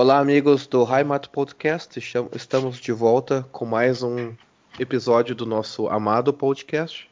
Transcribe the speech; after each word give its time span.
Olá, 0.00 0.20
amigos 0.20 0.68
do 0.68 0.84
Heimat 0.84 1.26
Podcast. 1.26 1.98
Estamos 2.32 2.78
de 2.78 2.92
volta 2.92 3.44
com 3.50 3.64
mais 3.64 4.00
um 4.00 4.32
episódio 4.78 5.34
do 5.34 5.44
nosso 5.44 5.88
amado 5.88 6.32
podcast. 6.32 7.10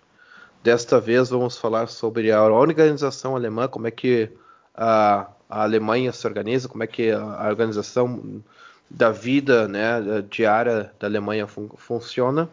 Desta 0.62 1.00
vez 1.00 1.30
vamos 1.30 1.58
falar 1.58 1.88
sobre 1.88 2.30
a 2.30 2.44
organização 2.44 3.34
alemã, 3.34 3.66
como 3.66 3.88
é 3.88 3.90
que 3.90 4.30
a, 4.72 5.26
a 5.50 5.62
Alemanha 5.64 6.12
se 6.12 6.24
organiza, 6.28 6.68
como 6.68 6.84
é 6.84 6.86
que 6.86 7.10
a, 7.10 7.48
organização 7.48 8.40
da 8.88 9.10
vida 9.10 9.66
né, 9.66 10.22
diária 10.30 10.92
da 11.00 11.08
Alemanha 11.08 11.48
fun 11.48 11.68
funciona. 11.76 12.48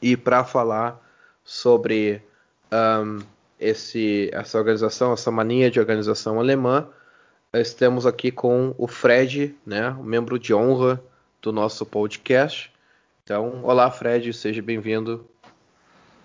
E 0.00 0.16
para 0.16 0.44
falar 0.44 1.02
sobre 1.42 2.22
um, 2.70 3.18
esse, 3.58 4.30
essa 4.32 4.56
organização, 4.56 5.12
essa 5.12 5.32
mania 5.32 5.68
de 5.68 5.80
organização 5.80 6.38
alemã, 6.38 6.86
estamos 7.60 8.06
aqui 8.06 8.32
com 8.32 8.74
o 8.78 8.88
Fred, 8.88 9.54
né, 9.66 9.90
membro 10.02 10.38
de 10.38 10.54
honra 10.54 11.02
do 11.40 11.52
nosso 11.52 11.84
podcast. 11.84 12.72
Então, 13.22 13.62
olá 13.62 13.90
Fred, 13.90 14.32
seja 14.32 14.62
bem-vindo. 14.62 15.28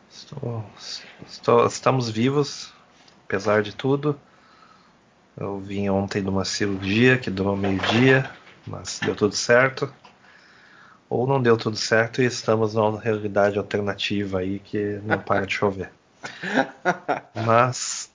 Estou, 0.09 0.63
estou, 1.27 1.67
estamos 1.67 2.09
vivos, 2.09 2.73
apesar 3.25 3.61
de 3.61 3.75
tudo. 3.75 4.17
Eu 5.35 5.59
vim 5.59 5.89
ontem 5.89 6.23
de 6.23 6.29
uma 6.29 6.45
cirurgia 6.45 7.17
que 7.17 7.29
durou 7.29 7.57
meio-dia, 7.57 8.31
mas 8.65 8.99
deu 9.03 9.15
tudo 9.15 9.35
certo. 9.35 9.93
Ou 11.09 11.27
não 11.27 11.41
deu 11.41 11.57
tudo 11.57 11.75
certo 11.75 12.21
e 12.21 12.25
estamos 12.25 12.73
numa 12.73 12.99
realidade 12.99 13.57
alternativa 13.57 14.39
aí 14.39 14.59
que 14.59 14.99
não 15.03 15.19
para 15.19 15.45
de 15.45 15.53
chover. 15.53 15.91
Mas 17.45 18.06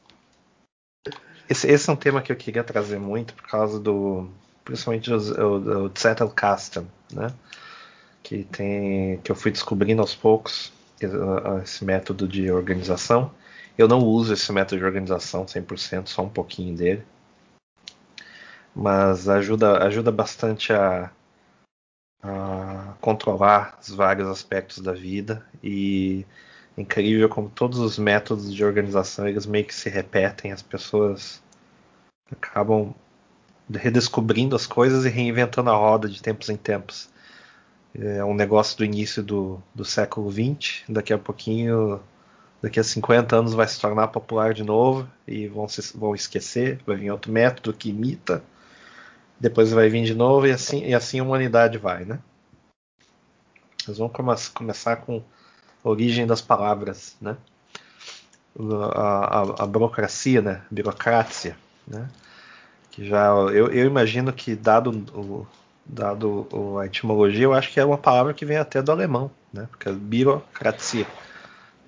esse, 1.49 1.67
esse, 1.69 1.89
é 1.89 1.93
um 1.93 1.97
tema 1.97 2.23
que 2.23 2.33
eu 2.33 2.37
queria 2.37 2.65
trazer 2.65 2.99
muito 2.99 3.35
por 3.35 3.47
causa 3.49 3.79
do. 3.79 4.29
Principalmente 4.65 5.13
o, 5.13 5.87
o 5.87 5.93
Zettelkasten, 5.99 6.87
né? 7.13 7.33
Que, 8.23 8.45
tem, 8.45 9.19
que 9.19 9.31
eu 9.31 9.37
fui 9.37 9.51
descobrindo 9.51 10.01
aos 10.01 10.15
poucos 10.15 10.73
esse 11.63 11.85
método 11.85 12.29
de 12.29 12.51
organização. 12.51 13.33
Eu 13.77 13.89
não 13.89 13.99
uso 14.01 14.33
esse 14.33 14.53
método 14.53 14.79
de 14.79 14.85
organização 14.85 15.45
100%, 15.45 16.07
só 16.07 16.23
um 16.23 16.29
pouquinho 16.29 16.77
dele. 16.77 17.05
Mas 18.75 19.29
ajuda, 19.29 19.85
ajuda 19.85 20.13
bastante 20.13 20.73
a, 20.73 21.11
a 22.23 22.95
controlar 23.01 23.79
os 23.81 23.91
vários 23.91 24.29
aspectos 24.29 24.79
da 24.79 24.93
vida 24.93 25.45
e 25.63 26.25
incrível 26.77 27.29
como 27.29 27.51
todos 27.51 27.79
os 27.79 27.99
métodos 27.99 28.53
de 28.53 28.65
organização 28.65 29.29
eles 29.29 29.47
meio 29.47 29.65
que 29.65 29.75
se 29.75 29.89
repetem, 29.89 30.53
as 30.53 30.63
pessoas 30.63 31.43
acabam 32.31 32.95
redescobrindo 33.71 34.57
as 34.57 34.67
coisas 34.67 35.05
e 35.05 35.09
reinventando 35.09 35.71
a 35.71 35.77
roda 35.77 36.09
de 36.09 36.21
tempos 36.21 36.49
em 36.49 36.57
tempos. 36.57 37.11
É 37.95 38.25
um 38.25 38.35
negócio 38.35 38.77
do 38.79 38.85
início 38.85 39.23
do, 39.23 39.63
do 39.75 39.85
século 39.85 40.31
XX, 40.31 40.83
daqui 40.89 41.13
a 41.13 41.19
pouquinho, 41.19 42.01
daqui 42.63 42.81
a 42.81 42.85
50 42.85 43.37
anos 43.37 43.53
vai 43.53 43.69
se 43.69 43.79
tornar 43.79 44.09
popular 44.09 44.55
de 44.55 44.65
novo 44.65 45.07
e 45.27 45.47
vão, 45.47 45.69
se, 45.69 45.97
vão 45.97 46.15
esquecer, 46.15 46.81
vai 46.87 46.97
vir 46.97 47.11
outro 47.11 47.31
método 47.31 47.77
que 47.77 47.91
imita, 47.91 48.43
depois 49.39 49.71
vai 49.73 49.89
vir 49.91 50.05
de 50.05 50.15
novo 50.15 50.47
e 50.47 50.53
assim, 50.53 50.85
e 50.85 50.95
assim 50.95 51.21
a 51.21 51.23
humanidade 51.23 51.77
vai, 51.77 52.05
né? 52.05 52.19
Nós 53.87 53.99
vamos 53.99 54.13
come 54.13 54.35
começar 54.55 54.97
com 54.97 55.23
origem 55.83 56.27
das 56.27 56.41
palavras, 56.41 57.17
né? 57.21 57.37
A, 58.95 59.39
a, 59.39 59.65
a 59.65 59.67
burocracia, 59.67 60.43
né? 60.43 60.63
Burocracia, 60.71 61.57
né? 61.87 62.09
Que 62.91 63.07
já 63.07 63.29
eu, 63.29 63.71
eu 63.73 63.87
imagino 63.87 64.33
que 64.33 64.55
dado 64.55 64.91
o 65.15 65.47
dado 65.85 66.47
a 66.81 66.87
etimologia, 66.87 67.45
eu 67.45 67.53
acho 67.53 67.73
que 67.73 67.81
é 67.81 67.85
uma 67.85 67.99
palavra 67.99 68.33
que 68.33 68.45
vem 68.45 68.57
até 68.57 68.81
do 68.81 68.93
alemão, 68.93 69.31
né? 69.53 69.67
Porque 69.71 69.89
é 69.89 69.93
burocracia, 69.93 71.07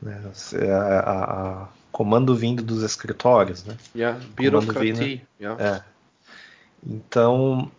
né? 0.00 0.20
A, 0.72 0.98
a, 0.98 1.22
a, 1.62 1.68
comando 1.92 2.34
vindo 2.34 2.62
dos 2.62 2.82
escritórios, 2.82 3.64
né? 3.64 3.76
Yeah, 3.94 4.18
burocracia. 4.34 5.22
Yeah. 5.38 5.62
É. 5.62 5.82
Então, 6.86 7.70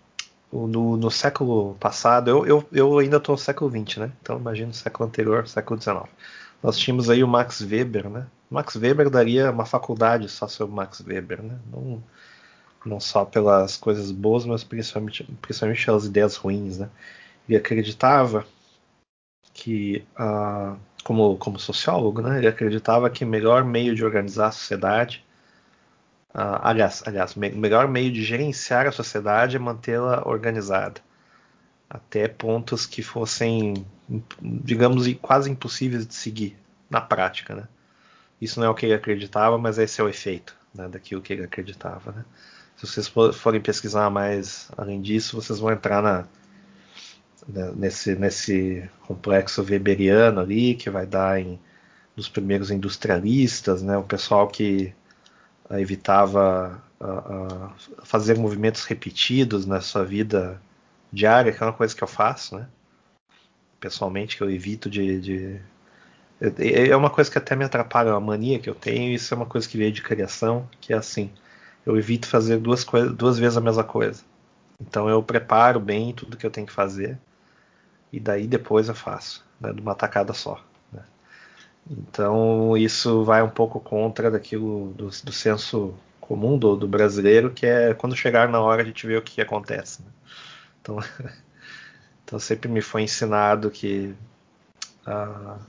no, 0.56 0.96
no 0.96 1.12
século 1.12 1.76
passado, 1.76 2.30
eu, 2.30 2.46
eu, 2.46 2.66
eu 2.72 3.00
ainda 3.00 3.18
estou 3.18 3.34
no 3.34 3.40
século 3.40 3.70
XX, 3.70 3.98
né? 3.98 4.12
Então 4.22 4.38
imagina 4.38 4.72
o 4.72 4.74
século 4.74 5.08
anterior, 5.10 5.48
século 5.48 5.82
XIX. 5.82 6.04
Nós 6.64 6.78
tínhamos 6.78 7.10
aí 7.10 7.24
o 7.24 7.28
Max 7.28 7.62
Weber, 7.62 8.10
né? 8.10 8.28
Max 8.50 8.76
Weber 8.76 9.10
daria 9.10 9.52
uma 9.52 9.66
faculdade 9.66 10.30
só 10.30 10.48
sobre 10.48 10.74
Max 10.76 11.02
Weber, 11.06 11.42
né? 11.44 11.60
Não, 11.72 12.04
não 12.86 13.00
só 13.00 13.26
pelas 13.26 13.76
coisas 13.76 14.12
boas, 14.12 14.46
mas 14.46 14.64
principalmente, 14.64 15.24
principalmente 15.42 15.86
pelas 15.86 16.06
ideias 16.06 16.36
ruins, 16.38 16.78
né? 16.80 16.90
Ele 17.50 17.58
acreditava 17.58 18.46
que, 19.54 20.06
uh, 20.20 20.78
como, 21.04 21.38
como 21.38 21.60
sociólogo, 21.60 22.22
né? 22.22 22.38
Ele 22.38 22.48
acreditava 22.48 23.10
que 23.10 23.26
o 23.26 23.28
melhor 23.28 23.64
meio 23.66 23.96
de 23.96 24.06
organizar 24.06 24.48
a 24.48 24.52
sociedade 24.52 25.25
Uh, 26.35 26.59
aliás, 26.62 27.01
aliás, 27.06 27.34
o 27.34 27.40
me 27.40 27.50
melhor 27.50 27.88
meio 27.88 28.12
de 28.12 28.22
gerenciar 28.22 28.85
a 28.85 28.91
sociedade 28.91 29.56
é 29.56 29.59
mantê-la 29.59 30.28
organizada 30.28 31.00
até 31.90 32.28
pontos 32.28 32.85
que 32.85 33.01
fossem, 33.01 33.85
digamos, 34.41 35.07
quase 35.22 35.50
impossíveis 35.50 36.06
de 36.06 36.13
seguir 36.13 36.57
na 36.90 37.00
prática, 37.00 37.56
né? 37.56 37.69
Isso 38.41 38.59
não 38.59 38.68
é 38.68 38.69
o 38.69 38.75
que 38.75 38.85
ele 38.85 38.94
acreditava, 38.94 39.57
mas 39.57 39.78
esse 39.78 40.01
é 40.01 40.03
o 40.03 40.09
efeito 40.09 40.53
né, 40.74 40.90
daquilo 40.90 41.22
que 41.22 41.31
ele 41.31 41.44
acreditava, 41.45 42.12
né? 42.12 42.25
Se 42.75 42.85
vocês 42.85 43.07
forem 43.07 43.62
pesquisar 43.62 44.09
mais 44.09 44.69
além 44.78 45.01
disso, 45.01 45.41
vocês 45.41 45.59
vão 45.59 45.72
entrar 45.72 46.03
na, 46.03 46.25
né, 47.47 47.72
nesse, 47.78 48.13
nesse 48.13 48.90
complexo 49.07 49.63
weberiano 49.63 50.41
ali, 50.41 50.75
que 50.75 50.90
vai 50.90 51.06
dar 51.06 51.40
em 51.40 51.57
nos 52.13 52.28
primeiros 52.28 52.72
industrialistas, 52.72 53.81
né? 53.81 53.97
O 53.97 54.03
pessoal 54.03 54.50
que 54.50 54.94
evitava 55.72 56.81
fazer 58.03 58.38
movimentos 58.38 58.86
repetidos 58.86 59.66
na 59.66 59.81
sua 59.81 60.03
vida 60.03 60.62
diária, 61.12 61.52
que 61.52 61.62
é 61.62 61.66
uma 61.66 61.74
coisa 61.74 61.96
que 61.96 62.03
eu 62.03 62.08
faço, 62.08 62.58
né? 62.58 62.68
Pessoalmente, 63.80 64.38
que 64.38 64.44
eu 64.44 64.50
evito 64.50 64.90
de, 64.90 65.20
de, 65.20 65.62
É 66.59 66.96
uma 66.96 67.09
coisa 67.09 67.30
que 67.30 67.38
até 67.38 67.56
me 67.56 67.66
atrapalha, 67.66 68.12
uma 68.12 68.20
mania 68.20 68.59
que 68.59 68.70
eu 68.70 68.75
tenho, 68.75 69.14
isso 69.14 69.34
é 69.34 69.38
uma 69.38 69.46
coisa 69.46 69.68
que 69.68 69.78
veio 69.78 69.92
de 69.92 70.02
criação, 70.02 70.68
que 70.81 70.94
é 70.94 70.98
assim. 70.98 71.31
Eu 71.86 71.98
evito 71.98 72.28
fazer 72.28 72.58
duas, 72.58 72.86
duas 73.16 73.38
vezes 73.38 73.58
a 73.58 73.62
mesma 73.62 73.84
coisa. 73.84 74.24
Então 74.80 75.08
eu 75.09 75.22
preparo 75.24 75.80
bem 75.80 76.14
tudo 76.14 76.38
que 76.38 76.46
eu 76.46 76.52
tenho 76.52 76.68
que 76.68 76.74
fazer, 76.74 77.18
e 78.12 78.20
daí 78.20 78.48
depois 78.48 78.90
eu 78.90 78.96
faço, 78.96 79.46
né, 79.59 79.72
de 79.72 79.81
uma 79.81 79.96
tacada 79.96 80.34
só. 80.34 80.62
Então 81.90 82.75
isso 82.75 83.23
vai 83.23 83.44
um 83.44 83.50
pouco 83.50 83.79
contra 83.79 84.31
daquilo 84.31 84.91
do, 84.94 85.06
do 85.07 85.31
senso 85.31 85.94
comum 86.19 86.57
do, 86.57 86.75
do, 86.75 86.88
brasileiro, 86.88 87.51
que 87.51 87.66
é 87.66 87.94
quando 87.94 88.16
chegar 88.16 88.50
na 88.50 88.59
hora 88.59 88.81
a 88.81 88.85
gente 88.85 89.06
vê 89.06 89.16
o 89.16 89.22
que 89.22 89.41
acontece. 89.41 90.01
Né? 90.01 90.07
Então, 90.81 91.00
então 92.25 92.40
sempre 92.40 92.69
me 92.69 92.81
foi 92.81 93.03
ensinado 93.03 93.69
que 93.69 94.16
uh, 95.07 95.59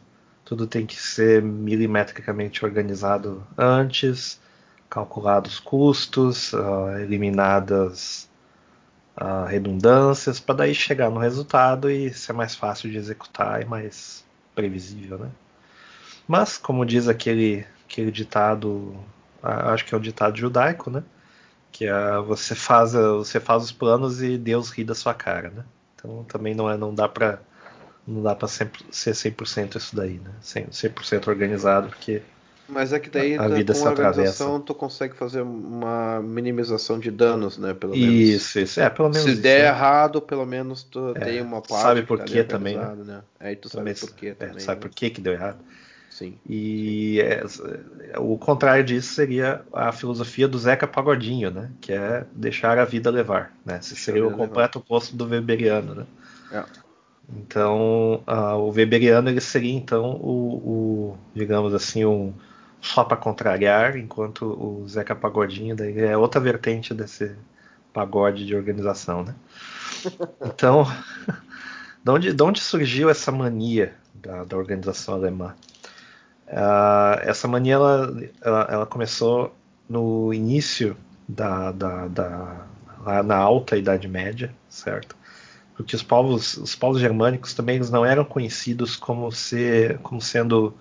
tudo 0.45 0.67
tem 0.67 0.87
que 0.87 0.97
ser 0.97 1.43
milimetricamente 1.43 2.65
organizado 2.65 3.47
antes, 3.59 4.41
calculados 4.89 5.55
os 5.55 5.61
custos, 5.61 6.55
uh, 6.55 6.99
eliminadas 7.01 8.27
uh, 9.21 9.45
redundâncias, 9.47 10.41
para 10.41 10.57
daí 10.57 10.75
chegar 10.75 11.11
no 11.11 11.21
resultado 11.21 11.91
e 11.91 12.13
ser 12.15 12.33
mais 12.33 12.55
fácil 12.55 12.91
de 12.91 12.97
executar 12.97 13.61
e 13.61 13.67
mais 13.67 14.25
previsível, 14.55 15.19
né? 15.19 15.31
Mas, 16.27 16.59
como 16.59 16.85
diz 16.85 17.09
aquele, 17.09 17.65
aquele 17.89 18.11
ditado, 18.11 18.97
acho 19.43 19.85
que 19.85 19.95
é 19.95 19.99
o 19.99 20.01
ditado 20.01 20.37
judaico, 20.37 20.91
né? 20.91 21.03
Que 21.71 21.87
é 21.87 22.19
você 22.19 22.55
faz, 22.55 22.93
você 22.93 23.39
faz 23.39 23.65
os 23.65 23.73
planos 23.73 24.23
e 24.23 24.37
Deus 24.37 24.71
ri 24.71 24.85
da 24.85 24.95
sua 24.95 25.15
cara, 25.15 25.51
né? 25.51 25.65
Então 25.95 26.25
também 26.25 26.55
não, 26.55 26.71
é, 26.71 26.77
não 26.77 26.95
dá 26.95 27.09
para 27.09 27.41
não 28.07 28.23
dá 28.23 28.37
para 28.37 28.47
ser 28.47 28.71
100% 28.93 29.77
isso 29.77 29.97
daí, 29.97 30.21
né? 30.21 30.31
100% 30.43 31.27
organizado, 31.27 31.89
porque 31.89 32.23
mas 32.69 32.93
é 32.93 32.99
que 32.99 33.09
daí 33.09 33.37
a, 33.37 33.47
vida 33.47 33.73
com 33.73 33.87
a 33.87 33.91
organização 33.91 34.61
tu 34.61 34.75
consegue 34.75 35.15
fazer 35.15 35.41
uma 35.41 36.21
minimização 36.21 36.99
de 36.99 37.13
danos, 37.13 37.59
né? 37.59 37.75
Pelo 37.75 37.95
menos. 37.95 38.15
Isso, 38.15 38.59
isso. 38.59 38.81
É, 38.81 38.91
pelo 38.91 39.09
menos. 39.09 39.23
Se 39.23 39.33
isso, 39.33 39.43
der 39.43 39.63
né? 39.63 39.69
errado, 39.69 40.21
pelo 40.21 40.45
menos 40.45 40.83
tu 40.83 41.13
é, 41.15 41.21
tem 41.21 41.41
uma 41.41 41.63
parte. 41.63 41.83
Sabe 41.83 42.03
por 42.03 42.25
que 42.25 42.43
também, 42.43 42.77
né? 42.77 42.95
né? 43.05 43.23
Aí 43.39 43.55
tu 43.55 43.69
sabe 43.69 43.95
por 43.95 44.11
que 44.11 44.29
é, 44.29 44.35
também. 44.35 44.59
Sabe 44.59 44.81
né? 44.81 44.83
por 44.83 44.91
que 44.91 45.11
que 45.11 45.21
deu 45.21 45.33
errado. 45.33 45.59
Sim. 46.17 46.39
E 46.49 47.21
é, 47.21 47.45
o 48.17 48.39
contrário 48.39 48.83
disso 48.83 49.13
seria 49.13 49.61
a 49.71 49.93
filosofia 49.93 50.49
do 50.49 50.59
Zeca 50.59 50.87
Pagodinho, 50.87 51.51
né? 51.51 51.71
Que 51.79 51.93
é 51.93 52.25
deixar 52.33 52.79
a 52.79 52.87
vida 52.87 53.11
levar, 53.11 53.53
né? 53.63 53.77
Esse 53.81 53.95
seria 53.95 54.27
o 54.27 54.31
completo 54.31 54.79
oposto 54.79 55.15
do 55.15 55.27
Weberiano, 55.29 55.95
né? 55.95 56.07
É. 56.51 56.65
Então, 57.29 58.25
uh, 58.27 58.57
o 58.57 58.71
Weberiano 58.71 59.29
ele 59.29 59.43
seria 59.43 59.75
então 59.75 60.13
o, 60.13 60.55
o 60.57 61.19
digamos 61.35 61.75
assim, 61.75 62.07
um 62.07 62.33
só 62.81 63.05
para 63.05 63.19
contrariar, 63.19 63.99
enquanto 63.99 64.47
o 64.47 64.89
Zeca 64.89 65.15
Pagodinho 65.15 65.77
daí 65.77 65.99
é 65.99 66.17
outra 66.17 66.41
vertente 66.41 66.95
desse 66.95 67.37
pagode 67.93 68.47
de 68.47 68.57
organização, 68.57 69.23
né? 69.23 69.35
Então, 70.47 70.87
de 72.03 72.11
onde, 72.11 72.33
de 72.33 72.43
onde 72.43 72.61
surgiu 72.61 73.11
essa 73.11 73.31
mania 73.31 73.95
da, 74.15 74.45
da 74.45 74.57
organização 74.57 75.13
alemã? 75.13 75.55
Uh, 76.49 77.21
essa 77.23 77.49
mania 77.49 77.75
ela, 77.75 78.15
ela, 78.41 78.69
ela, 78.71 78.87
começou 78.87 79.55
no 79.89 80.33
início 80.33 80.97
da, 81.29 81.73
da, 81.73 82.07
da 82.07 82.67
na 83.25 83.37
alta 83.37 83.77
Idade 83.77 84.07
Média, 84.07 84.55
certo? 84.69 85.17
Porque 85.77 85.95
os 85.95 86.03
povos, 86.03 86.57
os 86.57 86.75
povos 86.75 87.01
germânicos 87.01 87.53
também 87.53 87.77
eles 87.77 87.91
não 87.91 88.05
eram 88.05 88.25
conhecidos 88.25 88.97
como, 88.97 89.31
ser, 89.31 89.99
como 89.99 90.21
sendo 90.21 90.75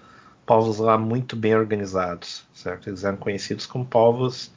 povos 0.45 0.77
lá 0.77 0.97
muito 0.97 1.35
bem 1.35 1.55
organizados, 1.55 2.43
certo? 2.53 2.89
Eles 2.89 3.03
eram 3.03 3.17
conhecidos 3.17 3.65
como 3.65 3.85
povos 3.85 4.51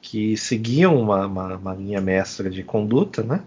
que 0.00 0.36
seguiam 0.36 1.00
uma, 1.00 1.26
uma, 1.26 1.56
uma 1.56 1.74
linha 1.74 2.00
mestra 2.00 2.50
de 2.50 2.62
conduta, 2.62 3.22
né? 3.22 3.42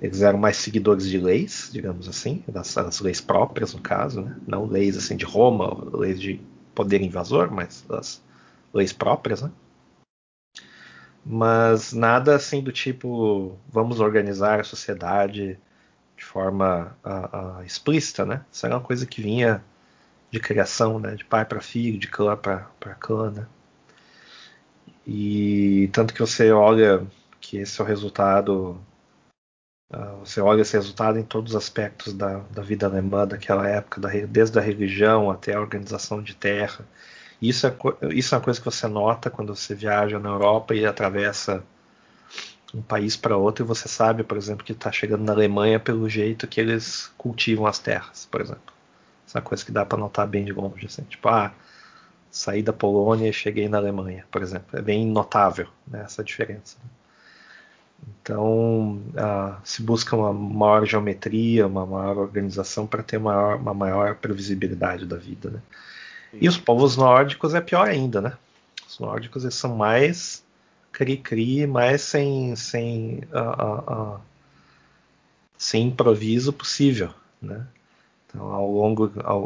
Eles 0.00 0.22
eram 0.22 0.38
mais 0.38 0.56
seguidores 0.56 1.06
de 1.06 1.18
leis, 1.18 1.68
digamos 1.72 2.08
assim, 2.08 2.42
das, 2.48 2.74
das 2.74 3.00
leis 3.00 3.20
próprias, 3.20 3.74
no 3.74 3.80
caso, 3.80 4.22
né? 4.22 4.36
não 4.46 4.64
leis 4.64 4.96
assim 4.96 5.16
de 5.16 5.26
Roma, 5.26 5.76
leis 5.92 6.20
de 6.20 6.40
poder 6.74 7.02
invasor, 7.02 7.50
mas 7.52 7.84
das 7.86 8.22
leis 8.72 8.92
próprias, 8.92 9.42
né? 9.42 9.50
Mas 11.24 11.92
nada 11.92 12.34
assim 12.34 12.62
do 12.62 12.72
tipo 12.72 13.58
vamos 13.68 14.00
organizar 14.00 14.60
a 14.60 14.64
sociedade 14.64 15.58
de 16.16 16.24
forma 16.24 16.96
uh, 17.04 17.60
uh, 17.60 17.64
explícita, 17.64 18.24
né? 18.24 18.44
Isso 18.50 18.64
era 18.64 18.76
uma 18.76 18.82
coisa 18.82 19.06
que 19.06 19.20
vinha 19.20 19.62
de 20.30 20.40
criação, 20.40 20.98
né? 20.98 21.14
De 21.14 21.24
pai 21.24 21.44
para 21.44 21.60
filho, 21.60 21.98
de 21.98 22.08
clã 22.08 22.36
para 22.36 22.94
clã, 22.98 23.30
né? 23.30 23.46
E 25.06 25.90
tanto 25.92 26.14
que 26.14 26.20
você 26.20 26.52
olha 26.52 27.06
que 27.40 27.58
esse 27.58 27.80
é 27.80 27.84
o 27.84 27.86
resultado 27.86 28.80
você 30.20 30.40
olha 30.40 30.62
esse 30.62 30.74
resultado 30.74 31.18
em 31.18 31.24
todos 31.24 31.52
os 31.52 31.56
aspectos 31.56 32.12
da, 32.12 32.38
da 32.50 32.62
vida 32.62 32.86
alemã 32.86 33.26
daquela 33.26 33.68
época, 33.68 34.00
da, 34.00 34.08
desde 34.08 34.58
a 34.58 34.62
religião 34.62 35.30
até 35.30 35.54
a 35.54 35.60
organização 35.60 36.22
de 36.22 36.34
terra. 36.34 36.86
Isso 37.42 37.66
é, 37.66 37.74
isso 38.12 38.34
é 38.34 38.38
uma 38.38 38.44
coisa 38.44 38.60
que 38.60 38.66
você 38.66 38.86
nota 38.86 39.30
quando 39.30 39.54
você 39.54 39.74
viaja 39.74 40.18
na 40.18 40.28
Europa 40.28 40.74
e 40.74 40.86
atravessa 40.86 41.64
um 42.72 42.82
país 42.82 43.16
para 43.16 43.36
outro 43.36 43.64
e 43.64 43.66
você 43.66 43.88
sabe, 43.88 44.22
por 44.22 44.36
exemplo, 44.36 44.64
que 44.64 44.72
está 44.72 44.92
chegando 44.92 45.24
na 45.24 45.32
Alemanha 45.32 45.80
pelo 45.80 46.08
jeito 46.08 46.46
que 46.46 46.60
eles 46.60 47.12
cultivam 47.18 47.66
as 47.66 47.80
terras, 47.80 48.28
por 48.30 48.40
exemplo. 48.40 48.72
Essa 49.26 49.38
é 49.38 49.40
uma 49.40 49.46
coisa 49.46 49.64
que 49.64 49.72
dá 49.72 49.84
para 49.84 49.98
notar 49.98 50.26
bem 50.26 50.44
de 50.44 50.52
longe, 50.52 50.86
assim, 50.86 51.02
tipo, 51.02 51.28
ah, 51.28 51.52
saí 52.30 52.62
da 52.62 52.72
Polônia 52.72 53.28
e 53.28 53.32
cheguei 53.32 53.68
na 53.68 53.78
Alemanha, 53.78 54.24
por 54.30 54.40
exemplo. 54.40 54.78
É 54.78 54.82
bem 54.82 55.04
notável 55.06 55.66
né, 55.86 56.02
essa 56.04 56.22
diferença. 56.22 56.76
Então, 58.22 59.00
uh, 59.14 59.56
se 59.64 59.82
busca 59.82 60.14
uma 60.14 60.32
maior 60.32 60.86
geometria, 60.86 61.66
uma 61.66 61.86
maior 61.86 62.18
organização 62.18 62.86
para 62.86 63.02
ter 63.02 63.16
uma, 63.16 63.56
uma 63.56 63.74
maior 63.74 64.16
previsibilidade 64.16 65.06
da 65.06 65.16
vida. 65.16 65.50
Né? 65.50 65.62
E 66.34 66.48
os 66.48 66.56
povos 66.56 66.96
nórdicos 66.96 67.54
é 67.54 67.60
pior 67.60 67.88
ainda, 67.88 68.20
né? 68.20 68.32
Os 68.88 68.98
nórdicos 68.98 69.42
eles 69.42 69.54
são 69.54 69.74
mais 69.76 70.44
cri-cri, 70.92 71.66
mais 71.66 72.02
sem, 72.02 72.54
sem, 72.56 73.22
uh, 73.32 73.92
uh, 73.92 74.20
sem 75.56 75.88
improviso 75.88 76.52
possível, 76.52 77.10
né? 77.40 77.66
Então, 78.26 78.46
ao 78.52 78.70
longo, 78.70 79.10
ao, 79.24 79.42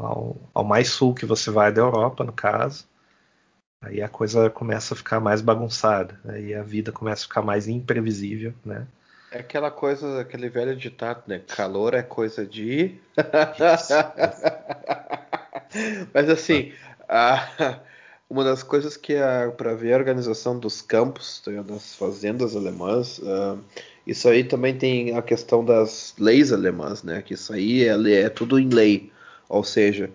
ao, 0.00 0.36
ao 0.54 0.64
mais 0.64 0.88
sul 0.88 1.12
que 1.12 1.26
você 1.26 1.50
vai 1.50 1.70
da 1.70 1.82
Europa, 1.82 2.24
no 2.24 2.32
caso, 2.32 2.86
Aí 3.82 4.00
a 4.00 4.08
coisa 4.08 4.48
começa 4.48 4.94
a 4.94 4.96
ficar 4.96 5.18
mais 5.18 5.40
bagunçada, 5.40 6.18
aí 6.24 6.54
a 6.54 6.62
vida 6.62 6.92
começa 6.92 7.22
a 7.22 7.26
ficar 7.26 7.42
mais 7.42 7.66
imprevisível, 7.66 8.54
né? 8.64 8.86
É 9.32 9.40
aquela 9.40 9.70
coisa, 9.70 10.20
aquele 10.20 10.48
velho 10.48 10.76
ditado, 10.76 11.24
né? 11.26 11.40
Calor 11.48 11.94
é 11.94 12.02
coisa 12.02 12.46
de. 12.46 12.94
Mas 16.14 16.28
assim, 16.28 16.72
a, 17.08 17.80
uma 18.30 18.44
das 18.44 18.62
coisas 18.62 18.96
que 18.96 19.14
para 19.56 19.74
ver 19.74 19.94
a 19.94 19.96
organização 19.96 20.58
dos 20.58 20.80
campos, 20.80 21.40
tá 21.40 21.50
das 21.62 21.94
fazendas 21.94 22.54
alemãs, 22.54 23.18
uh, 23.18 23.58
isso 24.06 24.28
aí 24.28 24.44
também 24.44 24.76
tem 24.76 25.16
a 25.16 25.22
questão 25.22 25.64
das 25.64 26.14
leis 26.18 26.52
alemãs, 26.52 27.02
né? 27.02 27.22
Que 27.22 27.34
isso 27.34 27.52
aí 27.52 27.88
é, 27.88 28.20
é 28.20 28.28
tudo 28.28 28.58
em 28.58 28.68
lei, 28.68 29.10
ou 29.48 29.64
seja, 29.64 30.10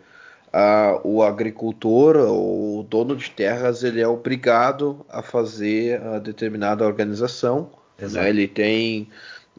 uh, 0.53 0.99
o 1.03 1.23
agricultor, 1.23 2.17
o 2.17 2.85
dono 2.89 3.15
de 3.15 3.31
terras, 3.31 3.83
ele 3.83 4.01
é 4.01 4.07
obrigado 4.07 5.05
a 5.09 5.21
fazer 5.21 6.01
a 6.01 6.19
determinada 6.19 6.85
organização. 6.85 7.69
Né? 7.99 8.29
Ele 8.29 8.47
tem 8.47 9.09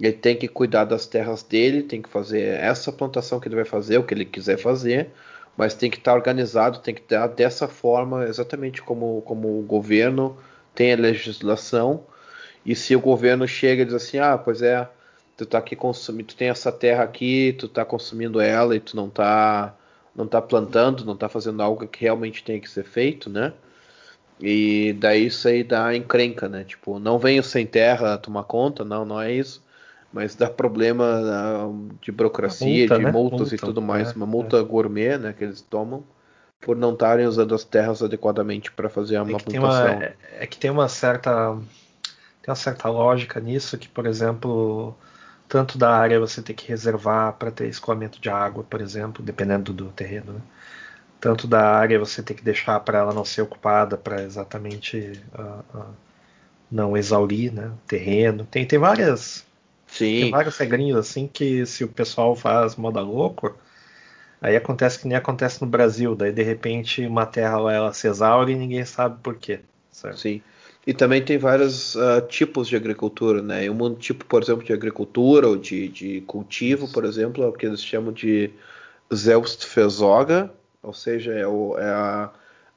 ele 0.00 0.12
tem 0.12 0.36
que 0.36 0.46
cuidar 0.46 0.84
das 0.84 1.06
terras 1.06 1.42
dele, 1.42 1.82
tem 1.82 2.00
que 2.00 2.08
fazer 2.08 2.42
essa 2.42 2.92
plantação 2.92 3.40
que 3.40 3.48
ele 3.48 3.56
vai 3.56 3.64
fazer, 3.64 3.98
o 3.98 4.04
que 4.04 4.14
ele 4.14 4.24
quiser 4.24 4.56
fazer, 4.56 5.10
mas 5.56 5.74
tem 5.74 5.90
que 5.90 5.98
estar 5.98 6.14
organizado, 6.14 6.78
tem 6.78 6.94
que 6.94 7.00
estar 7.00 7.26
dessa 7.26 7.66
forma, 7.66 8.24
exatamente 8.24 8.80
como, 8.80 9.22
como 9.22 9.58
o 9.58 9.62
governo 9.62 10.36
tem 10.72 10.92
a 10.92 10.96
legislação. 10.96 12.04
E 12.64 12.76
se 12.76 12.94
o 12.94 13.00
governo 13.00 13.46
chega 13.48 13.82
e 13.82 13.84
diz 13.84 13.94
assim, 13.94 14.18
ah, 14.18 14.38
pois 14.38 14.62
é, 14.62 14.88
tu 15.36 15.44
tá 15.44 15.58
aqui 15.58 15.74
consumindo, 15.74 16.28
tu 16.28 16.36
tem 16.36 16.48
essa 16.48 16.70
terra 16.70 17.02
aqui, 17.02 17.56
tu 17.58 17.66
tá 17.68 17.84
consumindo 17.84 18.40
ela 18.40 18.76
e 18.76 18.80
tu 18.80 18.94
não 18.94 19.10
tá 19.10 19.74
não 20.18 20.24
está 20.24 20.42
plantando, 20.42 21.04
não 21.04 21.14
está 21.14 21.28
fazendo 21.28 21.62
algo 21.62 21.86
que 21.86 22.02
realmente 22.02 22.42
tem 22.42 22.60
que 22.60 22.68
ser 22.68 22.82
feito, 22.82 23.30
né? 23.30 23.52
E 24.40 24.92
daí 24.94 25.26
isso 25.26 25.46
aí 25.46 25.62
dá 25.62 25.94
encrenca, 25.94 26.48
né? 26.48 26.64
Tipo, 26.64 26.98
não 26.98 27.20
venho 27.20 27.40
sem 27.40 27.64
terra 27.64 28.18
tomar 28.18 28.42
conta, 28.42 28.84
não, 28.84 29.04
não 29.04 29.20
é 29.20 29.32
isso. 29.32 29.64
Mas 30.12 30.34
dá 30.34 30.50
problema 30.50 31.20
uh, 31.64 31.88
de 32.02 32.10
burocracia, 32.10 32.80
multa, 32.80 32.98
de 32.98 33.04
né? 33.04 33.12
multas 33.12 33.38
multa, 33.38 33.54
e 33.54 33.58
tudo 33.58 33.80
mais. 33.80 34.10
É, 34.10 34.14
uma 34.16 34.26
multa 34.26 34.56
é. 34.56 34.62
gourmet, 34.62 35.18
né, 35.18 35.32
que 35.32 35.44
eles 35.44 35.60
tomam 35.60 36.02
por 36.60 36.76
não 36.76 36.92
estarem 36.92 37.24
usando 37.24 37.54
as 37.54 37.62
terras 37.62 38.02
adequadamente 38.02 38.72
para 38.72 38.88
fazer 38.88 39.14
é 39.14 39.22
uma 39.22 39.38
plantação. 39.38 40.02
É, 40.02 40.16
é 40.40 40.46
que 40.46 40.58
tem 40.58 40.70
uma 40.70 40.88
certa 40.88 41.52
tem 42.42 42.48
uma 42.48 42.56
certa 42.56 42.88
lógica 42.88 43.38
nisso 43.38 43.78
que, 43.78 43.88
por 43.88 44.04
exemplo, 44.06 44.96
tanto 45.48 45.78
da 45.78 45.90
área 45.90 46.20
você 46.20 46.42
tem 46.42 46.54
que 46.54 46.68
reservar 46.68 47.32
para 47.32 47.50
ter 47.50 47.68
escoamento 47.68 48.20
de 48.20 48.28
água, 48.28 48.62
por 48.62 48.80
exemplo, 48.80 49.24
dependendo 49.24 49.72
do 49.72 49.86
terreno. 49.86 50.34
Né? 50.34 50.40
Tanto 51.18 51.46
da 51.46 51.76
área 51.76 51.98
você 51.98 52.22
tem 52.22 52.36
que 52.36 52.44
deixar 52.44 52.78
para 52.80 52.98
ela 52.98 53.14
não 53.14 53.24
ser 53.24 53.42
ocupada 53.42 53.96
para 53.96 54.22
exatamente 54.22 55.20
uh, 55.36 55.78
uh, 55.78 55.86
não 56.70 56.96
exaurir 56.96 57.52
né, 57.52 57.68
o 57.68 57.86
terreno. 57.88 58.46
Tem, 58.50 58.66
tem 58.66 58.78
várias. 58.78 59.44
Sim. 59.86 60.20
Tem 60.20 60.30
vários 60.30 60.56
regrinhos 60.58 60.98
assim 60.98 61.26
que 61.26 61.64
se 61.64 61.82
o 61.82 61.88
pessoal 61.88 62.36
faz 62.36 62.76
moda 62.76 63.00
louco, 63.00 63.56
aí 64.40 64.54
acontece 64.54 64.98
que 64.98 65.08
nem 65.08 65.16
acontece 65.16 65.62
no 65.62 65.66
Brasil. 65.66 66.14
Daí 66.14 66.30
de 66.30 66.42
repente 66.42 67.06
uma 67.06 67.24
terra 67.24 67.56
ela 67.72 67.92
se 67.94 68.06
exaure 68.06 68.52
e 68.52 68.56
ninguém 68.56 68.84
sabe 68.84 69.18
por 69.22 69.34
quê. 69.36 69.60
Certo? 69.90 70.18
Sim. 70.18 70.42
E 70.88 70.94
também 70.94 71.22
tem 71.22 71.36
vários 71.36 71.96
uh, 71.96 72.22
tipos 72.26 72.66
de 72.66 72.74
agricultura, 72.74 73.42
né? 73.42 73.66
E 73.66 73.68
um 73.68 73.94
tipo, 73.94 74.24
por 74.24 74.42
exemplo, 74.42 74.64
de 74.64 74.72
agricultura 74.72 75.46
ou 75.46 75.54
de, 75.54 75.86
de 75.86 76.22
cultivo, 76.22 76.90
por 76.90 77.04
exemplo, 77.04 77.44
é 77.44 77.46
o 77.46 77.52
que 77.52 77.66
eles 77.66 77.84
chamam 77.84 78.10
de 78.10 78.50
Selbstversorger, 79.12 80.48
ou 80.82 80.94
seja, 80.94 81.34
é, 81.34 81.46
o, 81.46 81.76
é 81.78 81.90
a 81.90 82.30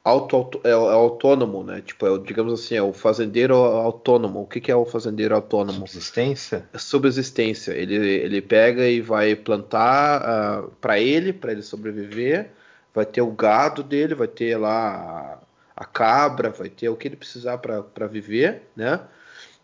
auto, 0.04 0.36
auto, 0.36 0.62
é, 0.66 0.72
é 0.72 0.74
autônomo, 0.74 1.64
né? 1.64 1.80
Tipo, 1.80 2.06
é, 2.06 2.20
digamos 2.20 2.52
assim, 2.52 2.76
é 2.76 2.84
o 2.84 2.92
fazendeiro 2.92 3.56
autônomo. 3.56 4.42
O 4.42 4.46
que, 4.46 4.60
que 4.60 4.70
é 4.70 4.76
o 4.76 4.84
fazendeiro 4.86 5.34
autônomo? 5.34 5.88
Subsistência? 5.88 6.68
É 6.74 6.78
subsistência. 6.78 7.72
Ele, 7.72 7.96
ele 7.96 8.42
pega 8.42 8.90
e 8.90 9.00
vai 9.00 9.38
plantar 9.38 10.20
uh, 10.20 10.26
ah, 10.26 10.70
para 10.82 11.00
ele, 11.00 11.32
para 11.32 11.54
ele 11.54 11.62
sobreviver. 11.62 12.52
Vai 12.94 13.06
ter 13.06 13.22
o 13.22 13.32
gado 13.32 13.82
dele, 13.82 14.16
vai 14.16 14.28
ter 14.28 14.58
lá 14.58 15.40
a 15.76 15.86
cabra, 15.86 16.50
vai 16.50 16.70
ter 16.70 16.90
o 16.90 16.96
que 16.96 17.08
ele 17.08 17.16
precisar 17.16 17.58
para 17.58 18.08
viver, 18.08 18.64
né? 18.76 19.00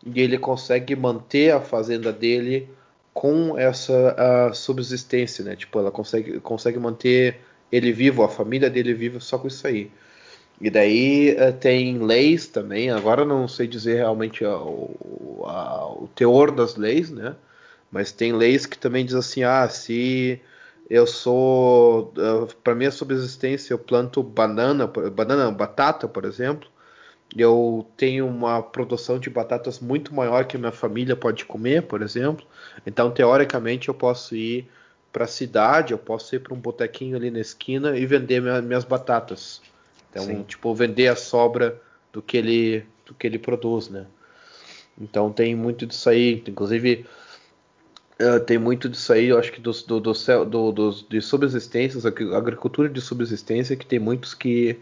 E 0.05 0.21
ele 0.21 0.37
consegue 0.37 0.95
manter 0.95 1.51
a 1.51 1.59
fazenda 1.59 2.11
dele 2.13 2.69
com 3.13 3.57
essa 3.57 4.51
subsistência, 4.53 5.43
né? 5.43 5.55
Tipo, 5.55 5.79
ela 5.79 5.91
consegue, 5.91 6.39
consegue 6.39 6.79
manter 6.79 7.39
ele 7.71 7.91
vivo, 7.91 8.23
a 8.23 8.29
família 8.29 8.69
dele 8.69 8.93
viva 8.93 9.19
só 9.19 9.37
com 9.37 9.47
isso 9.47 9.65
aí. 9.67 9.91
E 10.59 10.69
daí 10.69 11.35
uh, 11.35 11.53
tem 11.53 11.99
leis 11.99 12.47
também, 12.47 12.89
agora 12.89 13.23
não 13.23 13.47
sei 13.47 13.67
dizer 13.67 13.97
realmente 13.97 14.43
o, 14.43 15.43
a, 15.45 15.85
o 15.87 16.09
teor 16.15 16.51
das 16.51 16.75
leis, 16.75 17.11
né? 17.11 17.35
Mas 17.91 18.11
tem 18.11 18.33
leis 18.33 18.65
que 18.65 18.77
também 18.77 19.05
diz 19.05 19.13
assim, 19.13 19.43
ah, 19.43 19.67
se 19.69 20.41
eu 20.89 21.05
sou 21.05 22.13
para 22.63 22.73
minha 22.73 22.91
subsistência 22.91 23.73
eu 23.73 23.79
planto 23.79 24.23
banana 24.23 24.87
banana 24.87 25.51
batata 25.51 26.07
por 26.07 26.25
exemplo. 26.25 26.69
Eu 27.35 27.85
tenho 27.97 28.25
uma 28.25 28.63
produção 28.63 29.19
de 29.19 29.29
batatas 29.29 29.81
muito 29.81 30.15
maior 30.15 30.45
que 30.45 30.55
a 30.55 30.59
minha 30.59 30.71
família 30.71 31.15
pode 31.15 31.43
comer 31.43 31.83
por 31.83 32.01
exemplo. 32.01 32.45
Então 32.85 33.11
teoricamente 33.11 33.89
eu 33.89 33.93
posso 33.93 34.35
ir 34.35 34.69
para 35.11 35.25
a 35.25 35.27
cidade 35.27 35.91
eu 35.91 35.97
posso 35.97 36.35
ir 36.35 36.39
para 36.39 36.53
um 36.53 36.59
botequinho 36.59 37.17
ali 37.17 37.29
na 37.31 37.39
esquina 37.39 37.97
e 37.97 38.05
vender 38.05 38.41
minha, 38.41 38.61
minhas 38.61 38.85
batatas. 38.85 39.61
Então 40.09 40.23
Sim. 40.23 40.43
tipo 40.43 40.73
vender 40.73 41.07
a 41.07 41.15
sobra 41.15 41.81
do 42.13 42.21
que 42.21 42.37
ele 42.37 42.85
do 43.05 43.13
que 43.13 43.27
ele 43.27 43.37
produz 43.37 43.89
né? 43.89 44.05
Então 44.99 45.31
tem 45.31 45.53
muito 45.53 45.85
disso 45.85 46.09
aí, 46.09 46.43
inclusive 46.47 47.05
uh, 48.21 48.39
tem 48.39 48.57
muito 48.57 48.89
disso 48.89 49.13
aí, 49.13 49.27
eu 49.27 49.39
acho 49.39 49.51
que 49.51 49.61
dos, 49.61 49.83
do, 49.83 49.99
do, 49.99 50.13
do, 50.45 50.71
dos, 50.71 51.07
de 51.07 51.21
subsistências, 51.21 52.05
agricultura 52.05 52.89
de 52.89 53.01
subsistência, 53.01 53.75
que 53.75 53.85
tem 53.85 53.99
muitos 53.99 54.33
que 54.33 54.79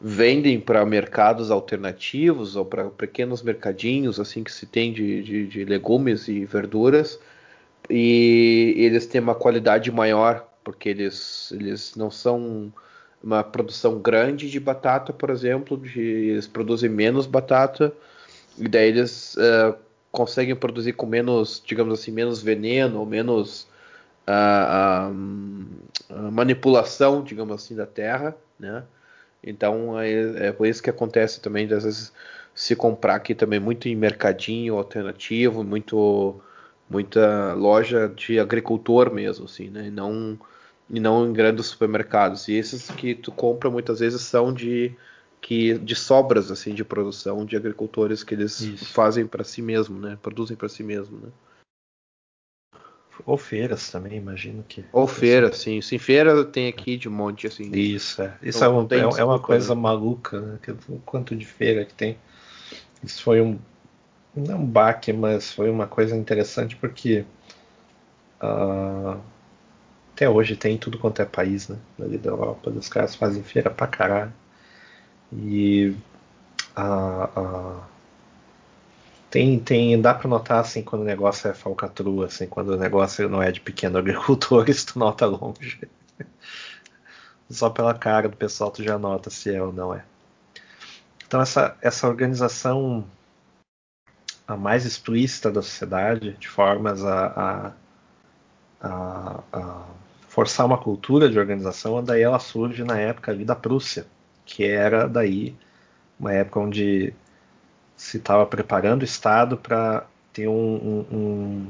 vendem 0.00 0.60
para 0.60 0.84
mercados 0.84 1.50
alternativos 1.50 2.56
ou 2.56 2.64
para 2.64 2.90
pequenos 2.90 3.40
mercadinhos 3.40 4.18
assim 4.18 4.42
que 4.42 4.50
se 4.50 4.66
tem 4.66 4.92
de, 4.92 5.22
de, 5.22 5.46
de, 5.46 5.64
legumes 5.64 6.26
e 6.26 6.44
verduras 6.44 7.20
e 7.88 8.74
eles 8.78 9.06
têm 9.06 9.20
uma 9.20 9.36
qualidade 9.36 9.92
maior 9.92 10.44
porque 10.64 10.88
eles, 10.88 11.52
eles 11.52 11.94
não 11.94 12.10
são 12.10 12.72
uma 13.22 13.44
produção 13.44 14.00
grande 14.00 14.50
de 14.50 14.58
batata, 14.58 15.12
por 15.12 15.30
exemplo, 15.30 15.76
de, 15.76 16.00
eles 16.00 16.48
produzem 16.48 16.90
menos 16.90 17.24
batata 17.24 17.92
e 18.58 18.66
daí 18.68 18.88
eles 18.88 19.36
uh, 19.36 19.76
conseguem 20.12 20.54
produzir 20.54 20.92
com 20.92 21.06
menos, 21.06 21.62
digamos 21.66 21.98
assim, 21.98 22.12
menos 22.12 22.42
veneno 22.42 23.00
ou 23.00 23.06
menos 23.06 23.66
uh, 24.28 25.10
uh, 25.10 26.30
manipulação, 26.30 27.24
digamos 27.24 27.54
assim, 27.54 27.74
da 27.74 27.86
terra, 27.86 28.36
né? 28.60 28.84
Então 29.42 29.98
é, 29.98 30.48
é 30.48 30.52
por 30.52 30.66
isso 30.66 30.82
que 30.82 30.90
acontece 30.90 31.40
também, 31.40 31.64
às 31.72 31.82
vezes, 31.82 32.12
se 32.54 32.76
comprar 32.76 33.16
aqui 33.16 33.34
também 33.34 33.58
muito 33.58 33.88
em 33.88 33.96
mercadinho 33.96 34.76
alternativo, 34.76 35.64
muito 35.64 36.40
muita 36.88 37.54
loja 37.54 38.08
de 38.14 38.38
agricultor 38.38 39.12
mesmo, 39.12 39.46
assim, 39.46 39.70
né? 39.70 39.86
E 39.86 39.90
não, 39.90 40.38
e 40.90 41.00
não 41.00 41.26
em 41.26 41.32
grandes 41.32 41.66
supermercados. 41.66 42.48
E 42.48 42.54
esses 42.54 42.90
que 42.90 43.14
tu 43.14 43.32
compra 43.32 43.70
muitas 43.70 44.00
vezes 44.00 44.20
são 44.22 44.52
de 44.52 44.94
que 45.42 45.76
de 45.76 45.96
sobras 45.96 46.50
assim 46.52 46.72
de 46.72 46.84
produção 46.84 47.44
de 47.44 47.56
agricultores 47.56 48.22
que 48.22 48.32
eles 48.32 48.60
Isso. 48.60 48.86
fazem 48.94 49.26
para 49.26 49.42
si 49.42 49.60
mesmo, 49.60 49.98
né? 49.98 50.16
Produzem 50.22 50.56
para 50.56 50.68
si 50.68 50.84
mesmo, 50.84 51.18
né? 51.18 51.28
Ou 53.26 53.36
feiras 53.36 53.90
também, 53.90 54.16
imagino 54.16 54.64
que. 54.66 54.84
Ou 54.92 55.06
feira, 55.06 55.52
sim. 55.52 55.80
Sim, 55.82 55.98
feira 55.98 56.44
tem 56.44 56.68
aqui 56.68 56.96
de 56.96 57.08
monte, 57.08 57.46
assim. 57.46 57.70
Isso, 57.72 58.22
é. 58.22 58.36
Isso 58.42 58.64
é, 58.64 58.68
um, 58.68 58.86
é, 58.90 59.20
é, 59.20 59.24
uma 59.24 59.38
coisa 59.38 59.74
né? 59.74 59.80
maluca, 59.80 60.40
né? 60.40 60.58
O 60.88 60.98
quanto 61.00 61.36
de 61.36 61.44
feira 61.44 61.84
que 61.84 61.92
tem. 61.92 62.16
Isso 63.02 63.22
foi 63.22 63.40
um. 63.40 63.58
Não 64.34 64.60
um 64.60 64.66
baque, 64.66 65.12
mas 65.12 65.52
foi 65.52 65.68
uma 65.70 65.86
coisa 65.86 66.16
interessante 66.16 66.74
porque. 66.76 67.24
Uh, 68.42 69.20
até 70.14 70.28
hoje 70.28 70.56
tem 70.56 70.78
tudo 70.78 70.98
quanto 70.98 71.20
é 71.20 71.24
país, 71.24 71.68
né? 71.68 71.78
Ali 72.00 72.16
da 72.16 72.30
Europa. 72.30 72.70
Os 72.70 72.88
caras 72.88 73.14
fazem 73.14 73.42
feira 73.42 73.70
pra 73.70 73.86
caralho. 73.86 74.32
E. 75.32 75.96
Uh, 76.76 77.40
uh, 77.40 77.92
tem, 79.30 79.58
tem, 79.58 79.98
dá 80.00 80.12
para 80.12 80.28
notar 80.28 80.60
assim 80.60 80.82
quando 80.82 81.02
o 81.02 81.06
negócio 81.06 81.48
é 81.48 81.54
falcatrua, 81.54 82.26
assim, 82.26 82.46
quando 82.46 82.70
o 82.70 82.76
negócio 82.76 83.30
não 83.30 83.42
é 83.42 83.50
de 83.50 83.60
pequeno 83.60 83.96
agricultores, 83.96 84.84
tu 84.84 84.98
nota 84.98 85.24
longe. 85.24 85.80
Só 87.48 87.70
pela 87.70 87.94
cara 87.94 88.28
do 88.28 88.36
pessoal 88.36 88.70
tu 88.70 88.82
já 88.82 88.98
nota 88.98 89.30
se 89.30 89.54
é 89.54 89.62
ou 89.62 89.72
não 89.72 89.94
é. 89.94 90.04
Então 91.26 91.40
essa, 91.40 91.74
essa 91.80 92.06
organização 92.06 93.06
a 94.46 94.56
mais 94.56 94.84
explícita 94.84 95.50
da 95.50 95.62
sociedade, 95.62 96.34
de 96.34 96.48
formas 96.48 97.02
a, 97.02 97.26
a, 97.26 97.72
a, 98.86 99.40
a 99.52 99.84
forçar 100.28 100.66
uma 100.66 100.76
cultura 100.78 101.30
de 101.30 101.38
organização, 101.38 102.04
daí 102.04 102.22
ela 102.22 102.38
surge 102.38 102.84
na 102.84 102.98
época 102.98 103.32
ali 103.32 103.46
da 103.46 103.56
Prússia, 103.56 104.06
que 104.44 104.64
era 104.64 105.08
daí 105.08 105.54
uma 106.18 106.32
época 106.32 106.60
onde 106.60 107.14
se 107.96 108.18
estava 108.18 108.46
preparando 108.46 109.02
o 109.02 109.04
Estado 109.04 109.56
para 109.56 110.06
ter 110.32 110.48
um. 110.48 110.74
um, 110.74 111.16
um 111.16 111.68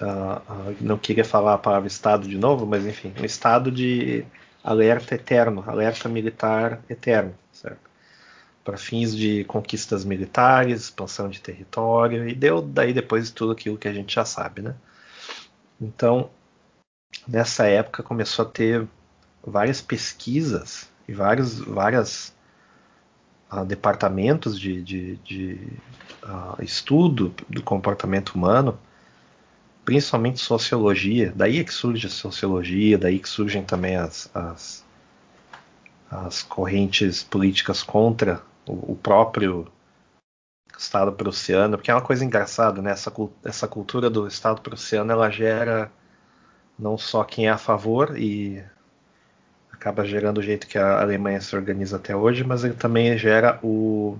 uh, 0.00 0.70
uh, 0.70 0.76
não 0.80 0.98
queria 0.98 1.24
falar 1.24 1.54
a 1.54 1.58
palavra 1.58 1.88
Estado 1.88 2.28
de 2.28 2.38
novo, 2.38 2.66
mas 2.66 2.86
enfim, 2.86 3.12
um 3.20 3.24
estado 3.24 3.70
de 3.70 4.24
alerta 4.62 5.14
eterno, 5.14 5.64
alerta 5.66 6.08
militar 6.08 6.80
eterno, 6.88 7.34
certo? 7.52 7.88
Para 8.64 8.76
fins 8.76 9.16
de 9.16 9.44
conquistas 9.44 10.04
militares, 10.04 10.82
expansão 10.82 11.28
de 11.28 11.40
território, 11.40 12.28
e 12.28 12.34
deu 12.34 12.60
daí 12.60 12.92
depois 12.92 13.30
tudo 13.30 13.52
aquilo 13.52 13.78
que 13.78 13.88
a 13.88 13.92
gente 13.92 14.14
já 14.14 14.24
sabe, 14.24 14.62
né? 14.62 14.74
Então, 15.80 16.30
nessa 17.26 17.66
época 17.66 18.02
começou 18.02 18.44
a 18.44 18.48
ter 18.48 18.86
várias 19.42 19.80
pesquisas 19.80 20.88
e 21.08 21.12
vários, 21.12 21.58
várias 21.58 22.34
uh, 23.50 23.64
departamentos 23.64 24.60
de, 24.60 24.82
de, 24.82 25.16
de 25.16 25.68
uh, 26.22 26.62
estudo 26.62 27.34
do 27.48 27.62
comportamento 27.62 28.34
humano, 28.34 28.78
principalmente 29.84 30.38
sociologia. 30.38 31.32
Daí 31.34 31.58
é 31.58 31.64
que 31.64 31.72
surge 31.72 32.06
a 32.06 32.10
sociologia, 32.10 32.98
daí 32.98 33.18
que 33.18 33.28
surgem 33.28 33.64
também 33.64 33.96
as, 33.96 34.30
as, 34.34 34.84
as 36.10 36.42
correntes 36.42 37.22
políticas 37.22 37.82
contra 37.82 38.42
o, 38.66 38.92
o 38.92 38.96
próprio 38.96 39.66
Estado 40.78 41.10
prussiano, 41.10 41.76
porque 41.76 41.90
é 41.90 41.94
uma 41.94 42.02
coisa 42.02 42.24
engraçada, 42.24 42.80
né? 42.80 42.92
Essa, 42.92 43.12
essa 43.44 43.66
cultura 43.66 44.08
do 44.08 44.28
Estado 44.28 44.60
prussiano 44.60 45.10
ela 45.10 45.28
gera 45.28 45.90
não 46.78 46.96
só 46.96 47.24
quem 47.24 47.48
é 47.48 47.50
a 47.50 47.58
favor 47.58 48.16
e 48.16 48.62
acaba 49.78 50.04
gerando 50.04 50.38
o 50.38 50.42
jeito 50.42 50.66
que 50.66 50.76
a 50.76 51.00
Alemanha 51.00 51.40
se 51.40 51.54
organiza 51.54 51.96
até 51.96 52.14
hoje, 52.14 52.42
mas 52.42 52.64
ele 52.64 52.74
também 52.74 53.16
gera 53.16 53.60
o 53.62 54.18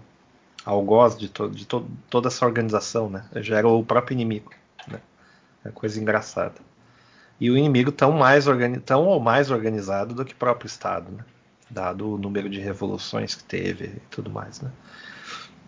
algoz 0.64 1.18
de, 1.18 1.28
to, 1.28 1.50
de 1.50 1.66
to, 1.66 1.84
toda 2.08 2.28
essa 2.28 2.46
organização, 2.46 3.10
né? 3.10 3.24
Gera 3.36 3.66
o 3.66 3.84
próprio 3.84 4.14
inimigo, 4.14 4.52
né? 4.86 5.00
É 5.64 5.70
coisa 5.70 6.00
engraçada. 6.00 6.54
E 7.40 7.50
o 7.50 7.56
inimigo 7.56 7.90
tão 7.90 8.12
mais 8.12 8.44
tão 8.84 9.04
ou 9.06 9.18
mais 9.18 9.50
organizado 9.50 10.14
do 10.14 10.24
que 10.24 10.32
o 10.32 10.36
próprio 10.36 10.68
Estado, 10.68 11.10
né? 11.10 11.24
Dado 11.68 12.14
o 12.14 12.18
número 12.18 12.48
de 12.48 12.60
revoluções 12.60 13.34
que 13.34 13.42
teve 13.42 13.86
e 13.86 14.02
tudo 14.10 14.30
mais, 14.30 14.60
né? 14.60 14.70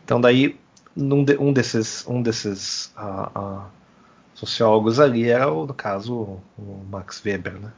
Então 0.04 0.20
daí 0.20 0.58
de, 0.96 1.36
um 1.38 1.52
desses 1.52 2.06
um 2.06 2.22
desses 2.22 2.92
uh, 2.96 3.38
uh, 3.38 3.62
sociólogos 4.34 5.00
ali 5.00 5.28
era 5.28 5.46
no 5.46 5.74
caso 5.74 6.40
o 6.56 6.86
Max 6.88 7.20
Weber, 7.24 7.54
né? 7.54 7.72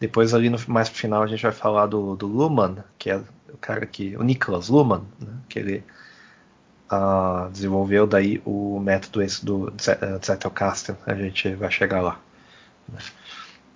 Depois 0.00 0.32
ali 0.32 0.48
no 0.48 0.58
mais 0.66 0.88
pro 0.88 0.98
final 0.98 1.22
a 1.22 1.26
gente 1.26 1.42
vai 1.42 1.52
falar 1.52 1.86
do, 1.86 2.16
do 2.16 2.26
Luhmann, 2.26 2.82
que 2.98 3.10
é 3.10 3.16
o 3.52 3.58
cara 3.60 3.84
que. 3.84 4.16
o 4.16 4.22
Niklas 4.22 4.68
Luhmann, 4.68 5.02
né, 5.20 5.32
que 5.48 5.58
ele 5.58 5.84
uh, 6.90 7.50
desenvolveu 7.50 8.06
daí 8.06 8.40
o 8.46 8.80
método 8.80 9.22
esse 9.22 9.44
do 9.44 9.72
Zettelkasten. 10.24 10.96
A 11.06 11.14
gente 11.14 11.54
vai 11.54 11.70
chegar 11.70 12.00
lá. 12.00 12.18
Né. 12.88 12.98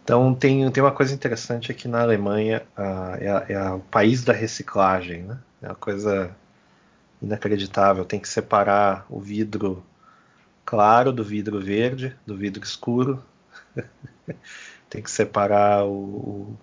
Então 0.02 0.34
tem, 0.34 0.70
tem 0.70 0.82
uma 0.82 0.92
coisa 0.92 1.14
interessante 1.14 1.70
aqui 1.70 1.88
na 1.88 2.02
Alemanha, 2.02 2.62
uh, 2.76 3.14
é, 3.18 3.52
é, 3.52 3.70
o 3.70 3.80
país 3.80 4.24
da 4.24 4.32
reciclagem, 4.32 5.22
né? 5.22 5.38
É 5.62 5.68
uma 5.68 5.74
coisa 5.74 6.34
inacreditável. 7.22 8.04
Tem 8.04 8.20
que 8.20 8.28
separar 8.28 9.06
o 9.08 9.20
vidro 9.20 9.84
claro 10.64 11.12
do 11.12 11.24
vidro 11.24 11.60
verde, 11.60 12.14
do 12.26 12.36
vidro 12.36 12.62
escuro. 12.62 13.22
tem 14.94 15.02
que 15.02 15.10
separar 15.10 15.84
o, 15.84 16.56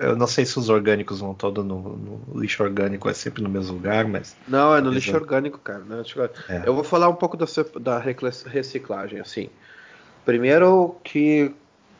eu 0.00 0.14
não 0.14 0.26
sei 0.26 0.44
se 0.44 0.58
os 0.58 0.68
orgânicos 0.68 1.20
vão 1.20 1.32
todo 1.34 1.64
no, 1.64 1.96
no, 1.96 2.40
lixo 2.40 2.62
orgânico, 2.62 3.08
é 3.08 3.14
sempre 3.14 3.42
no 3.42 3.48
mesmo 3.48 3.74
lugar, 3.74 4.06
mas. 4.06 4.36
Não, 4.46 4.76
é 4.76 4.80
no 4.82 4.90
lixo 4.90 5.14
orgânico, 5.14 5.58
cara. 5.58 5.80
Né? 5.80 6.02
É. 6.48 6.62
Eu 6.66 6.74
vou 6.74 6.84
falar 6.84 7.08
um 7.08 7.14
pouco 7.14 7.36
da, 7.36 7.46
da 7.80 7.98
reciclagem, 7.98 9.18
assim. 9.18 9.48
Primeiro 10.26 10.94
que 11.02 11.52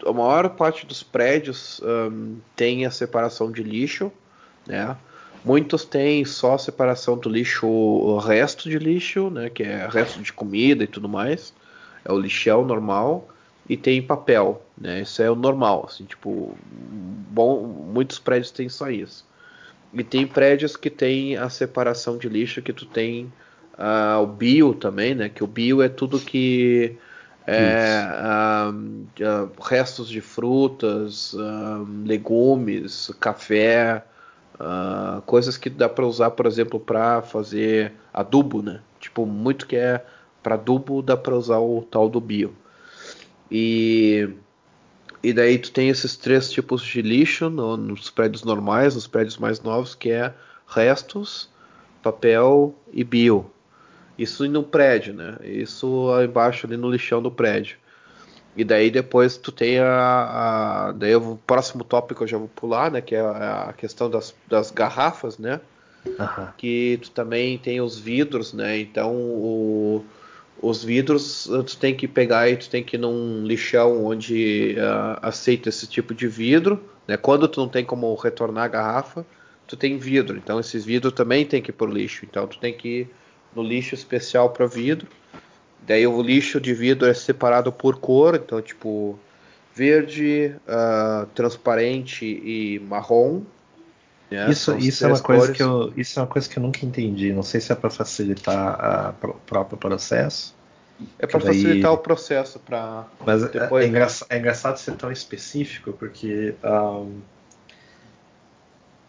a 0.06 0.12
maior 0.12 0.50
parte 0.50 0.84
dos 0.86 1.02
prédios 1.02 1.80
um, 1.82 2.36
tem 2.54 2.84
a 2.84 2.90
separação 2.90 3.50
de 3.50 3.62
lixo, 3.62 4.12
né? 4.66 4.94
Muitos 5.44 5.84
têm 5.84 6.24
só 6.24 6.54
a 6.54 6.58
separação 6.58 7.16
do 7.16 7.28
lixo, 7.28 7.66
o 7.66 8.18
resto 8.18 8.68
de 8.68 8.78
lixo, 8.78 9.30
né? 9.30 9.48
Que 9.48 9.62
é 9.62 9.88
resto 9.90 10.20
de 10.20 10.32
comida 10.32 10.84
e 10.84 10.86
tudo 10.86 11.08
mais. 11.08 11.54
É 12.04 12.12
o 12.12 12.18
lixão 12.18 12.64
normal 12.64 13.28
e 13.68 13.76
tem 13.76 14.02
papel, 14.02 14.62
né? 14.76 15.02
Isso 15.02 15.22
é 15.22 15.30
o 15.30 15.34
normal, 15.34 15.86
assim, 15.88 16.04
tipo, 16.04 16.56
bom, 17.30 17.66
muitos 17.66 18.18
prédios 18.18 18.50
têm 18.50 18.68
só 18.68 18.90
isso. 18.90 19.24
E 19.94 20.02
tem 20.02 20.26
prédios 20.26 20.76
que 20.76 20.90
tem 20.90 21.36
a 21.36 21.48
separação 21.48 22.16
de 22.16 22.28
lixo 22.28 22.62
que 22.62 22.72
tu 22.72 22.86
tem 22.86 23.32
uh, 23.78 24.22
o 24.22 24.26
bio 24.26 24.74
também, 24.74 25.14
né? 25.14 25.28
Que 25.28 25.44
o 25.44 25.46
bio 25.46 25.82
é 25.82 25.88
tudo 25.88 26.18
que 26.18 26.96
é, 27.46 28.06
uh, 28.14 28.74
uh, 28.74 29.62
restos 29.62 30.08
de 30.08 30.20
frutas, 30.20 31.34
legumes, 32.04 33.10
café, 33.20 34.04
coisas 35.26 35.56
que 35.56 35.68
dá 35.68 35.88
para 35.88 36.06
usar, 36.06 36.30
por 36.30 36.46
exemplo, 36.46 36.80
para 36.80 37.20
fazer 37.22 37.92
adubo, 38.12 38.62
né? 38.62 38.80
Tipo, 38.98 39.26
muito 39.26 39.66
que 39.66 39.76
é 39.76 40.04
para 40.42 40.54
adubo 40.54 41.02
dá 41.02 41.16
para 41.16 41.36
usar 41.36 41.58
o 41.58 41.86
tal 41.90 42.08
do 42.08 42.20
bio. 42.20 42.54
E, 43.54 44.30
e 45.22 45.30
daí 45.30 45.58
tu 45.58 45.70
tem 45.70 45.90
esses 45.90 46.16
três 46.16 46.50
tipos 46.50 46.82
de 46.82 47.02
lixo 47.02 47.50
no, 47.50 47.76
nos 47.76 48.08
prédios 48.08 48.42
normais, 48.42 48.94
nos 48.94 49.06
prédios 49.06 49.36
mais 49.36 49.60
novos, 49.60 49.94
que 49.94 50.10
é 50.10 50.32
restos, 50.66 51.50
papel 52.02 52.74
e 52.90 53.04
bio. 53.04 53.50
Isso 54.18 54.48
no 54.48 54.62
prédio, 54.62 55.12
né? 55.12 55.36
Isso 55.42 56.08
embaixo 56.24 56.66
ali 56.66 56.78
no 56.78 56.90
lixão 56.90 57.20
do 57.22 57.30
prédio. 57.30 57.76
E 58.56 58.64
daí 58.64 58.90
depois 58.90 59.36
tu 59.36 59.52
tem 59.52 59.78
a, 59.78 60.88
a 60.88 60.92
daí 60.92 61.14
o 61.14 61.36
próximo 61.46 61.84
tópico 61.84 62.24
eu 62.24 62.28
já 62.28 62.38
vou 62.38 62.48
pular, 62.48 62.90
né? 62.90 63.02
Que 63.02 63.14
é 63.14 63.20
a, 63.20 63.74
questão 63.76 64.08
das, 64.08 64.34
das 64.48 64.70
garrafas, 64.70 65.36
né? 65.36 65.60
Uhum. 66.06 66.48
Que 66.56 66.98
tu 67.02 67.10
também 67.10 67.58
tem 67.58 67.80
os 67.82 67.98
vidros, 67.98 68.54
né? 68.54 68.78
Então 68.78 69.14
o, 69.14 70.04
os 70.60 70.84
vidros 70.84 71.48
tu 71.66 71.76
tem 71.76 71.94
que 71.94 72.06
pegar 72.06 72.48
e 72.48 72.56
tu 72.56 72.70
tem 72.70 72.82
que 72.82 72.96
ir 72.96 72.98
num 72.98 73.44
lixão 73.44 74.04
onde 74.04 74.76
uh, 74.78 75.18
aceita 75.22 75.68
esse 75.68 75.86
tipo 75.86 76.14
de 76.14 76.28
vidro, 76.28 76.82
né? 77.06 77.16
Quando 77.16 77.48
tu 77.48 77.60
não 77.60 77.68
tem 77.68 77.84
como 77.84 78.14
retornar 78.14 78.64
a 78.64 78.68
garrafa, 78.68 79.26
tu 79.66 79.76
tem 79.76 79.98
vidro. 79.98 80.36
Então 80.36 80.60
esses 80.60 80.84
vidros 80.84 81.12
também 81.12 81.44
tem 81.44 81.60
que 81.60 81.70
ir 81.70 81.74
pro 81.74 81.86
lixo. 81.86 82.24
Então 82.24 82.46
tu 82.46 82.58
tem 82.58 82.72
que 82.72 82.88
ir 82.88 83.10
no 83.54 83.62
lixo 83.62 83.94
especial 83.94 84.50
para 84.50 84.66
vidro. 84.66 85.08
Daí 85.86 86.06
o 86.06 86.22
lixo 86.22 86.60
de 86.60 86.72
vidro 86.72 87.08
é 87.08 87.14
separado 87.14 87.72
por 87.72 87.98
cor, 87.98 88.36
então 88.36 88.62
tipo 88.62 89.18
verde, 89.74 90.54
uh, 90.68 91.26
transparente 91.34 92.24
e 92.24 92.78
marrom. 92.88 93.42
Né? 94.32 94.50
Isso, 94.50 94.76
isso 94.78 95.04
é 95.04 95.08
uma 95.08 95.20
coisa 95.20 95.52
que 95.52 95.62
eu, 95.62 95.92
isso 95.96 96.18
é 96.18 96.22
uma 96.22 96.28
coisa 96.28 96.48
que 96.48 96.58
eu 96.58 96.62
nunca 96.62 96.84
entendi. 96.84 97.32
Não 97.32 97.42
sei 97.42 97.60
se 97.60 97.72
é 97.72 97.74
para 97.74 97.90
facilitar 97.90 99.14
o 99.22 99.34
próprio 99.34 99.78
processo. 99.78 100.54
É 101.18 101.26
para 101.26 101.40
daí... 101.40 101.62
facilitar 101.62 101.92
o 101.92 101.98
processo 101.98 102.58
para. 102.58 103.06
Mas 103.24 103.42
é, 103.42 103.48
depois... 103.48 103.84
é, 103.84 103.88
engraçado, 103.88 104.28
é, 104.30 104.38
engraçado, 104.38 104.76
ser 104.76 104.94
tão 104.94 105.10
específico 105.10 105.92
porque 105.92 106.54
um, 106.62 107.20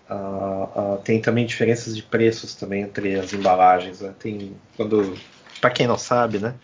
uh, 0.10 0.94
uh, 0.96 1.02
tem 1.04 1.22
também 1.22 1.46
diferenças 1.46 1.96
de 1.96 2.02
preços 2.02 2.56
também 2.56 2.84
entre 2.84 3.20
as 3.20 3.34
embalagens. 3.34 4.02
Né? 4.02 4.14
Tem 4.18 4.56
quando 4.76 5.16
para 5.64 5.72
quem 5.72 5.88
não 5.88 5.98
sabe, 5.98 6.40
né? 6.40 6.56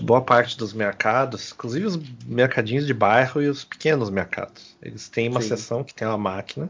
Boa 0.00 0.20
parte 0.20 0.58
dos 0.58 0.72
mercados, 0.72 1.52
inclusive 1.52 1.86
os 1.86 1.96
mercadinhos 2.26 2.86
de 2.86 2.92
bairro 2.92 3.40
e 3.40 3.48
os 3.48 3.62
pequenos 3.62 4.10
mercados, 4.10 4.76
eles 4.82 5.08
têm 5.08 5.28
uma 5.28 5.40
Sim. 5.40 5.48
seção 5.48 5.84
que 5.84 5.94
tem 5.94 6.08
uma 6.08 6.18
máquina. 6.18 6.68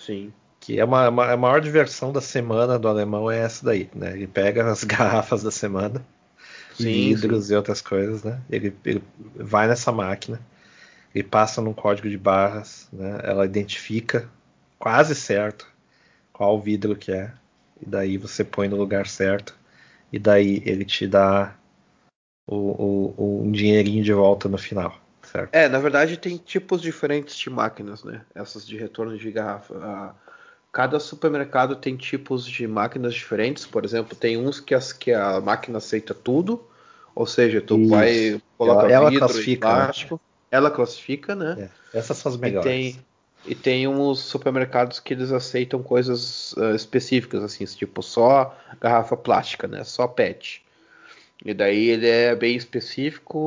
Sim. 0.00 0.32
Que 0.58 0.80
é 0.80 0.84
uma, 0.84 1.08
uma, 1.08 1.32
a 1.32 1.36
maior 1.36 1.60
diversão 1.60 2.12
da 2.12 2.20
semana 2.20 2.78
do 2.78 2.88
alemão 2.88 3.30
é 3.30 3.38
essa 3.38 3.64
daí, 3.64 3.90
né? 3.94 4.12
Ele 4.12 4.26
pega 4.26 4.70
as 4.70 4.82
garrafas 4.84 5.42
da 5.42 5.50
semana, 5.50 6.04
sim, 6.74 6.84
vidros 6.84 7.46
sim. 7.46 7.52
e 7.52 7.56
outras 7.56 7.80
coisas, 7.80 8.22
né? 8.22 8.40
Ele, 8.50 8.74
ele 8.84 9.02
vai 9.36 9.68
nessa 9.68 9.92
máquina, 9.92 10.40
ele 11.14 11.24
passa 11.24 11.60
num 11.60 11.72
código 11.72 12.08
de 12.08 12.18
barras, 12.18 12.88
né? 12.92 13.20
Ela 13.22 13.44
identifica 13.44 14.28
quase 14.78 15.14
certo 15.14 15.68
qual 16.32 16.58
vidro 16.58 16.96
que 16.96 17.12
é, 17.12 17.30
e 17.82 17.86
daí 17.86 18.16
você 18.16 18.42
põe 18.42 18.66
no 18.66 18.76
lugar 18.76 19.06
certo 19.06 19.54
e 20.10 20.18
daí 20.18 20.62
ele 20.64 20.86
te 20.86 21.06
dá 21.06 21.54
o, 22.46 22.56
o, 22.56 23.42
um 23.44 23.52
dinheirinho 23.52 24.02
de 24.02 24.12
volta 24.12 24.48
no 24.48 24.56
final. 24.56 24.98
Certo? 25.30 25.54
É, 25.54 25.68
na 25.68 25.78
verdade 25.78 26.16
tem 26.16 26.36
tipos 26.36 26.82
diferentes 26.82 27.36
de 27.36 27.48
máquinas, 27.48 28.02
né? 28.02 28.22
Essas 28.34 28.66
de 28.66 28.76
retorno 28.76 29.16
de 29.16 29.30
garrafa. 29.30 30.14
Cada 30.72 30.98
supermercado 30.98 31.76
tem 31.76 31.96
tipos 31.96 32.44
de 32.44 32.66
máquinas 32.66 33.14
diferentes. 33.14 33.64
Por 33.64 33.84
exemplo, 33.84 34.16
tem 34.16 34.36
uns 34.36 34.58
que, 34.58 34.74
as, 34.74 34.92
que 34.92 35.12
a 35.12 35.40
máquina 35.40 35.78
aceita 35.78 36.14
tudo, 36.14 36.64
ou 37.14 37.26
seja, 37.26 37.60
tu 37.60 37.78
Isso. 37.78 37.90
vai 37.90 38.42
coloca 38.58 38.82
ela, 38.86 38.92
ela 38.92 39.10
vidro 39.10 39.26
classifica, 39.26 39.68
plástico. 39.68 40.14
Né? 40.14 40.20
Ela 40.50 40.70
classifica, 40.70 41.34
né? 41.34 41.70
É, 41.94 41.98
essas 41.98 42.16
são 42.16 42.32
as 42.32 42.38
melhores. 42.38 42.66
E 42.66 42.68
tem, 42.68 43.04
e 43.46 43.54
tem 43.54 43.88
uns 43.88 44.18
supermercados 44.18 44.98
que 44.98 45.14
eles 45.14 45.30
aceitam 45.30 45.80
coisas 45.80 46.52
uh, 46.54 46.74
específicas, 46.74 47.42
assim, 47.44 47.64
tipo 47.64 48.02
só 48.02 48.56
garrafa 48.80 49.16
plástica, 49.16 49.68
né? 49.68 49.84
Só 49.84 50.08
PET. 50.08 50.62
E 51.44 51.54
daí 51.54 51.88
ele 51.88 52.08
é 52.08 52.34
bem 52.34 52.56
específico. 52.56 53.38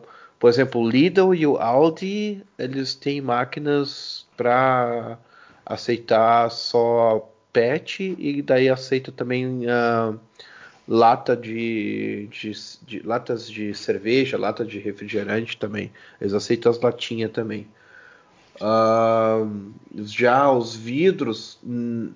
Uh, 0.00 0.21
por 0.42 0.48
exemplo, 0.50 0.80
o 0.80 0.90
Lidl 0.90 1.32
e 1.36 1.46
o 1.46 1.56
Aldi, 1.56 2.42
eles 2.58 2.96
têm 2.96 3.20
máquinas 3.20 4.26
para 4.36 5.16
aceitar 5.64 6.50
só 6.50 7.30
PET 7.52 8.16
e 8.18 8.42
daí 8.42 8.68
aceita 8.68 9.12
também 9.12 9.66
uh, 9.66 10.18
lata 10.88 11.36
de, 11.36 12.26
de, 12.26 12.52
de, 12.84 13.06
latas 13.06 13.48
de 13.48 13.72
cerveja, 13.72 14.36
lata 14.36 14.64
de 14.64 14.80
refrigerante 14.80 15.56
também. 15.56 15.92
Eles 16.20 16.34
aceitam 16.34 16.72
as 16.72 16.80
latinhas 16.80 17.30
também. 17.30 17.68
Uh, 18.60 19.72
já 19.94 20.50
os 20.50 20.74
vidros, 20.74 21.56
hum, 21.64 22.10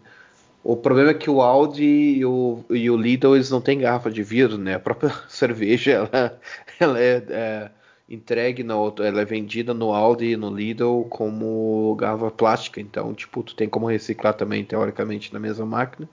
o 0.65 0.77
problema 0.77 1.11
é 1.11 1.15
que 1.15 1.31
o 1.31 1.41
Audi 1.41 1.85
e 1.85 2.25
o, 2.25 2.65
e 2.71 2.91
o 2.91 2.97
Lidl 2.97 3.37
eles 3.37 3.53
não 3.53 3.61
têm 3.61 3.79
garrafa 3.79 4.11
de 4.11 4.25
vidro, 4.25 4.59
né? 4.59 4.75
A 4.75 4.81
própria 4.81 5.15
cerveja 5.31 5.93
ela, 5.93 6.41
ela 6.81 7.01
é, 7.01 7.23
é 7.31 7.71
entregue 8.09 8.63
no, 8.63 8.95
ela 9.01 9.21
é 9.21 9.25
vendida 9.25 9.75
no 9.75 9.93
Audi 9.93 10.33
e 10.33 10.37
no 10.37 10.55
Lidl 10.55 11.05
como 11.11 11.95
garrafa 11.97 12.31
plástica, 12.31 12.81
então 12.81 13.13
tipo 13.13 13.43
tu 13.43 13.55
tem 13.55 13.69
como 13.69 13.87
reciclar 13.87 14.35
também 14.35 14.65
teoricamente 14.65 15.33
na 15.33 15.41
mesma 15.41 15.67
máquina. 15.67 16.09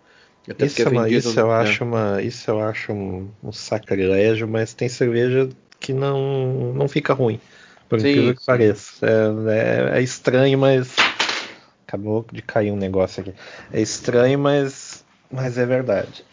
Até 0.49 0.65
isso, 0.65 0.82
é 0.82 0.89
uma, 0.89 1.10
isso 1.10 1.39
eu 1.39 1.47
né? 1.47 1.53
acho 1.53 1.84
uma, 1.84 2.21
isso 2.21 2.51
eu 2.51 2.60
acho 2.60 2.91
um, 2.91 3.29
um 3.41 3.51
sacrilégio, 3.51 4.47
mas 4.47 4.73
tem 4.73 4.89
cerveja 4.89 5.49
que 5.79 5.93
não 5.93 6.73
não 6.73 6.88
fica 6.88 7.13
ruim. 7.13 7.39
Por 7.88 7.99
sim, 7.99 8.10
incrível 8.10 8.34
que 8.34 8.39
sim. 8.39 8.45
pareça. 8.47 9.06
É, 9.06 9.95
é, 9.95 9.99
é, 9.99 10.01
estranho, 10.01 10.58
mas. 10.58 10.95
Acabou 11.88 12.25
de 12.32 12.41
cair 12.41 12.71
um 12.71 12.75
negócio 12.75 13.21
aqui. 13.21 13.34
É 13.71 13.79
estranho, 13.79 14.39
mas, 14.39 15.06
mas 15.32 15.60
é 15.60 15.65
verdade. 15.65 16.25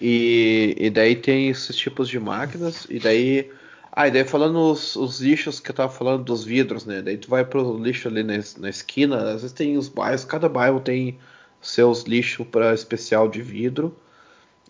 E, 0.00 0.76
e 0.78 0.88
daí 0.88 1.16
tem 1.16 1.48
esses 1.48 1.74
tipos 1.74 2.08
de 2.08 2.20
máquinas, 2.20 2.86
e 2.88 3.00
daí. 3.00 3.50
Ah, 3.94 4.08
e 4.08 4.10
daí 4.10 4.24
falando 4.24 4.58
os, 4.70 4.96
os, 4.96 5.20
lixos 5.20 5.60
que 5.60 5.70
eu 5.70 5.74
tava 5.74 5.92
falando 5.92 6.24
dos 6.24 6.44
vidros, 6.44 6.86
né? 6.86 7.02
Daí 7.02 7.18
tu 7.18 7.28
vai 7.28 7.44
pro 7.44 7.76
lixo 7.78 8.08
ali 8.08 8.22
na, 8.22 8.34
na 8.58 8.70
esquina, 8.70 9.18
às 9.18 9.42
vezes 9.42 9.52
tem 9.52 9.76
os 9.76 9.88
bairros, 9.88 10.24
cada 10.24 10.48
bairro 10.48 10.80
tem 10.80 11.18
seus 11.60 12.04
lixos 12.04 12.46
para 12.46 12.72
especial 12.72 13.28
de 13.28 13.42
vidro. 13.42 13.94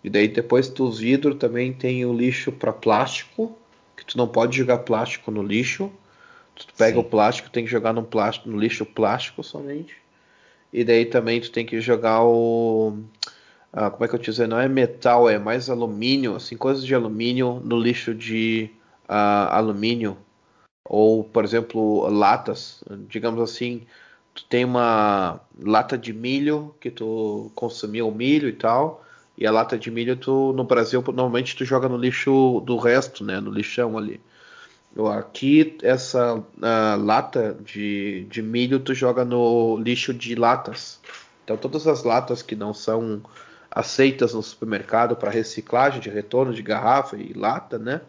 E 0.03 0.09
daí 0.09 0.27
depois 0.27 0.67
dos 0.67 0.99
vidros 0.99 1.37
também 1.37 1.71
tem 1.71 2.05
o 2.05 2.13
lixo 2.13 2.51
para 2.51 2.73
plástico 2.73 3.57
que 3.95 4.05
tu 4.05 4.17
não 4.17 4.27
pode 4.27 4.57
jogar 4.57 4.79
plástico 4.79 5.31
no 5.31 5.41
lixo. 5.41 5.89
Tu 6.55 6.67
pega 6.77 6.95
Sim. 6.95 6.99
o 6.99 7.03
plástico, 7.03 7.49
tem 7.49 7.63
que 7.63 7.71
jogar 7.71 7.93
no, 7.93 8.03
plástico, 8.03 8.49
no 8.49 8.59
lixo 8.59 8.85
plástico 8.85 9.41
somente. 9.41 9.95
E 10.71 10.83
daí 10.83 11.05
também 11.05 11.39
tu 11.39 11.49
tem 11.49 11.65
que 11.65 11.79
jogar 11.79 12.23
o. 12.23 12.99
Ah, 13.71 13.89
como 13.89 14.03
é 14.03 14.07
que 14.07 14.15
eu 14.15 14.19
te 14.19 14.29
dizer? 14.29 14.47
Não 14.47 14.59
é 14.59 14.67
metal, 14.67 15.29
é 15.29 15.39
mais 15.39 15.69
alumínio, 15.69 16.35
assim, 16.35 16.57
coisas 16.57 16.85
de 16.85 16.93
alumínio 16.93 17.61
no 17.63 17.79
lixo 17.79 18.13
de 18.13 18.69
uh, 19.13 19.53
alumínio. 19.53 20.17
Ou, 20.85 21.23
por 21.23 21.45
exemplo, 21.45 22.09
latas. 22.09 22.83
Digamos 23.07 23.39
assim, 23.41 23.83
tu 24.33 24.43
tem 24.45 24.65
uma 24.65 25.39
lata 25.61 25.97
de 25.97 26.11
milho 26.11 26.75
que 26.79 26.89
tu 26.89 27.51
consumiu 27.55 28.11
milho 28.11 28.49
e 28.49 28.53
tal. 28.53 29.03
E 29.37 29.47
a 29.47 29.51
lata 29.51 29.77
de 29.77 29.89
milho, 29.89 30.15
tu, 30.15 30.53
no 30.53 30.63
Brasil, 30.63 31.03
normalmente 31.07 31.55
tu 31.55 31.65
joga 31.65 31.87
no 31.87 31.97
lixo 31.97 32.61
do 32.65 32.77
resto, 32.77 33.23
né? 33.23 33.39
No 33.39 33.51
lixão 33.51 33.97
ali. 33.97 34.19
Aqui, 35.17 35.75
essa 35.81 36.35
uh, 36.35 37.03
lata 37.03 37.57
de, 37.65 38.27
de 38.29 38.41
milho, 38.43 38.79
tu 38.79 38.93
joga 38.93 39.25
no 39.25 39.77
lixo 39.77 40.13
de 40.13 40.35
latas. 40.35 40.99
Então, 41.43 41.57
todas 41.57 41.87
as 41.87 42.03
latas 42.03 42.43
que 42.43 42.55
não 42.55 42.73
são 42.73 43.23
aceitas 43.71 44.35
no 44.35 44.43
supermercado 44.43 45.15
para 45.15 45.31
reciclagem 45.31 45.99
de 45.99 46.09
retorno 46.09 46.53
de 46.53 46.61
garrafa 46.61 47.17
e 47.17 47.33
lata, 47.33 47.79
né? 47.79 48.01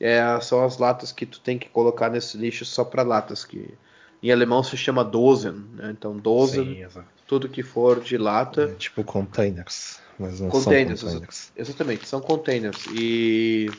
É, 0.00 0.38
são 0.40 0.64
as 0.64 0.78
latas 0.78 1.10
que 1.10 1.26
tu 1.26 1.40
tem 1.40 1.58
que 1.58 1.68
colocar 1.68 2.08
nesse 2.08 2.36
lixo 2.36 2.64
só 2.64 2.84
para 2.84 3.02
latas, 3.02 3.44
que 3.44 3.74
em 4.22 4.30
alemão 4.30 4.62
se 4.62 4.76
chama 4.76 5.04
Dosen, 5.04 5.64
né? 5.74 5.90
Então, 5.90 6.16
Dosen, 6.16 6.86
Sim, 6.90 7.00
tudo 7.26 7.48
que 7.48 7.62
for 7.62 8.00
de 8.00 8.16
lata. 8.16 8.62
É, 8.62 8.74
tipo 8.74 9.04
containers. 9.04 10.00
Mas 10.18 10.40
não 10.40 10.48
containers, 10.48 11.00
são 11.00 11.10
containers. 11.10 11.52
Exatamente, 11.56 12.08
são 12.08 12.20
containers. 12.20 12.84
E, 12.92 13.70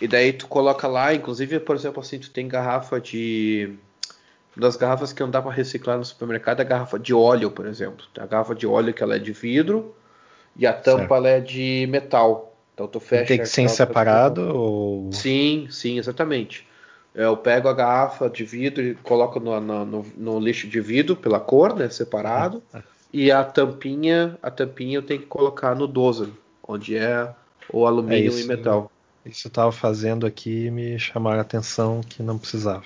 e 0.00 0.08
daí 0.08 0.32
tu 0.32 0.48
coloca 0.48 0.88
lá, 0.88 1.14
inclusive, 1.14 1.60
por 1.60 1.76
exemplo, 1.76 2.00
assim, 2.00 2.18
tu 2.18 2.30
tem 2.30 2.48
garrafa 2.48 3.00
de. 3.00 3.74
Uma 4.56 4.62
das 4.62 4.76
garrafas 4.76 5.12
que 5.12 5.20
não 5.20 5.30
dá 5.30 5.42
para 5.42 5.52
reciclar 5.52 5.98
no 5.98 6.04
supermercado 6.04 6.60
é 6.60 6.62
a 6.62 6.66
garrafa 6.66 6.98
de 6.98 7.12
óleo, 7.12 7.50
por 7.50 7.66
exemplo. 7.66 8.04
A 8.18 8.26
garrafa 8.26 8.54
de 8.54 8.66
óleo 8.66 8.94
que 8.94 9.02
ela 9.02 9.16
é 9.16 9.18
de 9.18 9.32
vidro 9.32 9.94
e 10.56 10.66
a 10.66 10.72
tampa 10.72 11.18
é 11.28 11.40
de 11.40 11.86
metal. 11.88 12.45
Então 12.76 12.86
tu 12.86 13.00
fecha. 13.00 13.24
Tem 13.24 13.38
que 13.38 13.46
ser 13.46 13.70
separado 13.70 14.54
ou... 14.54 15.10
Sim, 15.10 15.66
sim, 15.70 15.98
exatamente. 15.98 16.68
Eu 17.14 17.34
pego 17.34 17.68
a 17.68 17.72
garrafa 17.72 18.28
de 18.28 18.44
vidro 18.44 18.84
e 18.84 18.94
coloco 18.96 19.40
no, 19.40 19.58
no, 19.58 20.06
no, 20.14 20.38
lixo 20.38 20.68
de 20.68 20.78
vidro 20.78 21.16
pela 21.16 21.40
cor, 21.40 21.74
né, 21.74 21.88
separado. 21.88 22.62
Ah, 22.74 22.80
ah. 22.80 22.82
E 23.10 23.32
a 23.32 23.42
tampinha, 23.42 24.38
a 24.42 24.50
tampinha 24.50 24.98
eu 24.98 25.02
tenho 25.02 25.20
que 25.20 25.26
colocar 25.26 25.74
no 25.74 25.86
12, 25.86 26.30
onde 26.68 26.94
é 26.94 27.32
o 27.72 27.86
alumínio 27.86 28.36
é 28.36 28.40
e 28.40 28.44
metal. 28.44 28.92
Isso 29.24 29.46
eu 29.46 29.48
estava 29.48 29.72
fazendo 29.72 30.26
aqui 30.26 30.66
e 30.66 30.70
me 30.70 30.98
chamaram 30.98 31.38
a 31.38 31.42
atenção 31.42 32.02
que 32.06 32.22
não 32.22 32.36
precisava. 32.36 32.84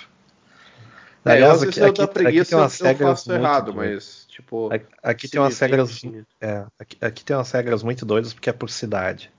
É, 1.25 1.33
Aliás, 1.33 1.65
aqui, 1.65 1.83
aqui, 1.83 2.07
preguiça, 2.07 2.43
aqui 2.43 2.51
tem 2.51 2.59
umas 2.59 2.81
regras 2.81 3.09
faço 3.11 3.33
errado, 3.33 3.75
mas 3.75 4.25
tipo, 4.29 4.31
Tipo, 4.41 4.73
aqui, 4.73 4.87
aqui 5.03 5.29
tem 5.29 5.41
umas 5.41 5.59
regras. 5.59 6.03
É, 6.41 6.65
aqui, 6.79 6.97
aqui, 7.01 7.25
tem 7.25 7.37
umas 7.37 7.51
regras 7.51 7.83
muito 7.83 8.07
doidas 8.07 8.33
porque 8.33 8.49
é 8.49 8.53
por 8.53 8.71
cidade. 8.71 9.31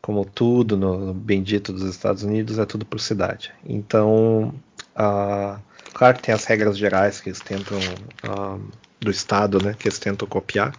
Como 0.00 0.24
tudo 0.24 0.76
no 0.76 1.12
bendito 1.12 1.72
dos 1.72 1.82
Estados 1.82 2.22
Unidos 2.22 2.58
é 2.58 2.64
tudo 2.64 2.86
por 2.86 3.00
cidade. 3.00 3.52
Então, 3.64 4.54
uh, 4.96 5.60
claro 5.92 6.16
que 6.16 6.22
tem 6.22 6.34
as 6.34 6.44
regras 6.44 6.78
gerais 6.78 7.20
que 7.20 7.28
eles 7.28 7.40
tentam 7.40 7.78
uh, 7.78 8.60
do 9.00 9.10
estado, 9.10 9.62
né? 9.62 9.74
Que 9.78 9.88
eles 9.88 9.98
tentam 9.98 10.26
copiar. 10.26 10.74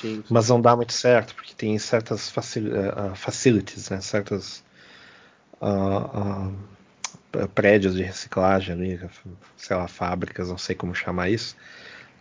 Sim. 0.00 0.22
Mas 0.28 0.48
não 0.48 0.60
dá 0.60 0.76
muito 0.76 0.92
certo 0.92 1.34
porque 1.34 1.54
tem 1.54 1.78
certas 1.78 2.30
facil 2.30 2.66
uh, 2.66 3.14
facilities, 3.14 3.90
né? 3.90 4.00
Certas 4.00 4.62
prédios 7.54 7.94
de 7.94 8.02
reciclagem 8.02 8.74
ali, 8.74 9.00
sei 9.56 9.76
lá, 9.76 9.88
fábricas, 9.88 10.48
não 10.48 10.58
sei 10.58 10.74
como 10.74 10.94
chamar 10.94 11.28
isso, 11.30 11.56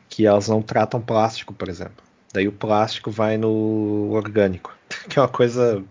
que 0.09 0.25
elas 0.25 0.47
não 0.47 0.61
tratam 0.61 0.99
plástico, 0.99 1.53
por 1.53 1.69
exemplo. 1.69 2.03
Daí 2.33 2.47
o 2.47 2.51
plástico 2.51 3.09
vai 3.09 3.37
no 3.37 4.09
orgânico, 4.11 4.75
que 5.07 5.17
é 5.17 5.21
uma 5.21 5.27
coisa 5.27 5.83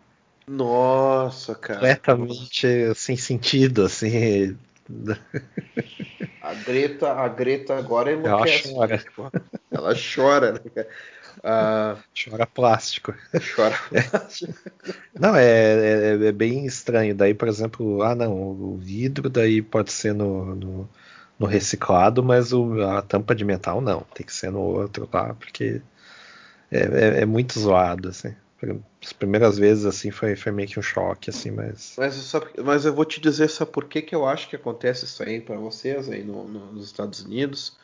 nossa, 0.49 1.55
cara. 1.55 1.81
Completamente 1.81 2.67
nossa. 2.67 3.01
sem 3.01 3.17
sentido, 3.17 3.85
assim. 3.85 4.57
A 6.41 6.55
Greta, 6.55 7.13
a 7.13 7.29
Greta 7.29 7.77
agora 7.77 8.13
enlouquece. 8.13 8.69
Ela 8.69 8.77
chora. 8.77 8.99
Tipo, 8.99 9.33
ela 9.71 9.95
chora, 9.95 10.53
né? 10.53 10.87
Uh, 11.39 11.99
chora 12.15 12.47
plástico. 12.47 13.15
Chora 13.55 13.77
plástico. 13.89 14.55
não, 15.19 15.35
é, 15.35 15.45
é, 15.45 16.27
é, 16.27 16.33
bem 16.33 16.65
estranho. 16.65 17.15
Daí, 17.15 17.35
por 17.35 17.49
exemplo, 17.49 18.03
ah 18.03 18.15
não, 18.15 18.33
o 18.33 18.77
vidro 18.77 19.29
daí 19.29 19.61
pode 19.61 19.93
ser 19.93 20.15
no, 20.15 20.55
no, 20.55 20.89
no 21.39 21.47
reciclado, 21.47 22.23
mas 22.23 22.53
o, 22.53 22.81
a 22.83 23.03
tampa 23.03 23.35
de 23.35 23.45
metal 23.45 23.81
não, 23.81 24.01
tem 24.15 24.25
que 24.25 24.33
ser 24.33 24.51
no 24.51 24.61
outro 24.61 25.09
lá, 25.13 25.35
porque 25.35 25.83
é, 26.71 26.79
é, 26.79 27.21
é 27.23 27.27
muito 27.27 27.59
zoado, 27.59 28.09
assim. 28.09 28.35
As 29.03 29.13
primeiras 29.13 29.59
vezes 29.59 29.85
assim 29.85 30.11
foi, 30.11 30.37
foi 30.37 30.53
meio 30.53 30.69
que 30.69 30.79
um 30.79 30.83
choque, 30.83 31.31
assim, 31.31 31.51
mas. 31.51 31.95
Mas, 31.99 32.15
só, 32.15 32.41
mas 32.63 32.85
eu 32.85 32.95
vou 32.95 33.05
te 33.05 33.21
dizer 33.21 33.49
só 33.49 33.65
por 33.65 33.85
que, 33.85 34.03
que 34.03 34.15
eu 34.15 34.27
acho 34.27 34.49
que 34.49 34.57
acontece 34.57 35.05
isso 35.05 35.23
aí 35.23 35.41
para 35.41 35.57
vocês 35.57 36.09
aí 36.09 36.25
no, 36.25 36.47
no, 36.47 36.73
nos 36.73 36.87
Estados 36.87 37.23
Unidos, 37.23 37.77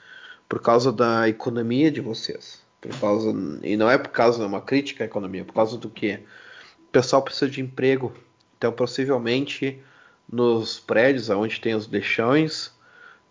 por 0.49 0.61
causa 0.61 0.93
da 0.93 1.29
economia 1.29 1.91
de 1.91 2.01
vocês. 2.01 2.61
Por 2.81 2.99
causa, 2.99 3.33
e 3.63 3.77
não 3.77 3.89
é 3.89 3.97
por 3.97 4.11
causa 4.11 4.39
de 4.39 4.45
uma 4.45 4.61
crítica 4.61 5.05
à 5.05 5.07
economia, 5.07 5.43
é 5.43 5.45
por 5.45 5.55
causa 5.55 5.79
do 5.79 5.89
que 5.89 6.15
o 6.89 6.91
pessoal 6.93 7.23
precisa 7.23 7.51
de 7.51 7.61
emprego. 7.61 8.13
Então, 8.59 8.73
possivelmente, 8.73 9.81
nos 10.31 10.81
prédios 10.81 11.31
onde 11.31 11.61
tem 11.61 11.75
os 11.75 11.87
lixões, 11.87 12.73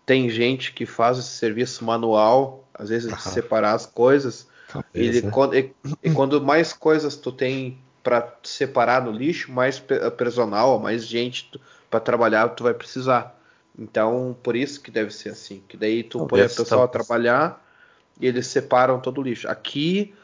tem 0.06 0.28
gente 0.30 0.72
que 0.72 0.86
faz 0.86 1.18
esse 1.18 1.28
serviço 1.30 1.84
manual, 1.84 2.68
às 2.74 2.88
vezes 2.88 3.12
de 3.12 3.22
separar 3.22 3.74
as 3.74 3.86
coisas. 3.86 4.48
E, 4.94 5.22
né? 5.22 5.30
quando, 5.30 5.54
e, 5.54 5.72
e, 6.02 6.10
quando 6.10 6.40
mais 6.40 6.72
coisas 6.72 7.16
tu 7.16 7.32
tem 7.32 7.78
para 8.02 8.36
separar 8.42 9.02
no 9.04 9.12
lixo, 9.12 9.52
mais 9.52 9.78
personal, 10.16 10.78
mais 10.78 11.06
gente 11.06 11.60
para 11.90 12.00
trabalhar 12.00 12.48
tu 12.50 12.64
vai 12.64 12.74
precisar. 12.74 13.38
Então, 13.78 14.36
por 14.42 14.56
isso 14.56 14.80
que 14.80 14.90
deve 14.90 15.12
ser 15.12 15.30
assim. 15.30 15.62
Que 15.68 15.76
daí 15.76 16.02
tu 16.02 16.26
põe 16.26 16.40
a 16.40 16.48
pessoa 16.48 16.84
a 16.84 16.88
trabalhar 16.88 17.62
e 18.20 18.26
eles 18.26 18.46
separam 18.46 19.00
todo 19.00 19.20
o 19.20 19.22
lixo. 19.22 19.48
Aqui, 19.48 20.14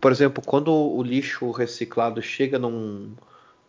por 0.00 0.12
exemplo, 0.12 0.42
quando 0.44 0.72
o 0.72 1.02
lixo 1.02 1.50
reciclado 1.50 2.20
chega 2.22 2.58
num, 2.58 3.12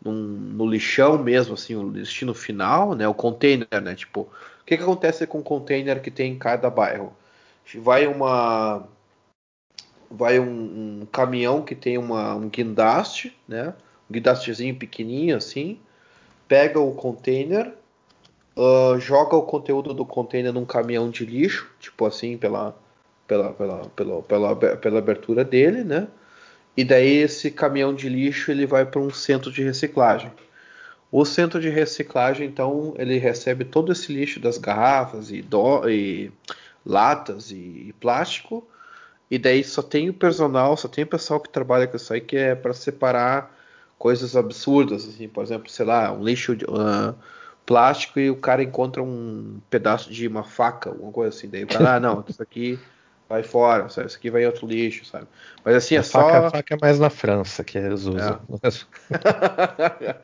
num, 0.03 0.13
no 0.13 0.67
lixão 0.67 1.17
mesmo, 1.17 1.55
assim, 1.55 1.75
o 1.75 1.89
destino 1.89 2.33
final, 2.33 2.93
né, 2.93 3.07
o 3.07 3.13
container, 3.13 3.67
né, 3.81 3.95
tipo, 3.95 4.21
o 4.21 4.65
que, 4.65 4.77
que 4.77 4.83
acontece 4.83 5.25
com 5.25 5.39
o 5.39 5.43
container 5.43 6.01
que 6.01 6.11
tem 6.11 6.33
em 6.33 6.37
cada 6.37 6.69
bairro? 6.69 7.13
Vai 7.75 8.05
uma 8.05 8.87
vai 10.09 10.39
um, 10.39 11.01
um 11.01 11.07
caminhão 11.11 11.61
que 11.61 11.75
tem 11.75 11.97
uma, 11.97 12.35
um 12.35 12.49
guindaste, 12.49 13.35
né, 13.47 13.73
um 14.09 14.13
guindastezinho 14.13 14.75
pequenininho 14.75 15.37
assim, 15.37 15.79
pega 16.47 16.79
o 16.79 16.93
container, 16.93 17.73
uh, 18.55 18.99
joga 18.99 19.35
o 19.35 19.43
conteúdo 19.43 19.93
do 19.93 20.05
container 20.05 20.53
num 20.53 20.65
caminhão 20.65 21.09
de 21.09 21.25
lixo, 21.25 21.69
tipo 21.79 22.05
assim, 22.05 22.37
pela 22.37 22.75
pela, 23.27 23.51
pela, 23.53 23.89
pela, 23.89 24.21
pela, 24.23 24.55
pela 24.55 24.99
abertura 24.99 25.43
dele, 25.43 25.83
né? 25.83 26.07
E 26.77 26.83
daí 26.83 27.17
esse 27.17 27.51
caminhão 27.51 27.93
de 27.93 28.09
lixo 28.09 28.51
ele 28.51 28.65
vai 28.65 28.85
para 28.85 28.99
um 28.99 29.09
centro 29.09 29.51
de 29.51 29.63
reciclagem. 29.63 30.31
O 31.11 31.23
centro 31.23 31.61
de 31.61 31.69
reciclagem, 31.69 32.47
então, 32.47 32.93
ele 32.97 33.17
recebe 33.17 33.63
todo 33.63 33.91
esse 33.91 34.11
lixo 34.11 34.39
das 34.39 34.57
garrafas 34.57 35.31
e, 35.31 35.41
do, 35.41 35.87
e 35.87 36.31
latas 36.85 37.51
e, 37.51 37.55
e, 37.87 37.95
plástico, 37.99 38.67
e 39.29 39.37
daí 39.37 39.63
só 39.63 39.81
tem 39.81 40.09
o 40.09 40.13
personal, 40.13 40.77
só 40.77 40.87
tem 40.87 41.03
o 41.03 41.07
pessoal 41.07 41.39
que 41.39 41.49
trabalha 41.49 41.87
com 41.87 41.95
isso 41.95 42.13
aí 42.13 42.21
que 42.21 42.37
é 42.37 42.55
para 42.55 42.73
separar 42.73 43.55
coisas 43.97 44.35
absurdas, 44.35 45.07
assim, 45.07 45.27
por 45.27 45.43
exemplo, 45.43 45.69
sei 45.69 45.85
lá, 45.85 46.11
um 46.11 46.23
lixo 46.23 46.55
de, 46.55 46.65
uh, 46.65 47.15
plástico 47.65 48.19
e 48.19 48.29
o 48.29 48.35
cara 48.35 48.61
encontra 48.61 49.01
um 49.01 49.59
pedaço 49.69 50.11
de 50.11 50.27
uma 50.27 50.43
faca, 50.43 50.89
alguma 50.89 51.11
coisa 51.11 51.35
assim, 51.35 51.49
daí 51.49 51.63
o 51.63 51.67
cara, 51.67 51.95
ah, 51.95 51.99
não, 51.99 52.23
isso 52.27 52.41
aqui 52.41 52.79
vai 53.27 53.43
fora, 53.43 53.89
sabe? 53.89 54.07
Isso 54.07 54.17
aqui 54.17 54.29
vai 54.29 54.43
em 54.43 54.45
outro 54.45 54.67
lixo, 54.67 55.05
sabe? 55.05 55.25
Mas 55.63 55.75
assim, 55.75 55.95
é 55.95 55.99
a 55.99 56.03
só. 56.03 56.21
Faca, 56.21 56.47
a 56.47 56.51
faca 56.51 56.75
é 56.75 56.77
mais 56.79 56.99
na 56.99 57.09
França 57.09 57.63
que 57.63 57.77
eles 57.77 58.05
usam. 58.05 58.39
É. 58.61 60.15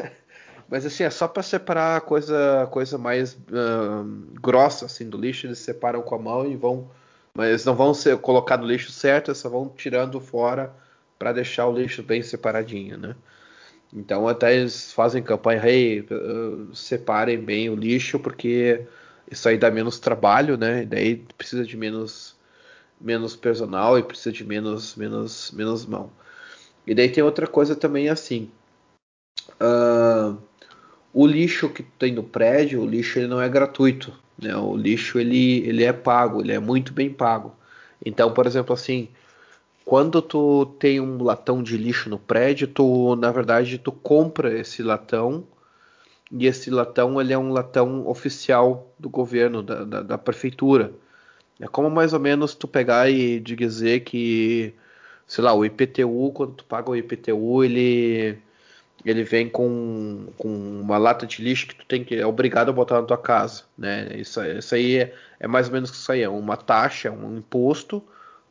Mas 0.68 0.84
assim, 0.84 1.04
é 1.04 1.10
só 1.10 1.28
para 1.28 1.44
separar 1.44 1.96
a 1.96 2.00
coisa, 2.00 2.66
coisa 2.72 2.98
mais 2.98 3.34
uh, 3.34 4.04
grossa 4.40 4.86
assim 4.86 5.08
do 5.08 5.16
lixo, 5.16 5.46
eles 5.46 5.58
separam 5.58 6.02
com 6.02 6.14
a 6.14 6.18
mão 6.18 6.46
e 6.46 6.56
vão. 6.56 6.90
Mas 7.36 7.66
não 7.66 7.74
vão 7.74 7.92
ser 7.92 8.16
colocar 8.16 8.56
no 8.56 8.66
lixo 8.66 8.90
certo, 8.90 9.34
só 9.34 9.50
vão 9.50 9.68
tirando 9.68 10.18
fora 10.18 10.74
para 11.18 11.34
deixar 11.34 11.66
o 11.66 11.78
lixo 11.78 12.02
bem 12.02 12.22
separadinho, 12.22 12.96
né? 12.96 13.14
Então 13.92 14.26
até 14.26 14.56
eles 14.56 14.90
fazem 14.92 15.22
campanha, 15.22 15.68
hey, 15.68 16.00
uh, 16.00 16.74
separem 16.74 17.38
bem 17.38 17.68
o 17.68 17.76
lixo, 17.76 18.18
porque 18.18 18.86
isso 19.30 19.46
aí 19.48 19.58
dá 19.58 19.70
menos 19.70 19.98
trabalho, 19.98 20.56
né? 20.56 20.82
E 20.82 20.86
daí 20.86 21.16
precisa 21.36 21.64
de 21.64 21.76
menos 21.76 22.34
menos 22.98 23.36
personal 23.36 23.98
e 23.98 24.02
precisa 24.02 24.32
de 24.32 24.42
menos 24.42 24.96
menos 24.96 25.50
menos 25.52 25.84
mão. 25.84 26.10
E 26.86 26.94
daí 26.94 27.10
tem 27.10 27.22
outra 27.22 27.46
coisa 27.46 27.76
também 27.76 28.08
assim. 28.08 28.50
Uh, 29.60 30.38
o 31.12 31.26
lixo 31.26 31.68
que 31.68 31.82
tem 31.82 32.12
no 32.14 32.22
prédio, 32.22 32.80
o 32.82 32.86
lixo 32.86 33.18
ele 33.18 33.28
não 33.28 33.40
é 33.42 33.48
gratuito, 33.48 34.12
né? 34.38 34.56
O 34.56 34.76
lixo 34.76 35.18
ele 35.18 35.66
ele 35.66 35.84
é 35.84 35.92
pago, 35.92 36.40
ele 36.40 36.52
é 36.52 36.58
muito 36.58 36.92
bem 36.92 37.10
pago. 37.12 37.54
Então, 38.04 38.32
por 38.32 38.46
exemplo, 38.46 38.74
assim, 38.74 39.08
quando 39.84 40.20
tu 40.22 40.66
tem 40.78 41.00
um 41.00 41.22
latão 41.22 41.62
de 41.62 41.76
lixo 41.76 42.10
no 42.10 42.18
prédio, 42.18 42.68
tu 42.68 43.16
na 43.16 43.30
verdade 43.30 43.78
tu 43.78 43.92
compra 43.92 44.58
esse 44.58 44.82
latão 44.82 45.44
e 46.30 46.46
esse 46.46 46.70
latão 46.70 47.20
ele 47.20 47.32
é 47.32 47.38
um 47.38 47.52
latão 47.52 48.06
oficial 48.08 48.92
do 48.98 49.08
governo, 49.08 49.62
da, 49.62 49.84
da, 49.84 50.02
da 50.02 50.18
prefeitura. 50.18 50.92
É 51.60 51.66
como 51.68 51.90
mais 51.90 52.12
ou 52.12 52.20
menos 52.20 52.54
tu 52.54 52.68
pegar 52.68 53.10
e 53.10 53.40
dizer 53.40 54.00
que, 54.00 54.74
sei 55.26 55.44
lá, 55.44 55.54
o 55.54 55.64
IPTU, 55.64 56.32
quando 56.34 56.54
tu 56.54 56.64
paga 56.64 56.90
o 56.90 56.96
IPTU, 56.96 57.64
ele 57.64 58.38
ele 59.10 59.22
vem 59.22 59.48
com, 59.48 60.26
com 60.36 60.48
uma 60.48 60.98
lata 60.98 61.26
de 61.26 61.40
lixo 61.40 61.68
que 61.68 61.76
tu 61.76 61.86
tem 61.86 62.02
que 62.04 62.16
é 62.16 62.26
obrigado 62.26 62.70
a 62.70 62.72
botar 62.72 63.00
na 63.00 63.06
tua 63.06 63.16
casa, 63.16 63.62
né? 63.78 64.08
Isso, 64.16 64.42
isso 64.44 64.74
aí 64.74 64.98
é, 64.98 65.14
é 65.38 65.46
mais 65.46 65.68
ou 65.68 65.74
menos 65.74 65.90
isso 65.90 66.10
aí, 66.10 66.22
é 66.22 66.28
uma 66.28 66.56
taxa, 66.56 67.10
um 67.12 67.36
imposto. 67.36 68.02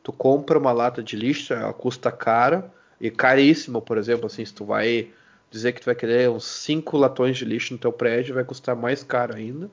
Tu 0.02 0.12
compra 0.12 0.58
uma 0.58 0.72
lata 0.72 1.02
de 1.02 1.14
lixo, 1.14 1.52
ela 1.52 1.74
custa 1.74 2.10
cara 2.10 2.72
e 2.98 3.10
caríssima, 3.10 3.82
por 3.82 3.98
exemplo, 3.98 4.26
assim, 4.26 4.44
se 4.44 4.54
tu 4.54 4.64
vai 4.64 5.10
dizer 5.50 5.72
que 5.72 5.80
tu 5.80 5.86
vai 5.86 5.94
querer 5.94 6.30
uns 6.30 6.46
5 6.46 6.96
latões 6.96 7.36
de 7.36 7.44
lixo 7.44 7.74
no 7.74 7.78
teu 7.78 7.92
prédio 7.92 8.34
vai 8.34 8.44
custar 8.44 8.74
mais 8.74 9.02
caro 9.02 9.34
ainda. 9.36 9.70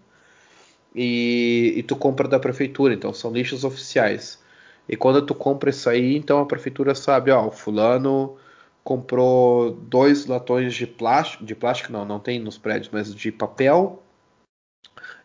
E, 0.96 1.74
e, 1.78 1.84
tu 1.84 1.96
compra 1.96 2.28
da 2.28 2.40
prefeitura, 2.40 2.94
então 2.94 3.14
são 3.14 3.32
lixos 3.32 3.64
oficiais. 3.64 4.40
E 4.88 4.96
quando 4.96 5.26
tu 5.26 5.34
compra 5.34 5.70
isso 5.70 5.90
aí, 5.90 6.16
então 6.18 6.40
a 6.40 6.46
prefeitura 6.46 6.94
sabe, 6.94 7.32
ó, 7.32 7.48
o 7.48 7.52
fulano 7.52 8.38
comprou 8.84 9.72
dois 9.72 10.26
latões 10.26 10.74
de 10.74 10.86
plástico, 10.86 11.46
de 11.46 11.56
plástico 11.56 11.92
não, 11.92 12.04
não 12.06 12.20
tem 12.20 12.40
nos 12.40 12.58
prédios, 12.58 12.90
mas 12.92 13.14
de 13.14 13.32
papel. 13.32 14.02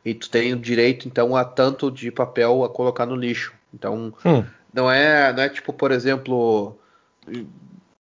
E 0.04 0.14
tu 0.14 0.30
tem 0.30 0.52
o 0.52 0.58
direito 0.58 1.08
então 1.08 1.34
a 1.34 1.44
tanto 1.44 1.90
de 1.90 2.10
papel 2.10 2.64
a 2.64 2.68
colocar 2.68 3.04
no 3.04 3.16
lixo. 3.16 3.52
Então 3.74 4.14
hum. 4.24 4.44
não 4.72 4.90
é, 4.90 5.32
não 5.32 5.42
é 5.42 5.48
tipo, 5.48 5.72
por 5.72 5.90
exemplo, 5.90 6.78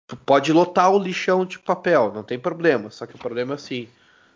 tu 0.07 0.17
pode 0.17 0.53
lotar 0.53 0.91
o 0.91 0.99
lixão 0.99 1.45
de 1.45 1.59
papel, 1.59 2.13
não 2.15 2.23
tem 2.23 2.39
problema. 2.39 2.91
Só 2.91 3.07
que 3.07 3.15
o 3.15 3.19
problema 3.19 3.53
é 3.53 3.57
assim, 3.57 3.89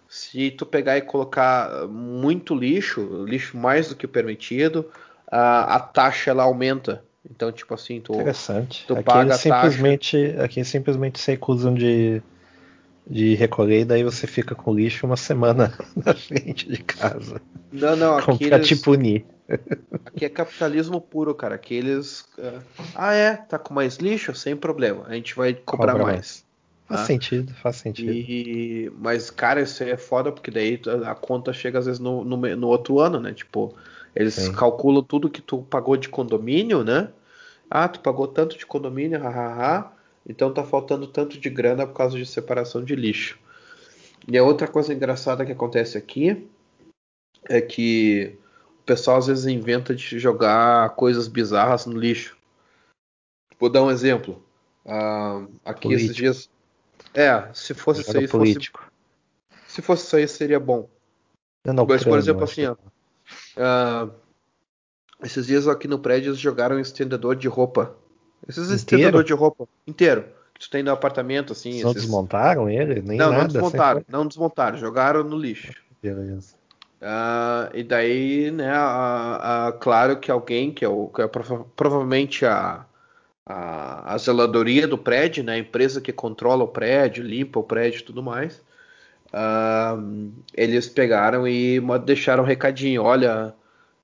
se 0.09 0.51
tu 0.51 0.67
pegar 0.67 0.99
e 0.99 1.03
colocar 1.03 1.87
muito 1.89 2.55
lixo, 2.55 3.25
lixo 3.25 3.57
mais 3.57 3.89
do 3.89 3.97
que 3.97 4.07
o 4.07 4.09
permitido, 4.09 4.91
a, 5.31 5.77
a 5.77 5.81
taxa 5.81 6.31
ela 6.31 6.45
aumenta. 6.45 7.03
Então, 7.31 7.51
tipo 7.51 7.75
assim, 7.75 8.01
tu, 8.01 8.15
Interessante. 8.15 8.85
tu 8.87 8.95
aqui 8.95 9.05
paga 9.05 9.31
eles 9.31 9.41
simplesmente, 9.41 10.29
taxa... 10.29 10.45
Aqui 10.45 10.65
simplesmente 10.65 11.19
se 11.19 11.33
recusam 11.33 11.75
de, 11.75 12.23
de 13.07 13.35
recolher 13.35 13.81
e 13.81 13.85
daí 13.85 14.05
você 14.05 14.27
fica 14.27 14.55
com 14.55 14.75
lixo 14.75 15.07
uma 15.07 15.17
semana 15.17 15.73
na 16.05 16.15
frente 16.15 16.69
de 16.69 16.83
casa. 16.83 17.41
Não, 17.73 17.97
não, 17.97 18.19
aqui 18.19 18.47
pra 18.49 18.57
eles... 18.57 18.69
te 18.69 18.77
punir. 18.77 19.25
Aqui 20.07 20.25
é 20.25 20.29
capitalismo 20.29 21.01
puro, 21.01 21.35
cara. 21.35 21.55
Aqui 21.55 21.75
eles. 21.75 22.23
Uh, 22.39 22.61
ah, 22.95 23.15
é? 23.15 23.37
Tá 23.37 23.59
com 23.59 23.75
mais 23.75 23.97
lixo? 23.97 24.35
Sem 24.35 24.57
problema. 24.57 25.05
A 25.07 25.15
gente 25.15 25.37
vai 25.37 25.55
comprar 25.55 25.95
mais. 25.95 26.05
mais. 26.05 26.47
Faz 26.89 27.01
ah, 27.01 27.05
sentido, 27.05 27.53
faz 27.55 27.77
sentido. 27.77 28.13
E, 28.13 28.93
mas, 28.97 29.29
cara, 29.29 29.61
isso 29.61 29.83
é 29.83 29.97
foda, 29.97 30.31
porque 30.31 30.53
daí 30.53 30.81
a 31.05 31.17
conta 31.17 31.53
chega 31.53 31.81
às 31.81 31.87
vezes 31.87 32.01
no, 32.01 32.25
no, 32.25 32.37
no 32.37 32.69
outro 32.69 33.01
ano, 33.01 33.19
né? 33.19 33.33
Tipo, 33.33 33.75
eles 34.17 34.35
Sim. 34.35 34.53
calculam 34.53 35.03
tudo 35.03 35.31
que 35.31 35.43
tu 35.43 35.63
pagou 35.63 35.97
de 35.97 36.09
condomínio, 36.09 36.83
né? 36.83 37.13
Ah, 37.71 37.87
tu 37.87 38.01
pagou 38.01 38.27
tanto 38.27 38.57
de 38.57 38.65
condomínio, 38.65 39.21
hahaha. 39.21 39.93
Então 40.27 40.53
tá 40.53 40.65
faltando 40.65 41.07
tanto 41.07 41.39
de 41.39 41.51
grana 41.51 41.87
por 41.87 41.95
causa 41.95 42.17
de 42.17 42.25
separação 42.25 42.83
de 42.83 42.97
lixo. 42.97 43.39
E 44.27 44.37
a 44.37 44.43
outra 44.43 44.67
coisa 44.67 44.93
engraçada 44.93 45.45
que 45.45 45.53
acontece 45.53 45.97
aqui 45.97 46.49
é 47.45 47.61
que 47.61 48.37
o 48.81 48.83
pessoal 48.85 49.19
às 49.19 49.27
vezes 49.27 49.47
inventa 49.47 49.95
de 49.95 50.19
jogar 50.19 50.91
coisas 50.97 51.29
bizarras 51.29 51.87
no 51.87 51.97
lixo. 51.97 52.37
Vou 53.61 53.69
dar 53.69 53.85
um 53.85 53.91
exemplo. 53.91 54.43
Uh, 54.85 55.49
aqui 55.65 55.89
Político. 55.89 56.11
esses 56.11 56.17
dias 56.17 56.51
é, 57.17 57.51
se 57.55 57.73
fosse 57.73 58.03
isso 58.03 58.17
aí, 58.17 58.29
político. 58.29 58.81
Fosse, 58.81 59.75
se 59.75 59.83
fosse 59.83 60.05
isso 60.05 60.17
aí, 60.17 60.29
seria 60.29 60.61
bom. 60.61 60.89
Não, 61.65 61.87
Mas, 61.87 62.05
por 62.05 62.19
exemplo, 62.19 62.45
assim, 62.45 62.67
ó, 62.67 62.77
uh, 63.57 64.11
esses 65.23 65.47
dias 65.47 65.67
aqui 65.67 65.89
no 65.89 65.99
prédio 65.99 66.31
eles 66.31 66.41
jogaram 66.41 66.77
um 66.77 66.81
estendedor 66.81 67.37
de 67.37 67.49
roupa. 67.49 67.95
Esses 68.49 68.71
estendedor 68.71 69.25
de 69.25 69.33
roupa 69.33 69.67
inteiro. 69.87 70.25
Que 70.55 70.61
tu 70.61 70.71
tem 70.71 70.83
no 70.83 70.91
apartamento, 70.91 71.53
assim. 71.53 71.83
Não 71.83 71.91
esses... 71.91 72.03
desmontaram 72.03 72.69
ele? 72.69 73.03
Nem 73.03 73.19
não, 73.19 73.31
nada, 73.31 73.43
não 73.43 73.49
desmontaram. 73.49 74.05
Não 74.09 74.27
desmontaram, 74.27 74.79
jogaram 74.79 75.23
no 75.23 75.37
lixo. 75.37 75.73
Beleza. 76.03 76.55
Uh, 77.01 77.69
e 77.75 77.83
daí, 77.83 78.51
né, 78.51 78.71
a, 78.71 79.67
a, 79.67 79.73
claro 79.73 80.19
que 80.19 80.31
alguém, 80.31 80.73
que 80.73 80.85
é, 80.85 80.89
o, 80.89 81.09
que 81.09 81.21
é 81.21 81.29
provavelmente 81.29 82.47
a, 82.47 82.87
a, 83.45 84.15
a 84.15 84.19
zeladoria 84.19 84.89
do 84.89 84.97
prédio, 84.97 85.45
né, 85.45 85.55
a 85.55 85.59
empresa 85.59 86.01
que 86.01 86.13
controla 86.13 86.65
o 86.65 86.69
prédio, 86.69 87.23
limpa 87.23 87.61
o 87.61 87.63
prédio 87.63 88.01
e 88.01 88.03
tudo 88.03 88.23
mais, 88.23 88.63
uh, 89.37 90.33
eles 90.55 90.89
pegaram 90.89 91.47
e 91.47 91.81
deixaram 92.05 92.43
um 92.43 92.47
recadinho: 92.47 93.03
olha, 93.03 93.55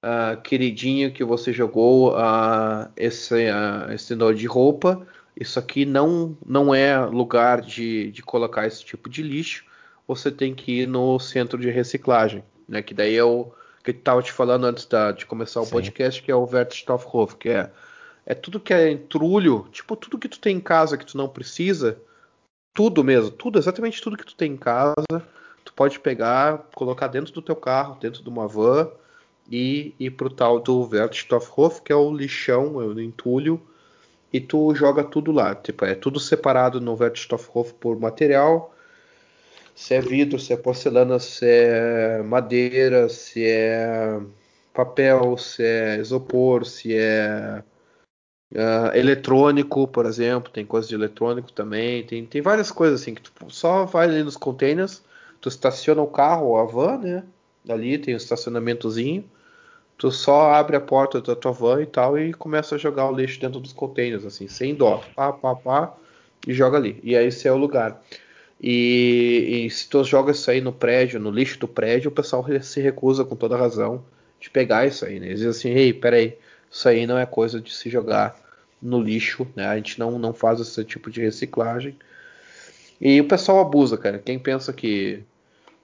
uh, 0.02 0.40
queridinho, 0.42 1.12
que 1.12 1.24
você 1.24 1.52
jogou 1.52 2.12
uh, 2.12 2.88
esse, 2.96 3.34
uh, 3.34 3.92
esse 3.92 4.14
nó 4.14 4.32
de 4.32 4.46
roupa, 4.46 5.06
isso 5.38 5.58
aqui 5.58 5.86
não, 5.86 6.36
não 6.44 6.74
é 6.74 6.98
lugar 7.06 7.62
de, 7.62 8.10
de 8.10 8.22
colocar 8.22 8.66
esse 8.66 8.84
tipo 8.84 9.08
de 9.08 9.22
lixo, 9.22 9.64
você 10.06 10.30
tem 10.30 10.54
que 10.54 10.82
ir 10.82 10.86
no 10.86 11.18
centro 11.18 11.58
de 11.58 11.70
reciclagem, 11.70 12.44
né, 12.68 12.82
que 12.82 12.92
daí 12.92 13.16
é 13.16 13.24
o 13.24 13.50
que 13.82 13.90
eu 13.90 13.94
estava 13.94 14.22
te 14.22 14.30
falando 14.30 14.64
antes 14.64 14.86
da, 14.86 15.10
de 15.10 15.26
começar 15.26 15.60
o 15.60 15.64
Sim. 15.64 15.72
podcast, 15.72 16.22
que 16.22 16.30
é 16.30 16.34
o 16.34 16.48
Wertstoffhof, 16.48 17.36
que 17.36 17.48
é 17.48 17.70
é 18.24 18.34
tudo 18.34 18.60
que 18.60 18.72
é 18.72 18.88
entulho, 18.88 19.66
tipo 19.72 19.96
tudo 19.96 20.16
que 20.16 20.28
tu 20.28 20.38
tem 20.38 20.56
em 20.56 20.60
casa 20.60 20.96
que 20.96 21.04
tu 21.04 21.16
não 21.18 21.28
precisa, 21.28 21.98
tudo 22.74 23.04
mesmo, 23.04 23.30
tudo, 23.30 23.58
exatamente 23.58 24.00
tudo 24.00 24.16
que 24.16 24.24
tu 24.26 24.34
tem 24.34 24.52
em 24.52 24.56
casa, 24.56 24.94
tu 25.64 25.72
pode 25.74 26.00
pegar, 26.00 26.68
colocar 26.74 27.08
dentro 27.08 27.32
do 27.32 27.42
teu 27.42 27.56
carro, 27.56 27.98
dentro 28.00 28.22
de 28.22 28.28
uma 28.28 28.48
van 28.48 28.90
e 29.50 29.94
ir 29.98 30.10
pro 30.10 30.30
tal 30.30 30.60
do 30.60 30.88
Wertstoffhof, 30.90 31.82
que 31.82 31.92
é 31.92 31.96
o 31.96 32.12
lixão, 32.12 32.80
é 32.80 32.84
o 32.84 33.00
entulho, 33.00 33.60
e 34.32 34.40
tu 34.40 34.74
joga 34.74 35.04
tudo 35.04 35.30
lá, 35.30 35.54
tipo, 35.54 35.84
é 35.84 35.94
tudo 35.94 36.18
separado 36.18 36.80
no 36.80 36.96
Wertstoffhof 36.98 37.74
por 37.74 37.98
material, 38.00 38.74
se 39.74 39.94
é 39.94 40.00
vidro, 40.00 40.38
se 40.38 40.52
é 40.52 40.56
porcelana, 40.56 41.18
se 41.18 41.46
é 41.46 42.22
madeira, 42.22 43.08
se 43.08 43.44
é 43.44 44.20
papel, 44.72 45.36
se 45.36 45.62
é 45.62 45.98
isopor, 45.98 46.64
se 46.64 46.94
é 46.94 47.62
Uh, 48.52 48.94
eletrônico, 48.94 49.88
por 49.88 50.04
exemplo, 50.04 50.52
tem 50.52 50.66
coisas 50.66 50.86
de 50.86 50.94
eletrônico 50.94 51.50
também, 51.50 52.04
tem, 52.04 52.26
tem 52.26 52.42
várias 52.42 52.70
coisas 52.70 53.00
assim 53.00 53.14
que 53.14 53.22
tu 53.22 53.32
só 53.48 53.86
vai 53.86 54.06
ali 54.06 54.22
nos 54.22 54.36
containers, 54.36 55.02
tu 55.40 55.48
estaciona 55.48 56.02
o 56.02 56.06
carro 56.06 56.48
ou 56.48 56.58
a 56.58 56.64
van, 56.64 56.98
né? 56.98 57.24
Ali 57.66 57.96
tem 57.96 58.12
um 58.12 58.18
estacionamentozinho, 58.18 59.24
tu 59.96 60.10
só 60.10 60.52
abre 60.52 60.76
a 60.76 60.80
porta 60.82 61.22
da 61.22 61.34
tua 61.34 61.50
van 61.50 61.80
e 61.80 61.86
tal 61.86 62.18
e 62.18 62.34
começa 62.34 62.74
a 62.74 62.78
jogar 62.78 63.08
o 63.08 63.16
lixo 63.16 63.40
dentro 63.40 63.58
dos 63.58 63.72
containers, 63.72 64.26
assim, 64.26 64.46
sem 64.48 64.74
dó, 64.74 65.02
pá, 65.16 65.32
pá, 65.32 65.54
pá, 65.54 65.94
e 66.46 66.52
joga 66.52 66.76
ali. 66.76 67.00
E 67.02 67.16
aí 67.16 67.28
esse 67.28 67.48
é 67.48 67.52
o 67.52 67.56
lugar. 67.56 68.02
E, 68.60 69.64
e 69.66 69.70
se 69.70 69.88
tu 69.88 70.04
joga 70.04 70.32
isso 70.32 70.50
aí 70.50 70.60
no 70.60 70.74
prédio, 70.74 71.18
no 71.18 71.30
lixo 71.30 71.58
do 71.58 71.66
prédio, 71.66 72.10
o 72.10 72.14
pessoal 72.14 72.44
se 72.60 72.82
recusa 72.82 73.24
com 73.24 73.34
toda 73.34 73.56
razão 73.56 74.04
de 74.38 74.50
pegar 74.50 74.86
isso 74.86 75.06
aí, 75.06 75.18
né? 75.18 75.28
Eles 75.28 75.38
dizem 75.38 75.50
assim, 75.50 75.70
ei, 75.70 75.92
peraí, 75.94 76.36
isso 76.70 76.86
aí 76.86 77.06
não 77.06 77.16
é 77.16 77.24
coisa 77.24 77.58
de 77.58 77.72
se 77.74 77.88
jogar 77.88 78.41
no 78.82 79.00
lixo, 79.00 79.46
né? 79.54 79.66
A 79.66 79.76
gente 79.76 79.98
não, 79.98 80.18
não 80.18 80.34
faz 80.34 80.58
esse 80.58 80.84
tipo 80.84 81.10
de 81.10 81.20
reciclagem. 81.20 81.96
E 83.00 83.20
o 83.20 83.28
pessoal 83.28 83.60
abusa, 83.60 83.96
cara. 83.96 84.18
Quem 84.18 84.38
pensa 84.38 84.72
que, 84.72 85.22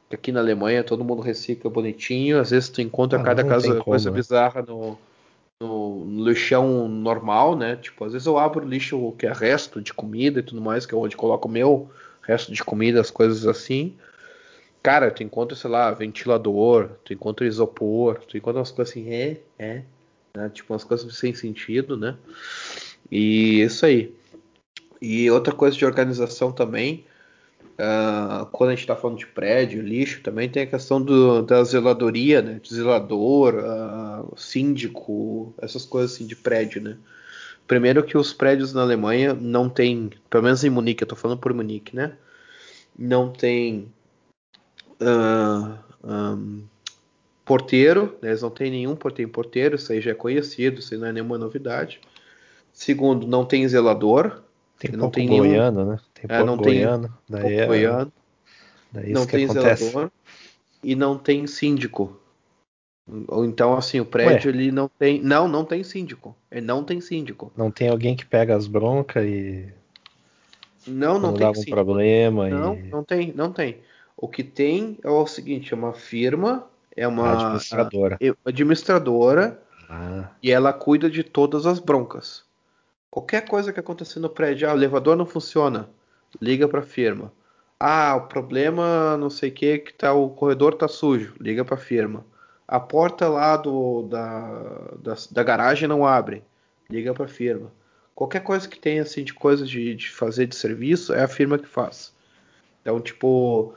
que 0.08 0.14
aqui 0.14 0.32
na 0.32 0.40
Alemanha 0.40 0.82
todo 0.82 1.04
mundo 1.04 1.22
recicla 1.22 1.70
bonitinho, 1.70 2.40
às 2.40 2.50
vezes 2.50 2.68
tu 2.68 2.80
encontra 2.80 3.20
ah, 3.20 3.22
cada 3.22 3.44
casa, 3.44 3.68
como, 3.68 3.84
coisa 3.84 4.10
né? 4.10 4.16
bizarra 4.16 4.62
no, 4.62 4.98
no, 5.60 6.04
no, 6.04 6.24
lixão 6.28 6.88
normal, 6.88 7.56
né? 7.56 7.76
Tipo, 7.76 8.04
às 8.04 8.12
vezes 8.12 8.26
eu 8.26 8.36
abro 8.38 8.64
o 8.64 8.68
lixo 8.68 9.12
que 9.18 9.26
é 9.26 9.32
resto 9.32 9.80
de 9.80 9.94
comida 9.94 10.40
e 10.40 10.42
tudo 10.42 10.60
mais, 10.60 10.84
que 10.84 10.94
é 10.94 10.98
onde 10.98 11.16
coloco 11.16 11.48
o 11.48 11.50
meu 11.50 11.90
resto 12.22 12.52
de 12.52 12.62
comida, 12.62 13.00
as 13.00 13.10
coisas 13.10 13.46
assim. 13.46 13.96
Cara, 14.82 15.10
tu 15.10 15.22
encontra, 15.22 15.56
sei 15.56 15.70
lá, 15.70 15.90
ventilador, 15.90 16.90
tu 17.04 17.12
encontra 17.12 17.46
isopor, 17.46 18.20
tu 18.28 18.36
encontra 18.36 18.60
umas 18.60 18.70
coisas 18.70 18.92
assim, 18.92 19.10
é, 19.10 19.40
é, 19.58 19.82
né? 20.36 20.48
Tipo, 20.54 20.72
umas 20.72 20.84
coisas 20.84 21.16
sem 21.16 21.34
sentido, 21.34 21.96
né? 21.96 22.16
E 23.10 23.62
isso 23.62 23.86
aí. 23.86 24.14
E 25.00 25.30
outra 25.30 25.54
coisa 25.54 25.76
de 25.76 25.84
organização 25.84 26.52
também, 26.52 27.04
uh, 27.78 28.46
quando 28.46 28.70
a 28.70 28.72
gente 28.72 28.82
está 28.82 28.96
falando 28.96 29.18
de 29.18 29.26
prédio, 29.26 29.82
lixo, 29.82 30.22
também 30.22 30.48
tem 30.48 30.64
a 30.64 30.66
questão 30.66 31.00
do, 31.00 31.42
da 31.42 31.62
zeladoria, 31.64 32.42
né? 32.42 32.60
De 32.62 32.74
zelador, 32.74 33.54
uh, 33.54 34.36
síndico, 34.36 35.54
essas 35.58 35.84
coisas 35.84 36.14
assim 36.14 36.26
de 36.26 36.36
prédio, 36.36 36.82
né? 36.82 36.96
Primeiro 37.66 38.02
que 38.02 38.16
os 38.16 38.32
prédios 38.32 38.72
na 38.72 38.82
Alemanha 38.82 39.34
não 39.34 39.68
tem, 39.68 40.10
pelo 40.30 40.44
menos 40.44 40.64
em 40.64 40.70
Munique, 40.70 41.02
eu 41.02 41.04
estou 41.04 41.18
falando 41.18 41.38
por 41.38 41.52
Munique, 41.52 41.94
né? 41.94 42.16
Não 42.98 43.30
tem 43.30 43.92
uh, 45.00 45.78
um, 46.02 46.62
porteiro, 47.44 48.16
né? 48.20 48.30
eles 48.30 48.42
não 48.42 48.50
tem 48.50 48.70
nenhum 48.70 48.96
porteiro, 48.96 49.30
porteiro, 49.30 49.76
isso 49.76 49.92
aí 49.92 50.00
já 50.00 50.10
é 50.10 50.14
conhecido, 50.14 50.80
isso 50.80 50.94
aí 50.94 51.00
não 51.00 51.08
é 51.08 51.12
nenhuma 51.12 51.38
novidade. 51.38 52.00
Segundo, 52.78 53.26
não 53.26 53.44
tem 53.44 53.66
zelador. 53.66 54.40
Tem 54.78 54.92
não 54.92 55.10
tem 55.10 55.26
goiano, 55.26 55.78
nenhum... 55.78 55.90
né? 55.90 56.00
Tem 56.14 56.26
é, 56.28 56.44
não 56.44 56.56
goiano. 56.56 57.08
Tem 57.08 57.40
daí 57.40 57.54
é... 57.54 57.66
goiano. 57.66 58.12
Daí 58.92 59.12
não 59.12 59.26
tem 59.26 59.46
acontece. 59.46 59.86
zelador 59.86 60.12
e 60.80 60.94
não 60.94 61.18
tem 61.18 61.44
síndico. 61.48 62.16
Ou 63.26 63.44
então, 63.44 63.76
assim, 63.76 63.98
o 63.98 64.04
prédio 64.04 64.52
Ué. 64.52 64.56
ele 64.56 64.70
não 64.70 64.88
tem. 64.88 65.20
Não, 65.20 65.48
não 65.48 65.64
tem 65.64 65.82
síndico. 65.82 66.36
Ele 66.48 66.64
não 66.64 66.84
tem 66.84 67.00
síndico. 67.00 67.52
Não 67.56 67.68
tem 67.68 67.88
alguém 67.88 68.14
que 68.14 68.24
pega 68.24 68.54
as 68.54 68.68
broncas 68.68 69.24
e. 69.24 69.66
Não, 70.86 71.18
não 71.18 71.34
tem. 71.34 71.48
Algum 71.48 71.64
problema. 71.64 72.48
Não, 72.48 72.76
e... 72.76 72.82
não 72.84 73.02
tem, 73.02 73.32
não 73.34 73.52
tem. 73.52 73.78
O 74.16 74.28
que 74.28 74.44
tem 74.44 74.96
é 75.02 75.10
o 75.10 75.26
seguinte: 75.26 75.74
é 75.74 75.76
uma 75.76 75.92
firma, 75.94 76.64
é 76.96 77.08
uma 77.08 77.32
administradora. 77.32 78.16
Administradora 78.44 79.60
ah. 79.90 80.28
e 80.40 80.52
ela 80.52 80.72
cuida 80.72 81.10
de 81.10 81.24
todas 81.24 81.66
as 81.66 81.80
broncas. 81.80 82.46
Qualquer 83.10 83.46
coisa 83.46 83.72
que 83.72 83.80
acontecer 83.80 84.20
no 84.20 84.28
prédio, 84.28 84.68
ah, 84.68 84.74
o 84.74 84.76
elevador 84.76 85.16
não 85.16 85.26
funciona, 85.26 85.88
liga 86.40 86.68
para 86.68 86.80
a 86.80 86.82
firma. 86.82 87.32
Ah, 87.80 88.16
o 88.16 88.28
problema 88.28 89.16
não 89.16 89.30
sei 89.30 89.50
o 89.50 89.52
que, 89.52 89.78
que 89.78 89.94
tá, 89.94 90.12
o 90.12 90.30
corredor 90.30 90.74
tá 90.74 90.88
sujo, 90.88 91.34
liga 91.40 91.64
para 91.64 91.76
a 91.76 91.78
firma. 91.78 92.24
A 92.66 92.78
porta 92.78 93.28
lá 93.28 93.56
do, 93.56 94.02
da, 94.02 94.62
da, 95.00 95.14
da 95.30 95.42
garagem 95.42 95.88
não 95.88 96.06
abre, 96.06 96.44
liga 96.90 97.14
para 97.14 97.24
a 97.24 97.28
firma. 97.28 97.72
Qualquer 98.14 98.40
coisa 98.42 98.68
que 98.68 98.78
tenha 98.78 99.02
assim 99.02 99.24
de 99.24 99.32
coisas 99.32 99.70
de, 99.70 99.94
de 99.94 100.10
fazer 100.10 100.46
de 100.46 100.56
serviço 100.56 101.14
é 101.14 101.22
a 101.22 101.28
firma 101.28 101.56
que 101.56 101.68
faz. 101.68 102.12
Então, 102.82 103.00
tipo, 103.00 103.74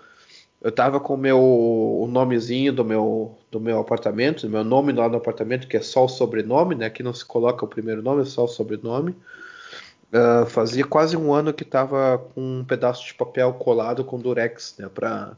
eu 0.61 0.71
tava 0.71 0.99
com 0.99 1.15
o 1.15 1.17
meu 1.17 1.39
o 1.39 2.07
nomezinho 2.07 2.71
do 2.71 2.85
meu 2.85 3.35
do 3.49 3.59
meu 3.59 3.79
apartamento, 3.79 4.47
meu 4.47 4.63
nome 4.63 4.93
lá 4.93 5.09
no 5.09 5.17
apartamento, 5.17 5.67
que 5.67 5.75
é 5.75 5.81
só 5.81 6.05
o 6.05 6.09
sobrenome, 6.09 6.75
né? 6.75 6.85
Aqui 6.85 7.01
não 7.01 7.13
se 7.13 7.25
coloca 7.25 7.65
o 7.65 7.67
primeiro 7.67 8.01
nome, 8.01 8.21
é 8.21 8.25
só 8.25 8.45
o 8.45 8.47
sobrenome. 8.47 9.15
Uh, 10.13 10.45
fazia 10.45 10.85
quase 10.85 11.17
um 11.17 11.33
ano 11.33 11.53
que 11.53 11.65
tava 11.65 12.17
com 12.17 12.59
um 12.59 12.65
pedaço 12.65 13.05
de 13.05 13.13
papel 13.13 13.53
colado 13.53 14.03
com 14.03 14.19
durex, 14.19 14.75
né? 14.77 14.89
Pra, 14.93 15.35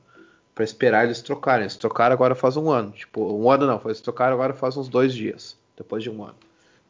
pra 0.53 0.63
esperar 0.63 1.05
eles 1.05 1.21
trocarem. 1.21 1.63
Eles 1.63 1.77
trocaram 1.77 2.13
agora 2.13 2.36
faz 2.36 2.57
um 2.57 2.69
ano. 2.69 2.91
Tipo, 2.91 3.33
um 3.33 3.49
ano 3.49 3.65
não, 3.65 3.81
eles 3.86 4.01
trocaram 4.01 4.33
agora 4.33 4.53
faz 4.53 4.75
uns 4.75 4.89
dois 4.89 5.13
dias, 5.13 5.55
depois 5.77 6.03
de 6.03 6.09
um 6.09 6.23
ano. 6.23 6.36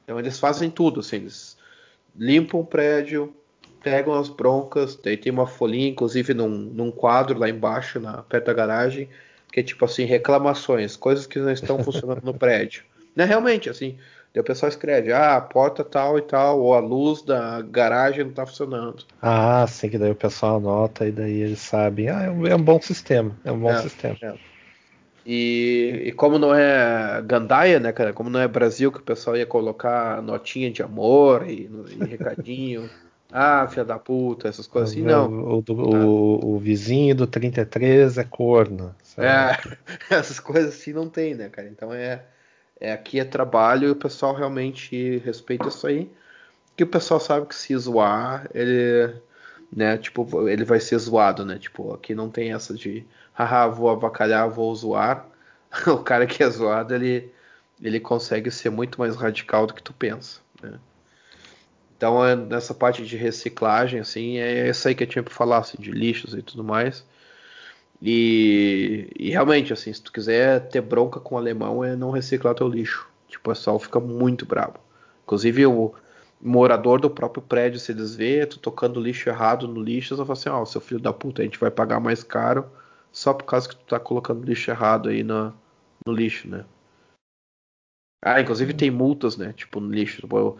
Então 0.03 0.19
eles 0.19 0.39
fazem 0.39 0.69
tudo, 0.69 1.01
assim, 1.01 1.17
eles 1.17 1.57
limpam 2.15 2.59
o 2.59 2.65
prédio, 2.65 3.33
pegam 3.83 4.13
as 4.13 4.29
broncas, 4.29 4.95
daí 4.95 5.17
tem 5.17 5.31
uma 5.31 5.45
folhinha, 5.45 5.89
inclusive 5.89 6.33
num, 6.33 6.47
num 6.47 6.91
quadro 6.91 7.37
lá 7.37 7.49
embaixo, 7.49 7.99
na, 7.99 8.23
perto 8.23 8.45
da 8.45 8.53
garagem, 8.53 9.09
que 9.51 9.59
é 9.59 9.63
tipo 9.63 9.85
assim, 9.85 10.05
reclamações, 10.05 10.95
coisas 10.95 11.27
que 11.27 11.37
não 11.39 11.51
estão 11.51 11.83
funcionando 11.83 12.23
no 12.23 12.33
prédio. 12.33 12.83
né, 13.15 13.25
realmente, 13.25 13.69
assim, 13.69 13.97
Daí 14.33 14.41
o 14.41 14.43
pessoal 14.43 14.67
escreve, 14.67 15.13
ah, 15.13 15.35
a 15.35 15.41
porta 15.41 15.83
tal 15.83 16.17
e 16.17 16.21
tal, 16.23 16.59
ou 16.59 16.73
a 16.73 16.79
luz 16.79 17.21
da 17.21 17.61
garagem 17.61 18.23
não 18.23 18.31
está 18.31 18.45
funcionando. 18.47 19.05
Ah, 19.21 19.63
sim, 19.67 19.89
que 19.89 19.97
daí 19.97 20.09
o 20.09 20.15
pessoal 20.15 20.57
anota 20.57 21.05
e 21.05 21.11
daí 21.11 21.41
eles 21.41 21.59
sabem. 21.59 22.09
Ah, 22.09 22.23
é 22.23 22.29
um, 22.31 22.47
é 22.47 22.55
um 22.55 22.61
bom 22.61 22.81
sistema, 22.81 23.37
é 23.45 23.51
um 23.51 23.59
bom 23.59 23.69
é, 23.69 23.77
sistema. 23.77 24.17
É. 24.23 24.33
E, 25.23 26.01
e, 26.05 26.11
como 26.13 26.39
não 26.39 26.53
é 26.53 27.21
Gandaia, 27.21 27.79
né, 27.79 27.91
cara? 27.91 28.11
Como 28.11 28.29
não 28.29 28.39
é 28.39 28.47
Brasil 28.47 28.91
que 28.91 28.97
o 28.97 29.03
pessoal 29.03 29.37
ia 29.37 29.45
colocar 29.45 30.19
notinha 30.21 30.71
de 30.71 30.81
amor 30.81 31.47
e, 31.47 31.69
e 32.01 32.03
recadinho. 32.03 32.89
ah, 33.35 33.67
filha 33.67 33.83
da 33.83 33.97
puta, 33.97 34.47
essas 34.47 34.67
coisas 34.67 34.91
assim, 34.91 35.01
não. 35.01 35.27
O, 35.27 35.63
o, 35.67 35.73
o, 35.73 36.55
o, 36.55 36.59
vizinho 36.59 37.15
do 37.15 37.25
33 37.25 38.17
é 38.19 38.23
corno. 38.23 38.95
Sabe? 39.03 39.27
É, 39.27 39.57
essas 40.15 40.39
coisas 40.39 40.75
assim 40.75 40.93
não 40.93 41.09
tem, 41.09 41.33
né, 41.33 41.49
cara? 41.49 41.67
Então 41.67 41.91
é 41.91 42.21
é, 42.83 42.91
aqui 42.91 43.19
é 43.19 43.23
trabalho 43.25 43.87
e 43.87 43.91
o 43.91 43.95
pessoal 43.95 44.35
realmente 44.35 45.17
respeita 45.19 45.69
isso 45.69 45.87
aí. 45.87 46.11
Que 46.75 46.83
o 46.83 46.87
pessoal 46.87 47.19
sabe 47.19 47.45
que 47.47 47.55
se 47.55 47.75
zoar, 47.77 48.49
ele, 48.53 49.15
né, 49.71 49.97
tipo, 49.97 50.49
ele 50.49 50.65
vai 50.65 50.79
ser 50.81 50.97
zoado, 50.97 51.45
né? 51.45 51.57
Tipo, 51.57 51.93
aqui 51.93 52.13
não 52.13 52.29
tem 52.29 52.53
essa 52.53 52.73
de, 52.73 53.05
haha, 53.33 53.67
vou 53.67 53.89
avacalhar, 53.89 54.49
vou 54.49 54.75
zoar. 54.75 55.25
o 55.87 55.99
cara 55.99 56.27
que 56.27 56.43
é 56.43 56.49
zoado, 56.49 56.93
ele, 56.93 57.31
ele 57.81 57.99
consegue 58.01 58.51
ser 58.51 58.69
muito 58.69 58.99
mais 58.99 59.15
radical 59.15 59.65
do 59.65 59.73
que 59.73 59.83
tu 59.83 59.93
pensa, 59.93 60.41
né? 60.61 60.77
Então, 62.03 62.25
é, 62.25 62.35
nessa 62.35 62.73
parte 62.73 63.05
de 63.05 63.15
reciclagem, 63.15 64.01
assim, 64.01 64.37
é 64.37 64.69
isso 64.69 64.85
aí 64.85 64.93
que 64.93 65.03
eu 65.03 65.07
tinha 65.07 65.23
para 65.23 65.33
falar, 65.33 65.59
assim, 65.59 65.77
de 65.79 65.89
lixos 65.89 66.33
e 66.33 66.41
tudo 66.41 66.61
mais. 66.61 67.05
E, 68.01 69.07
e, 69.17 69.29
realmente, 69.29 69.71
assim, 69.71 69.93
se 69.93 70.03
tu 70.03 70.11
quiser 70.11 70.67
ter 70.67 70.81
bronca 70.81 71.21
com 71.21 71.35
o 71.35 71.37
alemão, 71.37 71.81
é 71.81 71.95
não 71.95 72.11
reciclar 72.11 72.55
teu 72.55 72.67
lixo. 72.67 73.07
Tipo, 73.29 73.49
o 73.49 73.53
pessoal 73.53 73.79
fica 73.79 74.01
muito 74.01 74.45
bravo. 74.45 74.75
Inclusive, 75.23 75.65
o 75.65 75.93
morador 76.41 76.99
do 76.99 77.09
próprio 77.09 77.41
prédio, 77.41 77.79
se 77.79 77.93
eles 77.93 78.13
vê 78.13 78.45
tu 78.45 78.59
tocando 78.59 78.99
lixo 78.99 79.29
errado 79.29 79.65
no 79.65 79.81
lixo, 79.81 80.13
eles 80.13 80.17
vão 80.17 80.25
falar 80.25 80.39
assim, 80.39 80.49
ó, 80.49 80.61
oh, 80.61 80.65
seu 80.65 80.81
filho 80.81 80.99
da 80.99 81.13
puta, 81.13 81.41
a 81.41 81.45
gente 81.45 81.57
vai 81.57 81.71
pagar 81.71 82.01
mais 82.01 82.21
caro 82.21 82.69
só 83.13 83.33
por 83.33 83.45
causa 83.45 83.69
que 83.69 83.77
tu 83.77 83.85
tá 83.85 83.97
colocando 83.97 84.43
lixo 84.43 84.69
errado 84.69 85.07
aí 85.07 85.23
no, 85.23 85.53
lixo, 86.05 86.49
né? 86.49 86.65
Ah, 88.21 88.41
inclusive 88.41 88.73
tem 88.73 88.91
multas, 88.91 89.37
né? 89.37 89.53
Tipo, 89.53 89.79
no 89.79 89.89
lixo. 89.89 90.19
Tipo, 90.21 90.57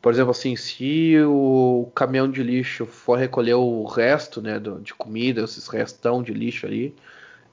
por 0.00 0.12
exemplo, 0.12 0.30
assim, 0.30 0.54
se 0.54 1.16
o 1.26 1.90
caminhão 1.94 2.30
de 2.30 2.42
lixo 2.42 2.86
for 2.86 3.18
recolher 3.18 3.54
o 3.54 3.84
resto, 3.84 4.40
né, 4.40 4.60
de 4.82 4.94
comida, 4.94 5.42
esses 5.42 5.66
restão 5.66 6.22
de 6.22 6.32
lixo 6.32 6.66
ali, 6.66 6.94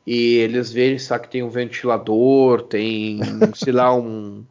e 0.06 0.36
eles 0.36 0.72
verem, 0.72 1.00
sabe, 1.00 1.24
que 1.24 1.32
tem 1.32 1.44
um 1.44 1.50
ventilador, 1.50 2.62
tem, 2.62 3.20
sei 3.56 3.74
lá, 3.74 3.96
um, 3.96 4.46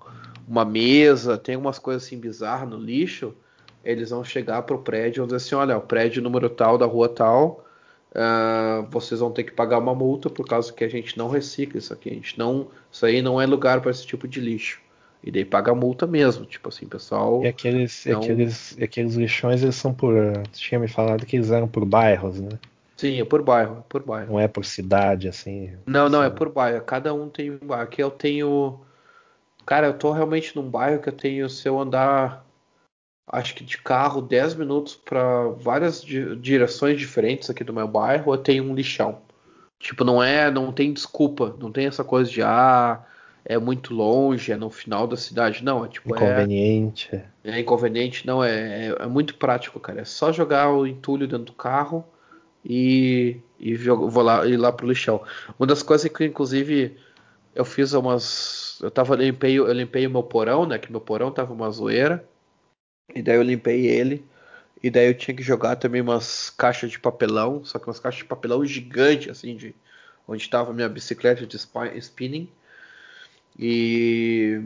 uma 0.49 0.65
mesa, 0.65 1.39
tem 1.39 1.57
umas 1.57 1.79
coisas 1.79 2.05
assim 2.05 2.19
bizarras 2.19 2.69
no 2.69 2.77
lixo, 2.77 3.35
eles 3.85 4.11
vão 4.11 4.25
chegar 4.25 4.63
pro 4.63 4.79
prédio 4.79 5.19
e 5.19 5.21
vão 5.21 5.27
dizer 5.27 5.37
assim, 5.37 5.55
olha, 5.55 5.77
o 5.77 5.81
prédio 5.81 6.23
número 6.23 6.51
tal 6.51 6.77
da 6.77 6.87
rua 6.87 7.09
tal, 7.09 7.65
uh, 8.11 8.87
vocês 8.91 9.21
vão 9.21 9.31
ter 9.31 9.45
que 9.45 9.53
pagar 9.53 9.79
uma 9.79 9.95
multa 9.95 10.29
por 10.29 10.47
causa 10.47 10.73
que 10.73 10.83
a 10.83 10.89
gente 10.89 11.17
não 11.17 11.29
recicla 11.29 11.79
isso 11.79 11.93
aqui, 11.93 12.11
a 12.11 12.15
gente 12.15 12.37
não, 12.39 12.69
isso 12.91 13.07
aí 13.07 13.23
não 13.23 13.41
é 13.41 13.47
lugar 13.47 13.81
para 13.81 13.93
esse 13.93 14.05
tipo 14.05 14.27
de 14.27 14.41
lixo. 14.41 14.84
E 15.27 15.31
daí 15.31 15.45
paga 15.45 15.75
multa 15.75 16.07
mesmo, 16.07 16.45
tipo 16.45 16.69
assim, 16.69 16.87
pessoal. 16.87 17.43
E 17.43 17.49
aqueles, 17.49 18.05
não... 18.05 18.21
aqueles, 18.21 18.77
aqueles 18.79 19.15
lixões, 19.15 19.63
eles 19.63 19.75
são 19.75 19.95
por. 19.95 20.13
Tu 20.53 20.59
tinha 20.59 20.79
me 20.79 20.87
falado 20.87 21.25
que 21.25 21.37
eles 21.37 21.51
eram 21.51 21.67
por 21.67 21.87
bairros, 21.87 22.39
né? 22.39 22.59
Sim, 22.95 23.19
é 23.19 23.25
por 23.25 23.43
bairro, 23.43 23.79
é 23.79 23.83
por 23.89 24.03
bairro. 24.03 24.33
Não 24.33 24.39
é 24.39 24.47
por 24.47 24.67
cidade, 24.67 25.27
assim. 25.27 25.73
Não, 25.87 26.11
não, 26.11 26.23
é 26.23 26.29
por 26.29 26.51
bairro. 26.51 26.85
Cada 26.85 27.15
um 27.15 27.31
tem 27.31 27.53
um 27.53 27.59
bairro. 27.59 27.85
Aqui 27.85 28.03
eu 28.03 28.11
tenho. 28.11 28.79
Cara, 29.65 29.87
eu 29.87 29.95
tô 29.95 30.13
realmente 30.13 30.55
num 30.55 30.69
bairro 30.69 31.01
que 31.01 31.09
eu 31.09 31.13
tenho, 31.15 31.49
se 31.49 31.67
eu 31.67 31.81
andar, 31.81 32.45
acho 33.27 33.55
que 33.55 33.65
de 33.65 33.79
carro 33.79 34.21
10 34.21 34.57
minutos 34.57 34.95
para 34.95 35.49
várias 35.57 36.03
direções 36.03 36.99
diferentes 36.99 37.49
aqui 37.49 37.65
do 37.65 37.73
meu 37.73 37.89
bairro, 37.89 38.35
eu 38.35 38.39
tenho 38.39 38.63
um 38.65 38.75
lixão. 38.75 39.23
Tipo, 39.79 40.05
não 40.05 40.23
é, 40.23 40.51
não 40.51 40.71
tem 40.71 40.93
desculpa, 40.93 41.57
não 41.59 41.73
tem 41.73 41.87
essa 41.87 42.05
coisa 42.05 42.31
de 42.31 42.43
ah, 42.43 43.03
é 43.45 43.59
muito 43.59 43.95
longe, 43.95 44.53
é 44.53 44.57
no 44.57 44.71
final 44.71 45.07
da 45.07 45.17
cidade. 45.17 45.63
Não, 45.63 45.85
é 45.85 45.89
tipo. 45.89 46.15
Inconveniente. 46.15 47.15
É, 47.15 47.27
é 47.45 47.61
inconveniente, 47.61 48.27
não, 48.27 48.43
é, 48.43 48.89
é, 48.89 48.97
é, 49.01 49.07
muito 49.07 49.35
prático, 49.35 49.79
cara. 49.79 50.01
É 50.01 50.05
só 50.05 50.33
jogar 50.33 50.71
o 50.71 50.87
entulho 50.87 51.29
dentro 51.29 51.45
do 51.45 51.53
carro 51.53 52.05
e, 52.65 53.37
e 53.61 53.77
vou 53.77 54.23
lá, 54.23 54.47
ir 54.47 54.57
lá 54.57 54.73
pro 54.73 54.89
lixão. 54.89 55.23
Uma 55.59 55.67
das 55.67 55.83
coisas 55.83 56.11
que, 56.11 56.25
inclusive, 56.25 56.97
eu 57.55 57.65
fiz 57.65 57.93
umas. 57.93 58.79
Eu 58.83 58.91
tava 58.91 59.15
limpei, 59.15 59.59
eu 59.59 59.71
limpei 59.73 60.07
o 60.07 60.11
meu 60.11 60.23
porão, 60.23 60.67
né? 60.67 60.79
Que 60.79 60.91
meu 60.91 61.01
porão 61.01 61.31
tava 61.31 61.53
uma 61.53 61.71
zoeira. 61.71 62.25
E 63.15 63.23
daí 63.23 63.37
eu 63.37 63.43
limpei 63.43 63.87
ele. 63.87 64.25
E 64.83 64.91
daí 64.91 65.07
eu 65.07 65.15
tinha 65.15 65.35
que 65.35 65.43
jogar 65.43 65.77
também 65.77 66.01
umas 66.03 66.51
caixas 66.51 66.91
de 66.91 66.99
papelão, 66.99 67.65
só 67.65 67.79
que 67.79 67.87
umas 67.87 68.01
caixas 68.01 68.19
de 68.19 68.27
papelão 68.27 68.65
gigante, 68.67 69.31
assim, 69.31 69.57
de 69.57 69.75
onde 70.29 70.43
estava 70.43 70.75
minha 70.75 70.89
bicicleta 70.89 71.47
de 71.47 71.57
spinning. 71.99 72.49
E 73.59 74.61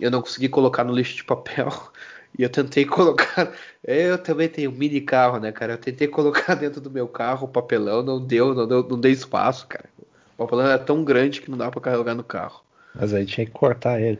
eu 0.00 0.10
não 0.10 0.20
consegui 0.20 0.48
colocar 0.48 0.84
no 0.84 0.94
lixo 0.94 1.16
de 1.16 1.24
papel. 1.24 1.68
E 2.36 2.42
eu 2.42 2.50
tentei 2.50 2.84
colocar. 2.84 3.52
Eu 3.84 4.18
também 4.18 4.48
tenho 4.48 4.68
um 4.68 4.74
mini 4.74 5.00
carro, 5.00 5.38
né, 5.38 5.52
cara? 5.52 5.74
Eu 5.74 5.78
tentei 5.78 6.08
colocar 6.08 6.56
dentro 6.58 6.80
do 6.80 6.90
meu 6.90 7.06
carro 7.06 7.44
o 7.46 7.48
papelão, 7.48 8.02
não 8.02 8.20
deu, 8.20 8.52
não 8.52 8.66
deu, 8.66 8.82
não 8.82 8.98
deu 8.98 9.12
espaço, 9.12 9.68
cara. 9.68 9.88
O 10.36 10.38
papelão 10.38 10.66
era 10.66 10.76
tão 10.76 11.04
grande 11.04 11.40
que 11.40 11.48
não 11.48 11.56
dá 11.56 11.70
para 11.70 11.80
carregar 11.80 12.16
no 12.16 12.24
carro. 12.24 12.64
Mas 12.92 13.14
aí 13.14 13.24
tinha 13.24 13.46
que 13.46 13.52
cortar 13.52 14.00
ele. 14.00 14.18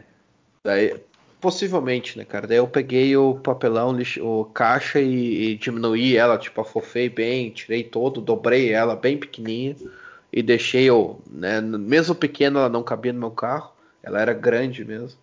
Daí, 0.63 0.95
possivelmente, 1.41 2.17
né, 2.17 2.25
cara? 2.25 2.47
Daí 2.47 2.59
eu 2.59 2.67
peguei 2.67 3.17
o 3.17 3.35
papelão, 3.35 3.93
lixo, 3.93 4.25
o 4.25 4.45
caixa 4.45 5.01
e, 5.01 5.51
e 5.51 5.57
diminuí 5.57 6.17
ela, 6.17 6.39
tipo, 6.39 6.61
afofei 6.61 7.09
bem, 7.09 7.51
tirei 7.51 7.83
todo, 7.85 8.21
dobrei 8.21 8.73
ela 8.73 8.97
bem 8.97 9.19
pequenininha 9.19 9.77
e 10.33 10.43
deixei, 10.43 10.91
o, 10.91 11.19
né, 11.31 11.61
mesmo 11.61 12.15
pequena 12.15 12.61
ela 12.61 12.69
não 12.69 12.83
cabia 12.83 13.13
no 13.13 13.21
meu 13.21 13.31
carro. 13.31 13.74
Ela 14.05 14.21
era 14.21 14.33
grande 14.33 14.85
mesmo. 14.85 15.19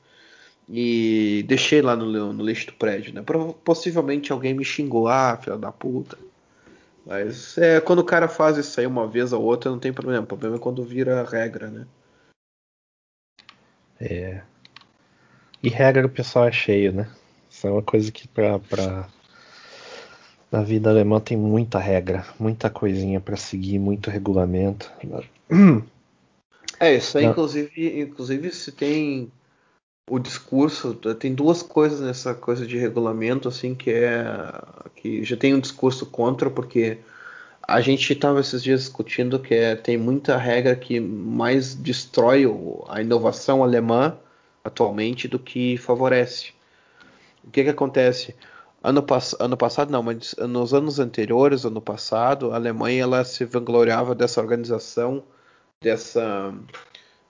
E 0.67 1.43
deixei 1.47 1.81
lá 1.81 1.95
no, 1.95 2.33
no 2.33 2.45
lixo 2.45 2.67
do 2.67 2.73
prédio, 2.73 3.13
né? 3.13 3.23
Possivelmente 3.63 4.31
alguém 4.31 4.53
me 4.53 4.63
xingou, 4.63 5.07
ah, 5.07 5.37
filha 5.41 5.57
da 5.57 5.71
puta. 5.71 6.17
Mas 7.05 7.57
é, 7.57 7.81
quando 7.81 7.99
o 7.99 8.05
cara 8.05 8.27
faz 8.27 8.57
isso 8.57 8.79
aí 8.79 8.87
uma 8.87 9.07
vez 9.07 9.33
ou 9.33 9.41
outra, 9.41 9.71
não 9.71 9.79
tem 9.79 9.91
problema. 9.91 10.23
O 10.23 10.27
problema 10.27 10.55
é 10.55 10.59
quando 10.59 10.83
vira 10.83 11.23
regra, 11.23 11.69
né? 11.69 11.85
É. 13.99 14.41
E 15.61 15.69
regra 15.69 16.05
o 16.05 16.09
pessoal 16.09 16.47
é 16.47 16.51
cheio, 16.51 16.91
né? 16.91 17.07
Isso 17.49 17.67
é 17.67 17.71
uma 17.71 17.83
coisa 17.83 18.11
que 18.11 18.27
pra, 18.27 18.57
pra... 18.59 19.07
na 20.51 20.63
vida 20.63 20.89
alemã 20.89 21.19
tem 21.19 21.37
muita 21.37 21.79
regra, 21.79 22.25
muita 22.39 22.69
coisinha 22.69 23.19
para 23.19 23.35
seguir, 23.35 23.77
muito 23.77 24.09
regulamento. 24.09 24.91
É, 26.81 26.95
isso 26.95 27.15
aí, 27.15 27.25
inclusive, 27.25 28.01
inclusive 28.01 28.51
se 28.51 28.71
tem 28.71 29.31
o 30.09 30.17
discurso, 30.17 30.95
tem 30.95 31.31
duas 31.31 31.61
coisas 31.61 32.01
nessa 32.01 32.33
coisa 32.33 32.65
de 32.65 32.75
regulamento, 32.75 33.47
assim, 33.47 33.75
que 33.75 33.91
é 33.91 34.23
que 34.95 35.23
já 35.23 35.37
tem 35.37 35.53
um 35.53 35.59
discurso 35.59 36.07
contra, 36.07 36.49
porque 36.49 36.97
a 37.61 37.79
gente 37.81 38.11
estava 38.11 38.39
esses 38.39 38.63
dias 38.63 38.81
discutindo 38.81 39.37
que 39.37 39.53
é, 39.53 39.75
tem 39.75 39.95
muita 39.95 40.37
regra 40.37 40.75
que 40.75 40.99
mais 40.99 41.75
destrói 41.75 42.45
a 42.89 42.99
inovação 42.99 43.63
alemã 43.63 44.17
atualmente 44.63 45.27
do 45.27 45.37
que 45.37 45.77
favorece. 45.77 46.51
O 47.43 47.51
que 47.51 47.63
que 47.63 47.69
acontece? 47.69 48.35
Ano, 48.83 49.03
pass 49.03 49.35
ano 49.39 49.55
passado 49.55 49.91
não, 49.91 50.01
mas 50.01 50.33
nos 50.49 50.73
anos 50.73 50.97
anteriores, 50.97 51.63
ano 51.63 51.79
passado, 51.79 52.51
a 52.51 52.55
Alemanha 52.55 53.03
ela 53.03 53.23
se 53.23 53.45
vangloriava 53.45 54.15
dessa 54.15 54.41
organização 54.41 55.23
dessa 55.81 56.53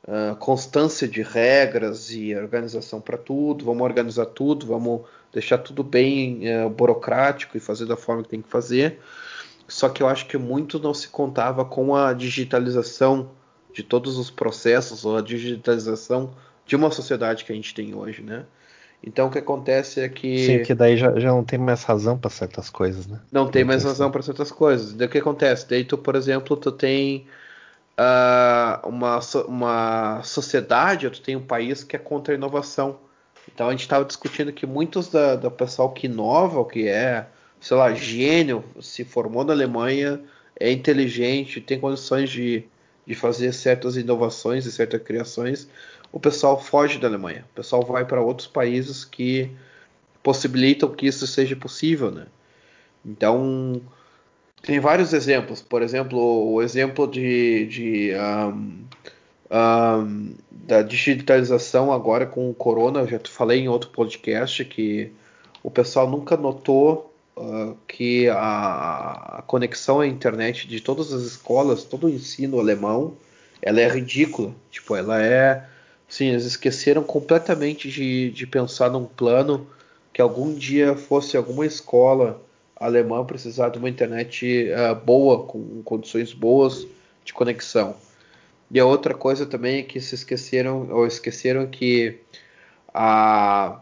uh, 0.07 0.35
constância 0.35 1.07
de 1.07 1.21
regras 1.21 2.11
e 2.11 2.35
organização 2.35 2.99
para 2.99 3.17
tudo. 3.17 3.63
Vamos 3.63 3.81
organizar 3.81 4.25
tudo, 4.25 4.67
vamos 4.67 5.01
deixar 5.31 5.57
tudo 5.57 5.83
bem 5.83 6.41
uh, 6.43 6.69
burocrático 6.69 7.55
e 7.55 7.61
fazer 7.61 7.85
da 7.85 7.95
forma 7.95 8.23
que 8.23 8.29
tem 8.29 8.41
que 8.41 8.49
fazer. 8.49 8.99
Só 9.67 9.87
que 9.87 10.03
eu 10.03 10.07
acho 10.07 10.27
que 10.27 10.37
muito 10.37 10.77
não 10.79 10.93
se 10.93 11.07
contava 11.07 11.63
com 11.63 11.95
a 11.95 12.11
digitalização 12.11 13.31
de 13.73 13.83
todos 13.83 14.17
os 14.17 14.29
processos 14.29 15.05
ou 15.05 15.15
a 15.15 15.21
digitalização 15.21 16.33
de 16.65 16.75
uma 16.75 16.91
sociedade 16.91 17.45
que 17.45 17.53
a 17.53 17.55
gente 17.55 17.73
tem 17.73 17.95
hoje, 17.95 18.21
né? 18.21 18.45
Então 19.01 19.27
o 19.27 19.31
que 19.31 19.39
acontece 19.39 20.01
é 20.01 20.09
que. 20.09 20.45
Sim, 20.45 20.63
que 20.63 20.75
daí 20.75 20.97
já, 20.97 21.17
já 21.17 21.29
não 21.29 21.43
tem 21.43 21.57
mais 21.57 21.83
razão 21.83 22.17
para 22.17 22.29
certas 22.29 22.69
coisas, 22.69 23.07
né? 23.07 23.19
Não 23.31 23.49
tem 23.49 23.63
mais 23.63 23.85
razão 23.85 24.11
para 24.11 24.21
certas 24.21 24.51
coisas. 24.51 24.93
Daí 24.93 25.07
o 25.07 25.09
que 25.09 25.17
acontece? 25.17 25.67
Daí 25.69 25.85
tu, 25.85 25.97
por 25.97 26.15
exemplo, 26.15 26.57
tu 26.57 26.71
tem 26.71 27.25
uh, 27.97 28.87
uma, 28.87 29.19
uma 29.47 30.23
sociedade, 30.23 31.09
tu 31.09 31.21
tem 31.21 31.35
um 31.35 31.45
país 31.45 31.83
que 31.83 31.95
é 31.95 31.99
contra 31.99 32.33
a 32.33 32.37
inovação. 32.37 32.99
Então 33.53 33.67
a 33.67 33.71
gente 33.71 33.81
estava 33.81 34.05
discutindo 34.05 34.53
que 34.53 34.65
muitos 34.65 35.07
da, 35.07 35.35
do 35.35 35.51
pessoal 35.51 35.91
que 35.91 36.07
inova, 36.07 36.63
que 36.65 36.87
é, 36.87 37.27
sei 37.59 37.77
lá, 37.77 37.93
gênio, 37.93 38.63
se 38.79 39.03
formou 39.03 39.43
na 39.43 39.53
Alemanha, 39.53 40.21
é 40.59 40.71
inteligente, 40.71 41.59
tem 41.59 41.79
condições 41.79 42.29
de, 42.29 42.63
de 43.05 43.15
fazer 43.15 43.51
certas 43.53 43.97
inovações 43.97 44.65
e 44.65 44.71
certas 44.71 45.01
criações. 45.01 45.67
o 46.11 46.19
pessoal 46.19 46.61
foge 46.61 46.99
da 46.99 47.07
Alemanha. 47.07 47.45
O 47.51 47.55
pessoal 47.55 47.83
vai 47.83 48.05
para 48.05 48.21
outros 48.21 48.47
países 48.47 49.03
que 49.05 49.49
possibilitam 50.21 50.89
que 50.89 51.07
isso 51.07 51.25
seja 51.25 51.55
possível, 51.55 52.11
né? 52.11 52.27
Então, 53.05 53.81
tem 54.61 54.79
vários 54.79 55.13
exemplos. 55.13 55.61
Por 55.61 55.81
exemplo, 55.81 56.19
o 56.19 56.61
exemplo 56.61 57.07
de, 57.07 57.65
de 57.65 58.11
um, 58.15 58.85
um, 59.51 60.35
da 60.51 60.81
digitalização 60.81 61.91
agora 61.91 62.25
com 62.25 62.49
o 62.49 62.53
Corona. 62.53 62.99
Eu 62.99 63.07
já 63.07 63.19
falei 63.25 63.61
em 63.61 63.67
outro 63.67 63.89
podcast 63.89 64.63
que 64.65 65.11
o 65.63 65.71
pessoal 65.71 66.09
nunca 66.09 66.37
notou 66.37 67.13
uh, 67.35 67.75
que 67.87 68.29
a, 68.29 69.37
a, 69.39 69.43
conexão 69.47 69.99
à 69.99 70.07
internet 70.07 70.67
de 70.67 70.79
todas 70.79 71.11
as 71.11 71.23
escolas, 71.23 71.83
todo 71.83 72.07
o 72.07 72.09
ensino 72.09 72.59
alemão, 72.59 73.15
ela 73.61 73.81
é 73.81 73.87
ridícula. 73.87 74.53
Tipo, 74.69 74.95
ela 74.95 75.21
é. 75.23 75.65
Sim, 76.07 76.27
eles 76.27 76.45
esqueceram 76.45 77.03
completamente 77.03 77.89
de, 77.89 78.31
de 78.31 78.45
pensar 78.45 78.89
num 78.89 79.05
plano 79.05 79.65
que 80.13 80.21
algum 80.21 80.53
dia 80.53 80.93
fosse 80.95 81.37
alguma 81.37 81.65
escola 81.65 82.41
alemã 82.81 83.23
precisar 83.23 83.69
de 83.69 83.77
uma 83.77 83.87
internet 83.87 84.69
uh, 84.71 84.95
boa, 84.95 85.43
com 85.43 85.83
condições 85.83 86.33
boas 86.33 86.87
de 87.23 87.31
conexão. 87.31 87.95
E 88.71 88.79
a 88.79 88.85
outra 88.85 89.13
coisa 89.13 89.45
também 89.45 89.79
é 89.79 89.83
que 89.83 90.01
se 90.01 90.15
esqueceram, 90.15 90.87
ou 90.89 91.05
esqueceram 91.05 91.67
que 91.67 92.19
a, 92.91 93.79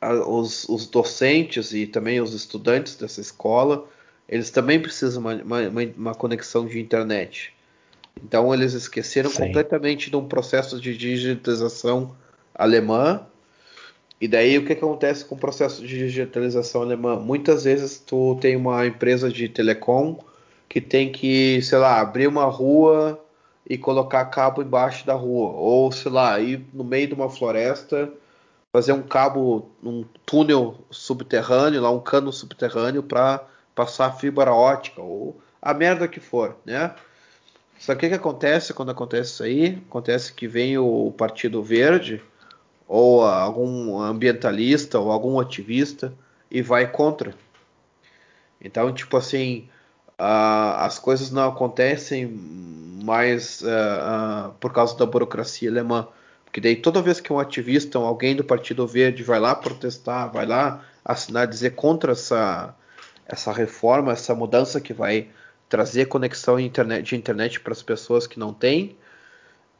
a, 0.00 0.12
os, 0.28 0.68
os, 0.68 0.86
docentes 0.86 1.72
e 1.72 1.86
também 1.86 2.20
os 2.20 2.34
estudantes 2.34 2.96
dessa 2.96 3.20
escola, 3.20 3.86
eles 4.28 4.50
também 4.50 4.80
precisam 4.80 5.22
de 5.22 5.42
uma, 5.42 5.62
uma, 5.68 5.82
uma 5.96 6.14
conexão 6.14 6.66
de 6.66 6.80
internet. 6.80 7.54
Então 8.24 8.52
eles 8.52 8.72
esqueceram 8.72 9.30
Sim. 9.30 9.44
completamente 9.44 10.10
de 10.10 10.16
um 10.16 10.26
processo 10.26 10.80
de 10.80 10.96
digitalização 10.96 12.16
alemã 12.52 13.24
e 14.20 14.26
daí 14.26 14.58
o 14.58 14.66
que, 14.66 14.72
acontece 14.72 15.24
com 15.24 15.36
o 15.36 15.38
processo 15.38 15.80
de 15.80 15.98
digitalização 15.98 16.82
alemã? 16.82 17.16
Muitas 17.16 17.64
vezes 17.64 17.98
tu 17.98 18.36
tem 18.40 18.56
uma 18.56 18.84
empresa 18.86 19.30
de 19.30 19.48
telecom 19.48 20.18
que 20.68 20.80
tem 20.80 21.12
que, 21.12 21.62
sei 21.62 21.78
lá, 21.78 22.00
abrir 22.00 22.26
uma 22.26 22.44
rua 22.44 23.20
e 23.68 23.78
colocar 23.78 24.24
cabo 24.26 24.62
embaixo 24.62 25.06
da 25.06 25.14
rua, 25.14 25.50
ou 25.50 25.92
sei 25.92 26.10
lá, 26.10 26.38
ir 26.40 26.64
no 26.72 26.82
meio 26.82 27.06
de 27.06 27.14
uma 27.14 27.30
floresta, 27.30 28.12
fazer 28.72 28.92
um 28.92 29.02
cabo, 29.02 29.70
um 29.82 30.04
túnel 30.26 30.76
subterrâneo, 30.90 31.80
lá 31.80 31.90
um 31.90 32.00
cano 32.00 32.32
subterrâneo 32.32 33.02
para 33.02 33.44
passar 33.74 34.12
fibra 34.18 34.52
ótica 34.52 35.00
ou 35.00 35.40
a 35.62 35.72
merda 35.72 36.08
que 36.08 36.20
for, 36.20 36.56
né? 36.66 36.94
Só 37.78 37.94
que 37.94 38.06
o 38.06 38.08
que 38.08 38.14
acontece 38.14 38.74
quando 38.74 38.90
acontece 38.90 39.32
isso 39.32 39.42
aí? 39.44 39.82
Acontece 39.88 40.32
que 40.32 40.48
vem 40.48 40.76
o 40.76 41.12
Partido 41.16 41.62
Verde 41.62 42.20
ou 42.88 43.22
algum 43.22 44.00
ambientalista 44.00 44.98
ou 44.98 45.12
algum 45.12 45.38
ativista 45.38 46.12
e 46.50 46.62
vai 46.62 46.90
contra. 46.90 47.34
Então, 48.60 48.92
tipo 48.92 49.16
assim, 49.16 49.68
uh, 50.18 50.74
as 50.78 50.98
coisas 50.98 51.30
não 51.30 51.48
acontecem 51.48 52.26
mais 52.26 53.60
uh, 53.60 53.66
uh, 53.66 54.52
por 54.58 54.72
causa 54.72 54.96
da 54.96 55.04
burocracia 55.04 55.70
alemã. 55.70 56.08
Porque 56.44 56.62
daí 56.62 56.76
toda 56.76 57.02
vez 57.02 57.20
que 57.20 57.30
um 57.30 57.38
ativista 57.38 57.98
ou 57.98 58.06
alguém 58.06 58.34
do 58.34 58.42
Partido 58.42 58.86
Verde 58.86 59.22
vai 59.22 59.38
lá 59.38 59.54
protestar, 59.54 60.32
vai 60.32 60.46
lá 60.46 60.82
assinar, 61.04 61.46
dizer 61.46 61.74
contra 61.74 62.12
essa, 62.12 62.74
essa 63.26 63.52
reforma, 63.52 64.12
essa 64.12 64.34
mudança 64.34 64.80
que 64.80 64.94
vai 64.94 65.28
trazer 65.68 66.06
conexão 66.06 66.58
internet, 66.58 67.04
de 67.04 67.16
internet 67.16 67.60
para 67.60 67.74
as 67.74 67.82
pessoas 67.82 68.26
que 68.26 68.38
não 68.38 68.54
têm, 68.54 68.96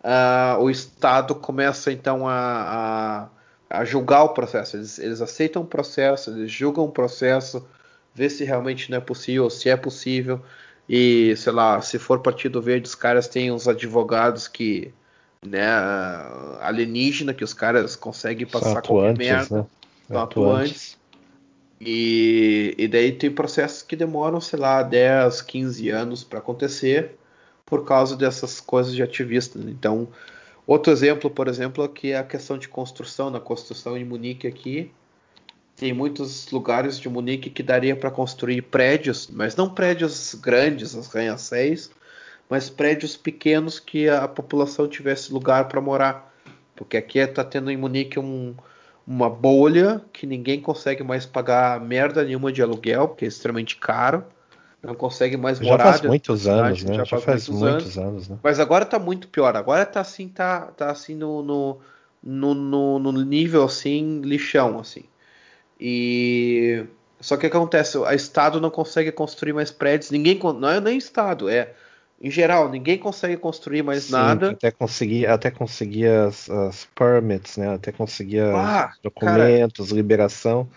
uh, 0.03 0.61
o 0.61 0.71
Estado 0.71 1.35
começa 1.35 1.93
então 1.93 2.27
a, 2.27 3.29
a, 3.71 3.79
a 3.81 3.85
julgar 3.85 4.25
o 4.25 4.31
processo. 4.31 4.77
Eles, 4.77 4.99
eles, 4.99 5.21
aceitam 5.21 5.63
o 5.63 5.67
processo, 5.67 6.31
eles 6.31 6.51
julgam 6.51 6.85
o 6.85 6.91
processo, 6.91 7.67
vê 8.15 8.29
se 8.29 8.45
realmente 8.45 8.91
não 8.91 8.99
é 8.99 9.01
possível, 9.01 9.49
se 9.51 9.69
é 9.69 9.77
possível. 9.77 10.41
E, 10.89 11.35
sei 11.37 11.53
lá, 11.53 11.81
se 11.83 11.99
for 11.99 12.21
Partido 12.21 12.63
Verde, 12.63 12.89
os 12.89 12.95
caras 12.95 13.29
têm 13.29 13.53
uns 13.53 13.69
advogados 13.69 14.49
que. 14.49 14.93
Né, 15.41 15.65
alienígena, 16.61 17.33
que 17.33 17.45
os 17.45 17.55
caras 17.55 17.95
conseguem 17.95 18.45
passar 18.45 18.83
qualquer 18.83 19.17
merda. 19.17 19.59
Né? 19.59 19.67
São 20.09 20.21
atuantes. 20.21 20.99
E, 21.81 22.75
e 22.77 22.89
daí 22.89 23.13
tem 23.13 23.31
processos 23.31 23.83
que 23.83 23.95
demoram, 23.95 24.41
sei 24.41 24.59
lá, 24.59 24.83
10, 24.83 25.41
15 25.43 25.91
anos 25.91 26.25
para 26.25 26.41
acontecer 26.41 27.18
por 27.69 27.85
causa 27.85 28.17
dessas 28.17 28.61
coisas 28.61 28.95
de 28.95 29.03
ativista. 29.03 29.59
Né? 29.59 29.71
Então, 29.71 30.09
outro 30.67 30.91
exemplo, 30.91 31.29
por 31.29 31.49
exemplo, 31.49 31.85
é 31.85 31.89
que 31.89 32.13
é 32.13 32.19
a 32.19 32.25
questão 32.25 32.57
de 32.57 32.67
construção, 32.67 33.29
na 33.29 33.39
construção 33.39 33.97
em 33.97 34.05
Munique 34.05 34.47
aqui, 34.47 34.91
tem 35.77 35.93
muitos 35.93 36.51
lugares 36.51 36.99
de 36.99 37.09
Munique 37.09 37.51
que 37.51 37.63
daria 37.63 37.95
para 37.95 38.11
construir 38.11 38.63
prédios, 38.63 39.29
mas 39.31 39.55
não 39.55 39.69
prédios 39.69 40.35
grandes, 40.35 40.95
as 40.95 41.15
arranha-céus, 41.15 41.91
mas 42.49 42.71
prédios 42.71 43.17
pequenos 43.17 43.79
que 43.79 44.09
a 44.09 44.27
população 44.27 44.89
tivesse 44.89 45.31
lugar 45.31 45.69
para 45.69 45.81
morar. 45.81 46.35
Porque 46.75 46.97
aqui 46.97 47.19
está 47.19 47.45
tendo 47.45 47.71
em 47.71 47.77
Munique 47.77 48.19
um, 48.19 48.55
uma 49.07 49.29
bolha 49.29 50.03
que 50.13 50.27
ninguém 50.27 50.61
consegue 50.61 51.05
mais 51.05 51.27
pagar 51.27 51.79
merda 51.81 52.25
nenhuma 52.25 52.51
de 52.51 52.63
aluguel, 52.63 53.09
porque 53.09 53.27
é 53.27 53.29
extremamente 53.29 53.77
caro 53.77 54.25
não 54.83 54.95
consegue 54.95 55.37
mais 55.37 55.61
morar. 55.61 55.85
Já 55.85 55.93
faz 55.93 56.03
muitos 56.03 56.47
anos, 56.47 56.85
né? 56.85 56.95
Já, 56.95 57.05
já 57.05 57.19
faz, 57.19 57.49
muitos, 57.49 57.71
muitos 57.71 57.99
anos. 57.99 58.13
anos, 58.13 58.29
né? 58.29 58.39
Mas 58.43 58.61
agora 58.61 58.85
tá 58.85 58.99
muito 58.99 59.29
pior. 59.29 59.57
Agora 59.57 59.85
tá 59.85 60.01
assim, 60.01 60.29
tá, 60.29 60.67
tá 60.77 60.91
assim 60.91 61.15
no, 61.15 61.43
no, 61.43 62.55
no, 62.55 62.99
no 62.99 63.13
nível 63.25 63.65
assim, 63.65 64.21
lixão, 64.21 64.79
assim. 64.79 65.05
E 65.81 66.85
só 67.21 67.37
que 67.37 67.47
acontece? 67.47 67.99
O 67.99 68.11
Estado 68.11 68.61
não 68.61 68.71
consegue 68.71 69.13
construir 69.13 69.53
mais 69.53 69.71
prédios. 69.71 70.11
Ninguém 70.11 70.39
não 70.59 70.69
é 70.69 70.81
nem 70.81 70.99
Estado, 70.99 71.49
é 71.49 71.73
em 72.21 72.31
geral, 72.31 72.69
ninguém 72.69 72.99
consegue 72.99 73.37
construir 73.37 73.83
mais 73.83 74.05
Sim, 74.05 74.13
nada. 74.13 74.51
Até 74.51 74.73
conseguir, 74.73 75.27
até 75.27 75.51
conseguir 75.53 76.07
as, 76.07 76.51
as 76.51 76.85
permits, 76.95 77.57
né? 77.57 77.75
Até 77.75 77.93
conseguir 77.93 78.41
ah, 78.41 78.93
documentos, 79.03 79.87
cara, 79.89 79.97
liberação. 79.97 80.69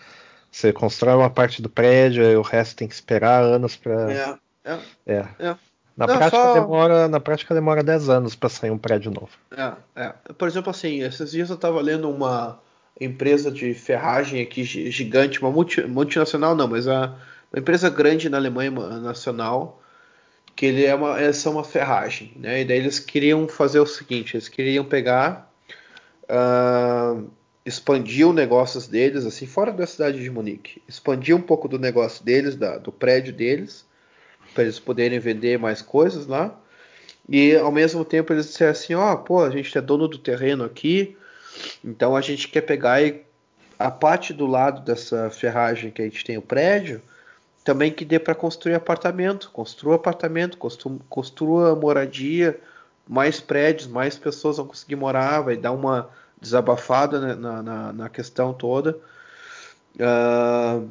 Você 0.52 0.70
constrói 0.70 1.14
uma 1.14 1.30
parte 1.30 1.62
do 1.62 1.70
prédio 1.70 2.22
e 2.22 2.36
o 2.36 2.42
resto 2.42 2.76
tem 2.76 2.86
que 2.86 2.92
esperar 2.92 3.42
anos 3.42 3.74
para. 3.74 4.12
É, 4.12 4.38
é, 4.64 4.78
é. 5.06 5.26
é. 5.38 5.56
Na, 5.96 6.06
Não, 6.06 6.16
prática 6.16 6.36
só... 6.36 6.54
demora, 6.54 7.08
na 7.08 7.20
prática 7.20 7.54
demora 7.54 7.82
10 7.82 8.08
anos 8.10 8.34
para 8.34 8.48
sair 8.50 8.70
um 8.70 8.78
prédio 8.78 9.10
novo. 9.10 9.30
É, 9.50 9.72
é. 9.96 10.12
Por 10.36 10.46
exemplo, 10.46 10.70
assim, 10.70 11.02
esses 11.02 11.30
dias 11.30 11.48
eu 11.48 11.56
estava 11.56 11.80
lendo 11.80 12.08
uma 12.10 12.60
empresa 13.00 13.50
de 13.50 13.72
ferragem 13.72 14.42
aqui 14.42 14.62
gigante, 14.62 15.40
uma 15.40 15.50
multi, 15.50 15.82
multinacional 15.82 16.54
não, 16.54 16.68
mas 16.68 16.86
a, 16.86 17.14
uma 17.52 17.58
empresa 17.58 17.88
grande 17.88 18.28
na 18.28 18.36
Alemanha 18.36 18.70
nacional, 18.70 19.82
que 20.54 20.66
ele 20.66 20.84
é 20.84 20.94
uma, 20.94 21.18
essa 21.18 21.48
é 21.48 21.52
uma 21.52 21.64
ferragem, 21.64 22.32
né? 22.36 22.60
E 22.60 22.64
daí 22.64 22.78
eles 22.78 22.98
queriam 22.98 23.48
fazer 23.48 23.80
o 23.80 23.86
seguinte, 23.86 24.36
eles 24.36 24.48
queriam 24.48 24.84
pegar 24.84 25.50
uh, 26.24 27.28
expandir 27.64 28.26
o 28.26 28.32
negócios 28.32 28.88
deles, 28.88 29.24
assim, 29.24 29.46
fora 29.46 29.72
da 29.72 29.86
cidade 29.86 30.22
de 30.22 30.30
Munique. 30.30 30.82
Expandir 30.88 31.36
um 31.36 31.40
pouco 31.40 31.68
do 31.68 31.78
negócio 31.78 32.24
deles, 32.24 32.56
da, 32.56 32.78
do 32.78 32.90
prédio 32.90 33.32
deles, 33.32 33.84
para 34.52 34.64
eles 34.64 34.78
poderem 34.78 35.18
vender 35.18 35.58
mais 35.58 35.80
coisas 35.80 36.26
lá. 36.26 36.58
E 37.28 37.54
ao 37.56 37.70
mesmo 37.70 38.04
tempo 38.04 38.32
eles 38.32 38.46
disseram 38.46 38.72
assim, 38.72 38.94
ó, 38.94 39.12
oh, 39.12 39.18
pô, 39.18 39.42
a 39.42 39.50
gente 39.50 39.76
é 39.76 39.80
dono 39.80 40.08
do 40.08 40.18
terreno 40.18 40.64
aqui, 40.64 41.16
então 41.84 42.16
a 42.16 42.20
gente 42.20 42.48
quer 42.48 42.62
pegar 42.62 43.00
e 43.00 43.22
a 43.78 43.90
parte 43.90 44.32
do 44.32 44.46
lado 44.46 44.80
dessa 44.82 45.30
ferragem 45.30 45.90
que 45.90 46.02
a 46.02 46.04
gente 46.04 46.24
tem 46.24 46.36
o 46.36 46.42
prédio, 46.42 47.00
também 47.64 47.92
que 47.92 48.04
dê 48.04 48.18
para 48.18 48.34
construir 48.34 48.74
apartamento, 48.74 49.50
construa 49.52 49.96
apartamento, 49.96 50.58
construa 51.08 51.76
moradia, 51.76 52.58
mais 53.08 53.40
prédios, 53.40 53.88
mais 53.88 54.16
pessoas 54.18 54.56
vão 54.56 54.66
conseguir 54.66 54.96
morar, 54.96 55.42
vai 55.42 55.56
dar 55.56 55.72
uma 55.72 56.10
desabafada 56.42 57.20
né, 57.20 57.34
na, 57.36 57.62
na, 57.62 57.92
na, 57.92 58.08
questão 58.08 58.52
toda. 58.52 58.98
Uh, 59.94 60.88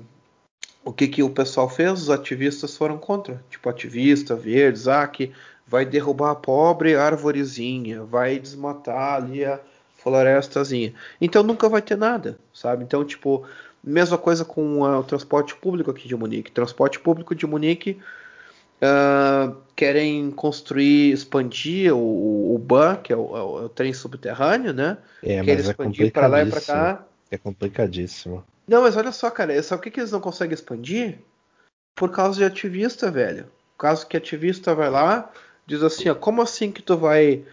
o 0.84 0.94
que, 0.94 1.10
que 1.10 1.22
o 1.22 1.30
pessoal 1.30 1.70
fez? 1.70 2.04
Os 2.04 2.10
ativistas 2.10 2.78
foram 2.78 2.98
contra. 2.98 3.44
Tipo, 3.50 3.70
ativista, 3.70 4.34
verdes, 4.34 4.88
ah, 4.88 5.06
que 5.06 5.34
vai 5.68 5.86
derrubar 5.86 6.32
a 6.32 6.36
pobre 6.36 6.96
arvorezinha, 6.96 8.04
vai 8.04 8.40
desmatar 8.40 9.16
ali 9.16 9.44
a 9.44 9.60
florestazinha. 9.98 10.94
Então 11.20 11.44
nunca 11.44 11.68
vai 11.68 11.82
ter 11.82 11.98
nada, 11.98 12.40
sabe? 12.54 12.84
Então, 12.84 13.04
tipo, 13.04 13.46
mesma 13.84 14.18
coisa 14.18 14.46
com 14.46 14.80
uh, 14.82 15.00
o 15.00 15.04
transporte 15.04 15.54
público 15.56 15.92
aqui 15.92 16.08
de 16.08 16.16
Munique. 16.16 16.50
Transporte 16.50 16.98
público 16.98 17.36
de 17.36 17.46
Munique 17.46 18.00
uh, 18.82 19.56
querem 19.76 20.32
construir, 20.32 21.12
expandir 21.12 21.96
o, 21.96 22.56
o 22.56 22.58
BAN, 22.58 22.98
que 22.98 23.14
é 23.14 23.16
o, 23.16 23.38
é 23.38 23.42
o, 23.42 23.70
trem 23.70 23.94
subterrâneo, 23.94 24.74
né? 24.74 24.98
É, 25.24 25.44
querem 25.44 25.66
é 25.66 25.70
expandir 25.70 26.12
para 26.12 26.28
lá 26.28 26.44
e 26.44 26.50
para 26.50 26.62
cá. 26.62 27.06
É 27.30 27.38
complicadíssimo. 27.38 28.44
Não, 28.68 28.82
mas 28.82 28.98
olha 28.98 29.12
só, 29.12 29.30
cara, 29.30 29.62
sabe 29.64 29.80
o 29.80 29.84
que, 29.84 29.92
que 29.92 30.00
eles 30.00 30.12
não 30.12 30.20
conseguem 30.20 30.54
expandir? 30.54 31.20
Por 31.96 32.12
causa 32.12 32.38
de 32.38 32.46
ativista, 32.46 33.10
velho. 33.10 33.46
Por 33.78 33.88
causa 33.88 34.06
que 34.06 34.18
ativista 34.18 34.76
vai 34.76 34.90
lá, 34.90 35.32
diz 35.66 35.82
assim, 35.84 36.10
ó, 36.10 36.16
como 36.16 36.42
assim 36.42 36.72
que 36.72 36.82
tu 36.82 36.98
vai 36.98 37.44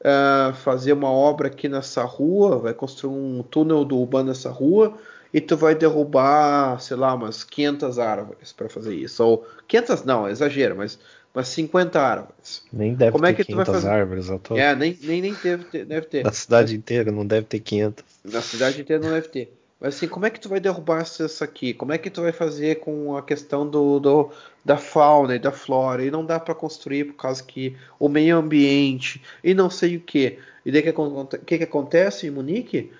uh, 0.00 0.54
fazer 0.54 0.92
uma 0.92 1.10
obra 1.10 1.48
aqui 1.48 1.68
nessa 1.68 2.02
rua, 2.04 2.58
vai 2.58 2.74
construir 2.74 3.12
um 3.12 3.42
túnel 3.42 3.84
do 3.84 3.98
urbano 3.98 4.28
nessa 4.28 4.50
rua 4.50 4.98
e 5.32 5.40
tu 5.40 5.56
vai 5.56 5.74
derrubar, 5.74 6.80
sei 6.80 6.96
lá, 6.96 7.14
umas 7.14 7.44
500 7.44 7.98
árvores 7.98 8.52
para 8.52 8.68
fazer 8.68 8.94
isso. 8.94 9.24
Ou 9.24 9.46
500 9.68 10.04
não, 10.04 10.26
é 10.26 10.30
exagero, 10.30 10.76
mas 10.76 10.98
umas 11.34 11.48
50 11.48 12.00
árvores. 12.00 12.64
Nem 12.72 12.94
deve 12.94 13.12
Como 13.12 13.24
ter 13.24 13.30
é 13.30 13.34
que 13.34 13.44
500 13.44 13.64
tu 13.64 13.72
vai 13.72 13.80
fazer? 13.80 13.88
árvores 13.88 14.30
ao 14.30 14.38
todo. 14.38 14.58
É, 14.58 14.74
nem, 14.74 14.98
nem, 15.02 15.20
nem 15.20 15.34
deve 15.34 15.64
ter. 15.64 15.84
Deve 15.84 16.06
ter. 16.06 16.24
Na 16.24 16.32
cidade 16.32 16.74
inteira 16.74 17.12
não 17.12 17.26
deve 17.26 17.46
ter 17.46 17.60
500. 17.60 18.04
Na 18.24 18.40
cidade 18.40 18.80
inteira 18.80 19.02
não 19.02 19.10
deve 19.10 19.28
ter. 19.28 19.52
Mas 19.78 19.94
assim, 19.94 20.08
como 20.08 20.24
é 20.24 20.30
que 20.30 20.40
tu 20.40 20.48
vai 20.48 20.58
derrubar 20.58 21.02
isso 21.02 21.44
aqui? 21.44 21.74
Como 21.74 21.92
é 21.92 21.98
que 21.98 22.08
tu 22.08 22.22
vai 22.22 22.32
fazer 22.32 22.76
com 22.76 23.14
a 23.14 23.22
questão 23.22 23.68
do, 23.68 24.00
do 24.00 24.30
da 24.64 24.78
fauna 24.78 25.36
e 25.36 25.38
da 25.38 25.52
flora? 25.52 26.02
E 26.02 26.10
não 26.10 26.24
dá 26.24 26.40
para 26.40 26.54
construir 26.54 27.04
por 27.04 27.14
causa 27.16 27.42
que 27.42 27.76
o 27.98 28.08
meio 28.08 28.38
ambiente 28.38 29.20
e 29.44 29.52
não 29.52 29.68
sei 29.68 29.96
o 29.96 30.00
que. 30.00 30.38
E 30.64 30.72
daí 30.72 30.80
o 30.88 31.26
que, 31.26 31.38
que, 31.38 31.58
que 31.58 31.64
acontece 31.64 32.26
em 32.26 32.30
Munique? 32.30 32.90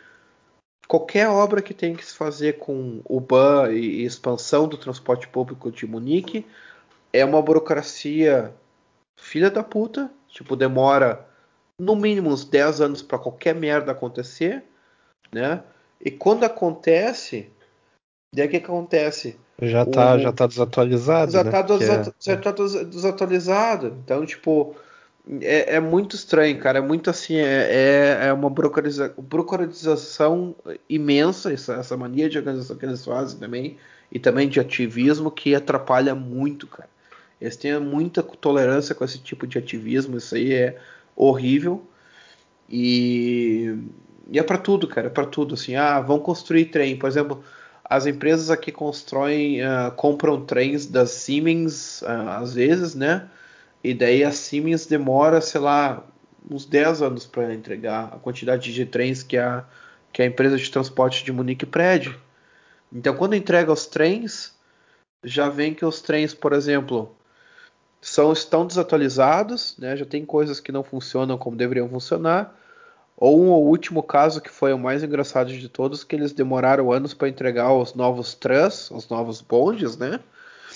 Qualquer 0.88 1.28
obra 1.28 1.60
que 1.60 1.74
tem 1.74 1.94
que 1.94 2.04
se 2.04 2.14
fazer 2.14 2.58
com 2.58 3.00
o 3.04 3.20
BAN 3.20 3.72
e 3.72 4.04
expansão 4.04 4.68
do 4.68 4.76
transporte 4.76 5.26
público 5.26 5.70
de 5.70 5.86
Munique 5.86 6.46
é 7.12 7.24
uma 7.24 7.42
burocracia 7.42 8.54
filha 9.18 9.50
da 9.50 9.64
puta. 9.64 10.10
Tipo, 10.28 10.54
demora 10.54 11.26
no 11.80 11.96
mínimo 11.96 12.30
uns 12.30 12.44
10 12.44 12.80
anos 12.80 13.02
para 13.02 13.18
qualquer 13.18 13.54
merda 13.54 13.92
acontecer, 13.92 14.62
né? 15.32 15.62
E 16.00 16.10
quando 16.10 16.44
acontece, 16.44 17.50
daí 18.34 18.46
o 18.46 18.50
que 18.50 18.56
acontece? 18.58 19.38
Já 19.60 19.84
tá, 19.86 20.14
o, 20.14 20.18
já 20.18 20.32
tá 20.32 20.46
desatualizado. 20.46 21.32
Já, 21.32 21.42
né? 21.42 21.50
tá, 21.50 21.62
desatu 21.62 22.10
é... 22.10 22.22
já 22.22 22.36
tá 22.36 22.52
desatualizado. 22.84 23.98
Então, 24.04 24.24
tipo, 24.26 24.76
é, 25.40 25.76
é, 25.76 25.80
muito 25.80 26.14
estranho, 26.14 26.58
cara. 26.58 26.78
É 26.78 26.80
muito 26.80 27.10
assim, 27.10 27.36
é, 27.36 28.20
é, 28.22 28.26
é 28.28 28.32
uma 28.32 28.48
burocratiza 28.48 29.12
burocratização 29.18 30.54
imensa, 30.88 31.52
essa, 31.52 31.74
essa 31.74 31.96
mania 31.96 32.28
de 32.28 32.38
organização 32.38 32.76
que 32.76 32.86
eles 32.86 33.04
fazem 33.04 33.38
também, 33.38 33.76
e 34.10 34.18
também 34.18 34.48
de 34.48 34.60
ativismo 34.60 35.30
que 35.30 35.54
atrapalha 35.54 36.14
muito, 36.14 36.66
cara. 36.66 36.88
Eles 37.40 37.56
têm 37.56 37.78
muita 37.80 38.22
tolerância 38.22 38.94
com 38.94 39.04
esse 39.04 39.18
tipo 39.18 39.46
de 39.46 39.58
ativismo, 39.58 40.16
isso 40.16 40.34
aí 40.34 40.52
é 40.52 40.78
horrível. 41.14 41.84
E, 42.68 43.76
e 44.30 44.38
é 44.38 44.42
para 44.42 44.58
tudo, 44.58 44.88
cara, 44.88 45.08
é 45.08 45.10
para 45.10 45.26
tudo. 45.26 45.54
Assim, 45.54 45.74
ah, 45.76 46.00
vão 46.00 46.18
construir 46.18 46.66
trem, 46.66 46.96
por 46.96 47.08
exemplo, 47.08 47.44
as 47.84 48.06
empresas 48.06 48.50
aqui 48.50 48.72
constroem, 48.72 49.60
uh, 49.62 49.92
compram 49.96 50.44
trens 50.44 50.86
das 50.86 51.10
Siemens 51.10 52.02
uh, 52.02 52.28
às 52.40 52.54
vezes, 52.54 52.94
né? 52.94 53.28
E 53.82 53.94
daí 53.94 54.24
a 54.24 54.32
Siemens 54.32 54.86
demora, 54.86 55.40
sei 55.40 55.60
lá, 55.60 56.04
uns 56.50 56.64
10 56.64 57.02
anos 57.02 57.26
para 57.26 57.54
entregar 57.54 58.12
a 58.12 58.18
quantidade 58.18 58.72
de 58.72 58.86
trens 58.86 59.22
que 59.22 59.36
a, 59.36 59.64
que 60.12 60.22
a 60.22 60.26
empresa 60.26 60.56
de 60.56 60.70
transporte 60.70 61.24
de 61.24 61.32
Munique 61.32 61.66
pede. 61.66 62.16
Então, 62.92 63.16
quando 63.16 63.34
entrega 63.34 63.72
os 63.72 63.86
trens, 63.86 64.54
já 65.24 65.48
vem 65.48 65.74
que 65.74 65.84
os 65.84 66.00
trens, 66.00 66.32
por 66.32 66.52
exemplo, 66.52 67.14
são 68.00 68.32
estão 68.32 68.66
desatualizados, 68.66 69.76
né? 69.78 69.96
já 69.96 70.04
tem 70.04 70.24
coisas 70.24 70.60
que 70.60 70.70
não 70.70 70.84
funcionam 70.84 71.36
como 71.36 71.56
deveriam 71.56 71.88
funcionar. 71.88 72.56
Ou 73.16 73.40
um 73.40 73.50
último 73.50 74.02
caso 74.02 74.40
que 74.40 74.50
foi 74.50 74.72
o 74.72 74.78
mais 74.78 75.02
engraçado 75.02 75.50
de 75.50 75.68
todos, 75.68 76.04
que 76.04 76.14
eles 76.14 76.32
demoraram 76.32 76.92
anos 76.92 77.14
para 77.14 77.28
entregar 77.28 77.72
os 77.72 77.94
novos 77.94 78.34
trans, 78.34 78.90
os 78.90 79.08
novos 79.08 79.40
bondes, 79.40 79.96
né? 79.96 80.20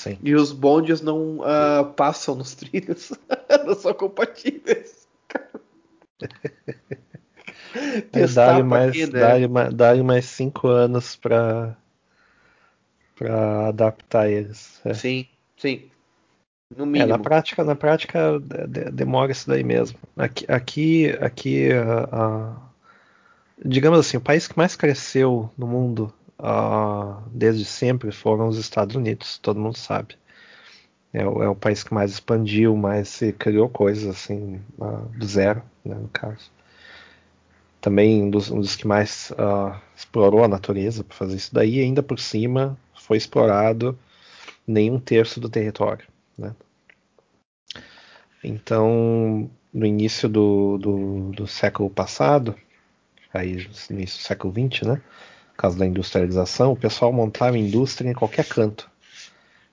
Sim. 0.00 0.16
E 0.22 0.34
os 0.34 0.50
bondes 0.50 1.02
não 1.02 1.40
uh, 1.40 1.84
passam 1.94 2.34
nos 2.34 2.54
trilhos, 2.54 3.12
não 3.66 3.74
são 3.74 3.92
compatíveis. 3.92 5.06
Dá-lhe 8.34 8.62
mais, 8.62 8.96
né? 9.10 9.46
dá 9.46 9.92
dá 9.92 10.02
mais 10.02 10.24
cinco 10.24 10.68
anos 10.68 11.16
para 11.16 11.76
para 13.14 13.68
adaptar 13.68 14.30
eles. 14.30 14.80
É. 14.86 14.94
Sim, 14.94 15.26
sim. 15.58 15.90
No 16.74 16.86
mínimo. 16.86 17.04
É, 17.04 17.06
na 17.06 17.18
prática, 17.18 17.62
na 17.62 17.76
prática 17.76 18.40
demora 18.90 19.32
isso 19.32 19.46
daí 19.46 19.62
mesmo. 19.62 19.98
Aqui, 20.16 20.46
aqui, 20.48 21.10
aqui 21.20 21.68
digamos 23.62 23.98
assim, 23.98 24.16
o 24.16 24.20
país 24.20 24.48
que 24.48 24.56
mais 24.56 24.74
cresceu 24.74 25.50
no 25.58 25.66
mundo 25.66 26.10
uh, 26.40 27.22
desde 27.32 27.64
sempre 27.64 28.10
foram 28.10 28.48
os 28.48 28.58
Estados 28.58 28.96
Unidos, 28.96 29.38
todo 29.38 29.60
mundo 29.60 29.76
sabe. 29.76 30.16
É, 31.12 31.22
é, 31.22 31.26
o 31.26 31.56
país 31.56 31.82
que 31.82 31.92
mais 31.92 32.12
expandiu, 32.12 32.76
mais 32.76 33.08
se 33.08 33.32
criou 33.32 33.68
coisas 33.68 34.06
assim 34.06 34.60
uh, 34.78 35.08
do 35.16 35.26
zero, 35.26 35.62
né, 35.84 35.94
no 35.94 36.08
caso. 36.08 36.50
Também 37.80 38.22
um 38.22 38.30
dos, 38.30 38.50
um 38.50 38.60
dos 38.60 38.76
que 38.76 38.86
mais 38.86 39.32
uh, 39.32 39.78
explorou 39.96 40.44
a 40.44 40.48
natureza 40.48 41.02
para 41.02 41.16
fazer 41.16 41.36
isso 41.36 41.52
daí, 41.54 41.80
ainda 41.80 42.02
por 42.02 42.18
cima 42.18 42.78
foi 42.94 43.16
explorado 43.16 43.98
nem 44.66 44.90
um 44.90 45.00
terço 45.00 45.40
do 45.40 45.48
território. 45.48 46.06
Né? 46.38 46.54
Então, 48.44 49.50
no 49.72 49.86
início 49.86 50.28
do, 50.28 50.78
do, 50.78 51.30
do, 51.32 51.46
século 51.46 51.90
passado, 51.90 52.54
aí 53.32 53.68
no 53.88 53.96
início 53.96 54.18
do 54.18 54.22
século 54.22 54.52
XX, 54.52 54.86
né, 54.86 55.02
causa 55.60 55.78
da 55.78 55.86
industrialização, 55.86 56.72
o 56.72 56.76
pessoal 56.76 57.12
montava 57.12 57.58
indústria 57.58 58.10
em 58.10 58.14
qualquer 58.14 58.46
canto. 58.46 58.90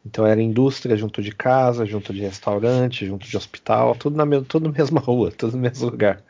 Então 0.06 0.26
era 0.26 0.42
indústria 0.42 0.98
junto 0.98 1.22
de 1.22 1.32
casa, 1.34 1.86
junto 1.86 2.14
de 2.14 2.22
restaurante, 2.22 3.06
junto 3.06 3.28
de 3.28 3.38
hospital, 3.38 3.96
tudo 3.96 4.18
na, 4.18 4.26
tudo 4.42 4.70
na 4.70 4.78
mesma 4.78 5.00
rua, 5.02 5.32
tudo 5.32 5.56
no 5.56 5.64
mesmo 5.64 5.90
lugar. 5.90 6.22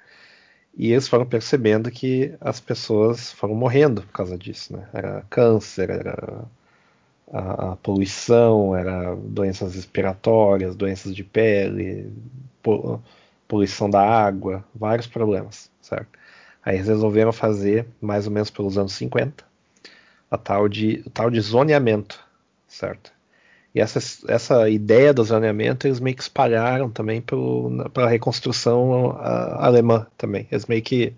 E 0.75 0.91
eles 0.91 1.07
foram 1.07 1.25
percebendo 1.25 1.89
que 1.89 2.33
as 2.39 2.59
pessoas 2.59 3.31
foram 3.31 3.55
morrendo 3.55 4.03
por 4.03 4.11
causa 4.11 4.37
disso, 4.37 4.73
né? 4.73 4.87
Era 4.93 5.25
câncer, 5.29 5.89
era 5.89 6.45
a, 7.31 7.71
a, 7.71 7.75
poluição, 7.77 8.75
era 8.75 9.15
doenças 9.15 9.73
respiratórias, 9.75 10.75
doenças 10.75 11.15
de 11.15 11.23
pele, 11.23 12.11
poluição 13.47 13.89
da 13.89 14.01
água, 14.01 14.63
vários 14.75 15.07
problemas, 15.07 15.71
certo? 15.81 16.09
Aí 16.67 16.75
eles 16.75 16.89
resolveram 16.89 17.31
fazer, 17.31 17.87
mais 18.01 18.27
ou 18.27 18.33
menos 18.33 18.49
pelos 18.49 18.77
anos 18.77 18.91
50, 18.91 19.41
a 20.29 20.37
tal 20.37 20.67
de, 20.67 21.01
o 21.05 21.09
tal 21.09 21.29
de 21.29 21.39
zoneamento, 21.39 22.19
certo? 22.67 23.13
E 23.73 23.79
essa, 23.79 23.99
essa 24.27 24.69
ideia 24.69 25.13
do 25.13 25.23
zoneamento 25.23 25.87
eles 25.87 26.01
meio 26.01 26.17
que 26.17 26.23
espalharam 26.23 26.89
também 26.89 27.23
para 27.93 28.03
a 28.03 28.09
reconstrução 28.09 29.11
alemã 29.17 30.07
também. 30.17 30.45
Eles 30.51 30.65
meio 30.65 30.81
que 30.81 31.13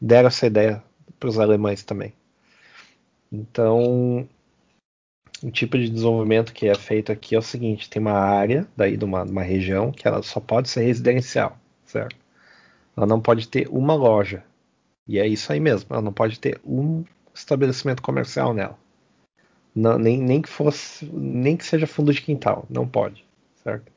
deram 0.00 0.26
essa 0.26 0.48
ideia 0.48 0.82
para 1.20 1.28
os 1.28 1.38
alemães 1.38 1.84
também. 1.84 2.12
Então, 3.30 4.28
o 5.40 5.50
tipo 5.52 5.78
de 5.78 5.88
desenvolvimento 5.88 6.52
que 6.52 6.66
é 6.66 6.74
feito 6.74 7.12
aqui 7.12 7.36
é 7.36 7.38
o 7.38 7.42
seguinte: 7.42 7.88
tem 7.88 8.02
uma 8.02 8.18
área 8.18 8.66
daí 8.76 8.96
de 8.96 9.04
uma, 9.04 9.22
uma 9.22 9.42
região 9.42 9.92
que 9.92 10.08
ela 10.08 10.20
só 10.20 10.40
pode 10.40 10.68
ser 10.68 10.80
residencial, 10.82 11.56
certo? 11.86 12.16
Ela 12.96 13.06
não 13.06 13.20
pode 13.20 13.46
ter 13.46 13.68
uma 13.68 13.94
loja. 13.94 14.49
E 15.10 15.18
é 15.18 15.26
isso 15.26 15.52
aí 15.52 15.58
mesmo. 15.58 15.88
Ela 15.90 16.00
não 16.00 16.12
pode 16.12 16.38
ter 16.38 16.60
um 16.64 17.04
estabelecimento 17.34 18.00
comercial 18.00 18.54
nela. 18.54 18.78
Não, 19.74 19.98
nem, 19.98 20.16
nem 20.16 20.40
que 20.40 20.48
fosse, 20.48 21.04
nem 21.04 21.56
que 21.56 21.66
seja 21.66 21.84
fundo 21.84 22.12
de 22.14 22.22
quintal, 22.22 22.64
não 22.70 22.86
pode, 22.86 23.26
certo? 23.64 23.90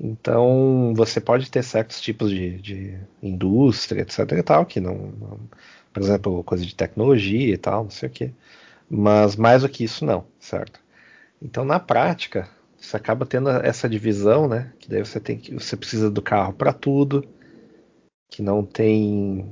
Então 0.00 0.94
você 0.96 1.20
pode 1.20 1.50
ter 1.50 1.62
certos 1.62 2.00
tipos 2.00 2.30
de, 2.30 2.58
de 2.62 2.98
indústria, 3.22 4.00
etc. 4.00 4.20
e 4.32 4.42
tal, 4.42 4.64
que 4.64 4.80
não, 4.80 4.94
não, 4.94 5.40
por 5.92 6.02
exemplo, 6.02 6.42
coisa 6.44 6.64
de 6.64 6.74
tecnologia 6.74 7.52
e 7.52 7.58
tal, 7.58 7.84
não 7.84 7.90
sei 7.90 8.08
o 8.08 8.12
que. 8.12 8.32
Mas 8.88 9.36
mais 9.36 9.62
do 9.62 9.68
que 9.68 9.84
isso, 9.84 10.02
não, 10.04 10.24
certo? 10.40 10.80
Então, 11.42 11.62
na 11.62 11.78
prática, 11.78 12.48
você 12.78 12.96
acaba 12.96 13.26
tendo 13.26 13.50
essa 13.50 13.86
divisão, 13.86 14.48
né? 14.48 14.72
Que 14.78 14.88
daí 14.88 15.04
você 15.04 15.20
tem 15.20 15.36
que 15.36 15.52
você 15.52 15.76
precisa 15.76 16.10
do 16.10 16.22
carro 16.22 16.54
para 16.54 16.72
tudo, 16.72 17.26
que 18.30 18.42
não 18.42 18.64
tem 18.64 19.46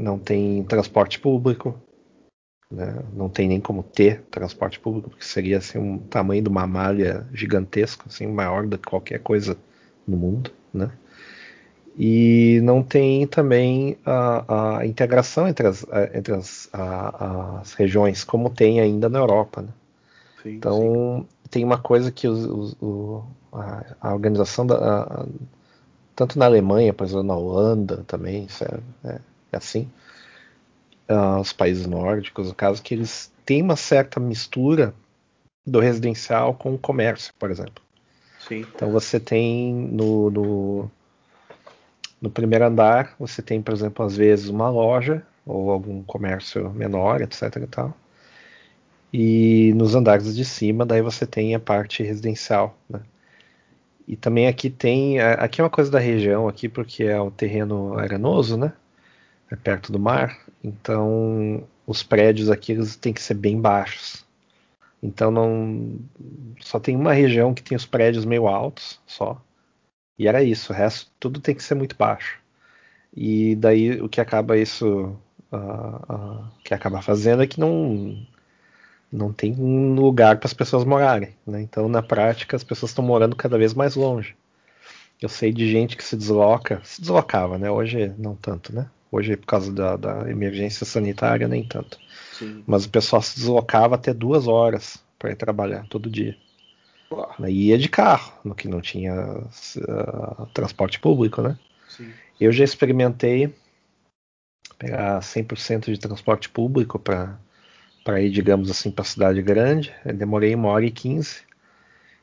não 0.00 0.18
tem 0.18 0.64
transporte 0.64 1.20
público, 1.20 1.78
né? 2.70 3.02
não 3.12 3.28
tem 3.28 3.48
nem 3.48 3.60
como 3.60 3.82
ter 3.82 4.22
transporte 4.30 4.80
público, 4.80 5.10
porque 5.10 5.24
seria 5.24 5.58
assim 5.58 5.78
um 5.78 5.98
tamanho 5.98 6.42
de 6.42 6.48
uma 6.48 6.66
malha 6.66 7.26
gigantesco, 7.32 8.04
assim 8.08 8.26
maior 8.26 8.66
do 8.66 8.78
que 8.78 8.88
qualquer 8.88 9.20
coisa 9.20 9.56
no 10.06 10.16
mundo, 10.16 10.50
né? 10.72 10.90
E 11.98 12.60
não 12.62 12.82
tem 12.82 13.26
também 13.26 13.98
a, 14.06 14.78
a 14.78 14.86
integração 14.86 15.48
entre 15.48 15.66
as, 15.66 15.84
entre 16.14 16.34
as, 16.34 16.68
a, 16.72 17.60
as, 17.60 17.74
regiões, 17.74 18.24
como 18.24 18.48
tem 18.48 18.80
ainda 18.80 19.08
na 19.08 19.18
Europa. 19.18 19.62
Né? 19.62 19.68
Sim, 20.42 20.50
então, 20.50 21.26
sim. 21.28 21.48
tem 21.50 21.64
uma 21.64 21.78
coisa 21.78 22.10
que 22.12 22.28
os, 22.28 22.44
os, 22.46 22.76
o, 22.80 23.24
a, 23.52 23.84
a, 24.00 24.14
organização, 24.14 24.66
da, 24.66 25.26
tanto 26.14 26.38
na 26.38 26.46
Alemanha, 26.46 26.94
por 26.94 27.04
exemplo, 27.04 27.24
na 27.24 27.36
Holanda 27.36 28.04
também, 28.06 28.46
é, 28.62 29.08
é 29.10 29.20
assim, 29.52 29.90
uh, 31.08 31.40
os 31.40 31.52
países 31.52 31.86
nórdicos, 31.86 32.48
no 32.48 32.54
caso, 32.54 32.82
que 32.82 32.94
eles 32.94 33.32
têm 33.44 33.62
uma 33.62 33.76
certa 33.76 34.20
mistura 34.20 34.94
do 35.66 35.80
residencial 35.80 36.54
com 36.54 36.74
o 36.74 36.78
comércio, 36.78 37.32
por 37.38 37.50
exemplo. 37.50 37.82
Sim. 38.46 38.66
Então 38.74 38.90
você 38.90 39.20
tem 39.20 39.72
no, 39.74 40.30
no 40.30 40.90
No 42.20 42.30
primeiro 42.30 42.66
andar, 42.66 43.14
você 43.18 43.42
tem, 43.42 43.60
por 43.62 43.74
exemplo, 43.74 44.04
às 44.04 44.16
vezes 44.16 44.48
uma 44.48 44.70
loja 44.70 45.22
ou 45.46 45.70
algum 45.70 46.02
comércio 46.02 46.70
menor, 46.70 47.20
etc. 47.22 47.42
E, 47.56 47.66
tal. 47.66 47.96
e 49.12 49.72
nos 49.74 49.94
andares 49.94 50.34
de 50.34 50.44
cima, 50.44 50.86
daí 50.86 51.02
você 51.02 51.26
tem 51.26 51.54
a 51.54 51.60
parte 51.60 52.02
residencial. 52.02 52.76
Né? 52.88 53.00
E 54.06 54.16
também 54.16 54.48
aqui 54.48 54.70
tem. 54.70 55.20
Aqui 55.20 55.60
é 55.60 55.64
uma 55.64 55.70
coisa 55.70 55.90
da 55.90 55.98
região, 55.98 56.48
aqui, 56.48 56.68
porque 56.68 57.04
é 57.04 57.20
um 57.20 57.30
terreno 57.30 57.96
arenoso, 57.98 58.56
né? 58.56 58.72
É 59.50 59.56
perto 59.56 59.92
do 59.92 59.98
mar. 59.98 60.38
Então, 60.62 61.66
os 61.86 62.02
prédios 62.02 62.50
aqui 62.50 62.72
eles 62.72 62.96
têm 62.96 63.12
que 63.12 63.22
ser 63.22 63.34
bem 63.34 63.60
baixos. 63.60 64.24
Então 65.02 65.30
não 65.30 65.98
só 66.60 66.78
tem 66.78 66.94
uma 66.96 67.12
região 67.12 67.54
que 67.54 67.62
tem 67.62 67.76
os 67.76 67.86
prédios 67.86 68.24
meio 68.24 68.46
altos 68.46 69.00
só. 69.06 69.40
E 70.18 70.28
era 70.28 70.42
isso, 70.42 70.72
o 70.72 70.76
resto 70.76 71.10
tudo 71.18 71.40
tem 71.40 71.54
que 71.54 71.62
ser 71.62 71.74
muito 71.74 71.96
baixo. 71.96 72.38
E 73.16 73.56
daí 73.56 74.00
o 74.00 74.08
que 74.08 74.20
acaba 74.20 74.58
isso 74.58 75.16
uh, 75.52 76.12
uh, 76.14 76.44
que 76.64 76.74
acaba 76.74 77.02
fazendo 77.02 77.42
é 77.42 77.46
que 77.46 77.58
não 77.60 78.26
não 79.12 79.32
tem 79.32 79.54
lugar 79.54 80.38
para 80.38 80.46
as 80.46 80.54
pessoas 80.54 80.84
morarem, 80.84 81.34
né? 81.46 81.60
Então 81.62 81.88
na 81.88 82.02
prática 82.02 82.56
as 82.56 82.64
pessoas 82.64 82.90
estão 82.92 83.04
morando 83.04 83.34
cada 83.36 83.58
vez 83.58 83.74
mais 83.74 83.96
longe. 83.96 84.36
Eu 85.20 85.28
sei 85.28 85.52
de 85.52 85.70
gente 85.70 85.96
que 85.96 86.04
se 86.04 86.16
desloca, 86.16 86.80
se 86.84 87.00
deslocava, 87.00 87.58
né? 87.58 87.70
Hoje 87.70 88.14
não 88.18 88.36
tanto, 88.36 88.74
né? 88.74 88.88
Hoje 89.12 89.36
por 89.36 89.46
causa 89.46 89.72
da, 89.72 89.96
da 89.96 90.30
emergência 90.30 90.86
sanitária 90.86 91.48
nem 91.48 91.64
tanto. 91.64 91.98
Sim. 92.32 92.62
Mas 92.66 92.84
o 92.84 92.90
pessoal 92.90 93.20
se 93.20 93.36
deslocava 93.36 93.96
até 93.96 94.14
duas 94.14 94.46
horas 94.46 95.02
para 95.18 95.32
ir 95.32 95.36
trabalhar 95.36 95.86
todo 95.88 96.08
dia. 96.08 96.36
E 97.48 97.68
ia 97.68 97.78
de 97.78 97.88
carro, 97.88 98.32
no 98.44 98.54
que 98.54 98.68
não 98.68 98.80
tinha 98.80 99.14
uh, 99.14 100.46
transporte 100.54 101.00
público, 101.00 101.42
né? 101.42 101.58
Sim. 101.88 102.12
Eu 102.40 102.52
já 102.52 102.64
experimentei 102.64 103.52
pegar 104.78 105.20
100% 105.20 105.92
de 105.92 105.98
transporte 105.98 106.48
público 106.48 106.98
para 106.98 108.20
ir, 108.20 108.30
digamos 108.30 108.70
assim, 108.70 108.90
para 108.90 109.04
cidade 109.04 109.42
grande. 109.42 109.92
Eu 110.04 110.14
demorei 110.14 110.54
uma 110.54 110.68
hora 110.68 110.86
e 110.86 110.90
quinze. 110.90 111.42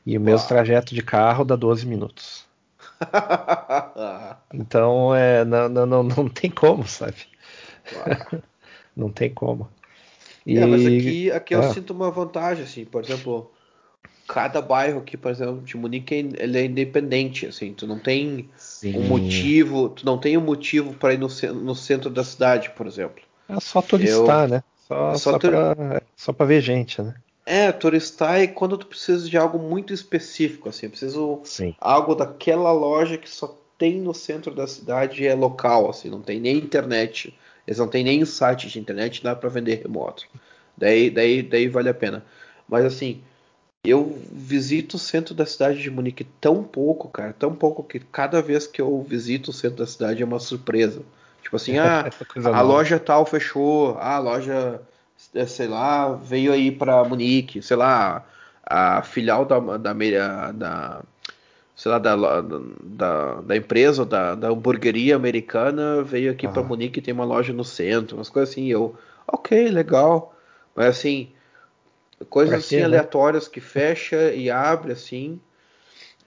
E 0.04 0.16
o 0.16 0.20
mesmo 0.20 0.48
trajeto 0.48 0.94
de 0.94 1.02
carro 1.02 1.44
dá 1.44 1.54
12 1.54 1.86
minutos. 1.86 2.37
então, 4.52 5.14
é, 5.14 5.44
não, 5.44 5.68
não, 5.68 5.86
não, 5.86 6.02
não 6.02 6.28
tem 6.28 6.50
como, 6.50 6.86
sabe? 6.86 7.16
não 8.96 9.10
tem 9.10 9.32
como. 9.32 9.68
E... 10.44 10.58
É, 10.58 10.66
mas 10.66 10.86
aqui, 10.86 11.30
aqui 11.30 11.54
eu 11.54 11.62
é. 11.62 11.72
sinto 11.72 11.92
uma 11.92 12.10
vantagem, 12.10 12.64
assim, 12.64 12.84
por 12.84 13.04
exemplo, 13.04 13.50
cada 14.26 14.60
bairro 14.60 15.00
aqui, 15.00 15.16
por 15.16 15.30
exemplo, 15.30 15.62
de 15.62 15.76
Munique, 15.76 16.14
ele 16.14 16.58
é 16.58 16.64
independente, 16.64 17.46
assim, 17.46 17.72
tu 17.72 17.86
não 17.86 17.98
tem 17.98 18.48
Sim. 18.56 18.96
um 18.96 19.02
motivo, 19.08 19.90
tu 19.90 20.04
não 20.04 20.18
tem 20.18 20.36
um 20.36 20.42
motivo 20.42 20.94
para 20.94 21.14
ir 21.14 21.18
no, 21.18 21.28
no 21.54 21.74
centro 21.74 22.10
da 22.10 22.24
cidade, 22.24 22.70
por 22.70 22.86
exemplo. 22.86 23.22
É 23.48 23.58
só 23.60 23.80
turistar, 23.80 24.44
eu... 24.44 24.48
né? 24.48 24.62
Só, 24.86 25.10
é 25.10 25.18
só, 25.18 25.38
só, 25.38 26.00
só 26.16 26.32
pra 26.32 26.46
ver 26.46 26.60
gente, 26.60 27.00
né? 27.02 27.14
É, 27.48 27.72
turistar 27.72 28.40
é 28.40 28.46
quando 28.46 28.76
tu 28.76 28.86
precisa 28.86 29.28
de 29.28 29.36
algo 29.36 29.58
muito 29.58 29.92
específico, 29.92 30.68
assim, 30.68 30.86
eu 30.86 30.90
preciso 30.90 31.40
Sim. 31.44 31.74
algo 31.80 32.14
daquela 32.14 32.70
loja 32.72 33.16
que 33.16 33.28
só 33.28 33.56
tem 33.78 34.00
no 34.00 34.12
centro 34.12 34.54
da 34.54 34.66
cidade 34.66 35.22
e 35.22 35.26
é 35.26 35.34
local, 35.34 35.88
assim, 35.88 36.10
não 36.10 36.20
tem 36.20 36.38
nem 36.40 36.56
internet 36.56 37.34
eles 37.68 37.78
não 37.78 37.86
têm 37.86 38.02
nem 38.02 38.24
site 38.24 38.66
de 38.66 38.80
internet, 38.80 39.22
dá 39.22 39.36
para 39.36 39.50
vender 39.50 39.82
remoto. 39.82 40.26
Daí, 40.74 41.10
daí, 41.10 41.42
daí 41.42 41.68
vale 41.68 41.90
a 41.90 41.94
pena. 41.94 42.24
Mas 42.66 42.82
assim, 42.82 43.20
eu 43.84 44.18
visito 44.32 44.96
o 44.96 44.98
centro 44.98 45.34
da 45.34 45.44
cidade 45.44 45.82
de 45.82 45.90
Munique 45.90 46.24
tão 46.24 46.64
pouco, 46.64 47.10
cara, 47.10 47.34
tão 47.38 47.54
pouco 47.54 47.84
que 47.84 48.00
cada 48.00 48.40
vez 48.40 48.66
que 48.66 48.80
eu 48.80 49.02
visito 49.02 49.50
o 49.50 49.54
centro 49.54 49.76
da 49.76 49.86
cidade 49.86 50.22
é 50.22 50.24
uma 50.24 50.40
surpresa. 50.40 51.02
Tipo 51.42 51.56
assim, 51.56 51.76
ah, 51.76 52.08
a 52.46 52.62
loja 52.62 52.98
tal 52.98 53.26
fechou, 53.26 53.98
ah, 53.98 54.14
a 54.14 54.18
loja, 54.18 54.54
é, 54.54 54.80
sei 55.46 55.68
lá, 55.68 56.12
veio 56.14 56.52
aí 56.52 56.70
para 56.70 57.04
Munique, 57.04 57.62
sei 57.62 57.76
lá, 57.76 58.24
a 58.64 59.02
filial 59.02 59.44
da, 59.44 59.58
da, 59.58 59.92
da 60.52 61.02
sei 61.78 61.92
lá, 61.92 61.98
da, 62.00 62.16
da, 62.82 63.34
da 63.40 63.56
empresa, 63.56 64.04
da, 64.04 64.34
da 64.34 64.48
hamburgueria 64.48 65.14
americana, 65.14 66.02
veio 66.02 66.32
aqui 66.32 66.48
para 66.48 66.62
Munique 66.62 67.00
tem 67.00 67.14
uma 67.14 67.24
loja 67.24 67.52
no 67.52 67.64
centro, 67.64 68.16
umas 68.16 68.28
coisas 68.28 68.50
assim. 68.50 68.66
Eu, 68.66 68.96
ok, 69.26 69.68
legal. 69.68 70.34
Mas 70.74 70.86
assim, 70.86 71.28
coisas 72.28 72.50
pra 72.50 72.58
assim 72.58 72.68
quê, 72.68 72.80
né? 72.80 72.84
aleatórias 72.84 73.46
que 73.46 73.60
fecha 73.60 74.32
e 74.32 74.50
abre 74.50 74.90
assim. 74.90 75.40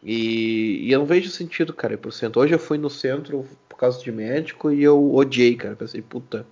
E, 0.01 0.87
e, 0.87 0.91
eu 0.91 0.99
não 0.99 1.05
vejo 1.05 1.29
sentido, 1.29 1.73
cara, 1.73 1.95
ir 1.95 1.97
pro 1.97 2.13
centro. 2.13 2.41
Hoje 2.41 2.55
eu 2.55 2.59
fui 2.59 2.77
no 2.77 2.89
centro 2.89 3.45
por 3.67 3.77
causa 3.77 4.01
de 4.01 4.09
médico 4.09 4.71
e 4.71 4.81
eu 4.81 5.13
odiei, 5.13 5.55
cara. 5.57 5.75
Pensei, 5.75 6.01
puta, 6.01 6.45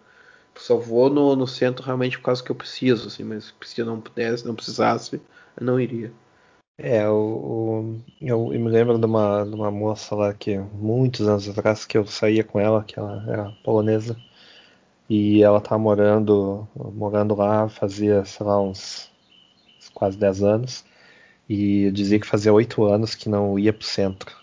só 0.59 0.77
vou 0.77 1.09
no, 1.09 1.35
no 1.35 1.47
centro 1.47 1.83
realmente 1.83 2.17
por 2.17 2.25
causa 2.25 2.43
que 2.43 2.51
eu 2.51 2.55
preciso, 2.55 3.07
assim, 3.07 3.23
mas 3.23 3.53
se 3.61 3.83
não 3.83 3.99
pudesse, 3.99 4.45
não 4.45 4.55
precisasse, 4.55 5.21
eu 5.59 5.65
não 5.65 5.79
iria. 5.79 6.11
É, 6.77 7.07
o 7.09 7.99
eu, 8.21 8.53
eu, 8.53 8.59
me 8.59 8.69
lembro 8.69 8.97
de 8.97 9.05
uma, 9.05 9.43
de 9.43 9.53
uma 9.53 9.69
moça 9.69 10.15
lá 10.15 10.33
que 10.33 10.57
muitos 10.57 11.27
anos 11.27 11.49
atrás 11.49 11.85
que 11.85 11.97
eu 11.97 12.05
saía 12.05 12.43
com 12.43 12.59
ela, 12.59 12.83
que 12.83 12.97
ela 12.97 13.23
era 13.27 13.51
polonesa, 13.63 14.15
e 15.09 15.43
ela 15.43 15.61
tava 15.61 15.79
morando, 15.79 16.67
morando 16.93 17.35
lá 17.35 17.67
fazia, 17.67 18.23
sei 18.25 18.45
lá, 18.45 18.61
uns 18.61 19.11
quase 19.93 20.17
10 20.17 20.43
anos, 20.43 20.85
e 21.49 21.91
dizia 21.91 22.19
que 22.19 22.27
fazia 22.27 22.53
8 22.53 22.83
anos 22.85 23.15
que 23.15 23.29
não 23.29 23.57
ia 23.59 23.73
pro 23.73 23.85
centro. 23.85 24.35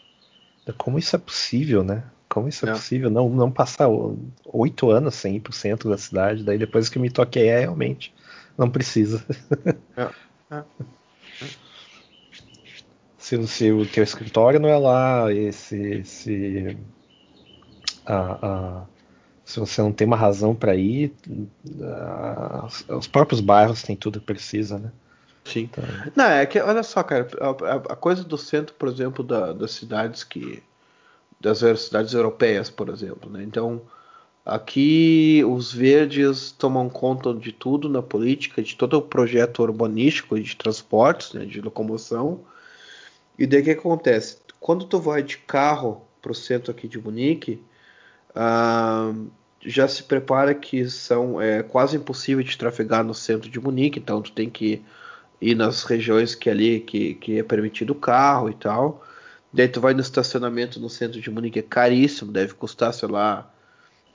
Como 0.78 0.98
isso 0.98 1.16
é 1.16 1.18
possível, 1.18 1.84
né? 1.84 2.04
Como 2.36 2.50
isso 2.50 2.66
é, 2.66 2.68
é. 2.68 2.72
possível 2.72 3.08
não, 3.08 3.30
não 3.30 3.50
passar 3.50 3.88
8 4.44 4.90
anos 4.90 5.14
sem 5.14 5.36
ir 5.36 5.40
pro 5.40 5.54
centro 5.54 5.88
da 5.88 5.96
cidade? 5.96 6.44
Daí 6.44 6.58
depois 6.58 6.90
que 6.90 6.98
me 6.98 7.08
toquei, 7.08 7.48
é 7.48 7.60
realmente, 7.60 8.12
não 8.58 8.68
precisa. 8.68 9.24
É. 9.96 10.10
é 10.50 10.62
se, 13.16 13.46
se 13.46 13.72
o 13.72 13.86
teu 13.86 14.04
escritório 14.04 14.60
não 14.60 14.68
é 14.68 14.76
lá, 14.76 15.32
e 15.32 15.50
se, 15.50 16.76
a, 18.04 18.46
a, 18.46 18.84
se 19.42 19.58
você 19.58 19.80
não 19.80 19.90
tem 19.90 20.06
uma 20.06 20.14
razão 20.14 20.54
para 20.54 20.76
ir, 20.76 21.14
a, 21.80 22.68
os 22.98 23.06
próprios 23.06 23.40
bairros 23.40 23.82
têm 23.82 23.96
tudo 23.96 24.20
que 24.20 24.26
precisa, 24.26 24.78
né? 24.78 24.92
Sim. 25.42 25.70
Então... 25.72 25.84
Não, 26.14 26.26
é 26.26 26.44
que, 26.44 26.60
olha 26.60 26.82
só, 26.82 27.02
cara, 27.02 27.26
a, 27.40 27.94
a 27.94 27.96
coisa 27.96 28.22
do 28.22 28.36
centro, 28.36 28.74
por 28.74 28.90
exemplo, 28.90 29.24
da, 29.24 29.54
das 29.54 29.70
cidades 29.70 30.22
que. 30.22 30.62
Das 31.40 31.58
cidades 31.80 32.14
europeias, 32.14 32.70
por 32.70 32.88
exemplo, 32.88 33.30
né? 33.30 33.42
Então, 33.42 33.82
aqui 34.44 35.42
os 35.46 35.72
verdes 35.72 36.50
tomam 36.52 36.88
conta 36.88 37.34
de 37.34 37.52
tudo 37.52 37.88
na 37.88 38.02
política, 38.02 38.62
de 38.62 38.76
todo 38.76 38.94
o 38.94 39.02
projeto 39.02 39.62
urbanístico 39.62 40.40
de 40.40 40.56
transportes, 40.56 41.32
né, 41.32 41.44
de 41.44 41.60
locomoção 41.60 42.44
e 43.38 43.46
daí 43.46 43.60
o 43.60 43.64
que 43.64 43.70
acontece? 43.70 44.38
Quando 44.58 44.86
tu 44.86 44.98
vai 44.98 45.22
de 45.22 45.38
carro 45.38 46.02
para 46.22 46.32
o 46.32 46.34
centro 46.34 46.70
aqui 46.70 46.88
de 46.88 46.98
Munique, 46.98 47.62
uh, 48.30 49.30
já 49.64 49.86
se 49.86 50.02
prepara 50.02 50.54
que 50.54 50.88
são 50.88 51.40
é 51.40 51.62
quase 51.62 51.96
impossível 51.96 52.42
de 52.42 52.56
trafegar 52.56 53.04
no 53.04 53.14
centro 53.14 53.50
de 53.50 53.60
Munique, 53.60 53.98
então 53.98 54.22
tu 54.22 54.32
tem 54.32 54.48
que 54.48 54.82
ir 55.40 55.54
nas 55.54 55.84
regiões 55.84 56.34
que 56.34 56.48
ali 56.48 56.80
que, 56.80 57.14
que 57.14 57.38
é 57.38 57.42
permitido 57.42 57.90
o 57.90 57.94
carro 57.94 58.48
e 58.48 58.54
tal. 58.54 59.04
Daí 59.52 59.68
tu 59.68 59.80
vai 59.80 59.94
no 59.94 60.00
estacionamento 60.00 60.78
no 60.78 60.90
centro 60.90 61.20
de 61.20 61.30
Munique, 61.30 61.58
é 61.58 61.62
caríssimo, 61.62 62.32
deve 62.32 62.54
custar, 62.54 62.92
sei 62.92 63.08
lá, 63.08 63.50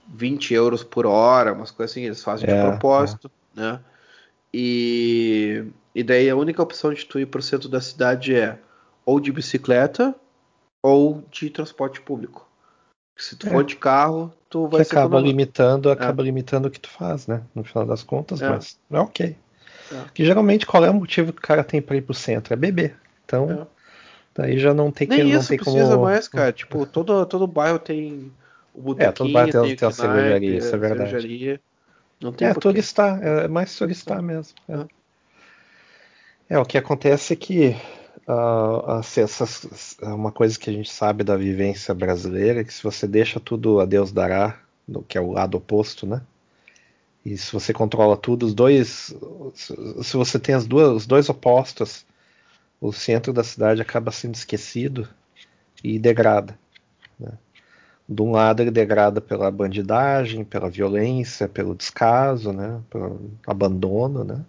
20 0.08 0.54
euros 0.54 0.84
por 0.84 1.06
hora, 1.06 1.54
umas 1.54 1.72
coisas 1.72 1.92
assim, 1.92 2.06
eles 2.06 2.24
fazem 2.24 2.50
é, 2.50 2.56
de 2.56 2.70
propósito, 2.70 3.32
é. 3.56 3.60
né? 3.60 3.80
E, 4.54 5.66
e 5.96 6.04
daí 6.04 6.30
a 6.30 6.36
única 6.36 6.62
opção 6.62 6.94
de 6.94 7.06
tu 7.06 7.20
ir 7.20 7.26
para 7.26 7.40
o 7.40 7.44
centro 7.44 7.70
da 7.70 7.80
cidade 7.80 8.36
é 8.36 8.60
ou 9.06 9.20
de 9.20 9.32
bicicleta 9.32 10.14
ou 10.84 11.24
de 11.32 11.50
transporte 11.50 12.02
público. 12.02 12.48
Se 13.18 13.36
tu 13.36 13.48
é. 13.48 13.50
for 13.50 13.64
de 13.64 13.76
carro, 13.76 14.34
tu 14.50 14.68
vai 14.68 14.84
que 14.84 14.92
acaba 14.92 15.20
limitando, 15.20 15.90
é. 15.90 15.94
acaba 15.94 16.24
limitando 16.24 16.68
o 16.68 16.72
que 16.72 16.80
tu 16.80 16.90
faz, 16.90 17.28
né? 17.28 17.44
No 17.54 17.64
final 17.64 17.86
das 17.86 18.04
contas, 18.04 18.42
é. 18.42 18.50
mas 18.50 18.80
é 18.90 19.00
ok. 19.00 19.38
É. 19.92 20.06
Que 20.14 20.26
geralmente 20.26 20.66
qual 20.66 20.84
é 20.84 20.90
o 20.90 20.94
motivo 20.94 21.32
que 21.32 21.40
o 21.40 21.42
cara 21.42 21.64
tem 21.64 21.82
para 21.82 21.96
ir 21.96 22.02
pro 22.02 22.14
centro? 22.14 22.54
É 22.54 22.58
beber. 22.58 22.98
Então, 23.26 23.50
é. 23.52 23.68
Daí 24.36 24.58
já 24.58 24.74
não 24.74 24.92
tem 24.92 25.08
Nem 25.08 25.20
que 25.20 25.26
isso 25.28 25.40
não 25.40 25.48
tem 25.48 25.58
precisa 25.58 25.92
como... 25.92 26.04
mais, 26.04 26.28
cara. 26.28 26.52
Tipo, 26.52 26.86
todo 26.86 27.26
todo 27.26 27.48
bairro 27.48 27.80
tem 27.80 28.32
o 28.74 28.96
É, 28.98 29.12
todo 29.12 29.32
bairro 29.32 29.52
tem, 29.52 29.62
tem, 29.62 29.76
tem 29.76 29.88
a 29.88 29.92
cervejaria, 29.92 30.58
isso 30.58 30.76
é 30.76 30.78
verdade. 30.78 31.10
Cervejaria. 31.10 31.62
Não 32.22 32.32
tem 32.32 32.48
é, 32.48 32.54
turistar, 32.54 33.22
é 33.22 33.48
mais 33.48 33.76
turistar 33.76 34.22
mesmo. 34.22 34.54
É. 34.70 34.86
é, 36.56 36.60
o 36.60 36.66
que 36.66 36.78
acontece 36.78 37.34
é 37.34 37.36
que 37.36 37.76
Uh, 38.28 38.92
assim, 38.92 39.22
essas, 39.22 39.98
uma 40.02 40.32
coisa 40.32 40.58
que 40.58 40.70
a 40.70 40.74
gente 40.74 40.92
sabe 40.92 41.24
da 41.24 41.36
vivência 41.36 41.94
brasileira 41.94 42.62
é 42.62 42.64
que 42.64 42.74
se 42.74 42.84
você 42.84 43.08
deixa 43.08 43.40
tudo 43.40 43.80
a 43.80 43.86
Deus 43.86 44.12
dará, 44.12 44.60
que 45.08 45.18
é 45.18 45.22
o 45.22 45.32
lado 45.32 45.58
oposto, 45.58 46.06
né? 46.06 46.22
E 47.26 47.38
se 47.38 47.52
você 47.52 47.74
controla 47.74 48.16
tudo, 48.16 48.46
os 48.46 48.54
dois, 48.54 49.14
se 49.54 50.18
você 50.18 50.40
tem 50.40 50.56
as 50.56 50.66
duas, 50.66 50.90
os 50.92 51.08
dois 51.08 51.30
opostos, 51.30 52.06
o 52.82 52.92
centro 52.92 53.32
da 53.32 53.44
cidade 53.44 53.82
acaba 53.82 54.12
sendo 54.12 54.36
esquecido 54.36 55.08
e 55.84 55.98
degrada. 55.98 56.60
Né? 57.20 57.38
de 58.12 58.22
um 58.22 58.32
lado 58.32 58.62
ele 58.62 58.72
degrada 58.72 59.22
pela 59.22 59.50
bandidagem, 59.50 60.44
pela 60.44 60.70
violência, 60.70 61.48
pelo 61.48 61.74
descaso, 61.74 62.52
né, 62.52 62.82
pelo 62.90 63.32
abandono, 63.48 64.26
né, 64.26 64.44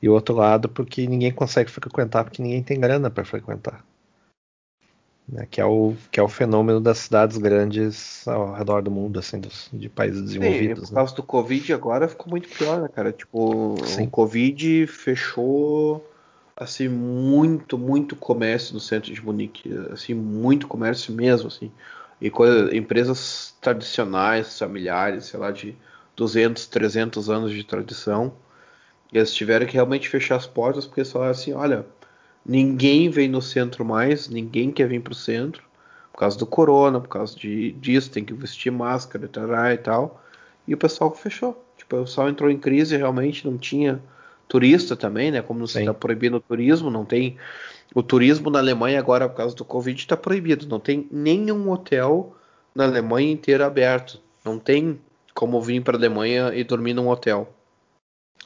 e 0.00 0.08
o 0.08 0.14
outro 0.14 0.34
lado 0.34 0.66
porque 0.66 1.06
ninguém 1.06 1.30
consegue 1.30 1.70
frequentar 1.70 2.24
porque 2.24 2.42
ninguém 2.42 2.62
tem 2.62 2.80
grana 2.80 3.10
para 3.10 3.22
frequentar, 3.22 3.84
né, 5.28 5.46
que 5.50 5.60
é 5.60 5.64
o 5.66 5.94
que 6.10 6.18
é 6.18 6.22
o 6.22 6.28
fenômeno 6.28 6.80
das 6.80 6.98
cidades 6.98 7.36
grandes 7.36 8.26
ao 8.26 8.54
redor 8.54 8.80
do 8.80 8.90
mundo, 8.90 9.18
assim, 9.18 9.38
dos, 9.38 9.68
de 9.70 9.90
países 9.90 10.22
desenvolvidos. 10.22 10.78
Sim, 10.78 10.86
por 10.86 10.92
né. 10.92 10.94
causa 10.94 11.12
né? 11.12 11.16
do 11.16 11.22
Covid 11.22 11.72
agora 11.74 12.08
ficou 12.08 12.30
muito 12.30 12.48
pior, 12.48 12.80
né, 12.80 12.88
cara? 12.88 13.12
Tipo, 13.12 13.76
Sim. 13.84 14.04
o 14.04 14.10
Covid 14.10 14.86
fechou 14.86 16.02
assim 16.56 16.88
muito, 16.88 17.76
muito 17.76 18.16
comércio 18.16 18.72
no 18.72 18.80
centro 18.80 19.12
de 19.12 19.22
Munique, 19.22 19.70
assim 19.92 20.14
muito 20.14 20.66
comércio 20.66 21.12
mesmo, 21.12 21.48
assim. 21.48 21.70
E 22.20 22.30
coisa, 22.30 22.74
empresas 22.74 23.54
tradicionais, 23.60 24.58
familiares, 24.58 25.26
sei 25.26 25.38
lá, 25.38 25.50
de 25.50 25.76
200, 26.16 26.66
300 26.66 27.28
anos 27.28 27.52
de 27.52 27.62
tradição, 27.62 28.32
eles 29.12 29.34
tiveram 29.34 29.66
que 29.66 29.74
realmente 29.74 30.08
fechar 30.08 30.36
as 30.36 30.46
portas 30.46 30.86
porque 30.86 31.04
falaram 31.04 31.32
assim, 31.32 31.52
olha, 31.52 31.84
ninguém 32.44 33.10
vem 33.10 33.28
no 33.28 33.42
centro 33.42 33.84
mais, 33.84 34.28
ninguém 34.28 34.72
quer 34.72 34.88
vir 34.88 35.02
para 35.02 35.12
o 35.12 35.16
centro, 35.16 35.62
por 36.12 36.20
causa 36.20 36.38
do 36.38 36.46
corona, 36.46 36.98
por 37.00 37.08
causa 37.08 37.36
de, 37.36 37.72
disso, 37.72 38.10
tem 38.10 38.24
que 38.24 38.32
vestir 38.32 38.72
máscara 38.72 39.28
e 39.74 39.78
tal, 39.78 40.24
e 40.66 40.72
o 40.74 40.78
pessoal 40.78 41.14
fechou. 41.14 41.62
Tipo, 41.76 41.96
o 41.98 42.04
pessoal 42.04 42.30
entrou 42.30 42.50
em 42.50 42.58
crise, 42.58 42.96
realmente 42.96 43.46
não 43.46 43.58
tinha 43.58 44.00
turista 44.48 44.96
também, 44.96 45.30
né? 45.30 45.42
Como 45.42 45.66
você 45.66 45.80
está 45.80 45.94
proibindo 45.94 46.36
o 46.36 46.40
turismo, 46.40 46.90
não 46.90 47.04
tem 47.04 47.36
o 47.94 48.02
turismo 48.02 48.50
na 48.50 48.58
Alemanha 48.58 48.98
agora, 48.98 49.28
por 49.28 49.36
causa 49.36 49.54
do 49.54 49.64
Covid, 49.64 49.98
está 49.98 50.16
proibido. 50.16 50.66
Não 50.66 50.80
tem 50.80 51.06
nenhum 51.10 51.70
hotel 51.70 52.34
na 52.74 52.84
Alemanha 52.84 53.30
inteira 53.30 53.66
aberto. 53.66 54.20
Não 54.44 54.58
tem 54.58 54.98
como 55.34 55.60
vir 55.60 55.82
para 55.82 55.96
a 55.96 55.98
Alemanha 55.98 56.52
e 56.54 56.64
dormir 56.64 56.94
num 56.94 57.08
hotel. 57.08 57.52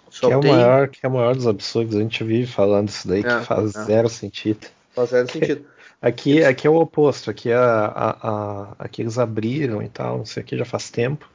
Só 0.09 0.29
que, 0.29 0.35
é 0.35 0.41
tem... 0.41 0.51
o 0.51 0.55
maior, 0.55 0.89
que 0.89 1.07
é 1.07 1.09
o 1.09 1.13
maior 1.13 1.35
dos 1.35 1.47
absurdos. 1.47 1.97
A 1.97 2.01
gente 2.01 2.25
vive 2.25 2.47
falando 2.51 2.89
isso 2.89 3.07
daí, 3.07 3.21
é, 3.21 3.23
que 3.23 3.45
faz 3.45 3.75
é. 3.75 3.85
zero 3.85 4.09
sentido. 4.09 4.67
Faz 4.95 5.11
zero 5.11 5.31
sentido. 5.31 5.65
Aqui, 6.03 6.43
aqui 6.43 6.67
é 6.67 6.71
o 6.71 6.77
oposto. 6.77 7.31
Aqui, 7.31 7.51
é 7.51 7.55
a, 7.55 7.85
a, 7.85 8.11
a, 8.23 8.75
aqui 8.79 9.03
eles 9.03 9.19
abriram 9.19 9.83
e 9.83 9.89
tal, 9.91 10.17
não 10.17 10.25
sei 10.25 10.43
o 10.43 10.47
que, 10.47 10.57
já 10.57 10.65
faz 10.65 10.91
tempo. 10.91 11.29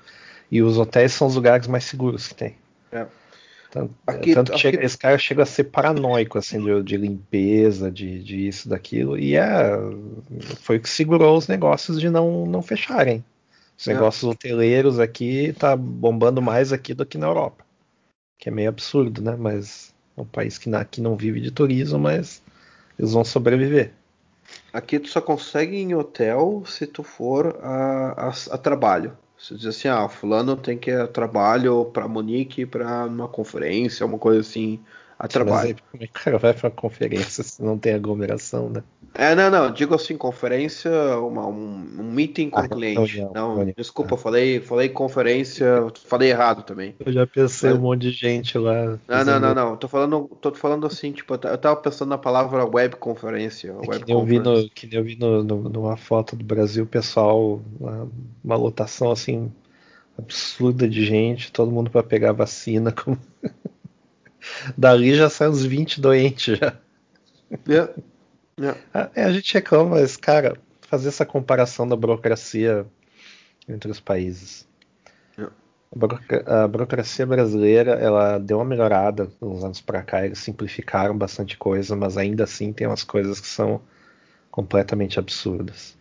E 0.51 0.59
os 0.59 0.79
hotéis 0.79 1.13
são 1.13 1.27
os 1.27 1.35
lugares 1.35 1.67
mais 1.67 1.83
seguros 1.83 2.27
que 2.27 2.33
tem. 2.33 2.55
É. 2.91 3.05
Tanto, 3.75 3.93
aqui, 4.07 4.33
tanto 4.33 4.53
que 4.53 4.57
chega, 4.57 4.85
esse 4.85 4.97
cara 4.97 5.17
chega 5.17 5.43
a 5.43 5.45
ser 5.45 5.65
paranoico, 5.65 6.37
assim, 6.37 6.63
de, 6.63 6.81
de 6.81 6.95
limpeza, 6.95 7.91
de, 7.91 8.23
de, 8.23 8.47
isso, 8.47 8.69
daquilo, 8.69 9.19
e 9.19 9.35
é, 9.35 9.77
foi 10.61 10.77
o 10.77 10.79
que 10.79 10.89
segurou 10.89 11.37
os 11.37 11.49
negócios 11.49 11.99
de 11.99 12.09
não, 12.09 12.45
não 12.45 12.61
fecharem. 12.61 13.21
Os 13.77 13.85
é. 13.85 13.93
negócios 13.93 14.23
hoteleiros 14.23 14.97
aqui 14.97 15.53
tá 15.59 15.75
bombando 15.75 16.41
mais 16.41 16.71
aqui 16.71 16.93
do 16.93 17.05
que 17.05 17.17
na 17.17 17.27
Europa. 17.27 17.65
Que 18.39 18.47
é 18.47 18.51
meio 18.51 18.69
absurdo, 18.69 19.21
né? 19.21 19.35
Mas 19.37 19.93
é 20.15 20.21
um 20.21 20.25
país 20.25 20.57
que 20.57 20.73
aqui 20.73 21.01
não 21.01 21.17
vive 21.17 21.41
de 21.41 21.51
turismo, 21.51 21.99
mas 21.99 22.41
eles 22.97 23.11
vão 23.11 23.25
sobreviver. 23.25 23.91
Aqui 24.71 24.99
tu 24.99 25.09
só 25.09 25.19
consegue 25.19 25.75
em 25.75 25.93
hotel 25.93 26.63
se 26.65 26.87
tu 26.87 27.03
for 27.03 27.59
a, 27.61 28.29
a, 28.29 28.55
a 28.55 28.57
trabalho. 28.57 29.17
Você 29.45 29.53
diz 29.53 29.67
assim, 29.67 29.87
ah, 29.87 30.09
fulano 30.09 30.57
tem 30.57 30.75
que 30.75 30.89
ir 30.89 30.99
a 30.99 31.07
trabalho 31.07 31.85
para 31.85 32.07
Munique 32.07 32.65
para 32.65 33.05
uma 33.05 33.27
conferência, 33.27 34.03
uma 34.03 34.17
coisa 34.17 34.39
assim, 34.39 34.83
a 35.17 35.27
trabalho. 35.27 35.53
Mas 35.53 35.65
aí, 35.65 35.75
como 35.91 36.03
é 36.03 36.07
que 36.07 36.19
o 36.19 36.23
cara 36.23 36.37
vai 36.37 36.53
para 36.53 36.69
conferência 36.69 37.43
se 37.43 37.63
não 37.63 37.77
tem 37.77 37.93
aglomeração, 37.93 38.69
né? 38.69 38.83
É, 39.17 39.33
não, 39.33 39.49
não, 39.49 39.71
digo 39.71 39.95
assim, 39.95 40.17
conferência, 40.17 40.91
uma, 41.19 41.47
um, 41.47 41.87
um 41.99 42.11
meeting 42.11 42.49
com 42.49 42.59
ah, 42.59 42.67
cliente. 42.67 43.15
Reunião, 43.15 43.31
não, 43.33 43.55
reunião. 43.55 43.73
desculpa, 43.77 44.15
ah. 44.15 44.17
falei, 44.17 44.59
falei 44.59 44.89
conferência, 44.89 45.87
falei 46.05 46.31
errado 46.31 46.63
também. 46.63 46.95
Eu 46.99 47.13
já 47.13 47.25
pensei 47.25 47.69
Mas... 47.69 47.79
um 47.79 47.81
monte 47.81 48.01
de 48.01 48.11
gente 48.11 48.57
lá. 48.57 48.99
Não, 49.07 49.25
não, 49.25 49.39
não, 49.39 49.55
não, 49.55 49.77
tô 49.77 49.87
falando, 49.87 50.29
tô 50.41 50.53
falando 50.53 50.85
assim, 50.85 51.13
tipo, 51.13 51.33
eu 51.33 51.57
tava 51.57 51.77
pensando 51.77 52.09
na 52.09 52.17
palavra 52.17 52.65
web 52.65 52.97
conferência. 52.97 53.69
É 53.69 53.89
web 53.89 54.03
que, 54.03 54.05
nem 54.07 54.15
eu 54.19 54.25
vi 54.25 54.39
no, 54.39 54.69
que 54.69 54.87
nem 54.87 54.99
eu 54.99 55.03
vi 55.05 55.15
no, 55.17 55.43
no, 55.43 55.69
numa 55.69 55.95
foto 55.95 56.35
do 56.35 56.43
Brasil, 56.43 56.83
o 56.83 56.87
pessoal, 56.87 57.61
uma, 57.79 58.09
uma 58.43 58.55
lotação 58.57 59.11
assim, 59.11 59.49
absurda 60.17 60.89
de 60.89 61.05
gente, 61.05 61.53
todo 61.53 61.71
mundo 61.71 61.89
para 61.89 62.03
pegar 62.03 62.33
vacina. 62.33 62.91
Com... 62.91 63.15
Dali 64.77 65.15
já 65.15 65.29
saem 65.29 65.51
uns 65.51 65.63
20 65.63 66.01
doentes 66.01 66.57
já. 66.57 66.77
Yeah. 67.67 67.93
Yeah. 68.59 68.79
É, 69.15 69.23
a 69.23 69.31
gente 69.31 69.53
reclama, 69.53 69.91
mas, 69.91 70.15
cara, 70.17 70.57
fazer 70.81 71.09
essa 71.09 71.25
comparação 71.25 71.87
da 71.87 71.95
burocracia 71.95 72.85
entre 73.67 73.91
os 73.91 73.99
países. 73.99 74.67
Yeah. 75.37 75.53
A 76.45 76.67
burocracia 76.67 77.25
brasileira, 77.25 77.91
ela 77.93 78.37
deu 78.37 78.57
uma 78.57 78.65
melhorada 78.65 79.29
uns 79.41 79.63
anos 79.63 79.81
para 79.81 80.01
cá, 80.01 80.25
eles 80.25 80.39
simplificaram 80.39 81.17
bastante 81.17 81.57
coisa, 81.57 81.95
mas 81.95 82.17
ainda 82.17 82.43
assim 82.43 82.73
tem 82.73 82.87
umas 82.87 83.03
coisas 83.03 83.39
que 83.39 83.47
são 83.47 83.81
completamente 84.49 85.19
absurdas. 85.19 85.97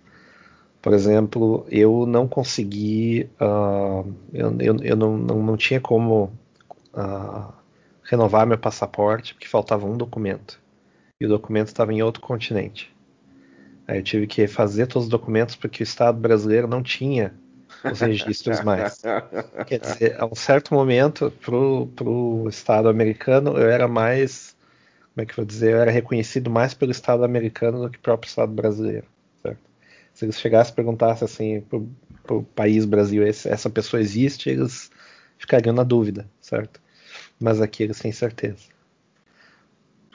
Por 0.81 0.93
exemplo, 0.93 1.67
eu 1.71 2.05
não 2.07 2.29
consegui, 2.29 3.29
uh, 3.41 4.07
eu, 4.33 4.55
eu, 4.61 4.77
eu 4.83 4.97
não, 4.97 5.17
não, 5.17 5.43
não, 5.43 5.57
tinha 5.57 5.81
como 5.81 6.31
uh, 6.93 7.53
renovar 8.05 8.47
meu 8.47 8.59
passaporte 8.59 9.35
porque 9.35 9.49
faltava 9.49 9.87
um 9.87 9.97
documento 9.97 10.61
e 11.21 11.27
o 11.27 11.29
documento 11.29 11.69
estava 11.69 11.93
em 11.93 12.03
outro 12.03 12.21
continente. 12.21 12.95
Aí 13.87 13.99
eu 13.99 14.03
tive 14.03 14.27
que 14.27 14.47
fazer 14.47 14.87
todos 14.87 15.05
os 15.05 15.11
documentos 15.11 15.57
porque 15.57 15.83
o 15.83 15.85
Estado 15.85 16.19
brasileiro 16.19 16.67
não 16.67 16.83
tinha 16.83 17.35
os 17.91 18.01
registros 18.01 18.61
mais. 18.63 19.03
Quer 19.67 19.81
dizer, 19.81 20.17
a 20.19 20.27
um 20.27 20.35
certo 20.35 20.73
momento, 20.73 21.31
para 21.31 21.55
o 21.55 22.49
Estado 22.49 22.89
americano, 22.89 23.59
eu 23.59 23.69
era 23.69 23.87
mais, 23.87 24.57
como 25.13 25.23
é 25.23 25.27
que 25.27 25.33
eu 25.33 25.37
vou 25.37 25.45
dizer, 25.45 25.73
eu 25.73 25.81
era 25.81 25.91
reconhecido 25.91 26.51
mais 26.51 26.73
pelo 26.73 26.93
Estado 26.93 27.25
americano 27.25 27.83
do 27.83 27.91
que 27.91 27.99
o 27.99 28.03
próprio 28.03 28.29
Estado 28.29 28.53
brasileiro. 28.53 29.07
Certo? 29.43 29.61
Se 30.15 30.25
eles 30.25 30.41
chegassem 30.41 30.73
e 30.73 30.77
perguntassem 30.77 31.27
assim 31.27 31.61
para 32.23 32.37
o 32.37 32.43
país 32.43 32.87
Brasil, 32.87 33.23
essa 33.23 33.69
pessoa 33.69 34.01
existe, 34.01 34.49
eles 34.49 34.91
ficariam 35.39 35.75
na 35.75 35.83
dúvida, 35.83 36.27
certo? 36.41 36.81
Mas 37.45 37.61
aqui 37.61 37.83
eles 37.83 37.99
têm 37.99 38.11
certeza. 38.11 38.71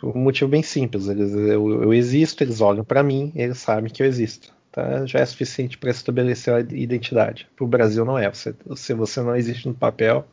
Por 0.01 0.17
um 0.17 0.19
motivo 0.19 0.49
bem 0.49 0.63
simples. 0.63 1.07
Eles, 1.07 1.31
eu, 1.31 1.83
eu 1.83 1.93
existo, 1.93 2.43
eles 2.43 2.59
olham 2.59 2.83
para 2.83 3.03
mim, 3.03 3.31
eles 3.35 3.59
sabem 3.59 3.93
que 3.93 4.01
eu 4.01 4.07
existo. 4.07 4.51
Tá? 4.71 5.05
Já 5.05 5.19
é 5.19 5.25
suficiente 5.27 5.77
para 5.77 5.91
estabelecer 5.91 6.51
a 6.51 6.59
identidade. 6.59 7.47
Para 7.55 7.65
o 7.65 7.67
Brasil 7.67 8.03
não 8.03 8.17
é. 8.17 8.27
Você, 8.33 8.55
se 8.75 8.95
você 8.95 9.21
não 9.21 9.35
existe 9.35 9.67
no 9.67 9.75
papel, 9.75 10.27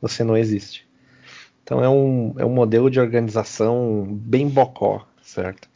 você 0.00 0.24
não 0.24 0.36
existe. 0.36 0.84
Então 1.62 1.80
é 1.80 1.88
um, 1.88 2.34
é 2.36 2.44
um 2.44 2.52
modelo 2.52 2.90
de 2.90 2.98
organização 2.98 4.04
bem 4.10 4.48
bocó, 4.48 5.06
certo? 5.22 5.70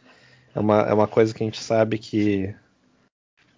É 0.53 0.59
uma, 0.59 0.81
é 0.81 0.93
uma 0.93 1.07
coisa 1.07 1.33
que 1.33 1.45
a 1.45 1.47
gente 1.47 1.63
sabe 1.63 1.97
que 1.97 2.53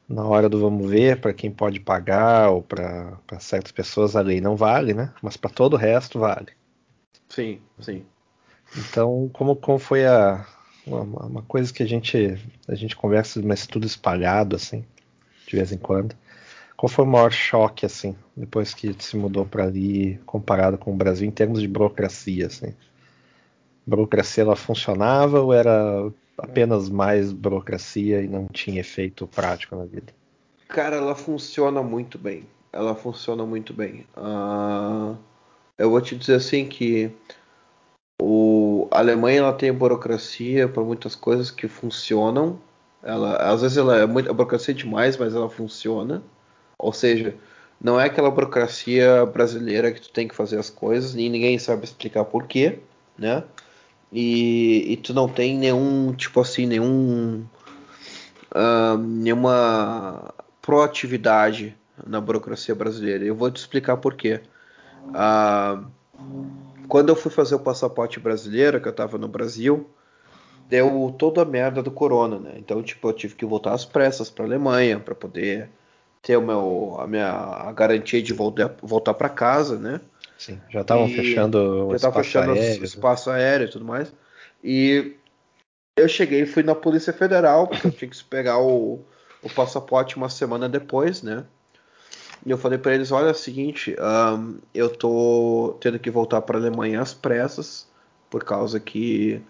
na 0.07 0.25
hora 0.25 0.47
do 0.47 0.61
vamos 0.61 0.91
ver, 0.91 1.23
para 1.23 1.33
quem 1.33 1.51
pode 1.51 1.81
pagar 1.81 2.51
ou 2.51 2.63
para 2.63 3.19
certas 3.41 3.73
pessoas 3.73 4.15
a 4.15 4.21
lei 4.21 4.43
não 4.43 4.57
vale, 4.57 4.93
né? 4.93 5.11
Mas 5.23 5.39
para 5.39 5.49
todo 5.49 5.73
o 5.73 5.79
resto 5.79 6.19
vale. 6.19 6.58
Sim, 7.29 7.61
sim. 7.81 8.05
Então, 8.77 9.31
como, 9.33 9.57
como 9.57 9.79
foi 9.79 10.07
a 10.07 10.47
uma, 10.87 11.27
uma, 11.27 11.43
coisa 11.43 11.73
que 11.73 11.83
a 11.83 11.87
gente 11.87 12.39
a 12.67 12.75
gente 12.75 12.97
conversa, 12.97 13.41
mas 13.43 13.67
tudo 13.67 13.87
espalhado 13.87 14.57
assim, 14.57 14.85
de 15.47 15.57
vez 15.57 15.73
em 15.73 15.79
quando. 15.79 16.17
Qual 16.77 16.89
foi 16.89 17.05
o 17.05 17.09
maior 17.09 17.33
choque 17.33 17.85
assim, 17.85 18.17
depois 18.37 18.73
que 18.73 18.95
se 18.99 19.17
mudou 19.17 19.45
para 19.45 19.65
ali, 19.65 20.19
comparado 20.25 20.79
com 20.79 20.93
o 20.93 20.97
Brasil 20.97 21.27
em 21.27 21.31
termos 21.31 21.61
de 21.61 21.69
burocracia 21.69 22.47
assim? 22.47 22.69
A 22.69 23.91
burocracia 23.91 24.45
ela 24.45 24.57
funcionava 24.57 25.41
ou 25.41 25.53
era 25.53 26.11
apenas 26.37 26.89
mais 26.89 27.33
burocracia 27.33 28.23
e 28.23 28.29
não 28.29 28.47
tinha 28.47 28.81
efeito 28.81 29.27
prático 29.27 29.75
na 29.75 29.85
vida? 29.85 30.13
Cara, 30.69 30.97
ela 30.97 31.15
funciona 31.15 31.83
muito 31.83 32.17
bem. 32.19 32.47
Ela 32.73 32.95
funciona 32.95 33.45
muito 33.45 33.73
bem. 33.73 34.07
Uh, 34.17 35.17
eu 35.79 35.91
vou 35.91 36.01
te 36.01 36.17
dizer 36.17 36.35
assim 36.35 36.67
que 36.67 37.11
o, 38.21 38.89
a 38.91 38.99
Alemanha 38.99 39.39
ela 39.39 39.53
tem 39.53 39.73
burocracia 39.73 40.69
para 40.69 40.83
muitas 40.83 41.15
coisas 41.15 41.51
que 41.51 41.69
funcionam. 41.69 42.59
Ela, 43.03 43.37
às 43.37 43.63
vezes 43.63 43.77
ela 43.77 43.97
é 43.97 44.07
muito 44.07 44.29
a 44.29 44.33
burocracia 44.33 44.75
é 44.75 44.77
demais, 44.77 45.17
mas 45.17 45.35
ela 45.35 45.49
funciona. 45.49 46.23
Ou 46.79 46.93
seja, 46.93 47.35
não 47.81 48.01
é 48.01 48.07
aquela 48.07 48.31
burocracia 48.31 49.25
brasileira 49.27 49.93
que 49.93 50.01
tu 50.01 50.11
tem 50.11 50.27
que 50.27 50.35
fazer 50.35 50.59
as 50.59 50.69
coisas 50.69 51.15
e 51.15 51.29
ninguém 51.29 51.59
sabe 51.59 51.85
explicar 51.85 52.25
por 52.25 52.47
quê, 52.47 52.81
né? 53.17 53.45
E, 54.13 54.93
e 54.93 54.97
tu 54.97 55.15
não 55.15 55.29
tem 55.29 55.57
nenhum 55.57 56.13
tipo 56.15 56.41
assim 56.41 56.67
nenhum 56.67 57.45
uh, 58.55 58.97
nenhuma 58.99 60.35
proatividade 60.63 61.77
na 62.07 62.21
burocracia 62.21 62.75
brasileira. 62.75 63.25
Eu 63.25 63.35
vou 63.35 63.51
te 63.51 63.59
explicar 63.59 63.97
por 63.99 64.15
quê. 64.15 64.41
Uh, 65.09 65.87
quando 66.89 67.11
eu 67.11 67.17
fui 67.17 67.31
fazer 67.31 67.55
o 67.55 67.61
passaporte 67.61 68.19
brasileiro, 68.19 68.81
que 68.81 68.89
eu 68.89 68.93
tava 68.95 69.19
no 69.19 69.29
Brasil, 69.29 69.89
deu 70.69 71.15
toda 71.19 71.43
a 71.43 71.45
merda 71.45 71.83
do 71.83 71.91
corona, 71.91 72.39
né? 72.39 72.55
Então, 72.57 72.83
tipo, 72.83 73.09
eu 73.09 73.13
tive 73.13 73.35
que 73.35 73.45
voltar 73.45 73.73
às 73.73 73.85
pressas 73.85 74.31
para 74.31 74.45
Alemanha 74.45 74.99
para 74.99 75.15
poder 75.15 75.69
ter 76.23 76.37
o 76.37 76.43
meu, 76.43 76.97
a 76.99 77.07
minha 77.07 77.29
a 77.29 77.73
garantia 77.73 78.23
de 78.23 78.33
voltar, 78.33 78.75
voltar 78.83 79.15
para 79.15 79.29
casa, 79.29 79.79
né? 79.79 80.01
Sim, 80.37 80.61
já 80.71 80.83
estavam 80.83 81.09
fechando 81.09 81.59
o 81.89 81.95
espaço 81.95 82.17
fechando 82.17 82.53
aéreo. 82.53 82.81
o 82.81 82.85
espaço 82.85 83.31
aéreo 83.31 83.67
e 83.67 83.71
tudo 83.71 83.85
mais. 83.85 84.13
E 84.63 85.15
eu 85.97 86.09
cheguei 86.09 86.43
e 86.43 86.47
fui 86.47 86.63
na 86.63 86.75
Polícia 86.75 87.13
Federal, 87.13 87.67
porque 87.67 87.87
eu 87.87 87.91
tinha 87.93 88.11
que 88.11 88.25
pegar 88.25 88.59
o, 88.59 89.01
o 89.43 89.51
passaporte 89.51 90.17
uma 90.17 90.29
semana 90.29 90.69
depois, 90.69 91.23
né? 91.23 91.45
E 92.47 92.51
eu 92.51 92.59
falei 92.59 92.79
para 92.79 92.95
eles, 92.95 93.11
olha, 93.11 93.29
é 93.29 93.33
o 93.33 93.35
seguinte, 93.35 93.97
um, 94.01 94.59
eu 94.73 94.89
tô 94.91 95.77
tendo 95.81 95.99
que 95.99 96.11
voltar 96.11 96.41
para 96.43 96.59
Alemanha 96.59 97.01
às 97.01 97.13
pressas, 97.13 97.87
por 98.31 98.45
causa 98.45 98.79
que 98.79 99.43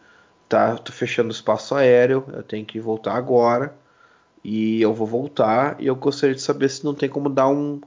tá 0.49 0.76
tô 0.76 0.93
fechando 0.93 1.28
o 1.28 1.32
espaço 1.32 1.74
aéreo, 1.74 2.24
eu 2.32 2.43
tenho 2.43 2.64
que 2.64 2.80
voltar 2.80 3.14
agora 3.14 3.74
e 4.43 4.80
eu 4.80 4.95
vou 4.95 5.07
voltar 5.07 5.76
e 5.78 5.86
eu 5.86 5.95
gostaria 5.97 6.34
de 6.34 6.41
saber 6.41 6.68
se 6.70 6.84
não 6.84 6.95
tem 6.95 7.09
como 7.09 7.28
dar 7.28 7.49
um, 7.49 7.80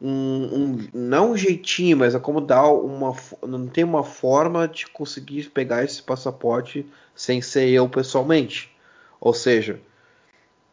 um, 0.00 0.08
um 0.08 0.88
não 0.94 1.32
um 1.32 1.36
jeitinho, 1.36 1.98
mas 1.98 2.14
é 2.14 2.18
como 2.18 2.40
dar 2.40 2.68
uma 2.68 3.14
não 3.46 3.66
tem 3.66 3.84
uma 3.84 4.02
forma 4.02 4.66
de 4.66 4.86
conseguir 4.86 5.50
pegar 5.50 5.84
esse 5.84 6.02
passaporte 6.02 6.86
sem 7.14 7.42
ser 7.42 7.68
eu 7.68 7.88
pessoalmente. 7.88 8.74
Ou 9.20 9.34
seja, 9.34 9.80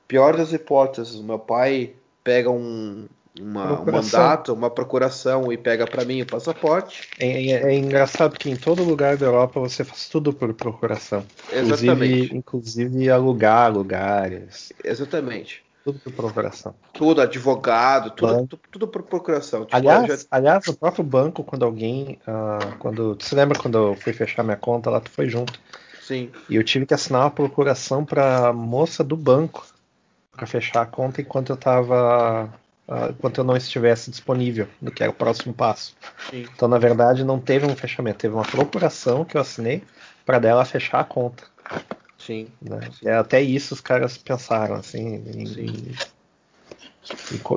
pior 0.08 0.38
das 0.38 0.54
hipóteses, 0.54 1.20
meu 1.22 1.40
pai 1.40 1.94
pega 2.24 2.50
um 2.50 3.08
uma, 3.40 3.82
um 3.82 3.92
mandato, 3.92 4.54
uma 4.54 4.70
procuração 4.70 5.52
e 5.52 5.58
pega 5.58 5.88
para 5.88 6.06
mim 6.06 6.22
o 6.22 6.26
passaporte. 6.26 7.10
É, 7.20 7.28
é, 7.28 7.72
é, 7.72 7.76
engraçado 7.76 8.38
que 8.38 8.50
em 8.50 8.56
todo 8.56 8.84
lugar 8.84 9.18
da 9.18 9.26
Europa 9.26 9.60
você 9.60 9.84
faz 9.84 10.08
tudo 10.08 10.32
por 10.32 10.54
procuração. 10.54 11.26
Exatamente. 11.52 12.36
Inclusive, 12.36 12.38
inclusive 12.38 13.10
alugar 13.10 13.72
lugares. 13.72 14.72
Exatamente. 14.84 15.64
Tudo 15.84 16.00
por 16.00 16.14
procuração. 16.14 16.74
Tudo, 16.94 17.22
advogado, 17.22 18.12
tudo, 18.12 18.48
tudo, 18.48 18.60
tudo, 18.72 18.88
por 18.88 19.04
procuração. 19.04 19.66
Tipo, 19.66 19.76
aliás, 19.76 20.08
já... 20.08 20.28
aliás, 20.32 20.68
o 20.68 20.78
próprio 20.78 21.04
banco, 21.04 21.44
quando 21.44 21.66
alguém. 21.66 22.20
Uh, 22.26 22.78
quando, 22.80 23.18
você 23.20 23.36
lembra 23.36 23.60
quando 23.60 23.78
eu 23.78 23.96
fui 23.96 24.14
fechar 24.14 24.44
minha 24.44 24.56
conta 24.56 24.90
lá, 24.90 25.02
tu 25.02 25.12
foi 25.12 25.28
junto. 25.28 25.60
Sim. 26.02 26.32
E 26.50 26.56
eu 26.56 26.64
tive 26.64 26.86
que 26.86 26.94
assinar 26.94 27.24
uma 27.24 27.32
procuração 27.32 28.06
para 28.06 28.54
moça 28.54 29.04
do 29.04 29.18
banco 29.18 29.66
para 30.32 30.48
fechar 30.48 30.82
a 30.82 30.86
conta 30.86 31.22
enquanto 31.22 31.50
eu 31.50 31.56
estava 31.56 32.50
uh, 32.88 33.12
enquanto 33.12 33.38
eu 33.40 33.44
não 33.44 33.56
estivesse 33.56 34.12
disponível, 34.12 34.68
do 34.82 34.92
que 34.92 35.04
era 35.04 35.12
o 35.12 35.16
próximo 35.16 35.54
passo. 35.54 35.96
Sim. 36.30 36.46
Então, 36.54 36.68
na 36.68 36.78
verdade, 36.78 37.24
não 37.24 37.40
teve 37.40 37.66
um 37.66 37.76
fechamento, 37.76 38.20
teve 38.20 38.34
uma 38.34 38.44
procuração 38.44 39.26
que 39.26 39.38
eu 39.38 39.42
assinei 39.42 39.84
para 40.26 40.40
dela 40.40 40.66
fechar 40.66 41.00
a 41.00 41.04
conta. 41.04 41.44
Sim. 42.18 42.48
Né? 42.62 42.80
Sim. 43.00 43.10
até 43.10 43.42
isso 43.42 43.74
os 43.74 43.82
caras 43.82 44.18
pensaram, 44.18 44.76
assim, 44.76 45.24
em, 45.28 45.44
em, 45.44 45.92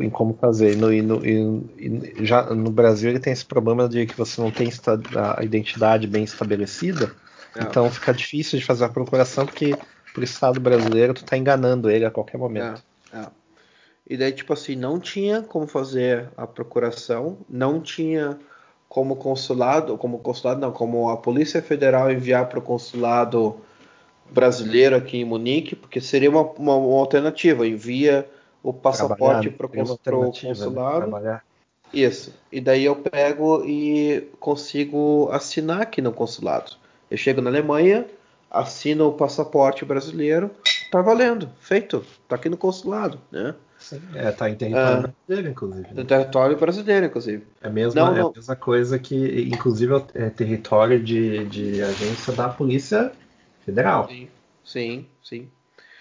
em 0.02 0.10
como 0.10 0.34
fazer. 0.34 0.76
No, 0.76 0.90
no, 0.90 2.24
já 2.24 2.42
no 2.54 2.70
Brasil 2.70 3.10
ele 3.10 3.20
tem 3.20 3.32
esse 3.32 3.44
problema 3.44 3.88
de 3.88 4.06
que 4.06 4.16
você 4.16 4.40
não 4.40 4.50
tem 4.50 4.68
a 5.38 5.44
identidade 5.44 6.06
bem 6.06 6.24
estabelecida, 6.24 7.14
é. 7.54 7.62
então 7.62 7.88
fica 7.90 8.12
difícil 8.12 8.58
de 8.58 8.64
fazer 8.64 8.84
a 8.84 8.88
procuração 8.88 9.46
porque 9.46 9.76
pro 10.12 10.24
Estado 10.24 10.58
brasileiro 10.58 11.14
tu 11.14 11.24
tá 11.24 11.36
enganando 11.36 11.90
ele 11.90 12.04
a 12.04 12.10
qualquer 12.10 12.38
momento. 12.38 12.82
É. 13.12 13.18
É. 13.18 13.26
E 14.08 14.16
daí, 14.16 14.32
tipo 14.32 14.52
assim, 14.52 14.76
não 14.76 15.00
tinha 15.00 15.42
como 15.42 15.66
fazer 15.66 16.28
a 16.36 16.46
procuração, 16.46 17.38
não 17.48 17.80
tinha 17.80 18.38
como 18.88 19.16
consulado, 19.16 19.98
como 19.98 20.20
consulado 20.20 20.60
não, 20.60 20.70
como 20.70 21.10
a 21.10 21.16
Polícia 21.16 21.60
Federal 21.60 22.10
enviar 22.10 22.48
para 22.48 22.58
o 22.60 22.62
consulado 22.62 23.56
brasileiro 24.30 24.96
aqui 24.96 25.18
em 25.18 25.24
Munique, 25.24 25.74
porque 25.74 26.00
seria 26.00 26.30
uma, 26.30 26.42
uma, 26.42 26.76
uma 26.76 27.00
alternativa, 27.00 27.66
envia 27.66 28.28
o 28.62 28.72
passaporte 28.72 29.50
para 29.50 29.66
o 29.66 29.70
né? 29.70 29.84
consulado. 29.84 31.20
Né? 31.20 31.40
Isso. 31.92 32.34
E 32.50 32.60
daí 32.60 32.84
eu 32.84 32.96
pego 32.96 33.64
e 33.64 34.28
consigo 34.40 35.28
assinar 35.32 35.82
aqui 35.82 36.00
no 36.00 36.12
consulado. 36.12 36.72
Eu 37.10 37.16
chego 37.16 37.40
na 37.40 37.50
Alemanha, 37.50 38.06
assino 38.50 39.08
o 39.08 39.12
passaporte 39.12 39.84
brasileiro, 39.84 40.50
tá 40.90 41.00
valendo, 41.00 41.48
feito, 41.60 42.04
tá 42.28 42.36
aqui 42.36 42.48
no 42.48 42.56
consulado, 42.56 43.20
né? 43.30 43.54
Sim, 43.86 44.02
é, 44.16 44.32
tá 44.32 44.50
em 44.50 44.56
território 44.56 44.98
ah, 44.98 45.12
brasileiro, 45.28 45.48
inclusive. 45.48 45.94
Né? 45.94 46.04
território 46.04 46.56
brasileiro, 46.56 47.06
inclusive. 47.06 47.46
É 47.62 47.68
a 47.68 47.70
mesma, 47.70 48.00
não, 48.00 48.14
não. 48.14 48.26
É 48.26 48.30
a 48.30 48.32
mesma 48.34 48.56
coisa 48.56 48.98
que, 48.98 49.42
inclusive, 49.42 49.92
é 50.14 50.28
território 50.28 51.00
de, 51.00 51.44
de 51.44 51.80
agência 51.80 52.32
da 52.32 52.48
Polícia 52.48 53.12
Federal. 53.64 54.08
Sim, 54.08 54.28
sim, 54.64 55.06
sim. 55.22 55.48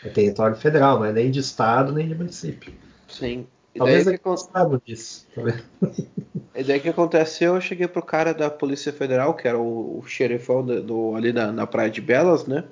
É 0.03 0.09
território 0.09 0.55
federal, 0.55 0.97
não 0.97 1.05
é 1.05 1.11
nem 1.11 1.29
de 1.29 1.39
estado 1.39 1.93
nem 1.93 2.07
de 2.07 2.15
município. 2.15 2.73
Sim. 3.07 3.45
E 3.75 3.77
Talvez 3.77 4.05
daí 4.05 4.17
que 4.17 4.21
aconteceu 4.27 4.81
disso. 4.83 5.27
Tá 5.35 5.41
e 6.55 6.63
daí 6.63 6.79
que 6.79 6.89
aconteceu, 6.89 7.53
eu 7.53 7.61
cheguei 7.61 7.87
pro 7.87 8.01
cara 8.01 8.33
da 8.33 8.49
Polícia 8.49 8.91
Federal, 8.91 9.35
que 9.35 9.47
era 9.47 9.59
o, 9.59 9.99
o 9.99 10.07
xerifão 10.07 10.65
do, 10.65 10.81
do 10.81 11.15
ali 11.15 11.31
na, 11.31 11.51
na 11.51 11.67
Praia 11.67 11.91
de 11.91 12.01
Belas, 12.01 12.47
né? 12.47 12.63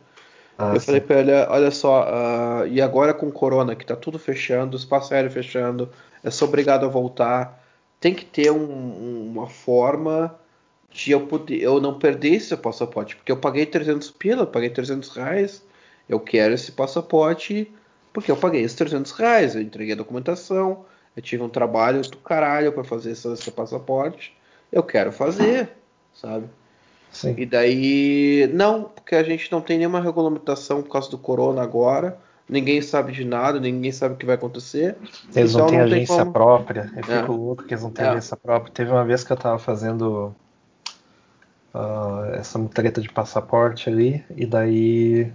Ah, 0.57 0.73
eu 0.73 0.79
sim. 0.79 0.85
falei 0.85 1.01
para 1.01 1.19
ele, 1.19 1.31
olha 1.31 1.71
só, 1.71 2.03
uh, 2.03 2.67
e 2.67 2.81
agora 2.81 3.13
com 3.13 3.27
o 3.27 3.31
corona, 3.31 3.75
que 3.75 3.85
tá 3.85 3.95
tudo 3.95 4.19
fechando, 4.19 4.77
espaço 4.77 5.13
aéreo 5.13 5.31
fechando, 5.31 5.89
eu 6.23 6.31
sou 6.31 6.47
obrigado 6.47 6.85
a 6.85 6.89
voltar, 6.89 7.63
tem 7.99 8.13
que 8.13 8.25
ter 8.25 8.51
um, 8.51 9.27
uma 9.31 9.47
forma 9.47 10.35
de 10.91 11.11
eu 11.11 11.25
poder, 11.25 11.61
eu 11.61 11.81
não 11.81 11.97
perder 11.97 12.35
esse 12.35 12.55
passaporte, 12.55 13.15
porque 13.15 13.31
eu 13.31 13.37
paguei 13.37 13.65
300 13.65 14.11
pila, 14.11 14.43
eu 14.43 14.47
paguei 14.47 14.69
300 14.69 15.15
reais, 15.15 15.63
eu 16.07 16.19
quero 16.19 16.53
esse 16.53 16.71
passaporte 16.71 17.71
porque 18.13 18.31
eu 18.31 18.37
paguei 18.37 18.61
esses 18.61 18.77
300 18.77 19.11
reais, 19.13 19.55
eu 19.55 19.61
entreguei 19.61 19.93
a 19.93 19.97
documentação, 19.97 20.85
eu 21.15 21.21
tive 21.21 21.41
um 21.41 21.49
trabalho 21.49 22.01
do 22.03 22.17
caralho 22.17 22.71
para 22.71 22.83
fazer 22.83 23.11
esse, 23.11 23.27
esse 23.33 23.49
passaporte, 23.51 24.37
eu 24.71 24.83
quero 24.83 25.11
fazer, 25.11 25.69
sabe? 26.13 26.47
Sim. 27.13 27.35
E 27.37 27.45
daí, 27.45 28.49
não, 28.51 28.83
porque 28.83 29.15
a 29.15 29.23
gente 29.23 29.49
não 29.51 29.61
tem 29.61 29.77
nenhuma 29.77 30.01
regulamentação 30.01 30.81
por 30.81 30.91
causa 30.91 31.11
do 31.11 31.17
corona 31.17 31.61
agora. 31.61 32.17
Ninguém 32.49 32.81
sabe 32.81 33.13
de 33.13 33.23
nada, 33.23 33.59
ninguém 33.59 33.91
sabe 33.91 34.15
o 34.15 34.17
que 34.17 34.25
vai 34.25 34.35
acontecer. 34.35 34.97
Eles 35.33 35.51
então 35.51 35.61
não 35.61 35.67
têm 35.67 35.79
agência 35.79 36.17
como... 36.17 36.33
própria. 36.33 36.91
Eu 36.97 37.03
fico 37.03 37.11
é. 37.11 37.35
louco 37.35 37.63
que 37.63 37.73
eles 37.73 37.83
não 37.83 37.91
têm 37.91 38.05
é. 38.05 38.09
agência 38.09 38.35
própria. 38.35 38.73
Teve 38.73 38.91
uma 38.91 39.05
vez 39.05 39.23
que 39.23 39.31
eu 39.31 39.37
tava 39.37 39.59
fazendo 39.59 40.35
uh, 41.73 42.33
essa 42.33 42.59
treta 42.67 42.99
de 42.99 43.09
passaporte 43.09 43.89
ali, 43.89 44.23
e 44.35 44.45
daí 44.45 45.31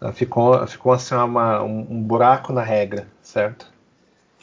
uh, 0.00 0.12
ficou, 0.12 0.64
ficou 0.68 0.92
assim 0.92 1.16
uma, 1.16 1.62
um, 1.62 1.80
um, 1.90 2.02
buraco 2.02 2.52
na 2.52 2.62
regra, 2.62 3.08
certo? 3.20 3.72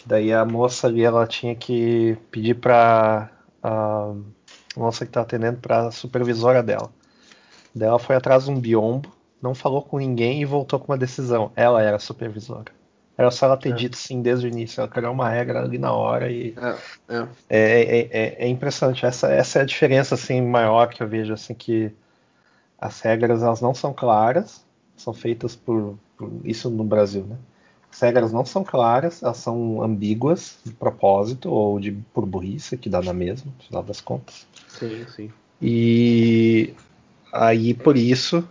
Daí 0.05 0.33
a 0.33 0.43
moça 0.43 0.87
ali 0.87 1.03
ela 1.03 1.25
tinha 1.25 1.55
que 1.55 2.17
pedir 2.31 2.55
para 2.55 3.29
uh, 3.63 4.21
moça 4.75 5.05
que 5.05 5.09
está 5.09 5.21
atendendo 5.21 5.59
para 5.59 5.87
a 5.87 5.91
supervisora 5.91 6.61
dela. 6.63 6.89
Dela 7.73 7.99
foi 7.99 8.15
atrás 8.15 8.45
de 8.45 8.51
um 8.51 8.59
biombo, 8.59 9.11
não 9.41 9.55
falou 9.55 9.81
com 9.81 9.97
ninguém 9.97 10.41
e 10.41 10.45
voltou 10.45 10.79
com 10.79 10.91
uma 10.91 10.97
decisão. 10.97 11.51
Ela 11.55 11.81
era 11.81 11.95
a 11.95 11.99
supervisora. 11.99 12.71
Era 13.17 13.29
só 13.29 13.45
ela 13.45 13.57
ter 13.57 13.69
é. 13.69 13.73
dito 13.73 13.97
sim 13.97 14.21
desde 14.21 14.47
o 14.47 14.49
início. 14.49 14.81
Ela 14.81 14.87
criou 14.87 15.13
uma 15.13 15.29
regra 15.29 15.61
ali 15.61 15.77
na 15.77 15.91
hora 15.91 16.31
e 16.31 16.55
é, 16.57 17.15
é. 17.15 17.27
é, 17.49 18.09
é, 18.11 18.45
é 18.45 18.47
impressionante. 18.47 19.05
Essa, 19.05 19.31
essa 19.31 19.59
é 19.59 19.61
a 19.61 19.65
diferença 19.65 20.15
assim 20.15 20.41
maior 20.41 20.87
que 20.87 21.03
eu 21.03 21.07
vejo 21.07 21.33
assim 21.33 21.53
que 21.53 21.93
as 22.79 22.99
regras 23.01 23.43
elas 23.43 23.61
não 23.61 23.75
são 23.75 23.93
claras, 23.93 24.65
são 24.95 25.13
feitas 25.13 25.55
por, 25.55 25.97
por 26.17 26.31
isso 26.43 26.69
no 26.69 26.83
Brasil, 26.83 27.23
né? 27.23 27.37
As 27.91 27.99
regras 27.99 28.31
não 28.31 28.45
são 28.45 28.63
claras, 28.63 29.21
elas 29.21 29.37
são 29.37 29.83
ambíguas 29.83 30.57
de 30.63 30.71
propósito 30.71 31.51
ou 31.51 31.79
de 31.79 31.91
por 32.13 32.25
burrice, 32.25 32.77
que 32.77 32.89
dá 32.89 33.01
na 33.01 33.13
mesma, 33.13 33.51
no 33.55 33.63
final 33.65 33.83
das 33.83 33.99
contas. 33.99 34.47
Sim, 34.79 35.05
sim. 35.07 35.31
E 35.61 36.73
aí 37.31 37.73
por 37.73 37.95
isso 37.95 38.47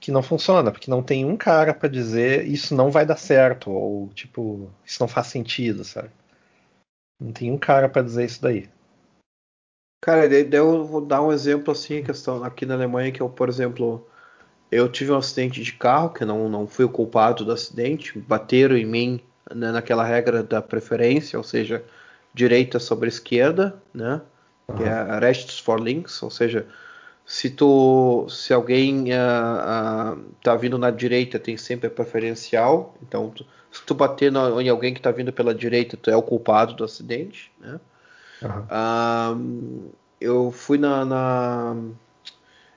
que 0.00 0.10
não 0.10 0.22
funciona, 0.22 0.72
porque 0.72 0.90
não 0.90 1.02
tem 1.02 1.24
um 1.24 1.36
cara 1.36 1.72
para 1.72 1.88
dizer 1.88 2.46
isso 2.46 2.74
não 2.74 2.90
vai 2.90 3.06
dar 3.06 3.16
certo 3.16 3.70
ou 3.70 4.08
tipo 4.08 4.68
isso 4.84 5.00
não 5.00 5.08
faz 5.08 5.28
sentido, 5.28 5.84
sabe? 5.84 6.10
Não 7.20 7.32
tem 7.32 7.50
um 7.50 7.58
cara 7.58 7.88
para 7.88 8.02
dizer 8.02 8.24
isso 8.24 8.42
daí. 8.42 8.68
Cara, 10.00 10.26
eu 10.26 10.84
vou 10.84 11.00
dar 11.00 11.22
um 11.22 11.30
exemplo 11.30 11.70
assim, 11.70 12.02
questão 12.02 12.42
aqui 12.42 12.66
na 12.66 12.74
Alemanha 12.74 13.12
que 13.12 13.20
eu, 13.20 13.28
por 13.28 13.48
exemplo, 13.48 14.04
eu 14.70 14.90
tive 14.90 15.12
um 15.12 15.16
acidente 15.16 15.62
de 15.62 15.72
carro 15.72 16.10
que 16.10 16.24
não 16.24 16.48
não 16.48 16.66
fui 16.66 16.84
o 16.84 16.90
culpado 16.90 17.44
do 17.44 17.52
acidente, 17.52 18.18
bateram 18.18 18.76
em 18.76 18.84
mim 18.84 19.20
né, 19.54 19.70
naquela 19.70 20.04
regra 20.04 20.42
da 20.42 20.60
preferência, 20.60 21.38
ou 21.38 21.44
seja, 21.44 21.84
direita 22.34 22.80
sobre 22.80 23.08
esquerda, 23.08 23.80
né? 23.94 24.20
Que 24.76 24.82
é 24.82 24.92
Arrests 24.92 25.58
for 25.58 25.80
Links, 25.80 26.22
ou 26.22 26.30
seja, 26.30 26.66
se 27.24 27.50
tu, 27.50 28.26
se 28.28 28.52
alguém 28.52 29.12
uh, 29.12 30.14
uh, 30.14 30.24
tá 30.42 30.54
vindo 30.56 30.76
na 30.76 30.90
direita 30.90 31.38
tem 31.38 31.56
sempre 31.56 31.86
a 31.86 31.90
preferencial, 31.90 32.94
então 33.02 33.30
tu, 33.30 33.46
se 33.70 33.82
tu 33.84 33.94
bater 33.94 34.30
no, 34.30 34.60
em 34.60 34.68
alguém 34.68 34.92
que 34.92 35.00
está 35.00 35.10
vindo 35.10 35.32
pela 35.32 35.54
direita, 35.54 35.96
tu 35.96 36.10
é 36.10 36.16
o 36.16 36.22
culpado 36.22 36.74
do 36.74 36.84
acidente, 36.84 37.50
né? 37.60 37.80
Uhum. 38.42 39.88
Uh, 39.88 39.92
eu 40.20 40.50
fui 40.50 40.78
na, 40.78 41.04
na, 41.04 41.76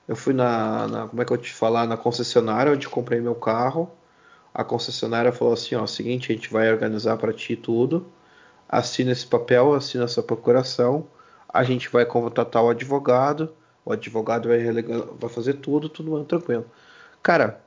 eu 0.06 0.16
fui 0.16 0.32
na, 0.32 0.86
na, 0.86 1.08
como 1.08 1.20
é 1.22 1.24
que 1.24 1.32
eu 1.32 1.36
te 1.36 1.52
falar, 1.52 1.86
na 1.86 1.96
concessionária 1.96 2.72
onde 2.72 2.88
comprei 2.88 3.20
meu 3.20 3.34
carro. 3.34 3.90
a 4.54 4.64
concessionária 4.64 5.32
falou 5.32 5.54
assim, 5.54 5.74
ó, 5.74 5.86
seguinte, 5.86 6.32
a 6.32 6.34
gente 6.34 6.50
vai 6.52 6.70
organizar 6.70 7.16
para 7.16 7.32
ti 7.32 7.56
tudo, 7.56 8.06
assina 8.68 9.12
esse 9.12 9.26
papel, 9.26 9.74
assina 9.74 10.04
essa 10.04 10.22
procuração, 10.22 11.06
a 11.48 11.62
gente 11.64 11.88
vai 11.88 12.04
contratar 12.04 12.62
o 12.62 12.70
advogado, 12.70 13.52
o 13.84 13.92
advogado 13.92 14.48
vai, 14.48 14.82
vai 14.82 15.30
fazer 15.30 15.54
tudo, 15.54 15.88
tudo 15.88 16.24
tranquilo. 16.24 16.66
Cara, 17.22 17.60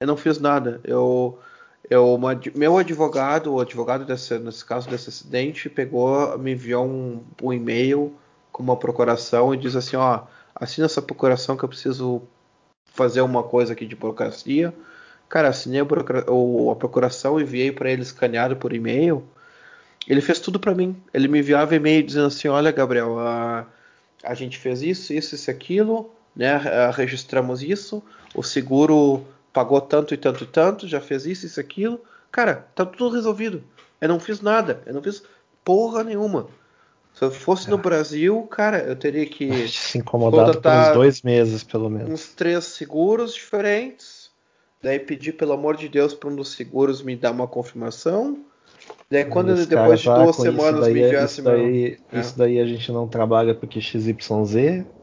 eu 0.00 0.06
não 0.06 0.16
fiz 0.16 0.38
nada. 0.38 0.80
Eu, 0.84 1.38
eu 1.90 2.18
meu 2.54 2.78
advogado, 2.78 3.54
o 3.54 3.60
advogado 3.60 4.04
desse, 4.04 4.38
nesse 4.38 4.64
caso 4.64 4.88
desse 4.88 5.08
acidente, 5.08 5.68
pegou, 5.68 6.38
me 6.38 6.52
enviou 6.52 6.86
um, 6.86 7.24
um 7.42 7.52
e-mail 7.52 8.12
com 8.52 8.62
uma 8.62 8.76
procuração 8.76 9.52
e 9.52 9.56
diz 9.56 9.74
assim, 9.74 9.96
ó, 9.96 10.22
assina 10.54 10.86
essa 10.86 11.02
procuração 11.02 11.56
que 11.56 11.64
eu 11.64 11.68
preciso 11.68 12.22
fazer 12.86 13.20
uma 13.20 13.42
coisa 13.42 13.72
aqui 13.72 13.86
de 13.86 13.96
burocracia. 13.96 14.72
Cara, 15.28 15.48
assinei 15.48 15.80
a, 15.80 15.84
procura, 15.84 16.20
a 16.20 16.76
procuração, 16.76 17.40
enviei 17.40 17.72
para 17.72 17.90
ele 17.90 18.02
escaneado 18.02 18.56
por 18.56 18.72
e-mail. 18.72 19.24
Ele 20.06 20.20
fez 20.20 20.38
tudo 20.38 20.60
para 20.60 20.74
mim. 20.74 20.96
Ele 21.12 21.28
me 21.28 21.38
enviava 21.38 21.74
e-mail 21.74 22.02
dizendo 22.02 22.26
assim, 22.26 22.48
olha, 22.48 22.70
Gabriel, 22.70 23.18
a, 23.18 23.66
a 24.22 24.34
gente 24.34 24.58
fez 24.58 24.82
isso, 24.82 25.12
isso, 25.12 25.34
isso, 25.34 25.50
aquilo, 25.50 26.12
né? 26.36 26.60
Registramos 26.94 27.62
isso, 27.62 28.02
o 28.34 28.42
seguro 28.42 29.24
pagou 29.52 29.80
tanto 29.80 30.12
e 30.12 30.16
tanto 30.16 30.44
e 30.44 30.46
tanto, 30.46 30.88
já 30.88 31.00
fez 31.00 31.24
isso, 31.26 31.46
isso, 31.46 31.60
aquilo. 31.60 32.00
Cara, 32.30 32.66
tá 32.74 32.84
tudo 32.84 33.14
resolvido. 33.14 33.62
Eu 34.00 34.08
não 34.08 34.20
fiz 34.20 34.40
nada, 34.40 34.82
eu 34.84 34.92
não 34.92 35.02
fiz 35.02 35.22
porra 35.64 36.04
nenhuma. 36.04 36.48
Se 37.14 37.24
eu 37.24 37.30
fosse 37.30 37.70
no 37.70 37.76
é. 37.76 37.80
Brasil, 37.80 38.42
cara, 38.50 38.78
eu 38.78 38.96
teria 38.96 39.24
que 39.24 39.68
se 39.68 39.98
incomodar 39.98 40.56
por 40.56 40.70
uns 40.70 40.92
dois 40.92 41.22
meses, 41.22 41.62
pelo 41.62 41.88
menos. 41.88 42.10
Uns 42.10 42.28
três 42.34 42.64
seguros 42.64 43.32
diferentes. 43.34 44.30
Daí 44.82 44.98
pedir, 44.98 45.32
pelo 45.32 45.52
amor 45.52 45.76
de 45.76 45.88
Deus, 45.88 46.12
para 46.12 46.28
um 46.28 46.34
dos 46.34 46.52
seguros 46.52 47.00
me 47.02 47.14
dar 47.16 47.30
uma 47.30 47.46
confirmação. 47.46 48.44
Daí 49.10 49.24
quando 49.24 49.54
depois 49.66 50.00
de 50.00 50.06
duas 50.06 50.36
semanas 50.36 50.88
me 50.88 51.00
enviasse 51.00 51.34
isso 51.34 51.42
daí, 51.42 51.98
isso 52.12 52.38
daí 52.38 52.60
a 52.60 52.66
gente 52.66 52.90
não 52.90 53.06
trabalha 53.06 53.54
porque 53.54 53.80
XYZ. 53.80 54.56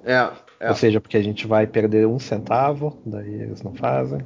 É, 0.03 0.29
é. 0.59 0.69
Ou 0.69 0.75
seja, 0.75 0.99
porque 0.99 1.17
a 1.17 1.23
gente 1.23 1.47
vai 1.47 1.65
perder 1.65 2.07
um 2.07 2.19
centavo, 2.19 2.99
daí 3.05 3.33
eles 3.33 3.61
não 3.61 3.73
fazem. 3.73 4.19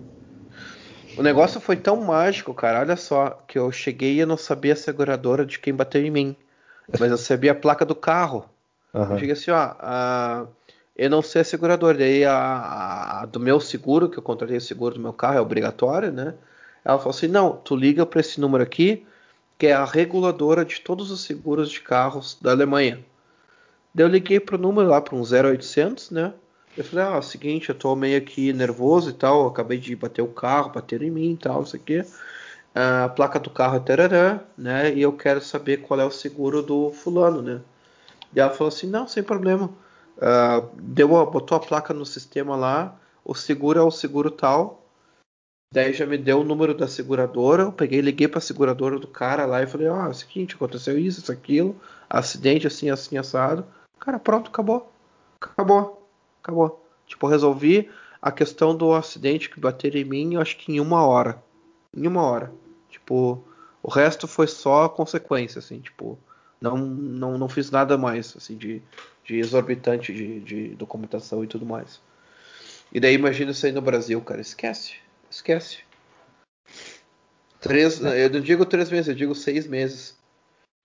O 1.17 1.23
negócio 1.23 1.61
foi 1.61 1.77
tão 1.77 1.97
mágico, 1.97 2.53
cara. 2.53 2.81
Olha 2.81 2.95
só, 2.95 3.41
que 3.47 3.57
eu 3.57 3.71
cheguei 3.71 4.15
e 4.15 4.19
eu 4.19 4.27
não 4.27 4.37
sabia 4.37 4.73
a 4.73 4.75
seguradora 4.75 5.45
de 5.45 5.59
quem 5.59 5.73
bateu 5.73 6.03
em 6.03 6.11
mim. 6.11 6.35
Mas 6.99 7.09
eu 7.09 7.17
sabia 7.17 7.53
a 7.53 7.55
placa 7.55 7.85
do 7.85 7.95
carro. 7.95 8.45
Uhum. 8.93 9.11
Eu 9.11 9.19
cheguei 9.19 9.31
assim, 9.31 9.51
ó. 9.51 9.75
A... 9.79 10.45
Eu 10.97 11.09
não 11.09 11.21
sei 11.21 11.41
a 11.41 11.45
seguradora. 11.45 11.97
Daí 11.97 12.25
a... 12.25 13.21
a, 13.21 13.25
do 13.25 13.39
meu 13.39 13.59
seguro, 13.61 14.09
que 14.09 14.17
eu 14.17 14.23
contratei 14.23 14.57
o 14.57 14.61
seguro 14.61 14.95
do 14.95 15.01
meu 15.01 15.13
carro, 15.13 15.37
é 15.37 15.41
obrigatório, 15.41 16.11
né? 16.11 16.33
Ela 16.83 16.97
falou 16.97 17.11
assim: 17.11 17.27
não, 17.27 17.55
tu 17.55 17.75
liga 17.75 18.05
para 18.05 18.19
esse 18.19 18.41
número 18.41 18.61
aqui, 18.63 19.05
que 19.57 19.67
é 19.67 19.73
a 19.73 19.85
reguladora 19.85 20.65
de 20.65 20.81
todos 20.81 21.11
os 21.11 21.21
seguros 21.21 21.69
de 21.69 21.81
carros 21.81 22.37
da 22.41 22.51
Alemanha. 22.51 23.03
Daí 23.93 24.05
eu 24.05 24.09
liguei 24.09 24.39
pro 24.39 24.57
número 24.57 24.89
lá 24.89 24.99
para 24.99 25.15
um 25.15 25.21
0800, 25.21 26.11
né? 26.11 26.33
Eu 26.77 26.83
falei, 26.83 27.05
ah, 27.05 27.15
é 27.15 27.19
o 27.19 27.21
seguinte, 27.21 27.69
eu 27.69 27.75
tô 27.75 27.95
meio 27.95 28.17
aqui 28.17 28.51
nervoso 28.51 29.09
e 29.09 29.13
tal, 29.13 29.47
acabei 29.47 29.77
de 29.77 29.95
bater 29.95 30.21
o 30.21 30.27
carro, 30.27 30.73
bateram 30.73 31.05
em 31.05 31.11
mim 31.11 31.31
e 31.31 31.37
tal, 31.37 31.63
isso 31.63 31.75
aqui. 31.75 32.03
A 32.73 33.07
placa 33.07 33.39
do 33.39 33.49
carro 33.49 33.77
é 33.77 33.79
tarará, 33.79 34.41
né? 34.57 34.93
E 34.93 35.01
eu 35.01 35.13
quero 35.13 35.39
saber 35.39 35.77
qual 35.77 35.97
é 36.01 36.05
o 36.05 36.11
seguro 36.11 36.61
do 36.61 36.91
fulano, 36.91 37.41
né? 37.41 37.61
E 38.35 38.39
ela 38.41 38.51
falou 38.51 38.67
assim, 38.67 38.87
não, 38.87 39.07
sem 39.07 39.23
problema. 39.23 39.69
Uh, 40.17 40.69
deu, 40.73 41.07
botou 41.07 41.55
a 41.57 41.61
placa 41.61 41.93
no 41.93 42.05
sistema 42.05 42.57
lá, 42.57 42.97
o 43.23 43.33
seguro 43.33 43.79
é 43.79 43.83
o 43.83 43.91
seguro 43.91 44.29
tal, 44.29 44.84
Daí 45.75 45.91
já 45.91 46.05
me 46.05 46.17
deu 46.17 46.39
o 46.39 46.43
número 46.45 46.73
da 46.73 46.87
seguradora, 46.87 47.63
eu 47.63 47.71
peguei, 47.73 47.99
liguei 47.99 48.29
para 48.29 48.37
a 48.37 48.41
seguradora 48.41 48.97
do 48.97 49.09
cara 49.09 49.45
lá 49.45 49.61
e 49.61 49.67
falei: 49.67 49.89
"Ó, 49.89 50.03
oh, 50.03 50.05
é 50.05 50.07
o 50.07 50.13
seguinte, 50.13 50.55
aconteceu 50.55 50.97
isso, 50.97 51.19
isso, 51.19 51.29
aquilo, 51.33 51.75
acidente 52.09 52.65
assim, 52.65 52.89
assim 52.89 53.17
assado". 53.17 53.65
Cara, 53.99 54.17
pronto, 54.17 54.47
acabou. 54.47 54.89
Acabou. 55.41 56.09
Acabou. 56.41 56.81
Tipo, 57.05 57.27
resolvi 57.27 57.89
a 58.21 58.31
questão 58.31 58.73
do 58.73 58.93
acidente 58.93 59.49
que 59.49 59.59
bateram 59.59 59.99
em 59.99 60.05
mim, 60.05 60.35
eu 60.35 60.41
acho 60.41 60.55
que 60.55 60.71
em 60.71 60.79
uma 60.79 61.05
hora. 61.05 61.43
Em 61.93 62.07
uma 62.07 62.21
hora. 62.21 62.53
Tipo, 62.89 63.43
o 63.83 63.91
resto 63.91 64.29
foi 64.29 64.47
só 64.47 64.87
consequência, 64.87 65.59
assim, 65.59 65.81
tipo, 65.81 66.17
não, 66.61 66.77
não, 66.77 67.37
não 67.37 67.49
fiz 67.49 67.69
nada 67.69 67.97
mais, 67.97 68.33
assim, 68.37 68.55
de, 68.55 68.81
de 69.25 69.39
exorbitante 69.39 70.13
de, 70.13 70.39
de 70.39 70.67
documentação 70.75 71.43
e 71.43 71.47
tudo 71.47 71.65
mais. 71.65 71.99
E 72.93 72.99
daí 73.01 73.13
imagina 73.13 73.51
isso 73.51 73.65
aí 73.65 73.73
no 73.73 73.81
Brasil, 73.81 74.21
cara, 74.21 74.39
esquece. 74.39 75.03
Esquece. 75.35 75.79
Três, 77.59 77.99
eu 77.99 78.29
não 78.29 78.39
digo 78.39 78.65
três 78.65 78.89
meses, 78.89 79.09
eu 79.09 79.15
digo 79.15 79.35
seis 79.35 79.67
meses. 79.67 80.17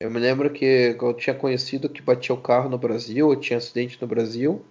Eu 0.01 0.11
me 0.11 0.19
lembro 0.19 0.51
que 0.51 0.97
eu 1.01 1.15
tinha 1.15 1.37
conhecido 1.37 1.89
que 1.89 2.03
batia 2.03 2.35
o 2.35 2.41
carro 2.41 2.69
no 2.69 2.77
Brasil, 2.77 3.31
eu 3.31 3.39
tinha 3.39 3.59
acidente 3.59 3.97
no 4.03 4.09
Brasil, 4.09 4.65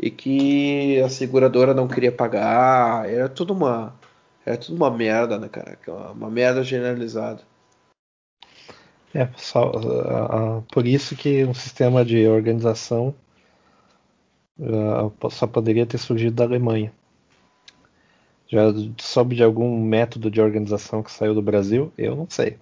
e 0.00 0.10
que 0.10 1.00
a 1.00 1.08
seguradora 1.08 1.72
não 1.72 1.86
queria 1.86 2.10
pagar. 2.10 3.08
Era 3.08 3.28
tudo 3.28 3.52
uma. 3.52 3.94
Era 4.44 4.56
tudo 4.56 4.74
uma 4.74 4.90
merda, 4.90 5.38
né, 5.38 5.48
cara? 5.48 5.78
Uma 6.12 6.28
merda 6.28 6.64
generalizada. 6.64 7.42
É, 9.14 9.28
só, 9.36 9.70
uh, 9.70 10.58
uh, 10.58 10.62
por 10.72 10.88
isso 10.88 11.14
que 11.14 11.44
um 11.44 11.54
sistema 11.54 12.04
de 12.04 12.26
organização 12.26 13.14
uh, 14.58 15.30
só 15.30 15.46
poderia 15.46 15.86
ter 15.86 15.98
surgido 15.98 16.34
da 16.34 16.44
Alemanha. 16.44 16.92
Já 18.54 18.72
soube 18.98 19.34
de 19.34 19.42
algum 19.42 19.82
método 19.84 20.30
de 20.30 20.40
organização 20.40 21.02
que 21.02 21.10
saiu 21.10 21.34
do 21.34 21.42
Brasil? 21.42 21.92
Eu 21.98 22.14
não 22.14 22.24
sei. 22.30 22.56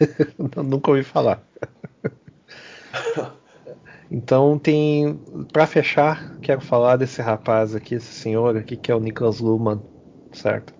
Nunca 0.56 0.90
ouvi 0.90 1.02
falar. 1.02 1.42
então 4.10 4.58
tem, 4.58 5.20
para 5.52 5.66
fechar, 5.66 6.38
quero 6.40 6.62
falar 6.62 6.96
desse 6.96 7.20
rapaz 7.20 7.74
aqui, 7.74 7.96
esse 7.96 8.06
senhor 8.06 8.56
aqui 8.56 8.78
que 8.78 8.90
é 8.90 8.94
o 8.94 8.98
Niklas 8.98 9.40
Luhmann, 9.40 9.82
certo? 10.32 10.72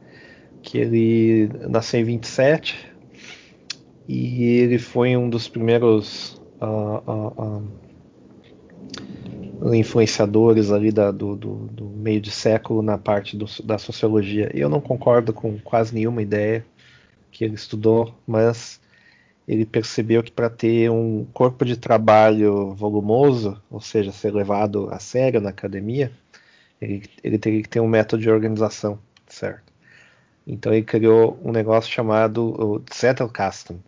Que 0.62 0.78
ele 0.78 1.51
nasceu 1.68 2.01
em 2.01 2.05
27 2.05 2.91
e 4.09 4.55
ele 4.55 4.78
foi 4.78 5.18
um 5.18 5.28
dos 5.28 5.49
primeiros 5.49 6.41
uh, 6.62 7.11
uh, 7.11 7.59
uh, 7.59 7.68
influenciadores 9.74 10.70
ali 10.70 10.90
da, 10.90 11.11
do, 11.11 11.36
do, 11.36 11.54
do, 11.68 11.84
meio 11.88 12.20
de 12.20 12.30
século 12.30 12.82
na 12.82 12.96
parte 12.96 13.36
do, 13.36 13.46
da 13.64 13.78
sociologia. 13.78 14.50
Eu 14.54 14.68
não 14.68 14.80
concordo 14.80 15.32
com 15.32 15.58
quase 15.58 15.94
nenhuma 15.94 16.22
ideia 16.22 16.64
que 17.30 17.44
ele 17.44 17.54
estudou, 17.54 18.14
mas 18.26 18.80
ele 19.46 19.66
percebeu 19.66 20.22
que 20.22 20.30
para 20.30 20.48
ter 20.48 20.90
um 20.90 21.26
corpo 21.32 21.64
de 21.64 21.76
trabalho 21.76 22.72
volumoso, 22.74 23.61
ou 23.70 23.80
seja, 23.80 24.12
ser 24.12 24.32
levado 24.32 24.88
a 24.90 24.98
sério 24.98 25.40
na 25.40 25.50
academia, 25.50 26.12
ele, 26.80 27.02
ele 27.22 27.38
teria 27.38 27.62
que 27.62 27.68
ter 27.68 27.80
um 27.80 27.88
método 27.88 28.22
de 28.22 28.30
organização, 28.30 28.98
certo? 29.26 29.70
Então 30.46 30.72
ele 30.72 30.84
criou 30.84 31.38
um 31.44 31.52
negócio 31.52 31.90
chamado 31.90 32.54
o 32.58 32.82
Zettelkasten, 32.92 33.82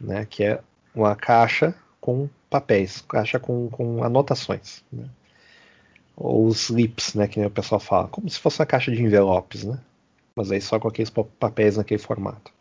né, 0.00 0.26
que 0.28 0.44
é 0.44 0.60
uma 0.94 1.16
caixa 1.16 1.74
com 2.00 2.28
papéis, 2.50 3.00
caixa 3.02 3.38
com, 3.38 3.68
com 3.68 4.02
anotações. 4.02 4.82
Né? 4.92 5.04
Ou 6.16 6.48
slips, 6.48 7.14
né, 7.14 7.28
que 7.28 7.40
o 7.44 7.50
pessoal 7.50 7.80
fala, 7.80 8.08
como 8.08 8.28
se 8.28 8.38
fosse 8.38 8.60
uma 8.60 8.66
caixa 8.66 8.90
de 8.90 9.02
envelopes, 9.02 9.64
né? 9.64 9.78
Mas 10.34 10.50
aí 10.50 10.60
só 10.60 10.78
com 10.78 10.88
aqueles 10.88 11.10
papéis 11.10 11.76
naquele 11.76 12.00
formato. 12.00 12.52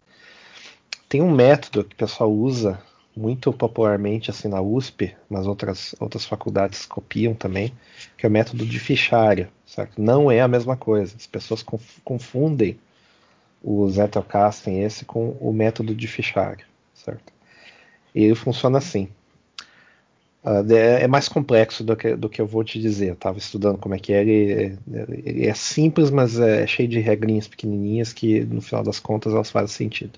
Tem 1.09 1.21
um 1.21 1.31
método 1.31 1.83
que 1.83 1.95
o 1.95 1.97
pessoal 1.97 2.31
usa 2.31 2.81
muito 3.15 3.51
popularmente 3.51 4.29
assim 4.29 4.47
na 4.47 4.61
USP, 4.61 5.15
mas 5.27 5.47
outras, 5.47 5.95
outras 5.99 6.25
faculdades 6.25 6.85
copiam 6.85 7.33
também, 7.33 7.73
que 8.15 8.25
é 8.25 8.29
o 8.29 8.31
método 8.31 8.65
de 8.65 8.79
fichário, 8.79 9.47
certo? 9.65 9.99
Não 9.99 10.31
é 10.31 10.39
a 10.39 10.47
mesma 10.47 10.77
coisa. 10.77 11.15
As 11.15 11.25
pessoas 11.25 11.65
confundem 12.03 12.79
o 13.63 13.89
Zettelkasten 13.89 14.83
esse 14.83 15.03
com 15.03 15.31
o 15.39 15.51
método 15.51 15.95
de 15.95 16.07
fichário, 16.07 16.65
certo? 16.93 17.33
Ele 18.13 18.35
funciona 18.35 18.77
assim. 18.77 19.09
Uh, 20.47 20.73
é 20.73 21.07
mais 21.07 21.27
complexo 21.27 21.83
do 21.83 21.93
que, 21.93 22.15
do 22.15 22.29
que 22.29 22.39
eu 22.39 22.47
vou 22.47 22.63
te 22.63 22.79
dizer. 22.79 23.09
Eu 23.09 23.13
estava 23.15 23.37
estudando 23.37 23.77
como 23.77 23.95
é 23.95 23.99
que 23.99 24.13
é. 24.13 24.21
Ele, 24.21 24.79
ele, 25.25 25.45
é 25.45 25.53
simples, 25.53 26.09
mas 26.09 26.39
é 26.39 26.65
cheio 26.65 26.87
de 26.87 26.99
regrinhas 26.99 27.49
pequenininhas 27.49 28.13
que, 28.13 28.45
no 28.45 28.61
final 28.61 28.81
das 28.81 28.97
contas, 28.97 29.33
elas 29.33 29.51
fazem 29.51 29.75
sentido. 29.75 30.17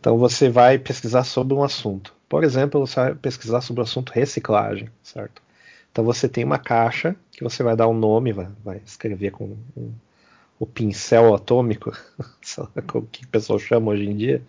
Então, 0.00 0.16
você 0.16 0.48
vai 0.48 0.78
pesquisar 0.78 1.24
sobre 1.24 1.52
um 1.52 1.62
assunto. 1.62 2.14
Por 2.28 2.44
exemplo, 2.44 2.80
você 2.80 2.94
vai 2.96 3.14
pesquisar 3.14 3.60
sobre 3.60 3.82
o 3.82 3.84
assunto 3.84 4.10
reciclagem, 4.10 4.88
certo? 5.02 5.42
Então, 5.92 6.02
você 6.02 6.28
tem 6.28 6.42
uma 6.42 6.58
caixa 6.58 7.14
que 7.32 7.44
você 7.44 7.62
vai 7.62 7.76
dar 7.76 7.88
um 7.88 7.94
nome, 7.94 8.32
vai, 8.32 8.48
vai 8.64 8.80
escrever 8.86 9.32
com 9.32 9.56
um, 9.76 9.92
o 10.58 10.66
pincel 10.66 11.34
atômico, 11.34 11.92
como 12.86 13.06
que 13.08 13.24
o 13.24 13.28
pessoal 13.28 13.58
chama 13.58 13.92
hoje 13.92 14.06
em 14.06 14.16
dia, 14.16 14.42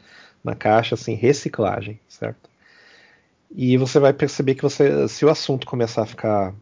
na 0.44 0.56
caixa, 0.56 0.96
assim, 0.96 1.14
reciclagem, 1.14 2.00
certo? 2.08 2.50
E 3.50 3.78
você 3.78 4.00
vai 4.00 4.14
perceber 4.14 4.56
que 4.56 4.64
você, 4.64 5.08
se 5.08 5.26
o 5.26 5.30
assunto 5.30 5.66
começar 5.66 6.04
a 6.04 6.06
ficar 6.06 6.54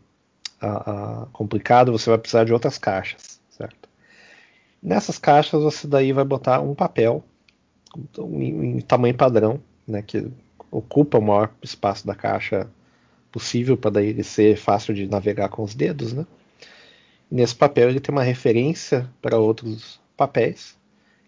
a, 0.62 0.68
a, 0.68 1.26
complicado, 1.28 1.92
você 1.92 2.10
vai 2.10 2.20
precisar 2.20 2.44
de 2.44 2.54
outras 2.54 2.78
caixas, 2.78 3.40
certo? 3.50 3.90
Nessas 4.82 5.18
caixas 5.18 5.64
você 5.64 5.88
daí 5.88 6.14
vai 6.14 6.24
botar 6.24 6.62
um 6.62 6.76
papel 6.76 7.24
em, 8.20 8.80
tamanho 8.82 9.16
padrão, 9.16 9.60
né, 9.88 10.02
que 10.02 10.28
ocupa 10.70 11.18
o 11.18 11.22
maior 11.22 11.52
espaço 11.64 12.06
da 12.06 12.14
caixa 12.14 12.70
possível 13.32 13.78
para 13.78 13.92
daí 13.92 14.08
ele 14.08 14.24
ser 14.24 14.58
fácil 14.58 14.94
de 14.94 15.08
navegar 15.08 15.50
com 15.50 15.64
os 15.64 15.74
dedos, 15.74 16.14
né? 16.14 16.26
Nesse 17.30 17.56
papel 17.56 17.90
ele 17.90 18.00
tem 18.00 18.14
uma 18.14 18.24
referência 18.24 19.10
para 19.22 19.38
outros 19.38 20.00
papéis. 20.16 20.78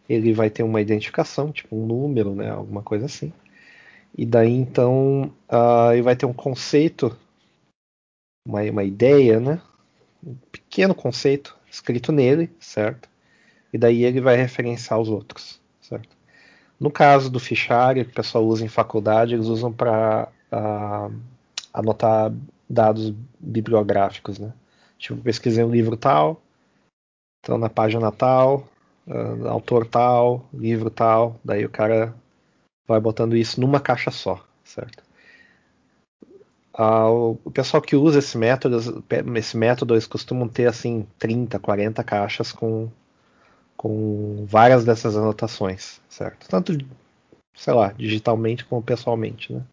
Ele 0.08 0.32
vai 0.32 0.50
ter 0.50 0.64
uma 0.64 0.80
identificação, 0.80 1.52
tipo 1.52 1.76
um 1.76 1.86
número, 1.86 2.34
né, 2.34 2.50
alguma 2.50 2.82
coisa 2.82 3.06
assim. 3.06 3.34
E 4.16 4.26
daí 4.26 4.54
então 4.54 5.32
uh, 5.50 5.94
ele 5.94 6.02
vai 6.02 6.16
ter 6.16 6.26
um 6.26 6.34
conceito, 6.34 7.16
uma, 8.46 8.62
uma 8.64 8.84
ideia, 8.84 9.40
né? 9.40 9.62
Um 10.26 10.36
pequeno 10.52 10.94
conceito 10.94 11.56
escrito 11.70 12.12
nele, 12.12 12.52
certo? 12.60 13.10
E 13.72 13.78
daí 13.78 14.04
ele 14.04 14.22
vai 14.22 14.36
referenciar 14.36 15.00
os 15.00 15.10
outros, 15.10 15.62
certo? 15.82 16.16
No 16.80 16.92
caso 16.92 17.30
do 17.30 17.40
fichário 17.40 18.06
que 18.06 18.12
o 18.12 18.16
pessoal 18.16 18.46
usa 18.46 18.64
em 18.64 18.70
faculdade, 18.70 19.34
eles 19.34 19.48
usam 19.48 19.72
para 19.74 20.30
uh, 20.52 20.56
ah, 20.56 21.12
anotar 21.74 22.32
dados 22.70 23.14
bibliográficos, 23.40 24.38
né? 24.40 24.54
Tipo, 24.98 25.22
pesquisei 25.22 25.64
um 25.64 25.72
livro 25.72 25.96
tal, 25.96 26.42
então 27.44 27.58
na 27.58 27.70
página 27.70 28.12
tal, 28.12 28.68
uh, 29.08 29.48
autor 29.48 29.86
tal, 29.86 30.46
livro 30.54 30.90
tal, 30.90 31.40
daí 31.44 31.66
o 31.66 31.70
cara 31.70 32.16
vai 32.88 33.00
botando 33.00 33.36
isso 33.36 33.60
numa 33.60 33.80
caixa 33.80 34.10
só, 34.12 34.44
certo? 34.64 35.04
Uh, 36.74 37.40
o 37.44 37.52
pessoal 37.52 37.82
que 37.82 37.96
usa 37.96 38.20
esse 38.20 38.38
método, 38.38 39.04
esse 39.36 39.58
método, 39.58 39.96
eles 39.96 40.06
costumam 40.06 40.48
ter 40.48 40.68
assim 40.68 41.08
30, 41.18 41.58
40 41.58 42.04
caixas 42.04 42.52
com, 42.52 42.90
com 43.76 44.46
várias 44.48 44.86
dessas 44.86 45.18
anotações, 45.18 46.00
certo? 46.08 46.48
Tanto, 46.48 46.78
sei 47.56 47.74
lá, 47.74 47.92
digitalmente 47.94 48.64
como 48.64 48.84
pessoalmente, 48.84 49.52
né? 49.52 49.64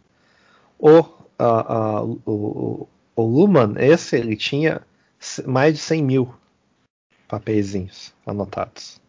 O, 0.79 1.01
uh, 1.01 2.21
o, 2.25 2.89
o 3.15 3.23
Luman, 3.23 3.75
esse, 3.77 4.17
ele 4.17 4.35
tinha 4.35 4.81
mais 5.47 5.75
de 5.75 5.81
100 5.81 6.03
mil 6.03 6.35
papeizinhos 7.29 8.15
anotados, 8.27 9.01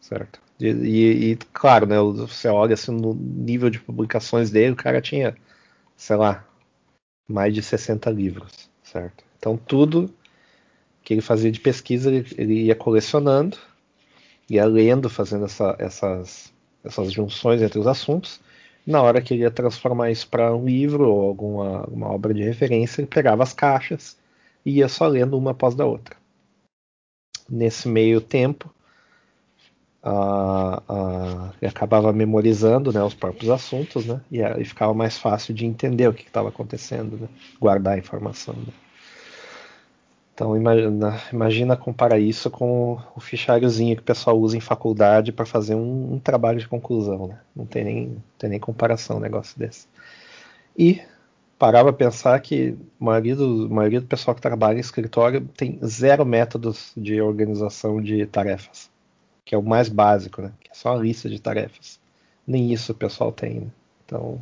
certo? 0.00 0.43
E, 0.64 0.70
e, 0.70 1.32
e, 1.32 1.36
claro, 1.52 1.86
né, 1.86 1.96
você 2.00 2.48
olha 2.48 2.72
assim 2.72 2.90
no 2.90 3.12
nível 3.14 3.68
de 3.68 3.78
publicações 3.78 4.50
dele, 4.50 4.72
o 4.72 4.76
cara 4.76 5.00
tinha, 5.00 5.36
sei 5.96 6.16
lá, 6.16 6.46
mais 7.28 7.52
de 7.52 7.62
60 7.62 8.10
livros, 8.10 8.70
certo? 8.82 9.24
Então 9.38 9.58
tudo 9.58 10.12
que 11.02 11.12
ele 11.12 11.20
fazia 11.20 11.52
de 11.52 11.60
pesquisa 11.60 12.10
ele, 12.10 12.26
ele 12.38 12.62
ia 12.64 12.74
colecionando, 12.74 13.58
ia 14.48 14.64
lendo, 14.64 15.10
fazendo 15.10 15.44
essa, 15.44 15.76
essas, 15.78 16.52
essas 16.82 17.12
junções 17.12 17.60
entre 17.60 17.78
os 17.78 17.86
assuntos. 17.86 18.40
Na 18.86 19.02
hora 19.02 19.20
que 19.20 19.34
ele 19.34 19.42
ia 19.42 19.50
transformar 19.50 20.10
isso 20.10 20.28
para 20.28 20.54
um 20.54 20.64
livro 20.64 21.10
ou 21.10 21.28
alguma 21.28 21.84
uma 21.88 22.08
obra 22.10 22.32
de 22.32 22.42
referência, 22.42 23.02
ele 23.02 23.08
pegava 23.08 23.42
as 23.42 23.52
caixas 23.52 24.16
e 24.64 24.78
ia 24.78 24.88
só 24.88 25.06
lendo 25.06 25.36
uma 25.36 25.50
após 25.50 25.74
da 25.74 25.84
outra. 25.84 26.16
Nesse 27.48 27.86
meio 27.86 28.20
tempo, 28.20 28.73
uh, 30.04 30.76
uh, 30.92 31.52
ele 31.60 31.70
acabava 31.70 32.12
memorizando 32.12 32.92
né, 32.92 33.02
os 33.02 33.14
próprios 33.14 33.50
assuntos, 33.50 34.04
né, 34.06 34.20
e, 34.30 34.40
e 34.40 34.64
ficava 34.64 34.92
mais 34.92 35.18
fácil 35.18 35.54
de 35.54 35.64
entender 35.64 36.08
o 36.08 36.14
que 36.14 36.24
estava 36.24 36.48
acontecendo, 36.50 37.16
né, 37.16 37.28
guardar 37.60 37.94
a 37.94 37.98
informação. 37.98 38.54
Né. 38.54 38.72
Então 40.34 40.56
imagina, 40.56 41.22
imagina, 41.32 41.76
comparar 41.76 42.18
isso 42.18 42.50
com 42.50 42.98
o 43.14 43.20
fichariozinho 43.20 43.94
que 43.94 44.02
o 44.02 44.04
pessoal 44.04 44.36
usa 44.36 44.56
em 44.56 44.60
faculdade 44.60 45.30
para 45.30 45.46
fazer 45.46 45.76
um, 45.76 46.14
um, 46.14 46.18
trabalho 46.18 46.58
de 46.58 46.66
conclusão. 46.66 47.28
Né? 47.28 47.38
Não 47.54 47.64
tem 47.64 47.84
nem, 47.84 48.16
tem 48.36 48.50
nem 48.50 48.58
comparação 48.58 49.18
um 49.18 49.20
negócio 49.20 49.56
desse. 49.56 49.86
E 50.76 51.00
parava 51.56 51.90
a 51.90 51.92
pensar 51.92 52.40
que 52.40 52.76
a 53.00 53.04
maioria, 53.04 53.36
do, 53.36 53.66
a 53.66 53.68
maioria 53.68 54.00
do 54.00 54.08
pessoal 54.08 54.34
que 54.34 54.42
trabalha 54.42 54.76
em 54.76 54.80
escritório 54.80 55.48
tem 55.56 55.78
zero 55.84 56.26
métodos 56.26 56.90
de 56.96 57.20
organização 57.20 58.02
de 58.02 58.26
tarefas, 58.26 58.90
que 59.44 59.54
é 59.54 59.58
o 59.58 59.62
mais 59.62 59.88
básico, 59.88 60.42
né? 60.42 60.52
que 60.60 60.70
é 60.70 60.74
só 60.74 60.96
a 60.96 61.00
lista 61.00 61.28
de 61.28 61.40
tarefas. 61.40 62.00
Nem 62.46 62.72
isso 62.72 62.92
o 62.92 62.94
pessoal 62.94 63.32
tem. 63.32 63.60
Né? 63.60 63.66
Então, 64.04 64.40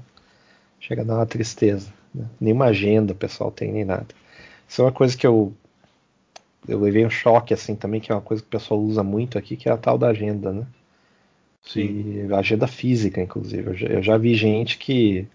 chega 0.80 1.02
a 1.02 1.04
dar 1.04 1.16
uma 1.16 1.26
tristeza. 1.26 1.92
Né? 2.14 2.26
Nenhuma 2.40 2.66
agenda 2.66 3.12
o 3.12 3.16
pessoal 3.16 3.50
tem, 3.50 3.72
nem 3.72 3.84
nada. 3.84 4.08
Isso 4.68 4.80
é 4.82 4.84
uma 4.84 4.92
coisa 4.92 5.16
que 5.16 5.26
eu 5.26 5.52
eu 6.68 6.78
levei 6.80 7.04
um 7.04 7.10
choque 7.10 7.52
assim 7.52 7.74
também, 7.74 8.00
que 8.00 8.12
é 8.12 8.14
uma 8.14 8.20
coisa 8.20 8.42
que 8.42 8.48
o 8.48 8.50
pessoal 8.50 8.80
usa 8.80 9.02
muito 9.02 9.36
aqui, 9.36 9.56
que 9.56 9.68
é 9.68 9.72
a 9.72 9.76
tal 9.76 9.98
da 9.98 10.08
agenda, 10.08 10.52
né? 10.52 10.66
Sim. 11.64 12.26
E 12.28 12.34
agenda 12.34 12.66
física, 12.66 13.20
inclusive. 13.20 13.70
Eu 13.70 13.74
já, 13.74 13.86
eu 13.88 14.02
já 14.02 14.16
vi 14.16 14.34
gente 14.34 14.78
que 14.78 15.26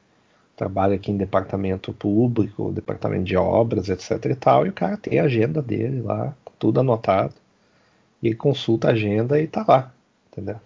trabalha 0.56 0.96
aqui 0.96 1.12
em 1.12 1.18
departamento 1.18 1.94
público, 1.94 2.72
departamento 2.72 3.26
de 3.26 3.38
obras, 3.38 3.90
etc 3.90 4.26
e 4.26 4.36
tal, 4.36 4.66
e 4.66 4.70
o 4.70 4.74
cara 4.74 4.98
tem 4.98 5.20
a 5.20 5.26
agenda 5.26 5.62
dele 5.62 6.02
lá, 6.02 6.36
tudo 6.58 6.80
anotado, 6.80 7.36
e 8.22 8.34
consulta 8.34 8.90
a 8.90 8.92
agenda 8.92 9.40
e 9.40 9.48
tá 9.48 9.64
lá, 9.68 9.92
entendeu? 10.32 10.60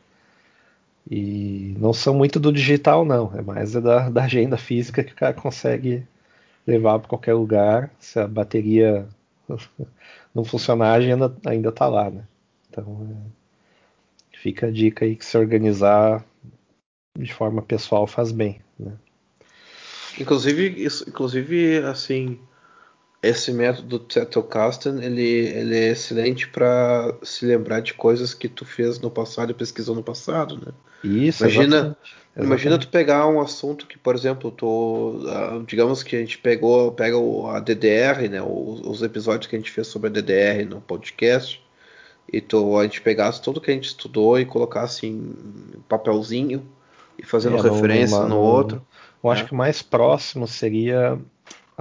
E 1.09 1.75
não 1.79 1.93
são 1.93 2.13
muito 2.13 2.39
do 2.39 2.51
digital, 2.51 3.03
não, 3.03 3.31
é 3.35 3.41
mais 3.41 3.73
da, 3.73 4.09
da 4.09 4.23
agenda 4.23 4.57
física 4.57 5.03
que 5.03 5.13
o 5.13 5.15
cara 5.15 5.33
consegue 5.33 6.05
levar 6.65 6.99
para 6.99 7.09
qualquer 7.09 7.33
lugar, 7.33 7.91
se 7.99 8.19
a 8.19 8.27
bateria 8.27 9.07
não 10.33 10.43
funcionar, 10.43 10.91
a 10.91 10.97
agenda 10.97 11.35
ainda 11.45 11.71
tá 11.71 11.87
lá, 11.87 12.09
né? 12.09 12.23
Então, 12.69 13.07
é, 13.11 14.37
fica 14.37 14.67
a 14.67 14.71
dica 14.71 15.05
aí 15.05 15.15
que 15.15 15.25
se 15.25 15.37
organizar 15.37 16.23
de 17.17 17.33
forma 17.33 17.61
pessoal 17.61 18.07
faz 18.07 18.31
bem, 18.31 18.61
né? 18.79 18.93
Inclusive, 20.19 20.67
isso, 20.83 21.07
inclusive, 21.07 21.77
assim, 21.77 22.39
esse 23.21 23.51
método 23.53 23.99
do 23.99 24.13
Zettelkasten, 24.13 25.03
ele, 25.03 25.21
ele 25.21 25.77
é 25.77 25.91
excelente 25.91 26.47
para 26.47 27.13
se 27.21 27.45
lembrar 27.45 27.79
de 27.81 27.93
coisas 27.93 28.33
que 28.33 28.49
tu 28.49 28.65
fez 28.65 28.99
no 28.99 29.11
passado 29.11 29.51
e 29.51 29.53
pesquisou 29.53 29.93
no 29.93 30.01
passado, 30.01 30.55
né? 30.55 30.73
Isso, 31.03 31.43
imagina, 31.43 31.75
exatamente. 31.75 31.97
imagina 32.35 32.77
tu 32.79 32.87
pegar 32.87 33.27
um 33.27 33.39
assunto 33.39 33.85
que, 33.85 33.97
por 33.97 34.15
exemplo, 34.15 34.49
tu, 34.49 35.23
ah, 35.27 35.61
digamos 35.67 36.01
que 36.01 36.15
a 36.15 36.19
gente 36.19 36.39
pegou, 36.39 36.91
pega 36.93 37.15
a 37.55 37.59
DDR, 37.59 38.27
né, 38.29 38.41
os, 38.41 38.81
os 38.81 39.01
episódios 39.03 39.47
que 39.47 39.55
a 39.55 39.59
gente 39.59 39.71
fez 39.71 39.87
sobre 39.87 40.07
a 40.07 40.11
DDR 40.11 40.65
no 40.67 40.81
podcast, 40.81 41.63
e 42.31 42.41
tu, 42.41 42.77
a 42.77 42.83
gente 42.83 43.01
pegasse 43.01 43.41
tudo 43.41 43.61
que 43.61 43.69
a 43.69 43.73
gente 43.73 43.87
estudou 43.87 44.39
e 44.39 44.45
colocasse 44.45 45.05
em 45.05 45.35
papelzinho 45.87 46.65
e 47.19 47.25
fazendo 47.25 47.57
é, 47.57 47.61
referência 47.69 48.19
no, 48.21 48.29
no 48.29 48.39
outro. 48.39 48.81
Eu 49.23 49.29
acho 49.29 49.43
é. 49.43 49.45
que 49.47 49.53
o 49.53 49.57
mais 49.57 49.83
próximo 49.83 50.47
seria 50.47 51.19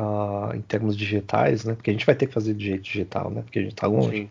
uh, 0.01 0.55
em 0.57 0.63
termos 0.63 0.97
digitais, 0.97 1.65
né? 1.65 1.75
Porque 1.75 1.91
a 1.91 1.93
gente 1.93 2.07
vai 2.07 2.15
ter 2.15 2.27
que 2.27 2.35
fazer 2.35 2.55
de 2.55 2.67
jeito 2.67 2.83
digital, 2.83 3.31
né? 3.31 3.43
Porque 3.43 3.59
a 3.59 3.63
gente 3.63 3.73
está 3.73 3.87
longe. 3.87 4.11
Sim. 4.11 4.31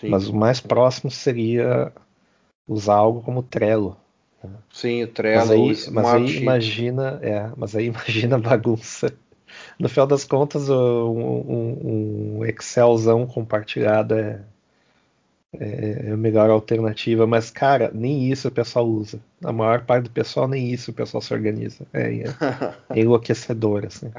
Sim. 0.00 0.08
Mas 0.08 0.28
o 0.28 0.34
mais 0.34 0.60
próximo 0.60 1.10
seria 1.10 1.92
usar 2.66 2.94
algo 2.94 3.20
como 3.20 3.42
Trello. 3.42 3.96
Né? 4.42 4.50
Sim, 4.72 5.02
o 5.02 5.08
Trello. 5.08 5.40
Mas 5.40 5.50
aí, 5.50 5.92
mas 5.92 6.06
aí 6.06 6.36
imagina, 6.38 7.18
é, 7.22 7.50
mas 7.56 7.76
aí 7.76 7.86
imagina 7.88 8.36
a 8.36 8.38
bagunça. 8.38 9.12
No 9.78 9.88
final 9.88 10.06
das 10.06 10.24
contas, 10.24 10.70
um, 10.70 10.74
um, 10.74 12.38
um 12.38 12.44
Excelzão 12.46 13.26
compartilhado 13.26 14.14
é, 14.14 14.40
é, 15.58 16.08
é 16.08 16.12
a 16.12 16.16
melhor 16.16 16.48
alternativa, 16.50 17.26
mas 17.26 17.50
cara, 17.50 17.90
nem 17.92 18.30
isso 18.30 18.48
o 18.48 18.52
pessoal 18.52 18.86
usa. 18.86 19.20
A 19.44 19.52
maior 19.52 19.84
parte 19.84 20.04
do 20.04 20.10
pessoal 20.10 20.46
nem 20.46 20.70
isso 20.70 20.90
o 20.90 20.94
pessoal 20.94 21.20
se 21.20 21.32
organiza. 21.34 21.86
É, 21.92 22.24
é 22.90 22.94
enlouquecedor, 23.00 23.84
assim. 23.86 24.12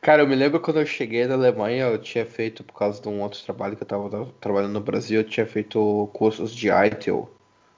Cara, 0.00 0.22
eu 0.22 0.28
me 0.28 0.34
lembro 0.34 0.60
quando 0.60 0.80
eu 0.80 0.86
cheguei 0.86 1.26
da 1.26 1.34
Alemanha, 1.34 1.84
eu 1.84 1.98
tinha 1.98 2.26
feito, 2.26 2.64
por 2.64 2.74
causa 2.74 3.00
de 3.00 3.08
um 3.08 3.22
outro 3.22 3.40
trabalho 3.44 3.76
que 3.76 3.82
eu 3.82 3.86
estava 3.86 4.26
trabalhando 4.40 4.72
no 4.72 4.80
Brasil, 4.80 5.20
eu 5.20 5.24
tinha 5.24 5.46
feito 5.46 6.10
cursos 6.12 6.54
de 6.54 6.68
ITIL. 6.68 7.30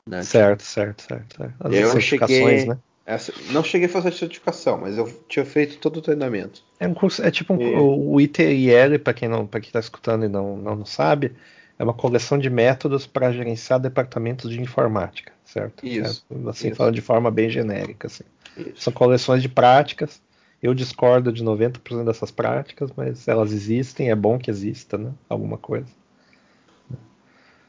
Né? 0.08 0.22
Certo, 0.22 0.62
certo, 0.62 1.02
certo. 1.02 1.36
certo. 1.36 1.54
As 1.60 1.74
eu 1.74 2.00
cheguei, 2.00 2.64
né? 2.66 2.78
Essa, 3.04 3.32
não 3.52 3.62
cheguei 3.62 3.86
a 3.86 3.90
fazer 3.90 4.12
certificação, 4.12 4.78
mas 4.78 4.98
eu 4.98 5.06
tinha 5.28 5.44
feito 5.44 5.78
todo 5.78 5.98
o 5.98 6.02
treinamento. 6.02 6.64
É 6.80 6.88
um 6.88 6.94
curso, 6.94 7.22
é 7.22 7.30
tipo 7.30 7.54
um, 7.54 7.60
e... 7.60 7.74
o 7.76 8.20
ITIL, 8.20 8.98
para 8.98 9.14
quem 9.14 9.28
não, 9.28 9.46
para 9.46 9.60
quem 9.60 9.68
está 9.68 9.78
escutando 9.78 10.24
e 10.24 10.28
não, 10.28 10.56
não, 10.56 10.74
não 10.74 10.84
sabe, 10.84 11.32
é 11.78 11.84
uma 11.84 11.94
coleção 11.94 12.38
de 12.38 12.48
métodos 12.48 13.06
para 13.06 13.32
gerenciar 13.32 13.78
departamentos 13.78 14.50
de 14.50 14.60
informática, 14.60 15.32
certo? 15.44 15.86
Isso. 15.86 16.24
É, 16.30 16.48
assim, 16.50 16.68
isso. 16.68 16.76
falando 16.76 16.94
de 16.94 17.00
forma 17.00 17.30
bem 17.30 17.50
genérica. 17.50 18.06
Assim. 18.06 18.24
São 18.74 18.92
coleções 18.92 19.42
de 19.42 19.48
práticas. 19.48 20.22
Eu 20.62 20.72
discordo 20.74 21.30
de 21.30 21.44
90% 21.44 22.04
dessas 22.04 22.30
práticas, 22.30 22.90
mas 22.96 23.28
elas 23.28 23.52
existem, 23.52 24.10
é 24.10 24.14
bom 24.14 24.38
que 24.38 24.50
exista, 24.50 24.96
né? 24.96 25.12
Alguma 25.28 25.58
coisa. 25.58 25.86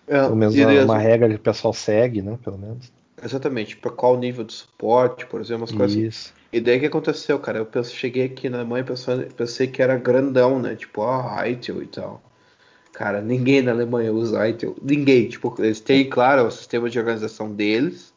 É, 0.07 0.21
pelo 0.21 0.37
menos 0.37 0.55
uma, 0.55 0.83
uma 0.83 0.97
regra 0.97 1.27
que 1.27 1.35
o 1.35 1.39
pessoal 1.39 1.73
segue, 1.73 2.21
né? 2.21 2.39
Pelo 2.41 2.57
menos. 2.57 2.91
Exatamente, 3.21 3.75
para 3.75 3.91
qual 3.91 4.17
nível 4.17 4.45
de 4.45 4.53
suporte, 4.53 5.25
por 5.25 5.41
exemplo, 5.41 5.65
as 5.65 5.71
coisas. 5.71 5.97
Isso. 5.97 6.33
E 6.53 6.61
daí 6.61 6.77
o 6.77 6.79
que 6.79 6.85
aconteceu, 6.85 7.37
cara? 7.39 7.57
Eu 7.57 7.65
pensei, 7.65 7.93
cheguei 7.93 8.25
aqui 8.25 8.49
na 8.49 8.63
mãe 8.63 8.83
pensando, 8.83 9.25
pensei 9.33 9.67
que 9.67 9.81
era 9.81 9.97
grandão, 9.97 10.59
né? 10.59 10.75
Tipo, 10.75 11.03
ah, 11.03 11.43
ITIL 11.49 11.83
e 11.83 11.87
tal. 11.87 12.21
Cara, 12.97 13.21
ninguém 13.21 13.61
na 13.61 13.73
Alemanha 13.73 14.11
usa 14.11 14.49
ITIL. 14.49 14.75
Ninguém. 14.81 15.29
Tipo, 15.29 15.53
eles 15.59 15.79
têm, 15.79 16.09
claro, 16.09 16.47
o 16.47 16.51
sistema 16.51 16.89
de 16.89 16.97
organização 16.97 17.53
deles. 17.53 18.11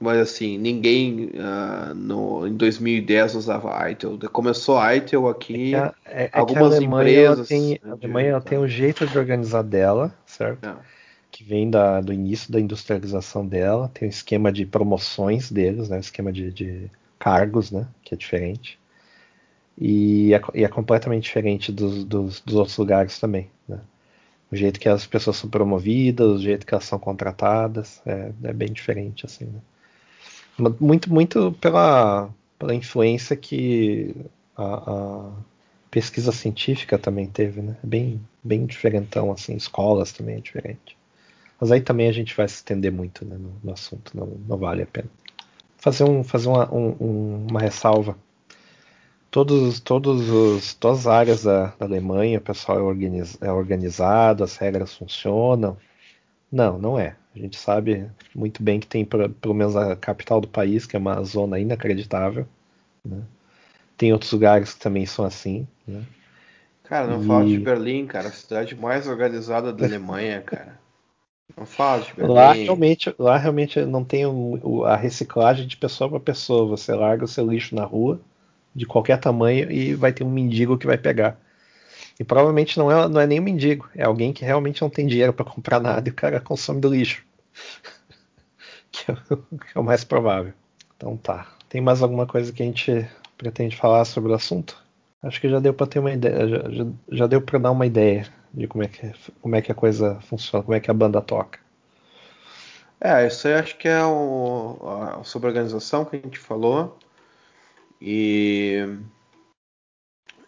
Mas 0.00 0.18
assim, 0.18 0.58
ninguém 0.58 1.30
uh, 1.34 1.94
no, 1.94 2.48
em 2.48 2.56
2010 2.56 3.36
usava 3.36 3.88
ITIL. 3.88 4.18
Começou 4.32 4.76
a 4.76 4.96
ITIL 4.96 5.28
aqui. 5.28 5.54
É 5.54 5.68
que 5.68 5.74
a, 5.76 5.94
é, 6.04 6.30
algumas 6.32 6.74
é 6.74 6.78
que 6.78 6.84
a 6.84 6.88
Alemanha, 6.88 7.10
empresas. 7.10 7.46
Tem, 7.46 7.80
a 7.84 7.92
Alemanha 7.92 8.30
ela 8.30 8.40
tem 8.40 8.58
um 8.58 8.66
jeito 8.66 9.06
de 9.06 9.16
organizar 9.16 9.62
dela, 9.62 10.12
certo? 10.26 10.66
É. 10.66 10.74
Que 11.30 11.44
vem 11.44 11.70
da, 11.70 12.00
do 12.00 12.12
início 12.12 12.50
da 12.50 12.60
industrialização 12.60 13.46
dela. 13.46 13.88
Tem 13.94 14.08
um 14.08 14.10
esquema 14.10 14.50
de 14.50 14.66
promoções 14.66 15.48
deles, 15.48 15.88
né? 15.88 15.98
Um 15.98 16.00
esquema 16.00 16.32
de, 16.32 16.50
de 16.50 16.90
cargos, 17.20 17.70
né? 17.70 17.86
Que 18.02 18.14
é 18.14 18.18
diferente. 18.18 18.80
E 19.78 20.32
é, 20.34 20.40
e 20.54 20.64
é 20.64 20.68
completamente 20.68 21.24
diferente 21.24 21.70
dos, 21.70 22.04
dos, 22.04 22.40
dos, 22.40 22.54
outros 22.54 22.76
lugares 22.78 23.18
também, 23.18 23.50
né? 23.68 23.80
O 24.50 24.56
jeito 24.56 24.80
que 24.80 24.88
as 24.88 25.06
pessoas 25.06 25.36
são 25.36 25.50
promovidas, 25.50 26.40
o 26.40 26.42
jeito 26.42 26.64
que 26.66 26.72
elas 26.72 26.84
são 26.84 26.98
contratadas, 26.98 28.00
é, 28.06 28.32
é 28.44 28.52
bem 28.52 28.72
diferente, 28.72 29.26
assim, 29.26 29.44
né? 29.46 29.60
Muito, 30.80 31.12
muito 31.12 31.52
pela, 31.60 32.30
pela 32.58 32.74
influência 32.74 33.36
que 33.36 34.14
a, 34.56 34.64
a, 34.90 35.30
pesquisa 35.90 36.32
científica 36.32 36.98
também 36.98 37.26
teve, 37.26 37.60
né? 37.60 37.76
Bem, 37.82 38.20
bem 38.42 38.64
diferentão, 38.66 39.30
assim, 39.30 39.54
escolas 39.54 40.12
também 40.12 40.36
é 40.36 40.40
diferente. 40.40 40.96
Mas 41.60 41.72
aí 41.72 41.80
também 41.80 42.08
a 42.08 42.12
gente 42.12 42.36
vai 42.36 42.46
se 42.48 42.56
estender 42.56 42.92
muito 42.92 43.24
né, 43.24 43.36
no, 43.38 43.52
no, 43.62 43.72
assunto, 43.72 44.16
não, 44.16 44.26
não, 44.46 44.56
vale 44.56 44.82
a 44.82 44.86
pena. 44.86 45.08
Fazer, 45.78 46.04
um, 46.04 46.22
fazer 46.22 46.48
uma, 46.48 46.72
um, 46.72 47.46
uma 47.48 47.60
ressalva. 47.60 48.16
Todos, 49.36 49.80
todos 49.80 50.30
os, 50.30 50.72
todas 50.72 51.00
as 51.00 51.06
áreas 51.06 51.42
da, 51.42 51.66
da 51.78 51.84
Alemanha, 51.84 52.38
o 52.38 52.40
pessoal 52.40 52.78
é, 52.78 52.80
organiz, 52.80 53.36
é 53.42 53.52
organizado, 53.52 54.42
as 54.42 54.56
regras 54.56 54.94
funcionam. 54.94 55.76
Não, 56.50 56.78
não 56.78 56.98
é. 56.98 57.16
A 57.34 57.38
gente 57.38 57.58
sabe 57.58 58.10
muito 58.34 58.62
bem 58.62 58.80
que 58.80 58.86
tem 58.86 59.04
pelo 59.04 59.52
menos 59.52 59.76
a 59.76 59.94
capital 59.94 60.40
do 60.40 60.48
país, 60.48 60.86
que 60.86 60.96
é 60.96 60.98
uma 60.98 61.22
zona 61.22 61.58
inacreditável. 61.58 62.48
Né? 63.04 63.20
Tem 63.98 64.10
outros 64.10 64.32
lugares 64.32 64.72
que 64.72 64.80
também 64.80 65.04
são 65.04 65.22
assim. 65.22 65.68
Né? 65.86 66.02
Cara, 66.84 67.06
não 67.06 67.22
e... 67.22 67.26
fala 67.26 67.44
de 67.44 67.58
Berlim, 67.58 68.06
cara, 68.06 68.28
a 68.28 68.32
cidade 68.32 68.74
mais 68.74 69.06
organizada 69.06 69.70
da 69.70 69.84
Alemanha, 69.84 70.40
cara. 70.48 70.80
Não 71.54 71.66
fala 71.66 72.00
de 72.00 72.14
Berlim. 72.14 72.32
Lá 72.32 72.52
realmente, 72.54 73.14
lá 73.18 73.36
realmente 73.36 73.84
não 73.84 74.02
tem 74.02 74.22
a 74.86 74.96
reciclagem 74.96 75.66
de 75.66 75.76
pessoa 75.76 76.08
para 76.08 76.20
pessoa. 76.20 76.66
Você 76.68 76.94
larga 76.94 77.26
o 77.26 77.28
seu 77.28 77.46
lixo 77.46 77.74
na 77.74 77.84
rua, 77.84 78.18
de 78.76 78.84
qualquer 78.84 79.18
tamanho, 79.18 79.70
e 79.72 79.94
vai 79.94 80.12
ter 80.12 80.22
um 80.22 80.30
mendigo 80.30 80.76
que 80.76 80.86
vai 80.86 80.98
pegar. 80.98 81.40
E 82.20 82.24
provavelmente 82.24 82.78
não 82.78 82.90
é, 82.90 83.08
não 83.08 83.20
é 83.20 83.26
nem 83.26 83.40
um 83.40 83.42
mendigo, 83.42 83.88
é 83.94 84.04
alguém 84.04 84.32
que 84.32 84.44
realmente 84.44 84.82
não 84.82 84.90
tem 84.90 85.06
dinheiro 85.06 85.32
para 85.32 85.44
comprar 85.44 85.80
nada 85.80 86.08
e 86.08 86.12
o 86.12 86.14
cara 86.14 86.40
consome 86.40 86.80
do 86.80 86.88
lixo. 86.88 87.24
que, 88.92 89.10
é, 89.10 89.14
que 89.14 89.76
é 89.76 89.80
o 89.80 89.84
mais 89.84 90.04
provável. 90.04 90.52
Então 90.96 91.16
tá. 91.16 91.46
Tem 91.68 91.80
mais 91.80 92.02
alguma 92.02 92.26
coisa 92.26 92.52
que 92.52 92.62
a 92.62 92.66
gente 92.66 93.08
pretende 93.36 93.76
falar 93.76 94.04
sobre 94.04 94.32
o 94.32 94.34
assunto? 94.34 94.82
Acho 95.22 95.40
que 95.40 95.48
já 95.48 95.58
deu 95.58 95.74
para 95.74 95.86
ter 95.86 95.98
uma 95.98 96.12
ideia, 96.12 96.48
já, 96.48 96.70
já, 96.70 96.86
já 97.10 97.26
deu 97.26 97.40
para 97.40 97.58
dar 97.58 97.70
uma 97.70 97.86
ideia 97.86 98.26
de 98.52 98.66
como 98.66 98.84
é, 98.84 98.88
que, 98.88 99.12
como 99.42 99.56
é 99.56 99.62
que 99.62 99.72
a 99.72 99.74
coisa 99.74 100.20
funciona, 100.20 100.64
como 100.64 100.74
é 100.74 100.80
que 100.80 100.90
a 100.90 100.94
banda 100.94 101.20
toca. 101.20 101.58
É, 103.00 103.26
isso 103.26 103.46
aí 103.46 103.54
acho 103.54 103.76
que 103.76 103.88
é 103.88 104.02
o, 104.02 104.78
a, 104.82 105.24
sobre 105.24 105.48
a 105.48 105.50
organização 105.50 106.04
que 106.04 106.16
a 106.16 106.18
gente 106.18 106.38
falou. 106.38 106.98
E 108.00 108.86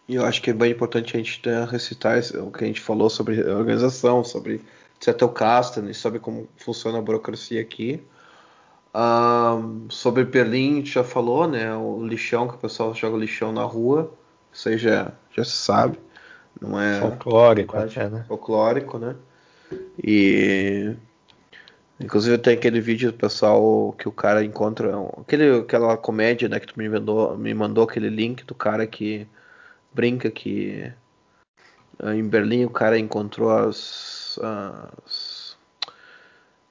eu 0.07 0.25
acho 0.25 0.41
que 0.41 0.49
é 0.49 0.53
bem 0.53 0.71
importante 0.71 1.15
a 1.15 1.19
gente 1.19 1.41
recitar 1.69 2.19
o 2.35 2.51
que 2.51 2.63
a 2.63 2.67
gente 2.67 2.81
falou 2.81 3.09
sobre 3.09 3.41
organização, 3.43 4.23
sobre 4.23 4.61
Zettelkasten 5.03 5.89
e 5.89 5.93
sobre 5.93 6.19
como 6.19 6.47
funciona 6.57 6.97
a 6.97 7.01
burocracia 7.01 7.61
aqui. 7.61 8.01
Um, 8.93 9.87
sobre 9.89 10.25
Berlim, 10.25 10.73
a 10.73 10.75
gente 10.77 10.91
já 10.91 11.03
falou, 11.03 11.47
né? 11.47 11.75
O 11.75 12.03
lixão, 12.03 12.47
que 12.47 12.55
o 12.55 12.57
pessoal 12.57 12.93
joga 12.93 13.17
lixão 13.17 13.51
na 13.51 13.63
rua. 13.63 14.11
Isso 14.51 14.67
aí 14.67 14.77
já, 14.77 15.11
já 15.31 15.43
se 15.43 15.51
sabe. 15.51 15.99
Não 16.59 16.79
é. 16.79 16.99
Folclórico, 16.99 17.77
é, 17.77 18.09
né? 18.09 18.25
Folclórico, 18.27 18.97
né? 18.97 19.15
E. 20.03 20.95
Inclusive 21.99 22.37
tem 22.37 22.53
aquele 22.53 22.79
vídeo 22.79 23.11
do 23.11 23.17
pessoal 23.17 23.93
que 23.93 24.07
o 24.07 24.11
cara 24.11 24.43
encontra. 24.43 24.93
Aquele, 25.17 25.59
aquela 25.59 25.97
comédia, 25.97 26.47
né? 26.47 26.59
Que 26.59 26.67
tu 26.67 26.79
me 26.79 26.87
mandou, 26.87 27.37
me 27.37 27.53
mandou 27.53 27.83
aquele 27.83 28.09
link 28.09 28.45
do 28.45 28.55
cara 28.55 28.87
que 28.87 29.27
brinca 29.93 30.31
que 30.31 30.91
uh, 32.01 32.11
em 32.11 32.23
Berlim 32.23 32.63
o 32.63 32.69
cara 32.69 32.97
encontrou 32.97 33.51
as, 33.51 34.39
as 34.41 35.57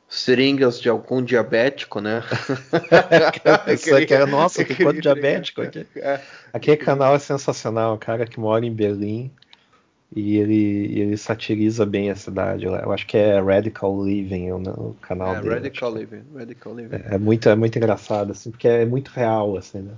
seringas 0.08 0.80
de 0.80 0.88
algum 0.88 1.22
diabético, 1.22 2.00
né? 2.00 2.22
Isso 3.68 3.94
aqui 3.94 4.14
é 4.14 4.24
nossa, 4.24 4.64
tem 4.64 4.76
quanto 4.76 5.02
diabético 5.02 5.60
aqui. 5.60 5.86
É. 5.96 6.22
Aquele 6.54 6.78
canal 6.78 7.14
é 7.14 7.18
sensacional, 7.18 7.94
o 7.94 7.98
cara 7.98 8.24
que 8.24 8.40
mora 8.40 8.64
em 8.64 8.72
Berlim 8.72 9.30
e 10.14 10.36
ele, 10.38 10.98
ele 10.98 11.16
satiriza 11.16 11.84
bem 11.84 12.10
a 12.10 12.16
cidade. 12.16 12.64
Eu 12.64 12.92
acho 12.92 13.06
que 13.06 13.16
é 13.16 13.40
Radical 13.40 14.04
Living 14.04 14.50
o, 14.52 14.96
canal 15.02 15.36
é, 15.36 15.40
dele. 15.40 15.54
Radical 15.54 15.94
Living, 15.94 16.22
Radical 16.34 16.74
Living. 16.74 16.96
É, 16.96 17.14
é, 17.14 17.18
muito, 17.18 17.48
é 17.48 17.54
muito 17.54 17.76
engraçado, 17.76 18.32
assim, 18.32 18.50
porque 18.50 18.66
é 18.66 18.86
muito 18.86 19.08
real, 19.08 19.56
assim, 19.56 19.80
né? 19.80 19.94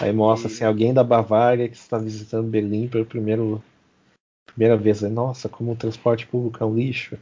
Aí 0.00 0.12
mostra 0.12 0.48
assim, 0.48 0.64
alguém 0.64 0.94
da 0.94 1.04
Bavária 1.04 1.68
que 1.68 1.76
está 1.76 1.98
visitando 1.98 2.48
Berlim 2.48 2.88
pela 2.88 3.04
primeiro, 3.04 3.62
primeira 4.46 4.76
vez. 4.76 5.02
Nossa, 5.02 5.48
como 5.48 5.72
o 5.72 5.76
transporte 5.76 6.26
público 6.26 6.62
é 6.62 6.66
um 6.66 6.74
lixo. 6.74 7.18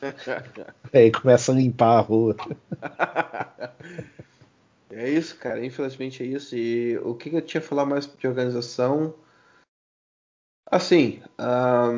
Aí 0.92 1.10
começa 1.10 1.50
a 1.50 1.54
limpar 1.54 1.98
a 1.98 2.00
rua. 2.00 2.36
É 4.88 5.10
isso, 5.10 5.36
cara. 5.36 5.62
Infelizmente 5.62 6.22
é 6.22 6.26
isso. 6.26 6.56
E 6.56 6.96
o 6.98 7.14
que 7.14 7.34
eu 7.34 7.42
tinha 7.42 7.60
a 7.60 7.64
falar 7.64 7.84
mais 7.84 8.06
de 8.06 8.26
organização? 8.26 9.14
Assim, 10.70 11.20
a 11.38 11.90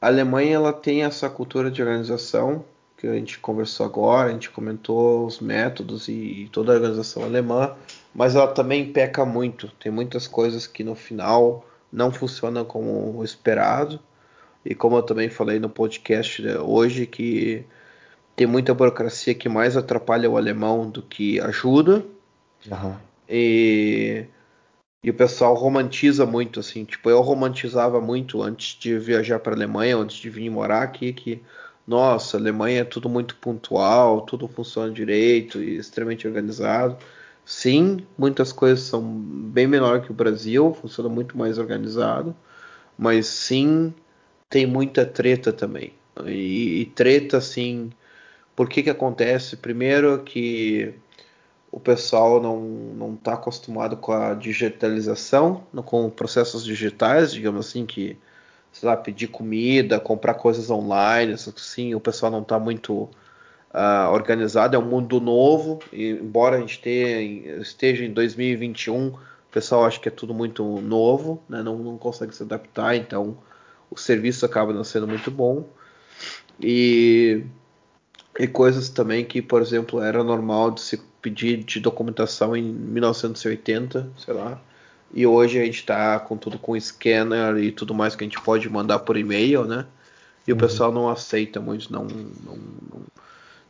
Alemanha 0.00 0.56
ela 0.56 0.72
tem 0.72 1.04
essa 1.04 1.28
cultura 1.28 1.70
de 1.70 1.82
organização 1.82 2.64
que 2.96 3.06
a 3.06 3.14
gente 3.14 3.38
conversou 3.38 3.84
agora, 3.84 4.30
a 4.30 4.32
gente 4.32 4.50
comentou 4.50 5.26
os 5.26 5.40
métodos 5.40 6.08
e 6.08 6.48
toda 6.52 6.72
a 6.72 6.76
organização 6.76 7.24
alemã 7.24 7.76
mas 8.14 8.36
ela 8.36 8.46
também 8.46 8.92
peca 8.92 9.24
muito. 9.24 9.68
Tem 9.80 9.90
muitas 9.90 10.28
coisas 10.28 10.66
que 10.66 10.84
no 10.84 10.94
final 10.94 11.66
não 11.92 12.12
funcionam 12.12 12.64
como 12.64 13.22
esperado. 13.24 13.98
E 14.64 14.74
como 14.74 14.96
eu 14.96 15.02
também 15.02 15.28
falei 15.28 15.58
no 15.58 15.68
podcast 15.68 16.40
né, 16.40 16.58
hoje, 16.58 17.06
que 17.06 17.66
tem 18.36 18.46
muita 18.46 18.72
burocracia 18.72 19.34
que 19.34 19.48
mais 19.48 19.76
atrapalha 19.76 20.30
o 20.30 20.36
alemão 20.36 20.88
do 20.88 21.02
que 21.02 21.40
ajuda. 21.40 22.04
Uhum. 22.70 22.94
E, 23.28 24.26
e 25.04 25.10
o 25.10 25.14
pessoal 25.14 25.54
romantiza 25.54 26.24
muito, 26.24 26.60
assim. 26.60 26.84
Tipo, 26.84 27.10
eu 27.10 27.20
romantizava 27.20 28.00
muito 28.00 28.42
antes 28.42 28.78
de 28.78 28.98
viajar 28.98 29.38
para 29.38 29.52
a 29.52 29.56
Alemanha, 29.56 29.98
antes 29.98 30.16
de 30.16 30.30
vir 30.30 30.48
morar 30.50 30.82
aqui, 30.82 31.12
que, 31.12 31.42
nossa, 31.86 32.38
Alemanha 32.38 32.80
é 32.80 32.84
tudo 32.84 33.08
muito 33.08 33.36
pontual, 33.36 34.22
tudo 34.22 34.48
funciona 34.48 34.90
direito 34.90 35.62
e 35.62 35.76
extremamente 35.76 36.26
organizado. 36.26 36.96
Sim, 37.44 38.06
muitas 38.16 38.50
coisas 38.52 38.80
são 38.86 39.02
bem 39.02 39.66
menor 39.66 40.00
que 40.02 40.10
o 40.10 40.14
Brasil, 40.14 40.74
funciona 40.80 41.10
muito 41.10 41.36
mais 41.36 41.58
organizado, 41.58 42.34
mas 42.98 43.26
sim 43.26 43.94
tem 44.48 44.66
muita 44.66 45.04
treta 45.06 45.52
também. 45.52 45.92
E, 46.26 46.80
e 46.82 46.86
treta, 46.86 47.38
assim, 47.38 47.90
por 48.56 48.68
que 48.68 48.82
que 48.82 48.90
acontece? 48.90 49.56
Primeiro 49.56 50.22
que 50.24 50.94
o 51.74 51.80
pessoal 51.80 52.40
não 52.40 52.60
não 52.60 53.14
está 53.14 53.34
acostumado 53.34 53.96
com 53.96 54.12
a 54.12 54.32
digitalização, 54.34 55.66
com 55.84 56.08
processos 56.08 56.64
digitais, 56.64 57.32
digamos 57.32 57.66
assim, 57.66 57.84
que 57.84 58.16
sei 58.72 58.88
lá, 58.88 58.96
pedir 58.96 59.26
comida, 59.28 59.98
comprar 59.98 60.34
coisas 60.34 60.70
online, 60.70 61.32
assim, 61.32 61.94
o 61.94 62.00
pessoal 62.00 62.30
não 62.30 62.42
está 62.42 62.60
muito 62.60 62.94
uh, 62.94 64.12
organizado, 64.12 64.76
é 64.76 64.78
um 64.78 64.84
mundo 64.84 65.20
novo, 65.20 65.80
e 65.92 66.10
embora 66.10 66.56
a 66.56 66.60
gente 66.60 66.80
tenha, 66.80 67.56
esteja 67.60 68.04
em 68.04 68.12
2021, 68.12 69.08
o 69.08 69.18
pessoal 69.50 69.84
acha 69.84 69.98
que 69.98 70.08
é 70.08 70.12
tudo 70.12 70.32
muito 70.32 70.64
novo, 70.80 71.42
né? 71.48 71.62
não, 71.62 71.76
não 71.78 71.98
consegue 71.98 72.34
se 72.34 72.42
adaptar, 72.44 72.96
então 72.96 73.36
o 73.90 73.96
serviço 73.96 74.46
acaba 74.46 74.72
não 74.72 74.84
sendo 74.84 75.08
muito 75.08 75.30
bom. 75.30 75.64
E, 76.60 77.44
e 78.38 78.46
coisas 78.46 78.88
também 78.88 79.24
que, 79.24 79.42
por 79.42 79.60
exemplo, 79.60 80.00
era 80.00 80.22
normal 80.22 80.70
de 80.72 80.80
se 80.80 81.13
pedir 81.24 81.64
de 81.64 81.80
documentação 81.80 82.54
em 82.54 82.62
1980, 82.62 84.10
sei 84.18 84.34
lá, 84.34 84.60
e 85.14 85.26
hoje 85.26 85.58
a 85.58 85.64
gente 85.64 85.78
está 85.78 86.20
com 86.20 86.36
tudo 86.36 86.58
com 86.58 86.78
scanner 86.78 87.56
e 87.56 87.72
tudo 87.72 87.94
mais 87.94 88.14
que 88.14 88.22
a 88.22 88.26
gente 88.26 88.38
pode 88.42 88.68
mandar 88.68 88.98
por 88.98 89.16
e-mail, 89.16 89.64
né? 89.64 89.86
E 90.46 90.52
uhum. 90.52 90.58
o 90.58 90.60
pessoal 90.60 90.92
não 90.92 91.08
aceita 91.08 91.60
muito, 91.60 91.90
não, 91.90 92.04
não, 92.04 92.28
não, 92.44 93.02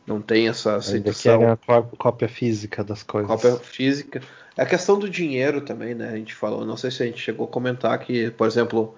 não 0.05 0.21
tem 0.21 0.49
essa 0.49 0.75
aceitação. 0.75 1.39
Ainda 1.39 1.53
a 1.65 1.81
cópia 1.97 2.27
física 2.27 2.83
das 2.83 3.03
coisas. 3.03 3.29
Cópia 3.29 3.55
física. 3.55 4.21
É 4.57 4.63
a 4.63 4.65
questão 4.65 4.99
do 4.99 5.09
dinheiro 5.09 5.61
também, 5.61 5.95
né? 5.95 6.09
A 6.09 6.17
gente 6.17 6.35
falou, 6.35 6.65
não 6.65 6.75
sei 6.75 6.91
se 6.91 7.03
a 7.03 7.05
gente 7.05 7.21
chegou 7.21 7.45
a 7.45 7.49
comentar 7.49 7.97
que, 7.99 8.31
por 8.31 8.47
exemplo, 8.47 8.95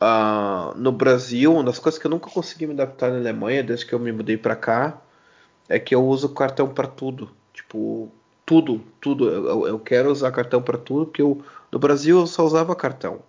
uh, 0.00 0.78
no 0.78 0.92
Brasil, 0.92 1.52
uma 1.52 1.64
das 1.64 1.80
coisas 1.80 2.00
que 2.00 2.06
eu 2.06 2.10
nunca 2.10 2.30
consegui 2.30 2.68
me 2.68 2.74
adaptar 2.74 3.10
na 3.10 3.16
Alemanha, 3.16 3.64
desde 3.64 3.84
que 3.84 3.92
eu 3.92 3.98
me 3.98 4.12
mudei 4.12 4.36
para 4.36 4.54
cá, 4.54 5.02
é 5.68 5.80
que 5.80 5.92
eu 5.92 6.06
uso 6.06 6.28
cartão 6.28 6.68
para 6.68 6.86
tudo. 6.86 7.30
Tipo, 7.54 8.10
tudo, 8.44 8.80
tudo. 9.00 9.30
Eu, 9.30 9.66
eu 9.66 9.78
quero 9.78 10.10
usar 10.10 10.30
cartão 10.32 10.60
para 10.60 10.76
tudo, 10.76 11.06
porque 11.06 11.22
eu, 11.22 11.40
no 11.72 11.78
Brasil 11.78 12.18
eu 12.18 12.26
só 12.26 12.44
usava 12.44 12.74
cartão. 12.76 13.20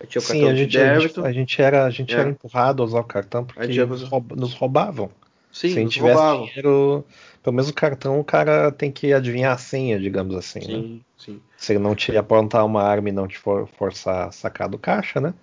Eu 0.00 0.06
tinha 0.06 0.20
o 0.20 0.24
Sim, 0.24 0.48
a 0.48 0.54
gente, 0.54 0.78
a 0.78 0.98
gente, 0.98 1.20
a 1.20 1.32
gente, 1.32 1.62
era, 1.62 1.84
a 1.84 1.90
gente 1.90 2.14
é. 2.14 2.18
era 2.18 2.30
empurrado 2.30 2.82
a 2.82 2.86
usar 2.86 3.00
o 3.00 3.04
cartão 3.04 3.44
porque 3.44 3.84
nos, 3.84 4.02
roub, 4.02 4.34
nos 4.34 4.54
roubavam. 4.54 5.10
Sim, 5.52 5.68
Se 5.68 5.78
a 5.78 5.82
gente 5.82 5.92
tivesse 5.92 6.14
roubavam. 6.14 6.46
dinheiro, 6.46 7.04
pelo 7.42 7.54
menos 7.54 7.68
o 7.68 7.74
cartão, 7.74 8.18
o 8.18 8.24
cara 8.24 8.72
tem 8.72 8.90
que 8.90 9.12
adivinhar 9.12 9.52
a 9.52 9.58
senha, 9.58 10.00
digamos 10.00 10.34
assim, 10.34 10.60
né? 10.60 10.66
sim, 10.66 10.94
né? 10.94 11.00
Sim. 11.18 11.40
Se 11.56 11.72
ele 11.72 11.78
não 11.78 11.94
te 11.94 12.16
apontar 12.16 12.64
uma 12.64 12.82
arma 12.82 13.10
e 13.10 13.12
não 13.12 13.28
te 13.28 13.38
for, 13.38 13.68
forçar 13.76 14.28
a 14.28 14.32
sacar 14.32 14.68
do 14.68 14.78
caixa, 14.78 15.20
né? 15.20 15.34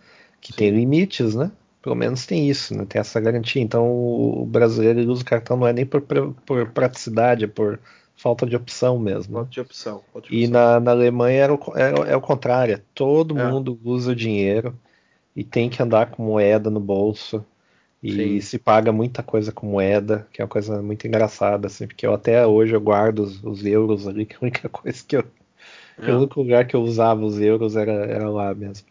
Que 0.41 0.51
sim. 0.51 0.57
tem 0.57 0.71
limites, 0.71 1.35
né? 1.35 1.51
Pelo 1.81 1.95
menos 1.95 2.25
tem 2.25 2.49
isso, 2.49 2.75
né? 2.75 2.85
Tem 2.89 2.99
essa 2.99 3.19
garantia. 3.21 3.61
Então 3.61 3.87
o 3.87 4.45
brasileiro 4.45 4.99
usa 5.09 5.21
o 5.21 5.25
cartão 5.25 5.55
não 5.55 5.67
é 5.67 5.71
nem 5.71 5.85
por, 5.85 6.01
por 6.01 6.69
praticidade, 6.71 7.45
é 7.45 7.47
por 7.47 7.79
falta 8.19 8.45
de 8.45 8.55
opção 8.55 8.99
mesmo. 8.99 9.35
Falta 9.35 9.49
de 9.49 9.61
opção. 9.61 10.03
Falta 10.11 10.27
de 10.27 10.35
opção. 10.35 10.39
E 10.39 10.47
na, 10.47 10.79
na 10.79 10.91
Alemanha 10.91 11.43
era 11.43 11.53
o, 11.53 11.59
é, 11.75 12.11
é 12.11 12.15
o 12.15 12.21
contrário. 12.21 12.75
É 12.75 12.81
todo 12.93 13.39
é. 13.39 13.49
mundo 13.49 13.79
usa 13.83 14.11
o 14.11 14.15
dinheiro 14.15 14.77
e 15.33 15.43
tem 15.43 15.69
que 15.69 15.81
andar 15.81 16.11
com 16.11 16.23
moeda 16.23 16.69
no 16.69 16.81
bolso. 16.81 17.43
E 18.03 18.11
Sim. 18.13 18.41
se 18.41 18.59
paga 18.59 18.91
muita 18.91 19.23
coisa 19.23 19.51
com 19.51 19.67
moeda, 19.67 20.27
que 20.31 20.41
é 20.41 20.45
uma 20.45 20.49
coisa 20.49 20.81
muito 20.81 21.05
engraçada, 21.05 21.67
assim, 21.67 21.85
porque 21.85 22.05
eu 22.05 22.13
até 22.13 22.45
hoje 22.45 22.73
eu 22.73 22.79
guardo 22.79 23.19
os, 23.19 23.43
os 23.43 23.65
euros 23.65 24.07
ali, 24.07 24.23
que 24.27 24.35
é 24.35 24.37
a 24.37 24.41
única 24.41 24.69
coisa 24.69 25.03
que 25.05 25.15
eu. 25.15 25.23
É. 25.97 26.11
O 26.11 26.17
único 26.17 26.41
lugar 26.41 26.65
que 26.65 26.75
eu 26.75 26.81
usava 26.81 27.25
os 27.25 27.39
euros 27.39 27.75
era, 27.75 27.91
era 27.91 28.29
lá 28.29 28.53
mesmo. 28.53 28.87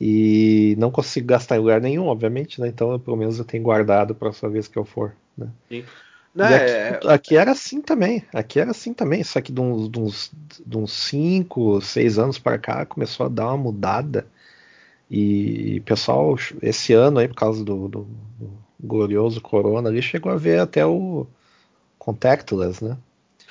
E 0.00 0.74
não 0.78 0.90
consigo 0.90 1.26
gastar 1.26 1.56
em 1.56 1.60
lugar 1.60 1.80
nenhum, 1.80 2.06
obviamente, 2.06 2.60
né? 2.60 2.68
Então, 2.68 2.92
eu, 2.92 2.98
pelo 2.98 3.16
menos 3.16 3.38
eu 3.38 3.44
tenho 3.44 3.62
guardado 3.62 4.14
para 4.14 4.30
a 4.30 4.48
vez 4.48 4.66
que 4.66 4.78
eu 4.78 4.84
for, 4.84 5.14
né? 5.36 5.48
Sim. 5.68 5.84
Não, 6.34 6.46
aqui, 6.46 6.54
é... 6.54 7.00
aqui, 7.06 7.36
era 7.36 7.50
assim 7.52 7.80
também. 7.80 8.24
Aqui 8.32 8.60
era 8.60 8.70
assim 8.70 8.94
também. 8.94 9.22
Só 9.24 9.40
que 9.40 9.52
de 9.52 9.60
uns, 9.60 10.30
de 10.64 10.78
uns 10.78 10.92
5, 10.92 11.80
6 11.80 12.18
anos 12.18 12.38
para 12.38 12.58
cá 12.58 12.86
começou 12.86 13.26
a 13.26 13.28
dar 13.28 13.48
uma 13.48 13.56
mudada. 13.56 14.26
E 15.10 15.82
pessoal, 15.84 16.36
esse 16.62 16.92
ano 16.92 17.18
aí, 17.18 17.26
por 17.26 17.34
causa 17.34 17.64
do, 17.64 17.88
do, 17.88 18.06
do 18.38 18.50
glorioso 18.78 19.40
Corona 19.40 19.88
ali, 19.88 20.00
chegou 20.00 20.30
a 20.30 20.36
ver 20.36 20.60
até 20.60 20.86
o 20.86 21.26
contactless, 21.98 22.84
né? 22.84 22.96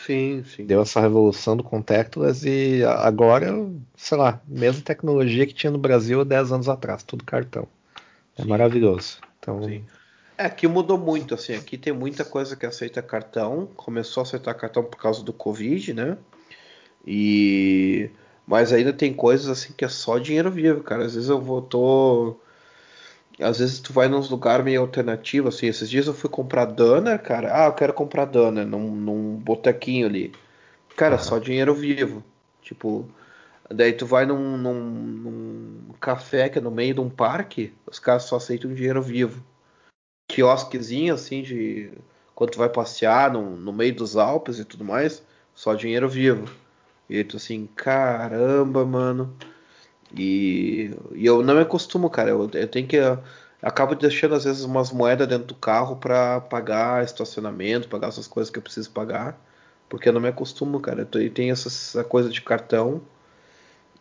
Sim, 0.06 0.44
sim. 0.46 0.66
Deu 0.66 0.82
essa 0.82 1.02
revolução 1.02 1.58
do 1.58 1.64
contactless 1.64 2.48
e 2.48 2.84
agora, 2.86 3.54
sei 3.98 4.18
lá, 4.18 4.42
mesma 4.48 4.82
tecnologia 4.82 5.46
que 5.46 5.54
tinha 5.54 5.70
no 5.70 5.78
Brasil 5.78 6.22
há 6.22 6.24
10 6.24 6.54
anos 6.54 6.70
atrás, 6.70 7.04
tudo 7.04 7.26
cartão. 7.26 7.68
É 8.38 8.44
sim. 8.44 8.48
maravilhoso. 8.48 9.18
Então, 9.38 9.62
sim. 9.64 9.84
É, 10.40 10.46
aqui 10.46 10.70
mudou 10.70 10.98
muito, 10.98 11.34
assim, 11.36 11.54
aqui 11.54 11.78
tem 11.78 11.92
muita 11.92 12.24
coisa 12.24 12.56
que 12.56 12.66
aceita 12.66 13.02
cartão, 13.02 13.68
começou 13.76 14.22
a 14.22 14.24
aceitar 14.24 14.54
cartão 14.54 14.82
por 14.86 14.96
causa 14.98 15.22
do 15.22 15.34
Covid, 15.34 15.94
né? 15.94 16.18
E 17.06 18.10
mas 18.48 18.72
ainda 18.72 18.94
tem 18.94 19.14
coisas 19.14 19.50
assim 19.50 19.74
que 19.74 19.84
é 19.84 19.90
só 19.90 20.18
dinheiro 20.18 20.50
vivo, 20.50 20.82
cara. 20.82 21.04
Às 21.06 21.14
vezes 21.16 21.30
eu 21.30 21.42
vou 21.42 21.62
tô 21.62 22.38
às 23.42 23.60
vezes 23.60 23.80
tu 23.80 23.92
vai 23.92 24.08
num 24.08 24.20
lugar 24.22 24.64
meio 24.64 24.82
alternativo, 24.82 25.50
assim, 25.50 25.68
esses 25.68 25.90
dias 25.90 26.08
eu 26.08 26.14
fui 26.14 26.30
comprar 26.30 26.66
Dana, 26.66 27.18
cara. 27.18 27.66
Ah, 27.66 27.68
eu 27.68 27.74
quero 27.74 27.94
comprar 27.94 28.26
Dana 28.26 28.66
num, 28.66 28.96
num 28.96 29.36
botequinho 29.36 30.08
ali. 30.08 30.34
Cara, 30.96 31.16
uhum. 31.16 31.22
só 31.22 31.38
dinheiro 31.40 31.76
vivo. 31.76 32.24
Tipo, 32.62 33.10
daí 33.70 33.94
tu 33.94 34.06
vai 34.06 34.26
num, 34.26 34.58
num, 34.58 34.74
num 34.74 35.94
café 36.00 36.50
que 36.50 36.60
é 36.60 36.62
no 36.62 36.72
meio 36.72 36.94
de 36.94 37.02
um 37.02 37.10
parque, 37.10 37.74
os 37.86 38.00
caras 38.00 38.24
só 38.24 38.38
aceitam 38.38 38.74
dinheiro 38.74 39.02
vivo 39.02 39.44
quiosquezinho 40.30 41.16
assim 41.16 41.42
de 41.42 41.92
quando 42.34 42.52
tu 42.52 42.58
vai 42.58 42.70
passear 42.70 43.34
no, 43.34 43.58
no 43.58 43.74
meio 43.74 43.94
dos 43.94 44.16
Alpes 44.16 44.60
e 44.60 44.64
tudo 44.64 44.86
mais, 44.86 45.22
só 45.54 45.74
dinheiro 45.76 46.08
vivo. 46.08 46.50
E 47.10 47.24
tu 47.24 47.36
assim, 47.36 47.68
caramba, 47.76 48.86
mano. 48.86 49.36
E, 50.16 50.96
e 51.14 51.26
eu 51.26 51.44
não 51.44 51.56
me 51.56 51.62
acostumo, 51.62 52.10
cara. 52.10 52.30
Eu, 52.30 52.50
eu 52.54 52.68
tenho 52.68 52.88
que. 52.88 52.96
Eu 52.96 53.20
acabo 53.62 53.96
deixando 53.96 54.36
às 54.36 54.46
vezes 54.46 54.64
umas 54.64 54.92
moedas 54.92 55.28
dentro 55.28 55.48
do 55.48 55.56
carro 55.56 55.98
para 55.98 56.40
pagar 56.42 57.04
estacionamento, 57.04 57.90
pagar 57.90 58.08
essas 58.08 58.28
coisas 58.28 58.50
que 58.52 58.60
eu 58.60 58.64
preciso 58.64 58.92
pagar. 58.92 59.38
Porque 59.90 60.08
eu 60.10 60.14
não 60.14 60.22
me 60.22 60.30
acostumo, 60.30 60.80
cara. 60.80 61.08
E 61.16 61.30
tem 61.30 61.52
essa, 61.52 61.68
essa 61.68 62.04
coisa 62.04 62.30
de 62.30 62.42
cartão. 62.42 63.02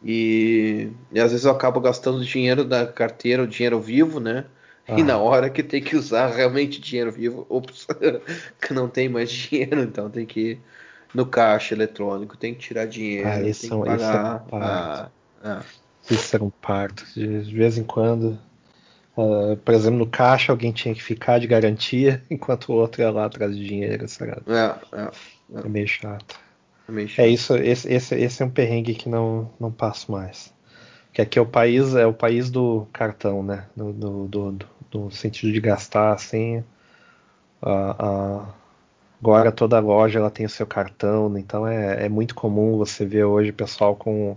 E, 0.04 0.90
e, 1.10 1.20
às 1.20 1.32
vezes 1.32 1.44
eu 1.46 1.52
acabo 1.52 1.80
gastando 1.80 2.24
dinheiro 2.24 2.64
da 2.64 2.86
carteira, 2.86 3.42
o 3.42 3.46
dinheiro 3.48 3.80
vivo, 3.80 4.20
né? 4.20 4.46
Ah. 4.88 4.98
E 4.98 5.02
na 5.02 5.18
hora 5.18 5.50
que 5.50 5.62
tem 5.62 5.82
que 5.82 5.94
usar 5.94 6.28
realmente 6.28 6.80
dinheiro 6.80 7.12
vivo, 7.12 7.46
ops, 7.50 7.86
que 8.60 8.72
não 8.72 8.88
tem 8.88 9.08
mais 9.08 9.30
dinheiro, 9.30 9.82
então 9.82 10.08
tem 10.08 10.24
que 10.24 10.40
ir 10.40 10.60
no 11.14 11.26
caixa 11.26 11.74
eletrônico, 11.74 12.36
tem 12.36 12.54
que 12.54 12.60
tirar 12.60 12.86
dinheiro, 12.86 13.28
ah, 13.28 13.40
isso, 13.42 13.68
tem 13.68 13.70
que 13.70 13.86
pagar. 13.86 13.96
Isso 13.96 14.06
é 14.06 14.20
um 14.20 14.60
parto. 14.60 15.12
Ah, 15.42 15.62
Isso 16.10 16.36
é 16.36 16.42
um 16.42 16.50
parto. 16.50 17.04
De, 17.14 17.44
de 17.44 17.54
vez 17.54 17.76
em 17.78 17.84
quando, 17.84 18.38
uh, 19.16 19.56
por 19.58 19.74
exemplo, 19.74 19.98
no 19.98 20.06
caixa 20.06 20.52
alguém 20.52 20.72
tinha 20.72 20.94
que 20.94 21.02
ficar 21.02 21.38
de 21.38 21.46
garantia, 21.46 22.22
enquanto 22.30 22.70
o 22.70 22.74
outro 22.74 23.02
ia 23.02 23.10
lá 23.10 23.26
atrás 23.26 23.56
de 23.56 23.64
dinheiro, 23.64 24.08
sabe? 24.08 24.42
É, 24.46 24.74
é, 24.96 25.02
é. 25.02 25.60
é 25.60 25.68
meio 25.68 25.88
chato. 25.88 26.40
É, 26.88 26.92
meio 26.92 27.08
chato. 27.08 27.26
é 27.26 27.28
isso, 27.28 27.56
esse, 27.56 27.92
esse, 27.92 28.14
esse 28.14 28.42
é 28.42 28.46
um 28.46 28.50
perrengue 28.50 28.94
que 28.94 29.08
não, 29.08 29.50
não 29.60 29.70
passo 29.70 30.10
mais. 30.10 30.52
Que 31.12 31.22
aqui 31.22 31.38
é 31.38 31.42
o 31.42 31.46
país, 31.46 31.94
é 31.94 32.06
o 32.06 32.12
país 32.12 32.50
do 32.50 32.86
cartão, 32.92 33.42
né? 33.42 33.66
Do, 33.74 33.92
do, 33.92 34.28
do, 34.28 34.52
no 34.92 35.10
sentido 35.10 35.52
de 35.52 35.60
gastar 35.60 36.12
assim. 36.12 36.62
agora 39.20 39.52
toda 39.52 39.78
loja 39.80 40.18
ela 40.18 40.30
tem 40.30 40.46
o 40.46 40.50
seu 40.50 40.66
cartão, 40.66 41.36
então 41.38 41.66
é, 41.66 42.06
é 42.06 42.08
muito 42.08 42.34
comum 42.34 42.76
você 42.76 43.04
ver 43.04 43.24
hoje 43.24 43.52
pessoal 43.52 43.96
com 43.96 44.36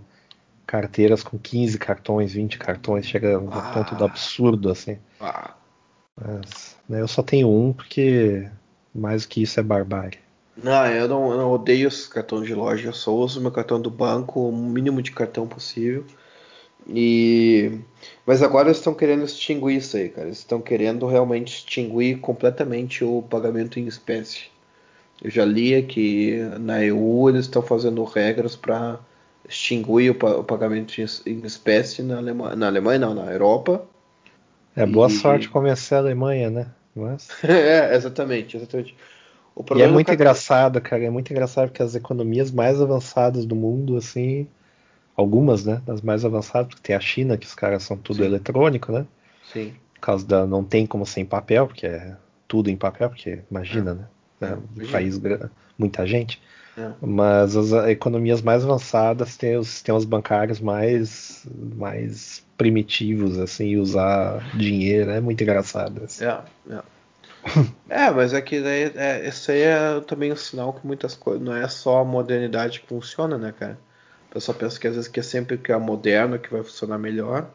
carteiras 0.66 1.22
com 1.22 1.38
15 1.38 1.78
cartões, 1.78 2.32
20 2.32 2.58
cartões, 2.58 3.06
chega 3.06 3.38
no 3.38 3.52
ah, 3.52 3.72
ponto 3.74 3.94
do 3.94 4.04
absurdo 4.04 4.70
assim. 4.70 4.98
Ah. 5.20 5.54
Mas, 6.16 6.76
né, 6.88 7.00
eu 7.00 7.08
só 7.08 7.22
tenho 7.22 7.48
um 7.48 7.72
porque 7.72 8.48
mais 8.94 9.22
do 9.22 9.28
que 9.28 9.42
isso 9.42 9.58
é 9.58 9.62
barbárie. 9.62 10.18
Não, 10.56 10.86
eu 10.86 11.08
não, 11.08 11.30
eu 11.30 11.38
não 11.38 11.50
odeio 11.50 11.88
os 11.88 12.06
cartões 12.06 12.46
de 12.46 12.54
loja, 12.54 12.88
eu 12.88 12.92
só 12.92 13.14
uso 13.14 13.40
meu 13.40 13.50
cartão 13.50 13.80
do 13.80 13.90
banco, 13.90 14.48
o 14.48 14.52
mínimo 14.52 15.00
de 15.00 15.10
cartão 15.10 15.46
possível. 15.46 16.04
E 16.88 17.78
mas 18.26 18.42
agora 18.42 18.68
eles 18.68 18.78
estão 18.78 18.94
querendo 18.94 19.24
extinguir 19.24 19.76
isso 19.76 19.96
aí, 19.96 20.08
cara. 20.08 20.26
Eles 20.28 20.38
estão 20.38 20.60
querendo 20.60 21.06
realmente 21.06 21.56
extinguir 21.56 22.18
completamente 22.20 23.04
o 23.04 23.22
pagamento 23.22 23.78
em 23.78 23.86
espécie. 23.86 24.44
Eu 25.22 25.30
já 25.30 25.44
li 25.44 25.82
que 25.82 26.40
na 26.60 26.84
EU 26.84 27.28
eles 27.28 27.46
estão 27.46 27.62
fazendo 27.62 28.02
regras 28.04 28.56
para 28.56 28.98
extinguir 29.48 30.10
o, 30.10 30.44
pagamento 30.44 31.00
em 31.00 31.40
espécie 31.44 32.02
na 32.02 32.16
Alemanha, 32.16 32.56
na 32.56 32.66
Alemanha 32.66 32.98
não, 32.98 33.14
na 33.14 33.30
Europa. 33.30 33.84
É 34.74 34.86
boa 34.86 35.08
e... 35.08 35.10
sorte 35.10 35.48
começar 35.48 35.96
a 35.96 36.00
Alemanha, 36.00 36.50
né? 36.50 36.66
Mas... 36.94 37.28
é, 37.44 37.94
exatamente, 37.94 38.56
exatamente. 38.56 38.96
e 39.76 39.82
é 39.82 39.86
muito 39.86 40.06
cartão... 40.06 40.14
engraçado, 40.14 40.80
cara. 40.80 41.04
É 41.04 41.10
muito 41.10 41.30
engraçado 41.30 41.68
porque 41.68 41.82
as 41.82 41.94
economias 41.94 42.50
mais 42.50 42.80
avançadas 42.80 43.44
do 43.44 43.54
mundo, 43.54 43.96
assim, 43.96 44.46
algumas, 45.16 45.64
né, 45.64 45.80
das 45.86 46.00
mais 46.00 46.24
avançadas, 46.24 46.68
porque 46.68 46.82
tem 46.82 46.96
a 46.96 47.00
China, 47.00 47.36
que 47.36 47.46
os 47.46 47.54
caras 47.54 47.82
são 47.82 47.96
tudo 47.96 48.18
Sim. 48.18 48.24
eletrônico, 48.24 48.92
né? 48.92 49.06
Sim. 49.52 49.74
Por 49.94 50.00
causa 50.00 50.26
da. 50.26 50.46
Não 50.46 50.64
tem 50.64 50.86
como 50.86 51.06
ser 51.06 51.20
em 51.20 51.26
papel, 51.26 51.66
porque 51.66 51.86
é 51.86 52.16
tudo 52.48 52.70
em 52.70 52.76
papel, 52.76 53.08
porque 53.08 53.40
imagina, 53.50 53.92
é. 53.92 53.94
né? 53.94 54.06
É, 54.52 54.82
um 54.82 54.90
país, 54.90 55.20
muita 55.78 56.06
gente. 56.06 56.40
É. 56.76 56.90
Mas 57.00 57.56
as 57.56 57.72
economias 57.88 58.40
mais 58.40 58.64
avançadas 58.64 59.36
têm 59.36 59.56
os 59.56 59.68
sistemas 59.68 60.04
bancários 60.04 60.58
mais, 60.58 61.46
mais 61.76 62.44
primitivos, 62.56 63.38
assim, 63.38 63.76
usar 63.76 64.42
dinheiro 64.56 65.10
é 65.10 65.20
muito 65.20 65.42
engraçado. 65.42 66.04
Assim. 66.04 66.24
É, 66.24 66.40
é. 66.70 66.82
é, 68.06 68.10
mas 68.10 68.32
é 68.32 68.40
que 68.40 68.60
daí, 68.60 68.92
é, 68.94 69.26
esse 69.26 69.50
aí 69.52 69.62
é 69.62 70.00
também 70.00 70.32
um 70.32 70.36
sinal 70.36 70.72
que 70.72 70.86
muitas 70.86 71.14
coisas, 71.14 71.42
não 71.42 71.54
é 71.54 71.68
só 71.68 71.98
a 71.98 72.04
modernidade 72.04 72.80
que 72.80 72.86
funciona, 72.86 73.36
né, 73.36 73.52
cara? 73.52 73.78
O 74.32 74.34
pessoal 74.34 74.56
pensa 74.56 74.80
que 74.80 74.88
às 74.88 74.94
vezes 74.94 75.10
que 75.10 75.20
é 75.20 75.22
sempre 75.22 75.56
o 75.56 75.58
que 75.58 75.70
é 75.70 75.76
moderno 75.76 76.38
que 76.38 76.50
vai 76.50 76.62
funcionar 76.62 76.96
melhor. 76.96 77.50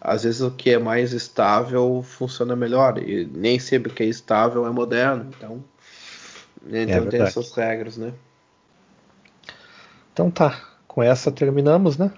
Às 0.00 0.24
vezes 0.24 0.40
o 0.40 0.50
que 0.50 0.70
é 0.70 0.78
mais 0.78 1.12
estável 1.12 2.02
funciona 2.02 2.56
melhor. 2.56 2.96
E 2.96 3.26
nem 3.26 3.58
sempre 3.58 3.92
o 3.92 3.94
que 3.94 4.02
é 4.02 4.06
estável 4.06 4.66
é 4.66 4.70
moderno. 4.70 5.30
Então, 5.36 5.62
então 6.66 6.96
é 6.96 7.06
tem 7.10 7.20
essas 7.20 7.52
regras, 7.52 7.98
né? 7.98 8.14
Então 10.10 10.30
tá. 10.30 10.58
Com 10.88 11.02
essa 11.02 11.30
terminamos, 11.30 11.98
né? 11.98 12.10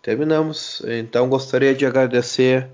Terminamos. 0.00 0.82
Então 0.86 1.28
gostaria 1.28 1.74
de 1.74 1.84
agradecer 1.84 2.66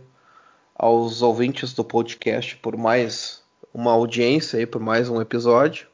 aos 0.72 1.20
ouvintes 1.20 1.72
do 1.72 1.82
podcast 1.82 2.56
por 2.58 2.76
mais 2.76 3.42
uma 3.74 3.90
audiência 3.90 4.60
aí, 4.60 4.66
por 4.66 4.80
mais 4.80 5.08
um 5.08 5.20
episódio. 5.20 5.88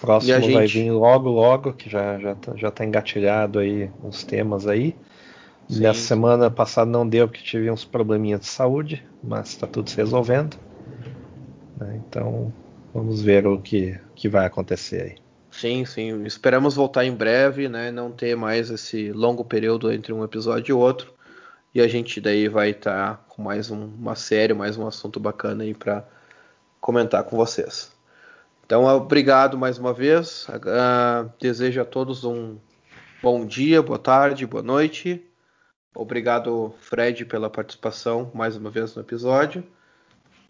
Próximo 0.00 0.40
gente... 0.40 0.52
vai 0.52 0.66
vir 0.66 0.90
logo, 0.90 1.28
logo, 1.28 1.72
que 1.72 1.90
já, 1.90 2.18
já, 2.18 2.34
tá, 2.34 2.52
já 2.56 2.70
tá 2.70 2.84
engatilhado 2.84 3.58
aí 3.58 3.90
uns 4.02 4.22
temas 4.22 4.66
aí. 4.66 4.94
Sim, 5.68 5.80
Nessa 5.80 6.00
semana 6.00 6.50
passada 6.50 6.90
não 6.90 7.06
deu 7.06 7.28
porque 7.28 7.42
tive 7.42 7.70
uns 7.70 7.84
probleminhas 7.84 8.40
de 8.40 8.46
saúde, 8.46 9.04
mas 9.22 9.48
está 9.50 9.66
tudo 9.66 9.90
se 9.90 9.96
resolvendo. 9.96 10.56
Né? 11.76 12.00
Então 12.06 12.52
vamos 12.94 13.20
ver 13.20 13.46
o 13.46 13.60
que, 13.60 13.98
que 14.14 14.28
vai 14.28 14.46
acontecer 14.46 15.02
aí. 15.02 15.16
Sim, 15.50 15.84
sim. 15.84 16.24
Esperamos 16.24 16.74
voltar 16.74 17.04
em 17.04 17.12
breve, 17.12 17.68
né? 17.68 17.90
Não 17.90 18.12
ter 18.12 18.36
mais 18.36 18.70
esse 18.70 19.10
longo 19.12 19.44
período 19.44 19.90
entre 19.92 20.12
um 20.12 20.22
episódio 20.22 20.72
e 20.72 20.74
outro. 20.74 21.12
E 21.74 21.80
a 21.80 21.88
gente 21.88 22.20
daí 22.20 22.48
vai 22.48 22.70
estar 22.70 23.16
tá 23.16 23.24
com 23.28 23.42
mais 23.42 23.70
um, 23.70 23.84
uma 23.84 24.14
série, 24.14 24.54
mais 24.54 24.76
um 24.76 24.86
assunto 24.86 25.18
bacana 25.18 25.64
aí 25.64 25.74
para 25.74 26.04
comentar 26.80 27.24
com 27.24 27.36
vocês. 27.36 27.90
Então, 28.68 28.84
obrigado 28.84 29.56
mais 29.56 29.78
uma 29.78 29.94
vez. 29.94 30.46
Uh, 30.50 31.32
desejo 31.40 31.80
a 31.80 31.86
todos 31.86 32.22
um 32.22 32.58
bom 33.22 33.46
dia, 33.46 33.80
boa 33.82 33.98
tarde, 33.98 34.46
boa 34.46 34.62
noite. 34.62 35.26
Obrigado, 35.94 36.74
Fred, 36.78 37.24
pela 37.24 37.48
participação 37.48 38.30
mais 38.34 38.58
uma 38.58 38.68
vez 38.68 38.94
no 38.94 39.00
episódio. 39.00 39.64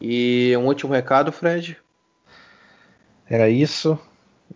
E 0.00 0.52
um 0.56 0.66
último 0.66 0.92
recado, 0.92 1.30
Fred. 1.30 1.78
Era 3.24 3.48
isso. 3.48 3.96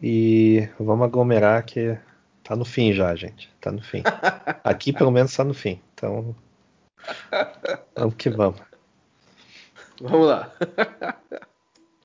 E 0.03 0.69
vamos 0.77 1.07
aglomerar 1.07 1.65
que 1.65 1.97
tá 2.43 2.57
no 2.57 2.65
fim 2.65 2.93
já, 2.93 3.15
gente. 3.15 3.49
Tá 3.61 3.71
no 3.71 3.81
fim. 3.81 4.03
Aqui 4.65 4.93
pelo 4.93 5.13
menos 5.13 5.37
tá 5.37 5.45
no 5.45 5.55
fim. 5.55 5.81
Então. 5.95 6.35
Vamos 7.95 8.17
que 8.17 8.29
vamos. 8.29 8.61
Vamos 10.01 10.27
lá. 10.27 10.53